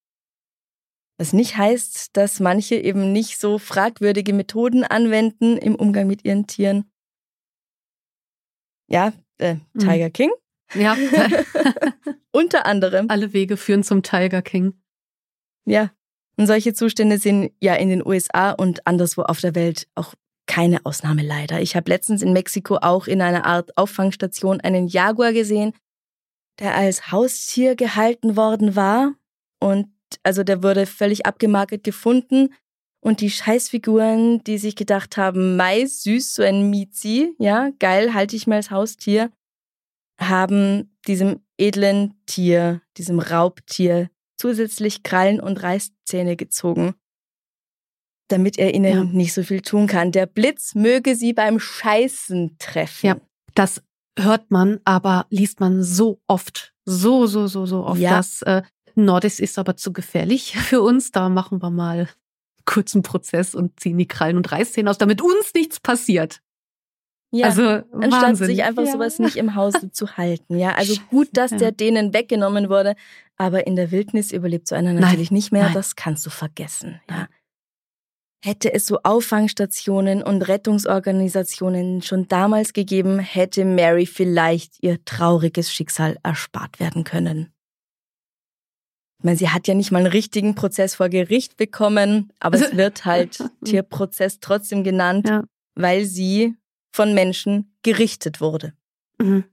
Was 1.19 1.33
nicht 1.33 1.57
heißt, 1.57 2.17
dass 2.17 2.41
manche 2.41 2.77
eben 2.77 3.13
nicht 3.13 3.39
so 3.39 3.59
fragwürdige 3.59 4.35
Methoden 4.35 4.85
anwenden 4.85 5.57
im 5.57 5.75
Umgang 5.75 6.07
mit 6.07 6.25
ihren 6.25 6.47
Tieren. 6.47 6.91
Ja, 8.89 9.13
äh, 9.39 9.55
mhm. 9.55 9.79
Tiger 9.79 10.09
mhm. 10.09 10.13
King. 10.13 10.31
Ja. 10.75 10.97
Unter 12.33 12.67
anderem. 12.67 13.07
Alle 13.09 13.33
Wege 13.33 13.57
führen 13.57 13.83
zum 13.83 14.03
Tiger 14.03 14.43
King. 14.43 14.75
Ja. 15.65 15.91
Und 16.37 16.47
solche 16.47 16.75
Zustände 16.75 17.19
sind 17.19 17.53
ja 17.61 17.75
in 17.75 17.89
den 17.89 18.07
USA 18.07 18.51
und 18.51 18.87
anderswo 18.87 19.23
auf 19.23 19.41
der 19.41 19.55
Welt 19.55 19.89
auch 19.95 20.15
keine 20.47 20.85
Ausnahme 20.85 21.23
leider. 21.23 21.61
Ich 21.61 21.77
habe 21.77 21.91
letztens 21.91 22.23
in 22.23 22.33
Mexiko 22.33 22.77
auch 22.77 23.07
in 23.07 23.23
einer 23.23 23.47
Art 23.47 23.77
Auffangstation 23.77 24.61
einen 24.61 24.87
Jaguar 24.87 25.33
gesehen, 25.33 25.73
der 26.61 26.75
als 26.75 27.11
Haustier 27.11 27.75
gehalten 27.75 28.37
worden 28.37 28.77
war. 28.77 29.15
Und 29.61 29.89
also 30.23 30.43
der 30.43 30.63
wurde 30.63 30.87
völlig 30.87 31.27
abgemarket 31.27 31.85
gefunden. 31.85 32.55
Und 33.01 33.21
die 33.21 33.31
Scheißfiguren, 33.31 34.43
die 34.45 34.59
sich 34.59 34.75
gedacht 34.75 35.17
haben, 35.17 35.57
Mai, 35.57 35.87
süß, 35.87 36.35
so 36.35 36.43
ein 36.43 36.71
Miezi, 36.71 37.35
ja, 37.39 37.71
geil, 37.79 38.15
halte 38.15 38.35
ich 38.35 38.47
mal 38.47 38.57
als 38.57 38.71
Haustier, 38.71 39.31
haben 40.19 40.97
diesem 41.07 41.41
edlen 41.57 42.15
Tier, 42.27 42.83
diesem 42.97 43.21
Raubtier 43.21 44.11
zusätzlich 44.39 45.03
Krallen 45.03 45.41
und 45.41 45.63
Reißzähne 45.63 46.37
gezogen 46.37 46.95
damit 48.29 48.59
er 48.59 48.75
ihnen 48.75 48.93
ja. 48.93 49.05
nicht 49.05 49.33
so 49.33 49.43
viel 49.43 49.61
tun 49.63 49.87
kann. 49.87 50.13
Der 50.13 50.27
Blitz 50.27 50.75
möge 50.75 51.15
sie 51.15 51.33
beim 51.33 51.61
Scheißen 51.61 52.57
treffen. 52.59 53.07
Ja, 53.07 53.17
das 53.55 53.83
hört 54.19 54.51
man, 54.51 54.81
aber 54.85 55.27
liest 55.31 55.61
man 55.61 55.83
so 55.83 56.21
oft, 56.27 56.75
so, 56.85 57.27
so, 57.27 57.47
so, 57.47 57.67
so 57.67 57.85
oft, 57.85 58.01
ja. 58.01 58.17
dass 58.17 58.43
äh, 58.43 58.63
Nordis 58.97 59.41
ist 59.41 59.59
aber 59.59 59.77
zu 59.77 59.93
gefährlich 59.93 60.57
für 60.59 60.83
uns. 60.83 61.13
Da 61.13 61.29
machen 61.29 61.63
wir 61.63 61.71
mal 61.71 62.09
kurzen 62.65 63.03
Prozess 63.03 63.55
und 63.55 63.79
ziehen 63.79 63.99
die 63.99 64.09
Krallen 64.09 64.37
und 64.37 64.51
Reißzähne 64.51 64.91
aus, 64.91 64.99
damit 64.99 65.23
uns 65.23 65.55
nichts 65.55 65.79
passiert. 65.79 66.41
Ja, 67.31 67.47
also, 67.47 67.63
anstatt 67.63 68.23
Wahnsinn. 68.23 68.47
sich 68.47 68.65
einfach 68.65 68.85
ja. 68.85 68.93
sowas 68.93 69.19
nicht 69.19 69.37
im 69.37 69.55
Hause 69.55 69.91
zu 69.91 70.17
halten. 70.17 70.59
Ja, 70.59 70.75
also 70.75 70.95
gut, 71.11 71.29
dass 71.33 71.51
der 71.51 71.71
denen 71.71 72.13
weggenommen 72.15 72.69
wurde, 72.69 72.95
aber 73.37 73.67
in 73.67 73.77
der 73.77 73.91
Wildnis 73.91 74.33
überlebt 74.33 74.69
so 74.69 74.75
einer 74.75 74.93
natürlich 74.93 75.31
Nein. 75.31 75.37
nicht 75.37 75.53
mehr. 75.53 75.65
Nein. 75.65 75.75
Das 75.75 75.97
kannst 75.97 76.25
du 76.27 76.31
vergessen. 76.31 77.01
Ja 77.11 77.29
hätte 78.47 78.73
es 78.73 78.87
so 78.87 79.01
Auffangstationen 79.03 80.23
und 80.23 80.43
Rettungsorganisationen 80.43 82.01
schon 82.03 82.29
damals 82.29 82.73
gegeben, 82.73 83.19
hätte 83.19 83.65
Mary 83.65 84.07
vielleicht 84.07 84.83
ihr 84.83 85.05
trauriges 85.05 85.73
Schicksal 85.73 86.17
erspart 86.23 86.79
werden 86.79 87.05
können. 87.05 87.53
Meine, 89.23 89.37
sie 89.37 89.49
hat 89.49 89.67
ja 89.67 89.75
nicht 89.75 89.93
mal 89.93 89.99
einen 89.99 90.07
richtigen 90.09 90.55
Prozess 90.55 90.95
vor 90.95 91.09
Gericht 91.09 91.57
bekommen, 91.57 92.33
aber 92.39 92.57
es 92.57 92.77
wird 92.77 93.05
halt 93.05 93.39
Tierprozess 93.65 94.41
trotzdem 94.41 94.85
genannt, 94.85 95.29
ja. 95.29 95.45
weil 95.75 96.05
sie 96.05 96.57
von 96.93 97.15
Menschen 97.15 97.75
gerichtet 97.83 98.41
wurde. 98.41 98.75
Mhm. 99.19 99.45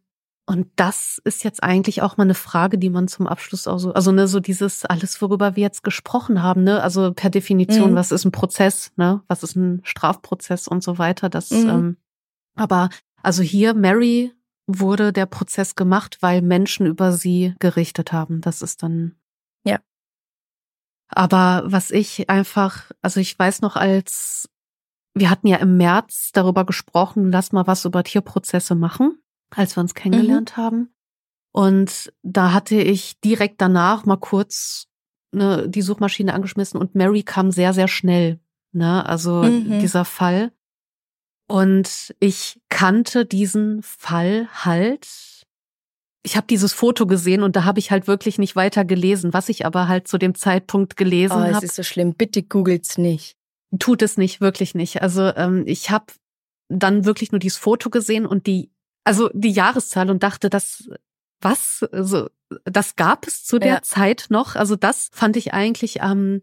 Und 0.46 0.68
das 0.76 1.22
ist 1.24 1.46
jetzt 1.46 1.64
eigentlich 1.64 2.02
auch 2.02 2.18
mal 2.18 2.26
eine 2.26 2.34
Frage, 2.34 2.78
die 2.78 2.90
man 2.90 3.08
zum 3.08 3.28
Abschluss 3.28 3.66
auch 3.66 3.78
so, 3.78 3.94
also 3.94 4.12
ne, 4.12 4.28
so 4.28 4.42
dieses 4.42 4.84
alles, 4.84 5.22
worüber 5.22 5.56
wir 5.56 5.64
jetzt 5.64 5.84
gesprochen 5.84 6.44
haben, 6.44 6.64
ne, 6.64 6.82
also 6.82 7.14
per 7.14 7.30
Definition, 7.30 7.92
mhm. 7.92 7.96
was 7.96 8.12
ist 8.12 8.26
ein 8.26 8.34
Prozess, 8.34 8.92
ne, 8.98 9.22
was 9.28 9.44
ist 9.44 9.56
ein 9.56 9.80
Strafprozess 9.86 10.68
und 10.68 10.84
so 10.84 10.98
weiter. 10.98 11.30
Das, 11.30 11.50
mhm. 11.50 11.70
ähm, 11.70 11.98
aber 12.56 12.90
also 13.22 13.42
hier 13.42 13.74
Mary 13.74 14.34
wurde 14.68 15.14
der 15.14 15.26
Prozess 15.26 15.76
gemacht, 15.76 16.18
weil 16.20 16.42
Menschen 16.42 16.86
über 16.88 17.14
sie 17.14 17.56
gerichtet 17.60 18.12
haben. 18.12 18.42
Das 18.42 18.62
ist 18.62 18.84
dann 18.84 19.16
ja. 19.64 19.80
Aber 21.10 21.64
was 21.66 21.92
ich 21.92 22.30
einfach, 22.30 22.92
also 23.02 23.20
ich 23.20 23.38
weiß 23.38 23.62
noch 23.62 23.76
als 23.76 24.50
wir 25.16 25.30
hatten 25.30 25.46
ja 25.46 25.58
im 25.58 25.78
März 25.78 26.32
darüber 26.34 26.66
gesprochen, 26.66 27.32
lass 27.32 27.52
mal 27.52 27.68
was 27.68 27.86
über 27.86 28.04
Tierprozesse 28.04 28.74
machen 28.74 29.24
als 29.58 29.76
wir 29.76 29.82
uns 29.82 29.94
kennengelernt 29.94 30.54
mhm. 30.58 30.62
haben. 30.62 30.94
Und 31.52 32.12
da 32.24 32.52
hatte 32.52 32.76
ich 32.76 33.20
direkt 33.20 33.62
danach 33.62 34.06
mal 34.06 34.18
kurz 34.18 34.88
ne, 35.32 35.68
die 35.70 35.82
Suchmaschine 35.82 36.34
angeschmissen 36.34 36.80
und 36.80 36.96
Mary 36.96 37.24
kam 37.24 37.52
sehr, 37.52 37.74
sehr 37.74 37.88
schnell. 37.88 38.40
Ne? 38.72 39.06
Also 39.06 39.44
mhm. 39.44 39.80
dieser 39.80 40.06
Fall. 40.06 40.52
Und 41.48 42.16
ich 42.20 42.60
kannte 42.70 43.26
diesen 43.26 43.84
Fall 43.84 44.48
halt. 44.52 45.08
Ich 46.24 46.38
habe 46.38 46.48
dieses 46.48 46.74
Foto 46.74 47.06
gesehen 47.06 47.44
und 47.44 47.56
da 47.56 47.66
habe 47.66 47.80
ich 47.80 47.92
halt 47.92 48.08
wirklich 48.08 48.40
nicht 48.40 48.56
weiter 48.56 48.86
gelesen, 48.86 49.34
was 49.34 49.50
ich 49.50 49.66
aber 49.66 49.88
halt 49.88 50.08
zu 50.08 50.18
dem 50.18 50.36
Zeitpunkt 50.36 50.96
gelesen 50.96 51.36
habe. 51.36 51.54
Oh, 51.54 51.58
es 51.58 51.64
ist 51.64 51.76
so 51.76 51.84
schlimm. 51.84 52.14
Bitte 52.14 52.44
googelt's 52.44 52.98
nicht. 52.98 53.36
Tut 53.78 54.02
es 54.02 54.18
nicht, 54.18 54.40
wirklich 54.40 54.76
nicht. 54.76 55.02
Also 55.02 55.36
ähm, 55.36 55.64
ich 55.66 55.90
habe 55.90 56.06
dann 56.70 57.06
wirklich 57.06 57.32
nur 57.32 57.40
dieses 57.40 57.58
Foto 57.58 57.90
gesehen 57.90 58.26
und 58.26 58.48
die 58.48 58.72
also 59.04 59.30
die 59.34 59.52
Jahreszahl 59.52 60.10
und 60.10 60.24
dachte, 60.24 60.50
das 60.50 60.90
was? 61.44 61.84
Also, 61.92 62.30
das 62.66 62.96
gab 62.96 63.28
es 63.28 63.44
zu 63.44 63.60
der 63.60 63.76
ja. 63.76 63.82
Zeit 63.82 64.28
noch. 64.30 64.56
Also 64.56 64.76
das 64.76 65.10
fand 65.12 65.36
ich 65.36 65.54
eigentlich 65.54 66.02
am 66.02 66.42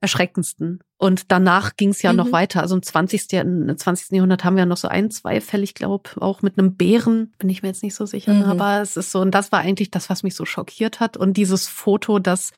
erschreckendsten. 0.00 0.80
Und 0.96 1.30
danach 1.32 1.76
ging 1.76 1.90
es 1.90 2.02
ja 2.02 2.12
mhm. 2.12 2.18
noch 2.18 2.32
weiter. 2.32 2.60
Also 2.60 2.74
im 2.76 2.82
20. 2.82 3.32
Im 3.34 3.76
20. 3.76 4.12
Jahrhundert 4.12 4.44
haben 4.44 4.56
wir 4.56 4.66
noch 4.66 4.76
so 4.76 4.88
ein, 4.88 5.10
zwei 5.10 5.40
Fälle, 5.40 5.64
ich 5.64 5.74
glaube, 5.74 6.10
auch 6.20 6.42
mit 6.42 6.58
einem 6.58 6.76
Bären, 6.76 7.32
bin 7.38 7.48
ich 7.48 7.62
mir 7.62 7.68
jetzt 7.68 7.82
nicht 7.82 7.94
so 7.94 8.06
sicher. 8.06 8.32
Mhm. 8.32 8.44
Aber 8.44 8.80
es 8.80 8.96
ist 8.96 9.10
so, 9.10 9.20
und 9.20 9.32
das 9.32 9.52
war 9.52 9.60
eigentlich 9.60 9.90
das, 9.90 10.10
was 10.10 10.22
mich 10.22 10.34
so 10.34 10.44
schockiert 10.44 11.00
hat. 11.00 11.16
Und 11.16 11.36
dieses 11.36 11.66
Foto, 11.66 12.18
das, 12.18 12.52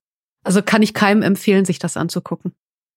also 0.45 0.63
kann 0.63 0.83
ich 0.83 0.95
keinem 0.95 1.23
empfehlen, 1.23 1.65
sich 1.65 1.79
das 1.79 1.97
anzugucken. 1.97 2.53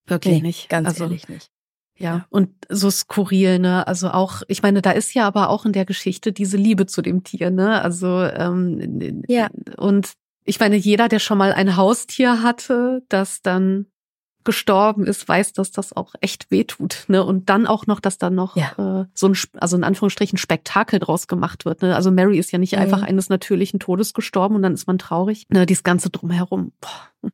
Wirklich 0.07 0.36
nee, 0.36 0.48
nicht. 0.48 0.70
Ganz 0.70 0.88
also, 0.88 1.06
ehrlich 1.06 1.30
nicht. 1.30 1.49
Ja, 1.95 2.26
und 2.30 2.49
so 2.70 2.90
skurril, 2.90 3.60
ne? 3.60 3.88
Also 3.88 4.10
auch, 4.10 4.41
ich 4.48 4.64
meine, 4.64 4.82
da 4.82 4.91
ist 4.91 5.14
ja 5.14 5.28
aber 5.28 5.49
auch 5.49 5.65
in 5.65 5.74
der 5.74 5.86
Geschichte 5.86 6.34
diese 6.34 6.57
Liebe 6.57 6.88
zu 6.88 7.02
dem 7.02 7.24
Tier, 7.24 7.52
ne? 7.52 7.82
Also 7.82 8.24
ähm, 8.24 9.24
ja. 9.28 9.49
Und 9.78 10.14
ich 10.44 10.60
meine, 10.60 10.76
jeder, 10.76 11.07
der 11.07 11.20
schon 11.20 11.38
mal 11.38 11.53
ein 11.53 11.78
Haustier 11.78 12.41
hatte, 12.41 13.03
das 13.10 13.41
dann 13.41 13.86
gestorben 14.44 15.06
ist, 15.06 15.28
weiß, 15.28 15.53
dass 15.53 15.72
das 15.72 15.94
auch 15.94 16.15
echt 16.22 16.52
wehtut, 16.52 17.06
ne? 17.07 17.24
Und 17.24 17.49
dann 17.49 17.68
auch 17.68 17.88
noch, 17.88 17.99
dass 17.99 18.18
dann 18.18 18.36
noch 18.36 18.56
ja. 18.56 19.02
äh, 19.02 19.06
so 19.14 19.28
ein, 19.28 19.38
also 19.57 19.78
in 19.78 19.84
Anführungsstrichen 19.84 20.38
Spektakel 20.38 20.99
draus 20.99 21.28
gemacht 21.28 21.65
wird. 21.65 21.82
Ne? 21.82 21.95
Also 21.95 22.11
Mary 22.11 22.38
ist 22.38 22.52
ja 22.52 22.60
nicht 22.60 22.74
mhm. 22.74 22.80
einfach 22.80 23.02
eines 23.02 23.30
natürlichen 23.30 23.80
Todes 23.80 24.14
gestorben 24.14 24.56
und 24.56 24.61
dann 24.61 24.74
ist 24.74 24.88
man 24.88 24.98
traurig. 24.98 25.45
Ne? 25.49 25.65
Dieses 25.65 25.84
ganze 25.84 26.10
drumherum. 26.10 26.74
Boah. 26.80 27.32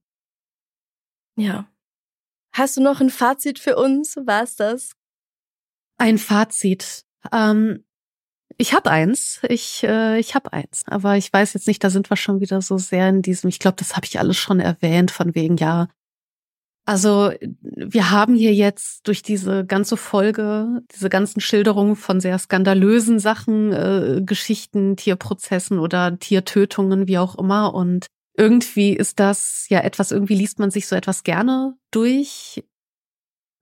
Ja. 1.38 1.68
Hast 2.52 2.77
du 2.77 2.81
noch 2.81 2.99
ein 2.99 3.10
Fazit 3.10 3.60
für 3.60 3.76
uns? 3.76 4.18
War's 4.26 4.56
das? 4.56 4.91
Ein 5.98 6.18
Fazit. 6.18 7.06
Ähm, 7.31 7.86
ich 8.57 8.73
habe 8.73 8.91
eins. 8.91 9.40
Ich, 9.48 9.84
äh, 9.84 10.19
ich 10.19 10.36
habe 10.36 10.52
eins. 10.52 10.84
Aber 10.86 11.15
ich 11.15 11.31
weiß 11.31 11.53
jetzt 11.53 11.68
nicht, 11.68 11.84
da 11.84 11.90
sind 11.90 12.10
wir 12.10 12.18
schon 12.18 12.41
wieder 12.41 12.61
so 12.61 12.77
sehr 12.77 13.07
in 13.10 13.22
diesem, 13.22 13.48
ich 13.48 13.60
glaube, 13.60 13.77
das 13.77 13.95
habe 13.95 14.06
ich 14.06 14.19
alles 14.19 14.38
schon 14.38 14.60
erwähnt, 14.60 15.11
von 15.11 15.34
wegen, 15.36 15.56
ja, 15.57 15.88
Also 16.90 17.32
wir 17.61 18.10
haben 18.10 18.34
hier 18.34 18.52
jetzt 18.52 19.07
durch 19.07 19.22
diese 19.22 19.64
ganze 19.64 19.95
Folge, 19.95 20.82
diese 20.91 21.07
ganzen 21.07 21.40
Schilderungen 21.40 21.95
von 21.95 22.20
sehr 22.20 22.40
skandalösen 22.40 23.20
Sachen, 23.20 23.72
äh, 23.72 24.22
Geschichten, 24.26 24.98
Tierprozessen 24.98 25.78
oder 25.78 26.18
Tiertötungen, 26.18 27.07
wie 27.07 27.20
auch 27.20 27.38
immer. 27.38 27.76
Und 27.76 28.07
irgendwie 28.36 28.94
ist 28.94 29.20
das 29.20 29.68
ja 29.70 29.82
etwas, 29.82 30.11
irgendwie 30.11 30.34
liest 30.34 30.57
man 30.57 30.72
sich 30.72 30.88
so 30.88 30.95
etwas 30.95 31.24
gerne 31.24 31.76
durch, 31.91 32.64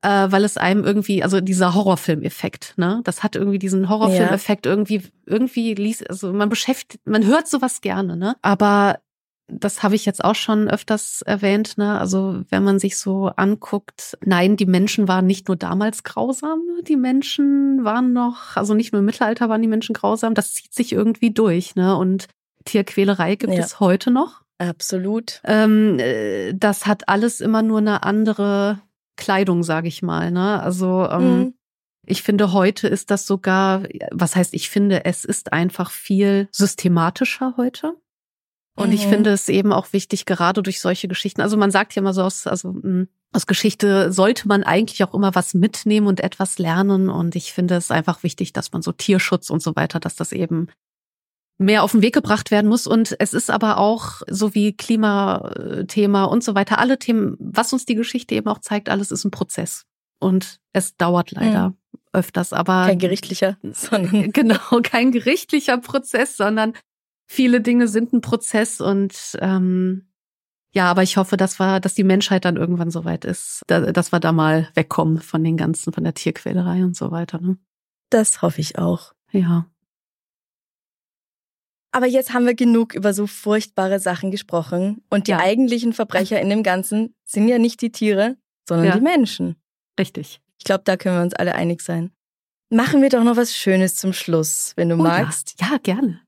äh, 0.04 0.28
weil 0.32 0.45
es 0.45 0.56
einem 0.56 0.86
irgendwie, 0.86 1.22
also 1.22 1.41
dieser 1.41 1.74
Horrorfilmeffekt, 1.74 2.76
ne? 2.78 3.02
Das 3.04 3.24
hat 3.24 3.36
irgendwie 3.36 3.60
diesen 3.60 3.90
Horrorfilmeffekt 3.90 4.66
ja. 4.66 4.72
irgendwie, 4.72 5.02
irgendwie 5.26 5.74
liest, 5.74 6.10
also 6.10 6.32
man 6.32 6.48
beschäftigt, 6.48 7.06
man 7.06 7.26
hört 7.26 7.49
sowas 7.49 7.82
gerne, 7.82 8.16
ne? 8.16 8.38
Aber 8.41 9.02
das 9.48 9.82
habe 9.82 9.95
ich 9.95 10.06
jetzt 10.06 10.24
auch 10.24 10.36
schon 10.36 10.69
öfters 10.69 11.22
erwähnt, 11.22 11.78
ne? 11.78 11.98
Also 11.99 12.41
wenn 12.49 12.64
man 12.64 12.80
sich 12.80 12.98
so 12.98 13.28
anguckt, 13.28 14.18
nein, 14.24 14.57
die 14.57 14.65
Menschen 14.65 15.07
waren 15.07 15.26
nicht 15.26 15.48
nur 15.48 15.56
damals 15.56 16.03
grausam, 16.03 16.61
die 16.88 16.98
Menschen 16.98 17.84
waren 17.84 18.14
noch, 18.14 18.57
also 18.57 18.74
nicht 18.74 18.91
nur 18.91 18.99
im 18.99 19.06
Mittelalter 19.06 19.48
waren 19.48 19.61
die 19.61 19.68
Menschen 19.68 19.94
grausam, 19.94 20.34
das 20.34 20.53
zieht 20.53 20.74
sich 20.74 20.91
irgendwie 20.91 21.32
durch, 21.32 21.76
ne? 21.76 21.95
Und 21.95 22.28
Tierquälerei 22.65 23.36
gibt 23.36 23.53
ja. 23.53 23.60
es 23.60 23.80
heute 23.80 24.11
noch. 24.11 24.41
Absolut. 24.57 25.41
Ähm, 25.45 25.98
äh, 25.99 26.53
das 26.53 26.86
hat 26.86 27.07
alles 27.07 27.40
immer 27.40 27.61
nur 27.61 27.78
eine 27.78 28.03
andere 28.03 28.80
Kleidung, 29.15 29.64
sage 29.64 29.88
ich 29.88 30.02
mal, 30.02 30.32
ne? 30.32 30.61
Also 30.61 31.07
ähm, 31.10 31.40
mhm. 31.40 31.53
Ich 32.10 32.24
finde, 32.24 32.53
heute 32.53 32.88
ist 32.88 33.11
das 33.11 33.28
sogar, 33.28 33.84
was 34.11 34.38
heißt, 34.38 34.53
ich 34.53 34.69
finde, 34.69 35.03
es 35.03 35.26
ist 35.26 35.52
einfach 35.52 35.91
viel 35.91 36.48
systematischer 36.53 37.56
heute. 37.57 37.98
Und 38.78 38.90
mhm. 38.90 38.95
ich 38.95 39.08
finde 39.08 39.32
es 39.32 39.49
eben 39.49 39.74
auch 39.74 39.91
wichtig, 39.91 40.26
gerade 40.26 40.62
durch 40.62 40.80
solche 40.80 41.08
Geschichten. 41.08 41.41
Also 41.41 41.58
man 41.58 41.72
sagt 41.72 41.95
ja 41.95 42.02
immer 42.02 42.14
so 42.14 42.22
aus, 42.22 42.45
also 42.45 42.70
hm, 42.70 43.08
aus 43.34 43.48
Geschichte 43.48 44.14
sollte 44.14 44.48
man 44.48 44.64
eigentlich 44.64 45.04
auch 45.04 45.14
immer 45.14 45.34
was 45.36 45.56
mitnehmen 45.56 46.06
und 46.06 46.20
etwas 46.20 46.60
lernen. 46.60 47.10
Und 47.10 47.36
ich 47.36 47.54
finde 47.54 47.76
es 47.76 47.90
einfach 47.90 48.22
wichtig, 48.22 48.54
dass 48.54 48.72
man 48.72 48.84
so 48.84 48.91
Tierschutz 48.91 49.49
und 49.49 49.64
so 49.64 49.76
weiter, 49.76 49.99
dass 49.99 50.16
das 50.16 50.32
eben 50.32 50.68
mehr 51.58 51.84
auf 51.84 51.91
den 51.91 52.04
Weg 52.04 52.14
gebracht 52.14 52.52
werden 52.52 52.68
muss. 52.68 52.86
Und 52.86 53.16
es 53.20 53.34
ist 53.34 53.49
aber 53.49 53.80
auch 53.80 54.22
so 54.28 54.54
wie 54.54 54.74
Klimathema 54.74 56.26
und 56.26 56.44
so 56.44 56.54
weiter, 56.54 56.78
alle 56.78 56.99
Themen, 56.99 57.36
was 57.40 57.74
uns 57.74 57.86
die 57.86 57.95
Geschichte 57.95 58.36
eben 58.36 58.48
auch 58.48 58.60
zeigt, 58.60 58.90
alles 58.90 59.10
ist 59.10 59.26
ein 59.26 59.32
Prozess. 59.32 59.86
Und 60.20 60.60
es 60.74 60.95
dauert 60.98 61.32
leider 61.32 61.70
mhm. 61.70 61.78
öfters, 62.14 62.54
aber. 62.54 62.86
Kein 62.86 62.99
gerichtlicher, 62.99 63.58
sondern. 63.72 64.32
Genau, 64.32 64.82
kein 64.84 65.12
gerichtlicher 65.12 65.80
Prozess, 65.80 66.38
sondern 66.38 66.74
viele 67.28 67.62
Dinge 67.62 67.88
sind 67.88 68.14
ein 68.14 68.22
Prozess 68.22 68.82
und 68.82 69.38
ähm, 69.40 70.08
ja, 70.72 70.90
aber 70.91 71.04
ich 71.04 71.18
hoffe, 71.18 71.38
dass 71.38 71.60
wir, 71.60 71.80
dass 71.80 71.95
die 71.95 72.04
Menschheit 72.04 72.45
dann 72.45 72.58
irgendwann 72.58 72.91
so 72.91 73.06
weit 73.06 73.26
ist, 73.26 73.64
dass 73.68 74.12
wir 74.12 74.20
da 74.20 74.32
mal 74.32 74.70
wegkommen 74.76 75.20
von 75.20 75.44
den 75.44 75.58
ganzen, 75.58 75.94
von 75.94 76.04
der 76.04 76.14
Tierquälerei 76.14 76.84
und 76.84 76.95
so 76.95 77.12
weiter. 77.12 77.40
Ne? 77.40 77.58
Das 78.10 78.41
hoffe 78.41 78.62
ich 78.62 78.78
auch. 78.78 79.14
Ja. 79.32 79.70
Aber 81.91 82.06
jetzt 82.06 82.34
haben 82.34 82.45
wir 82.45 82.54
genug 82.54 82.94
über 82.94 83.14
so 83.14 83.28
furchtbare 83.28 83.99
Sachen 83.99 84.30
gesprochen. 84.30 85.04
Und 85.10 85.28
die 85.28 85.32
ja. 85.32 85.40
eigentlichen 85.40 85.94
Verbrecher 85.94 86.40
in 86.40 86.49
dem 86.49 86.62
Ganzen 86.62 87.16
sind 87.26 87.48
ja 87.48 87.58
nicht 87.58 87.82
die 87.82 87.91
Tiere, 87.91 88.38
sondern 88.68 88.88
ja. 88.88 88.95
die 88.95 89.02
Menschen. 89.02 89.56
Richtig. 89.99 90.41
Ich 90.60 90.66
glaube, 90.66 90.84
da 90.86 90.95
können 90.95 91.16
wir 91.16 91.24
uns 91.24 91.34
alle 91.34 91.56
einig 91.56 91.82
sein. 91.82 92.12
Machen 92.70 93.02
wir 93.02 93.10
doch 93.10 93.24
noch 93.24 93.38
was 93.38 93.56
Schönes 93.56 93.95
zum 93.95 94.14
Schluss, 94.14 94.74
wenn 94.76 94.90
du 94.90 94.95
oh, 94.95 94.99
magst. 94.99 95.56
Ja, 95.60 95.72
ja 95.72 95.78
gerne. 95.78 96.22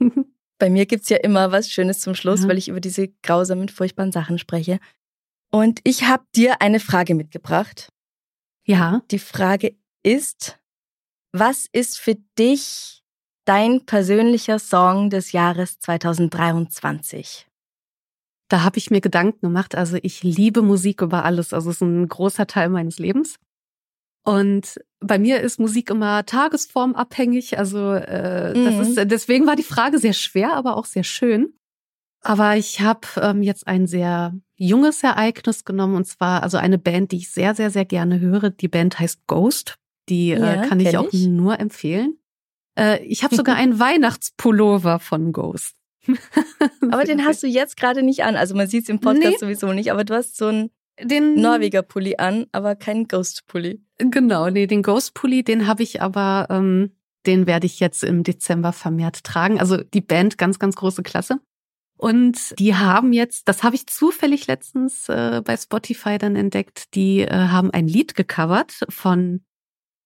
Bei 0.62 0.70
mir 0.70 0.86
gibt's 0.86 1.08
ja 1.08 1.16
immer 1.16 1.50
was 1.50 1.68
Schönes 1.68 1.98
zum 1.98 2.14
Schluss, 2.14 2.42
ja. 2.42 2.48
weil 2.48 2.56
ich 2.56 2.68
über 2.68 2.78
diese 2.78 3.08
grausamen, 3.24 3.68
furchtbaren 3.68 4.12
Sachen 4.12 4.38
spreche. 4.38 4.78
Und 5.50 5.80
ich 5.82 6.04
habe 6.04 6.22
dir 6.36 6.62
eine 6.62 6.78
Frage 6.78 7.16
mitgebracht. 7.16 7.92
Ja. 8.64 9.02
Die 9.10 9.18
Frage 9.18 9.74
ist, 10.04 10.60
was 11.32 11.66
ist 11.72 11.98
für 11.98 12.14
dich 12.38 13.02
dein 13.44 13.86
persönlicher 13.86 14.60
Song 14.60 15.10
des 15.10 15.32
Jahres 15.32 15.80
2023? 15.80 17.48
Da 18.48 18.62
habe 18.62 18.78
ich 18.78 18.88
mir 18.92 19.00
Gedanken 19.00 19.40
gemacht. 19.40 19.74
Also 19.74 19.98
ich 20.00 20.22
liebe 20.22 20.62
Musik 20.62 21.02
über 21.02 21.24
alles. 21.24 21.52
Also 21.52 21.70
es 21.70 21.78
ist 21.78 21.82
ein 21.82 22.06
großer 22.06 22.46
Teil 22.46 22.68
meines 22.68 23.00
Lebens. 23.00 23.34
Und 24.24 24.80
bei 25.00 25.18
mir 25.18 25.40
ist 25.40 25.58
Musik 25.58 25.90
immer 25.90 26.24
tagesformabhängig. 26.24 27.58
Also 27.58 27.92
äh, 27.92 28.54
mhm. 28.54 28.64
das 28.64 28.88
ist 28.88 29.10
deswegen 29.10 29.46
war 29.46 29.56
die 29.56 29.62
Frage 29.62 29.98
sehr 29.98 30.12
schwer, 30.12 30.54
aber 30.54 30.76
auch 30.76 30.84
sehr 30.84 31.04
schön. 31.04 31.54
Aber 32.20 32.56
ich 32.56 32.80
habe 32.80 33.00
ähm, 33.20 33.42
jetzt 33.42 33.66
ein 33.66 33.88
sehr 33.88 34.32
junges 34.54 35.02
Ereignis 35.02 35.64
genommen 35.64 35.96
und 35.96 36.06
zwar 36.06 36.44
also 36.44 36.56
eine 36.56 36.78
Band, 36.78 37.10
die 37.10 37.16
ich 37.16 37.30
sehr 37.30 37.54
sehr 37.56 37.70
sehr 37.70 37.84
gerne 37.84 38.20
höre. 38.20 38.50
Die 38.50 38.68
Band 38.68 39.00
heißt 39.00 39.26
Ghost. 39.26 39.76
Die 40.08 40.30
äh, 40.30 40.38
ja, 40.38 40.62
äh, 40.62 40.68
kann 40.68 40.78
ich 40.78 40.96
auch 40.96 41.12
ich. 41.12 41.26
nur 41.26 41.58
empfehlen. 41.58 42.18
Äh, 42.78 43.04
ich 43.04 43.24
habe 43.24 43.34
sogar 43.34 43.56
einen 43.56 43.78
Weihnachtspullover 43.80 45.00
von 45.00 45.32
Ghost. 45.32 45.74
aber 46.90 47.04
den 47.04 47.24
hast 47.24 47.42
du 47.42 47.46
jetzt 47.46 47.76
gerade 47.76 48.02
nicht 48.02 48.24
an. 48.24 48.36
Also 48.36 48.54
man 48.54 48.66
sieht 48.66 48.84
es 48.84 48.88
im 48.88 49.00
Podcast 49.00 49.24
nee. 49.24 49.38
sowieso 49.38 49.72
nicht, 49.72 49.90
aber 49.92 50.04
du 50.04 50.14
hast 50.14 50.36
so 50.36 50.46
ein 50.46 50.70
den 51.00 51.34
Norweger 51.34 51.82
Pulli 51.82 52.16
an, 52.18 52.46
aber 52.52 52.76
kein 52.76 53.08
Ghost 53.08 53.46
Pulli. 53.46 53.82
Genau, 53.98 54.50
nee, 54.50 54.66
den 54.66 54.82
Ghost 54.82 55.14
Pulli, 55.14 55.42
den 55.42 55.66
habe 55.66 55.82
ich 55.82 56.02
aber, 56.02 56.46
ähm, 56.50 56.92
den 57.26 57.46
werde 57.46 57.66
ich 57.66 57.80
jetzt 57.80 58.04
im 58.04 58.22
Dezember 58.22 58.72
vermehrt 58.72 59.24
tragen. 59.24 59.60
Also 59.60 59.78
die 59.78 60.00
Band, 60.00 60.38
ganz, 60.38 60.58
ganz 60.58 60.76
große 60.76 61.02
Klasse. 61.02 61.40
Und 61.96 62.58
die 62.58 62.74
haben 62.74 63.12
jetzt, 63.12 63.48
das 63.48 63.62
habe 63.62 63.76
ich 63.76 63.86
zufällig 63.86 64.48
letztens 64.48 65.08
äh, 65.08 65.40
bei 65.44 65.56
Spotify 65.56 66.18
dann 66.18 66.34
entdeckt, 66.34 66.94
die 66.94 67.20
äh, 67.20 67.30
haben 67.30 67.70
ein 67.70 67.86
Lied 67.86 68.16
gecovert 68.16 68.80
von 68.88 69.44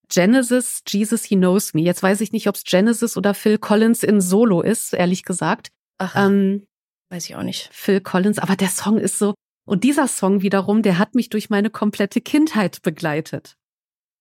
Genesis, 0.09 0.83
Jesus 0.87 1.23
He 1.23 1.35
Knows 1.35 1.73
Me. 1.73 1.81
Jetzt 1.81 2.03
weiß 2.03 2.21
ich 2.21 2.31
nicht, 2.31 2.47
ob 2.47 2.55
es 2.55 2.63
Genesis 2.63 3.17
oder 3.17 3.33
Phil 3.33 3.57
Collins 3.57 4.03
in 4.03 4.21
Solo 4.21 4.61
ist, 4.61 4.93
ehrlich 4.93 5.23
gesagt. 5.23 5.69
Ach, 5.97 6.15
ähm, 6.15 6.67
weiß 7.09 7.25
ich 7.25 7.35
auch 7.35 7.43
nicht. 7.43 7.69
Phil 7.71 7.99
Collins, 7.99 8.39
aber 8.39 8.55
der 8.55 8.69
Song 8.69 8.99
ist 8.99 9.17
so, 9.17 9.33
und 9.67 9.83
dieser 9.83 10.07
Song 10.07 10.41
wiederum, 10.41 10.81
der 10.81 10.97
hat 10.97 11.13
mich 11.13 11.29
durch 11.29 11.49
meine 11.49 11.69
komplette 11.69 12.21
Kindheit 12.21 12.81
begleitet. 12.81 13.57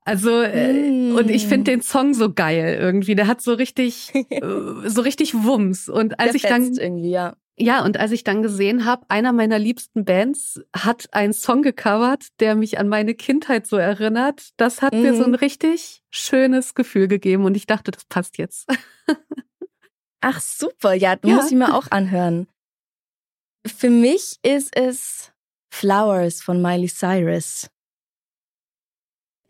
Also 0.04 0.30
mm. 0.30 1.16
und 1.16 1.30
ich 1.30 1.46
finde 1.46 1.70
den 1.70 1.82
Song 1.82 2.14
so 2.14 2.32
geil 2.32 2.76
irgendwie. 2.80 3.14
Der 3.14 3.28
hat 3.28 3.40
so 3.40 3.54
richtig, 3.54 4.12
äh, 4.30 4.40
so 4.86 5.00
richtig 5.02 5.34
Wumms. 5.34 5.88
Und 5.88 6.18
als 6.18 6.32
der 6.32 6.36
ich 6.36 6.42
dann 6.42 6.74
irgendwie 6.74 7.10
ja. 7.10 7.36
Ja, 7.58 7.82
und 7.84 7.96
als 7.96 8.10
ich 8.10 8.22
dann 8.22 8.42
gesehen 8.42 8.84
habe, 8.84 9.06
einer 9.08 9.32
meiner 9.32 9.58
liebsten 9.58 10.04
Bands 10.04 10.60
hat 10.74 11.08
einen 11.12 11.32
Song 11.32 11.62
gecovert, 11.62 12.26
der 12.40 12.54
mich 12.54 12.78
an 12.78 12.88
meine 12.88 13.14
Kindheit 13.14 13.66
so 13.66 13.76
erinnert, 13.76 14.50
das 14.58 14.82
hat 14.82 14.92
mm. 14.92 15.00
mir 15.00 15.14
so 15.14 15.24
ein 15.24 15.30
mhm. 15.30 15.36
richtig 15.36 16.02
schönes 16.10 16.74
Gefühl 16.74 17.08
gegeben 17.08 17.44
und 17.44 17.56
ich 17.56 17.66
dachte, 17.66 17.92
das 17.92 18.04
passt 18.04 18.36
jetzt. 18.36 18.68
Ach 20.20 20.40
super, 20.40 20.92
ja, 20.92 21.16
du 21.16 21.28
ja. 21.28 21.36
musst 21.36 21.52
ihn 21.52 21.58
mir 21.58 21.74
auch 21.74 21.90
anhören. 21.90 22.46
Für 23.64 23.90
mich 23.90 24.38
ist 24.42 24.76
es 24.76 25.32
Flowers 25.76 26.42
von 26.42 26.60
Miley 26.62 26.88
Cyrus. 26.88 27.68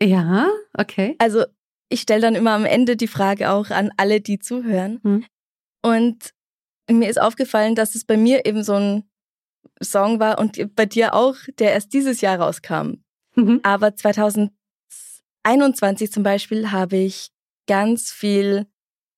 Ja, 0.03 0.49
okay. 0.73 1.15
Also 1.19 1.45
ich 1.89 2.01
stelle 2.01 2.21
dann 2.21 2.35
immer 2.35 2.51
am 2.51 2.65
Ende 2.65 2.97
die 2.97 3.07
Frage 3.07 3.49
auch 3.49 3.69
an 3.69 3.91
alle, 3.95 4.19
die 4.19 4.39
zuhören. 4.39 4.99
Hm. 5.03 5.25
Und 5.81 6.33
mir 6.91 7.09
ist 7.09 7.21
aufgefallen, 7.21 7.75
dass 7.75 7.95
es 7.95 8.03
bei 8.03 8.17
mir 8.17 8.45
eben 8.45 8.61
so 8.63 8.73
ein 8.73 9.09
Song 9.81 10.19
war 10.19 10.37
und 10.37 10.75
bei 10.75 10.85
dir 10.85 11.13
auch, 11.13 11.37
der 11.59 11.71
erst 11.71 11.93
dieses 11.93 12.19
Jahr 12.19 12.41
rauskam. 12.41 12.95
Mhm. 13.35 13.61
Aber 13.63 13.95
2021 13.95 16.11
zum 16.11 16.23
Beispiel 16.23 16.71
habe 16.71 16.97
ich 16.97 17.29
ganz 17.67 18.11
viel 18.11 18.67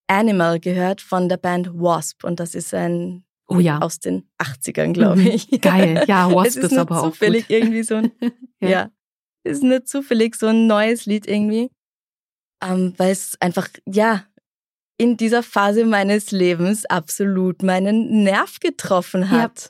Animal 0.07 0.59
gehört 0.59 1.01
von 1.01 1.27
der 1.29 1.37
Band 1.37 1.69
Wasp 1.73 2.23
und 2.23 2.39
das 2.39 2.53
ist 2.55 2.73
ein 2.73 3.23
Oh 3.49 3.59
ja. 3.59 3.79
Aus 3.79 3.99
den 3.99 4.29
80ern, 4.37 4.93
glaube 4.93 5.21
mhm. 5.21 5.27
ich. 5.27 5.61
Geil. 5.61 6.05
Ja, 6.07 6.31
Wasp 6.35 6.47
es 6.47 6.55
ist, 6.57 6.71
ist 6.71 6.77
aber 6.77 7.01
auch 7.01 7.11
zufällig 7.11 7.47
gut. 7.47 7.57
irgendwie 7.57 7.83
so 7.83 7.95
ein, 7.95 8.11
ja. 8.61 8.69
ja. 8.69 8.91
Ist 9.43 9.63
nur 9.63 9.83
zufällig 9.85 10.35
so 10.35 10.47
ein 10.47 10.67
neues 10.67 11.05
Lied 11.05 11.27
irgendwie. 11.27 11.71
Ähm, 12.63 12.93
weil 12.97 13.11
es 13.11 13.37
einfach, 13.39 13.67
ja, 13.85 14.25
in 14.97 15.17
dieser 15.17 15.43
Phase 15.43 15.85
meines 15.85 16.31
Lebens 16.31 16.85
absolut 16.85 17.63
meinen 17.63 18.23
Nerv 18.23 18.59
getroffen 18.59 19.29
hat. 19.31 19.63
Ja. 19.63 19.69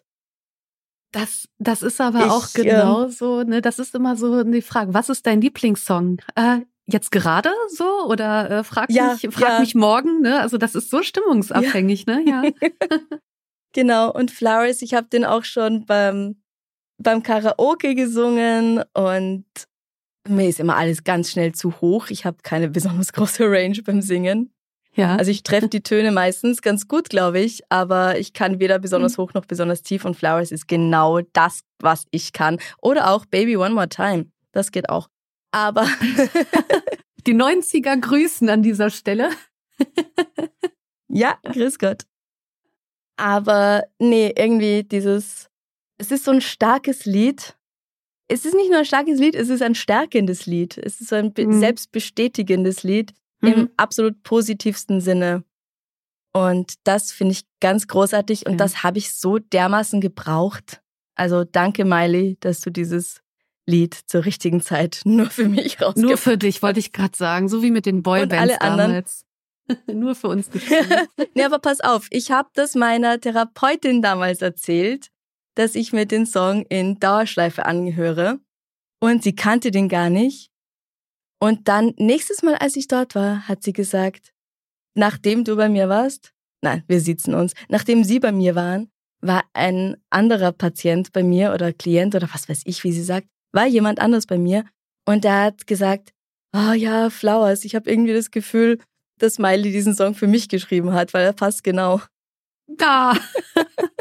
Das, 1.11 1.47
das 1.57 1.81
ist 1.81 2.01
aber 2.01 2.25
ich, 2.25 2.31
auch 2.31 2.53
genau 2.53 3.05
ähm, 3.05 3.11
so, 3.11 3.43
ne, 3.43 3.61
das 3.61 3.79
ist 3.79 3.95
immer 3.95 4.15
so 4.15 4.43
die 4.43 4.61
Frage, 4.61 4.93
was 4.93 5.09
ist 5.09 5.25
dein 5.25 5.41
Lieblingssong? 5.41 6.21
Äh, 6.35 6.61
jetzt 6.85 7.11
gerade 7.11 7.51
so 7.69 8.05
oder 8.07 8.49
äh, 8.49 8.63
frag 8.63 8.91
ja, 8.91 9.13
mich, 9.13 9.33
frag 9.33 9.49
ja. 9.49 9.59
mich 9.59 9.75
morgen, 9.75 10.21
ne? 10.21 10.39
Also 10.41 10.57
das 10.57 10.75
ist 10.75 10.89
so 10.89 11.01
stimmungsabhängig, 11.01 12.05
ja. 12.07 12.15
ne? 12.15 12.29
Ja. 12.29 12.43
Genau, 13.73 14.11
und 14.11 14.31
Flowers, 14.31 14.81
ich 14.81 14.93
habe 14.93 15.07
den 15.07 15.25
auch 15.25 15.43
schon 15.43 15.85
beim, 15.85 16.41
beim 16.97 17.23
Karaoke 17.23 17.95
gesungen 17.95 18.83
und 18.93 19.45
mir 20.27 20.49
ist 20.49 20.59
immer 20.59 20.75
alles 20.75 21.03
ganz 21.03 21.31
schnell 21.31 21.53
zu 21.53 21.79
hoch. 21.81 22.09
Ich 22.09 22.25
habe 22.25 22.37
keine 22.43 22.69
besonders 22.69 23.13
große 23.13 23.45
Range 23.45 23.81
beim 23.83 24.01
Singen. 24.01 24.53
Ja. 24.95 25.15
Also 25.15 25.31
ich 25.31 25.43
treffe 25.43 25.67
die 25.67 25.81
Töne 25.81 26.11
meistens 26.11 26.61
ganz 26.61 26.87
gut, 26.87 27.09
glaube 27.09 27.39
ich, 27.39 27.61
aber 27.69 28.17
ich 28.17 28.33
kann 28.33 28.59
weder 28.59 28.79
besonders 28.79 29.17
hoch 29.17 29.33
noch 29.33 29.45
besonders 29.45 29.81
tief 29.81 30.03
und 30.03 30.15
Flowers 30.15 30.51
ist 30.51 30.67
genau 30.67 31.21
das, 31.33 31.61
was 31.79 32.05
ich 32.11 32.33
kann. 32.33 32.57
Oder 32.81 33.11
auch 33.11 33.25
Baby 33.25 33.55
One 33.55 33.75
More 33.75 33.89
Time. 33.89 34.25
Das 34.51 34.71
geht 34.71 34.89
auch. 34.89 35.07
Aber 35.51 35.85
die 37.27 37.35
90er 37.35 37.99
grüßen 37.99 38.49
an 38.49 38.63
dieser 38.63 38.89
Stelle. 38.89 39.29
ja, 41.07 41.37
grüß 41.43 41.79
Gott. 41.79 42.03
Aber 43.19 43.83
nee, 43.99 44.33
irgendwie 44.33 44.83
dieses, 44.83 45.49
es 45.97 46.09
ist 46.09 46.23
so 46.23 46.31
ein 46.31 46.39
starkes 46.39 47.05
Lied. 47.05 47.57
Es 48.29 48.45
ist 48.45 48.53
nicht 48.53 48.69
nur 48.69 48.79
ein 48.79 48.85
starkes 48.85 49.19
Lied, 49.19 49.35
es 49.35 49.49
ist 49.49 49.61
ein 49.61 49.75
stärkendes 49.75 50.45
Lied. 50.45 50.77
Es 50.77 51.01
ist 51.01 51.09
so 51.09 51.15
ein 51.15 51.33
mhm. 51.37 51.59
selbstbestätigendes 51.59 52.83
Lied 52.83 53.13
mhm. 53.41 53.53
im 53.53 53.69
absolut 53.75 54.23
positivsten 54.23 55.01
Sinne. 55.01 55.43
Und 56.31 56.75
das 56.85 57.11
finde 57.11 57.33
ich 57.33 57.41
ganz 57.59 57.87
großartig 57.87 58.45
und 58.45 58.53
ja. 58.53 58.57
das 58.57 58.83
habe 58.83 58.99
ich 58.99 59.13
so 59.13 59.37
dermaßen 59.37 59.99
gebraucht. 59.99 60.81
Also 61.15 61.43
danke, 61.43 61.83
Miley, 61.83 62.37
dass 62.39 62.61
du 62.61 62.69
dieses 62.69 63.21
Lied 63.65 63.99
zur 64.05 64.23
richtigen 64.23 64.61
Zeit 64.61 65.01
nur 65.05 65.29
für 65.29 65.49
mich 65.49 65.81
rausgibst. 65.81 66.07
Nur 66.07 66.17
für 66.17 66.37
dich, 66.37 66.61
wollte 66.61 66.79
ich 66.79 66.93
gerade 66.93 67.17
sagen. 67.17 67.49
So 67.49 67.61
wie 67.63 67.71
mit 67.71 67.85
den 67.85 68.01
Boybands 68.01 68.33
und 68.33 68.39
alle 68.39 68.61
anderen. 68.61 69.03
nur 69.87 70.15
für 70.15 70.27
uns 70.27 70.49
geschrieben. 70.49 71.07
nee, 71.35 71.43
aber 71.43 71.59
pass 71.59 71.81
auf, 71.81 72.07
ich 72.11 72.31
habe 72.31 72.49
das 72.53 72.75
meiner 72.75 73.19
Therapeutin 73.19 74.01
damals 74.01 74.41
erzählt, 74.41 75.09
dass 75.55 75.75
ich 75.75 75.93
mir 75.93 76.05
den 76.05 76.25
Song 76.25 76.63
in 76.69 76.99
Dauerschleife 76.99 77.65
angehöre. 77.65 78.39
Und 79.01 79.23
sie 79.23 79.35
kannte 79.35 79.71
den 79.71 79.89
gar 79.89 80.09
nicht. 80.09 80.51
Und 81.41 81.67
dann, 81.67 81.93
nächstes 81.97 82.43
Mal, 82.43 82.55
als 82.55 82.75
ich 82.75 82.87
dort 82.87 83.15
war, 83.15 83.47
hat 83.47 83.63
sie 83.63 83.73
gesagt, 83.73 84.33
nachdem 84.95 85.43
du 85.45 85.55
bei 85.55 85.69
mir 85.69 85.87
warst, 85.87 86.33
nein, 86.61 86.83
wir 86.87 86.99
sitzen 86.99 87.33
uns, 87.33 87.53
nachdem 87.69 88.03
sie 88.03 88.19
bei 88.19 88.31
mir 88.31 88.55
waren, 88.55 88.91
war 89.21 89.43
ein 89.53 89.97
anderer 90.09 90.51
Patient 90.51 91.11
bei 91.13 91.23
mir 91.23 91.53
oder 91.53 91.73
Klient 91.73 92.15
oder 92.15 92.29
was 92.33 92.49
weiß 92.49 92.63
ich, 92.65 92.83
wie 92.83 92.91
sie 92.91 93.03
sagt, 93.03 93.27
war 93.53 93.65
jemand 93.65 93.99
anders 93.99 94.25
bei 94.25 94.37
mir 94.37 94.65
und 95.05 95.23
der 95.23 95.43
hat 95.43 95.67
gesagt, 95.67 96.13
oh 96.55 96.73
ja, 96.73 97.09
Flowers, 97.09 97.65
ich 97.65 97.75
habe 97.75 97.89
irgendwie 97.89 98.13
das 98.13 98.31
Gefühl, 98.31 98.79
dass 99.19 99.39
Miley 99.39 99.71
diesen 99.71 99.95
Song 99.95 100.15
für 100.15 100.27
mich 100.27 100.49
geschrieben 100.49 100.93
hat, 100.93 101.13
weil 101.13 101.25
er 101.25 101.33
passt 101.33 101.63
genau. 101.63 102.01
Da. 102.67 103.13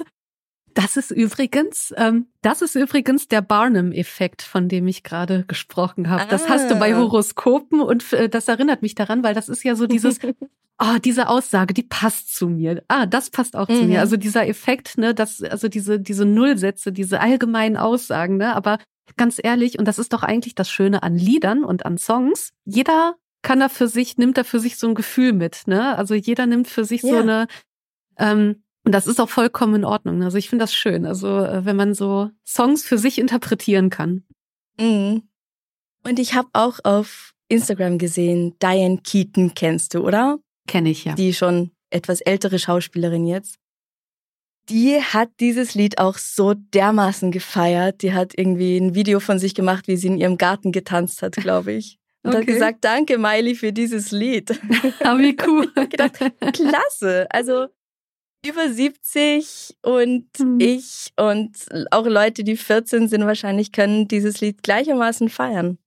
Das 0.78 0.97
ist 0.97 1.11
übrigens, 1.11 1.93
ähm, 1.97 2.28
das 2.40 2.62
ist 2.62 2.77
übrigens 2.77 3.27
der 3.27 3.43
Barnum-Effekt, 3.43 4.43
von 4.43 4.69
dem 4.69 4.86
ich 4.86 5.03
gerade 5.03 5.45
gesprochen 5.49 6.09
habe. 6.09 6.23
Ah. 6.23 6.27
Das 6.27 6.49
hast 6.49 6.70
du 6.70 6.77
bei 6.77 6.95
ah. 6.95 6.99
Horoskopen 6.99 7.81
und 7.81 8.12
äh, 8.12 8.28
das 8.28 8.47
erinnert 8.47 8.81
mich 8.81 8.95
daran, 8.95 9.24
weil 9.24 9.35
das 9.35 9.49
ist 9.49 9.65
ja 9.65 9.74
so 9.74 9.89
dieses, 9.89 10.20
oh, 10.78 10.99
diese 11.05 11.28
Aussage, 11.28 11.74
die 11.74 11.82
passt 11.82 12.32
zu 12.32 12.49
mir. 12.49 12.85
Ah, 12.86 13.07
das 13.07 13.31
passt 13.31 13.57
auch 13.57 13.69
mhm. 13.69 13.74
zu 13.74 13.81
mir. 13.81 13.95
Mhm. 13.95 14.01
Also 14.03 14.16
dieser 14.16 14.47
Effekt, 14.47 14.99
ne, 14.99 15.15
das, 15.15 15.43
also 15.43 15.66
diese, 15.66 15.99
diese 15.99 16.24
Nullsätze, 16.24 16.93
diese 16.93 17.20
allgemeinen 17.20 17.77
Aussagen, 17.77 18.36
ne, 18.36 18.55
aber 18.55 18.78
ganz 19.16 19.40
ehrlich, 19.43 19.81
und 19.81 19.89
das 19.89 19.99
ist 19.99 20.12
doch 20.12 20.23
eigentlich 20.23 20.55
das 20.55 20.70
Schöne 20.70 21.03
an 21.03 21.16
Liedern 21.16 21.65
und 21.65 21.86
an 21.86 21.99
Songs. 21.99 22.53
Jeder 22.65 23.16
kann 23.49 23.61
da 23.61 23.70
für 23.70 23.89
sich, 23.89 24.19
nimmt 24.19 24.37
da 24.37 24.45
für 24.45 24.61
sich 24.61 24.77
so 24.77 24.87
ein 24.89 24.95
Gefühl 24.95 25.33
mit, 25.33 25.62
ne? 25.66 25.97
Also 25.97 26.15
jeder 26.15 26.45
nimmt 26.45 26.69
für 26.69 26.85
sich 26.85 27.03
ja. 27.03 27.09
so 27.09 27.16
eine, 27.16 27.47
ähm, 28.19 28.62
und 28.85 28.93
das 28.93 29.07
ist 29.07 29.23
auch 29.23 29.31
vollkommen 29.31 29.77
in 29.77 29.85
Ordnung. 29.87 30.23
Also 30.23 30.37
ich 30.37 30.51
finde 30.51 30.65
das 30.65 30.75
schön. 30.75 31.07
Also 31.07 31.39
äh, 31.39 31.65
wenn 31.65 31.75
man 31.75 31.95
so 31.95 32.29
Songs 32.47 32.85
für 32.85 32.99
sich 32.99 33.19
interpretieren 33.19 33.89
kann. 33.89 34.25
Mhm. 34.79 35.23
Und 36.05 36.19
ich 36.19 36.35
habe 36.35 36.51
auch 36.53 36.81
auf 36.85 37.33
Instagram 37.49 37.97
gesehen, 37.97 38.55
Diane 38.61 38.99
Keaton 38.99 39.55
kennst 39.55 39.95
du, 39.95 40.01
oder? 40.07 40.39
Kenne 40.66 40.91
ich 40.91 41.07
ja. 41.07 41.15
Die 41.15 41.33
schon 41.33 41.70
etwas 41.89 42.20
ältere 42.20 42.59
Schauspielerin 42.59 43.27
jetzt. 43.27 43.57
Die 44.69 45.01
hat 45.01 45.31
dieses 45.41 45.75
Lied 45.75 45.99
auch 45.99 46.19
so 46.19 46.53
dermaßen 46.53 47.31
gefeiert. 47.31 48.03
Die 48.03 48.12
hat 48.12 48.35
irgendwie 48.37 48.77
ein 48.77 48.95
Video 48.95 49.20
von 49.20 49.39
sich 49.39 49.55
gemacht, 49.55 49.89
wie 49.89 49.97
sie 49.97 50.09
in 50.09 50.19
ihrem 50.19 50.37
Garten 50.37 50.70
getanzt 50.70 51.23
hat, 51.23 51.37
glaube 51.37 51.73
ich. 51.73 51.99
Und 52.28 52.34
okay. 52.34 52.42
hat 52.42 52.46
gesagt, 52.46 52.84
danke 52.84 53.16
Miley 53.16 53.55
für 53.55 53.72
dieses 53.72 54.10
Lied. 54.10 54.50
Aber 55.00 55.18
wie 55.18 55.36
cool. 55.46 55.72
gedacht, 55.88 56.18
klasse. 56.52 57.26
Also 57.30 57.68
über 58.46 58.68
70 58.68 59.78
und 59.82 60.26
mhm. 60.38 60.60
ich 60.60 61.12
und 61.16 61.56
auch 61.90 62.06
Leute, 62.06 62.44
die 62.44 62.56
14 62.56 63.09
sind 63.09 63.24
wahrscheinlich, 63.24 63.72
können 63.72 64.09
dieses 64.09 64.42
Lied 64.42 64.62
gleichermaßen 64.62 65.30
feiern. 65.30 65.78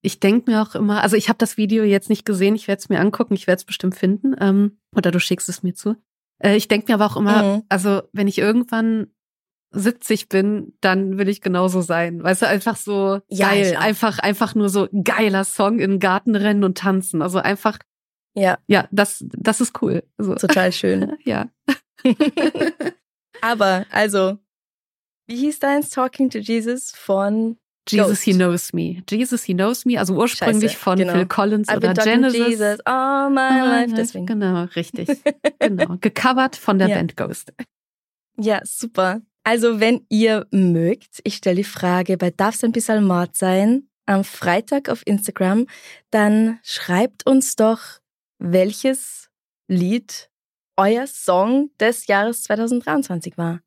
Ich 0.00 0.18
denke 0.18 0.50
mir 0.50 0.62
auch 0.62 0.74
immer, 0.74 1.02
also 1.02 1.14
ich 1.14 1.28
habe 1.28 1.38
das 1.38 1.58
Video 1.58 1.84
jetzt 1.84 2.08
nicht 2.08 2.24
gesehen, 2.24 2.56
ich 2.56 2.68
werde 2.68 2.80
es 2.80 2.88
mir 2.88 3.00
angucken, 3.00 3.34
ich 3.34 3.46
werde 3.46 3.58
es 3.58 3.64
bestimmt 3.64 3.94
finden. 3.94 4.34
Ähm, 4.40 4.78
oder 4.96 5.10
du 5.10 5.20
schickst 5.20 5.48
es 5.50 5.62
mir 5.62 5.74
zu. 5.74 5.96
Äh, 6.42 6.56
ich 6.56 6.68
denke 6.68 6.90
mir 6.90 6.94
aber 6.94 7.06
auch 7.06 7.18
immer, 7.18 7.42
mhm. 7.42 7.62
also 7.68 8.02
wenn 8.12 8.28
ich 8.28 8.38
irgendwann 8.38 9.08
70 9.72 10.28
bin, 10.28 10.74
dann 10.80 11.18
will 11.18 11.28
ich 11.28 11.40
genauso 11.40 11.80
sein. 11.80 12.22
Weißt 12.22 12.42
du, 12.42 12.48
einfach 12.48 12.76
so 12.76 13.20
ja, 13.28 13.48
geil, 13.48 13.76
einfach, 13.78 14.18
einfach 14.18 14.54
nur 14.54 14.68
so 14.68 14.88
geiler 15.04 15.44
Song 15.44 15.78
in 15.78 15.92
den 15.92 16.00
Garten 16.00 16.34
rennen 16.36 16.64
und 16.64 16.78
tanzen. 16.78 17.22
Also 17.22 17.38
einfach, 17.38 17.78
ja, 18.34 18.58
ja, 18.66 18.88
das, 18.90 19.24
das 19.28 19.60
ist 19.60 19.80
cool. 19.82 20.02
Also, 20.18 20.34
Total 20.36 20.72
schön. 20.72 21.16
ja. 21.24 21.48
Aber, 23.40 23.86
also, 23.90 24.38
wie 25.26 25.36
hieß 25.36 25.58
deins 25.58 25.90
Talking 25.90 26.30
to 26.30 26.38
Jesus 26.38 26.92
von 26.92 27.56
Jesus 27.88 28.08
Ghost. 28.08 28.22
He 28.22 28.34
Knows 28.34 28.72
Me. 28.72 29.02
Jesus 29.08 29.42
He 29.44 29.54
Knows 29.54 29.84
Me, 29.84 29.98
also 29.98 30.14
ursprünglich 30.14 30.72
Scheiße, 30.72 30.82
von 30.82 30.98
genau. 30.98 31.14
Phil 31.14 31.26
Collins 31.26 31.68
I've 31.68 31.78
oder 31.78 31.94
Genesis. 31.94 32.38
Jesus 32.38 32.80
all 32.84 33.30
my 33.30 33.60
oh, 33.62 33.66
life, 33.66 33.94
deswegen. 33.94 34.26
Genau, 34.26 34.64
richtig. 34.76 35.08
genau. 35.58 35.96
Gecovert 36.00 36.56
von 36.56 36.78
der 36.78 36.88
ja. 36.88 36.96
Band 36.96 37.16
Ghost. 37.16 37.52
Ja, 38.36 38.60
super. 38.64 39.20
Also, 39.44 39.80
wenn 39.80 40.06
ihr 40.08 40.46
mögt, 40.50 41.20
ich 41.24 41.36
stelle 41.36 41.56
die 41.56 41.64
Frage, 41.64 42.16
bei 42.16 42.30
Darf's 42.30 42.62
ein 42.62 42.72
bisschen 42.72 43.04
Mord 43.04 43.36
sein, 43.36 43.88
am 44.06 44.24
Freitag 44.24 44.88
auf 44.88 45.02
Instagram, 45.06 45.66
dann 46.10 46.58
schreibt 46.62 47.26
uns 47.26 47.56
doch, 47.56 47.80
welches 48.38 49.30
Lied 49.68 50.30
euer 50.76 51.06
Song 51.06 51.70
des 51.78 52.06
Jahres 52.06 52.44
2023 52.44 53.38
war 53.38 53.60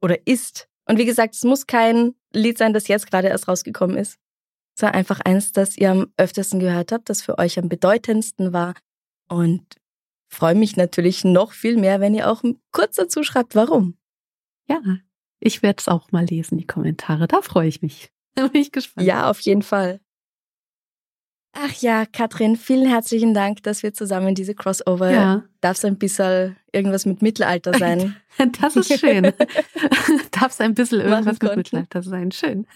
oder 0.00 0.26
ist. 0.26 0.68
Und 0.86 0.98
wie 0.98 1.04
gesagt, 1.04 1.34
es 1.34 1.44
muss 1.44 1.66
kein 1.66 2.14
Lied 2.32 2.58
sein, 2.58 2.72
das 2.72 2.88
jetzt 2.88 3.10
gerade 3.10 3.28
erst 3.28 3.48
rausgekommen 3.48 3.96
ist, 3.96 4.18
sondern 4.78 4.96
einfach 4.96 5.20
eins, 5.20 5.52
das 5.52 5.76
ihr 5.76 5.90
am 5.90 6.12
öftesten 6.16 6.60
gehört 6.60 6.92
habt, 6.92 7.08
das 7.08 7.22
für 7.22 7.38
euch 7.38 7.58
am 7.58 7.68
bedeutendsten 7.68 8.52
war. 8.52 8.74
Und 9.28 9.76
freue 10.28 10.54
mich 10.54 10.76
natürlich 10.76 11.24
noch 11.24 11.52
viel 11.52 11.76
mehr, 11.76 12.00
wenn 12.00 12.14
ihr 12.14 12.30
auch 12.30 12.42
kurz 12.72 12.96
dazu 12.96 13.22
schreibt, 13.22 13.54
warum. 13.54 13.96
Ja, 14.68 14.80
ich 15.44 15.62
werde 15.62 15.76
es 15.78 15.88
auch 15.88 16.10
mal 16.10 16.24
lesen, 16.24 16.58
die 16.58 16.66
Kommentare. 16.66 17.28
Da 17.28 17.42
freue 17.42 17.68
ich 17.68 17.82
mich. 17.82 18.10
Da 18.36 18.48
bin 18.48 18.62
ich 18.62 18.72
gespannt. 18.72 19.06
Ja, 19.06 19.30
auf 19.30 19.38
jeden 19.42 19.62
Fall. 19.62 20.00
Ach 21.52 21.72
ja, 21.74 22.04
Katrin, 22.04 22.56
vielen 22.56 22.84
herzlichen 22.84 23.32
Dank, 23.32 23.62
dass 23.62 23.84
wir 23.84 23.94
zusammen 23.94 24.34
diese 24.34 24.56
Crossover. 24.56 25.12
Ja. 25.12 25.44
Darf 25.60 25.76
es 25.76 25.84
ein 25.84 25.98
bisschen 25.98 26.56
irgendwas 26.72 27.06
mit 27.06 27.22
Mittelalter 27.22 27.72
sein? 27.78 28.16
Das 28.60 28.74
ist 28.74 28.98
schön. 28.98 29.22
Darf 30.32 30.50
es 30.50 30.60
ein 30.60 30.74
bisschen 30.74 31.00
irgendwas 31.00 31.40
mit 31.40 31.56
Mittelalter 31.56 32.02
sein? 32.02 32.32
Schön. 32.32 32.66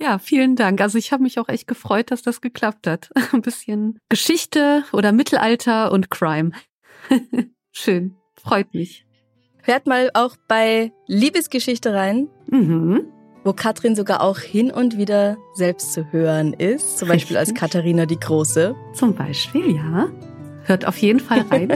Ja, 0.00 0.18
vielen 0.18 0.56
Dank. 0.56 0.80
Also 0.80 0.98
ich 0.98 1.12
habe 1.12 1.22
mich 1.22 1.38
auch 1.38 1.48
echt 1.48 1.68
gefreut, 1.68 2.10
dass 2.10 2.22
das 2.22 2.40
geklappt 2.40 2.88
hat. 2.88 3.10
Ein 3.32 3.42
bisschen 3.42 4.00
Geschichte 4.08 4.82
oder 4.92 5.12
Mittelalter 5.12 5.92
und 5.92 6.10
Crime. 6.10 6.50
Schön, 7.70 8.16
freut 8.34 8.74
mich. 8.74 9.06
Hört 9.66 9.88
mal 9.88 10.10
auch 10.14 10.36
bei 10.46 10.92
Liebesgeschichte 11.08 11.92
rein. 11.92 12.28
Mhm 12.48 13.06
wo 13.42 13.52
Katrin 13.52 13.94
sogar 13.94 14.22
auch 14.22 14.40
hin 14.40 14.72
und 14.72 14.98
wieder 14.98 15.36
selbst 15.54 15.92
zu 15.92 16.10
hören 16.10 16.52
ist, 16.52 16.98
zum 16.98 17.06
Beispiel 17.06 17.36
als 17.36 17.54
Katharina 17.54 18.04
die 18.04 18.18
Große. 18.18 18.74
Zum 18.92 19.14
Beispiel, 19.14 19.76
ja. 19.76 20.08
Hört 20.64 20.84
auf 20.84 20.98
jeden 20.98 21.20
Fall 21.20 21.44
rein. 21.48 21.72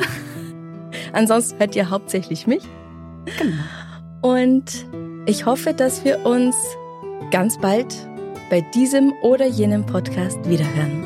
Ansonsten 1.12 1.61
hört 1.61 1.77
ihr 1.77 1.89
hauptsächlich 1.89 2.49
mich. 2.49 2.65
Genau. 3.39 4.35
Und 4.35 4.85
ich 5.27 5.47
hoffe, 5.47 5.73
dass 5.73 6.05
wir 6.05 6.27
uns 6.27 6.57
ganz 7.31 7.57
bald 7.57 7.95
bei 8.51 8.62
diesem 8.75 9.12
oder 9.23 9.47
jenem 9.47 9.87
Podcast 9.87 10.41
wiederhören. 10.49 11.05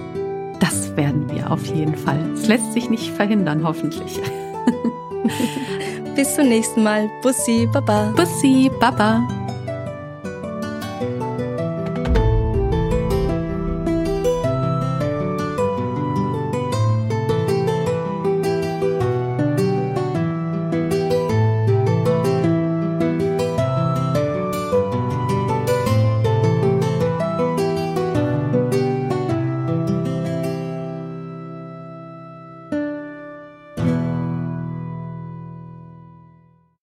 Das 0.61 0.97
werden 0.97 1.31
wir 1.31 1.51
auf 1.51 1.67
jeden 1.67 1.95
Fall. 1.95 2.31
Es 2.33 2.47
lässt 2.47 2.73
sich 2.73 2.89
nicht 2.89 3.11
verhindern, 3.11 3.65
hoffentlich. 3.69 4.19
Bis 6.15 6.35
zum 6.35 6.49
nächsten 6.49 6.83
Mal. 6.83 7.11
Bussi, 7.23 7.67
Baba. 7.73 8.13
Bussi, 8.17 8.71
Baba. 8.81 9.44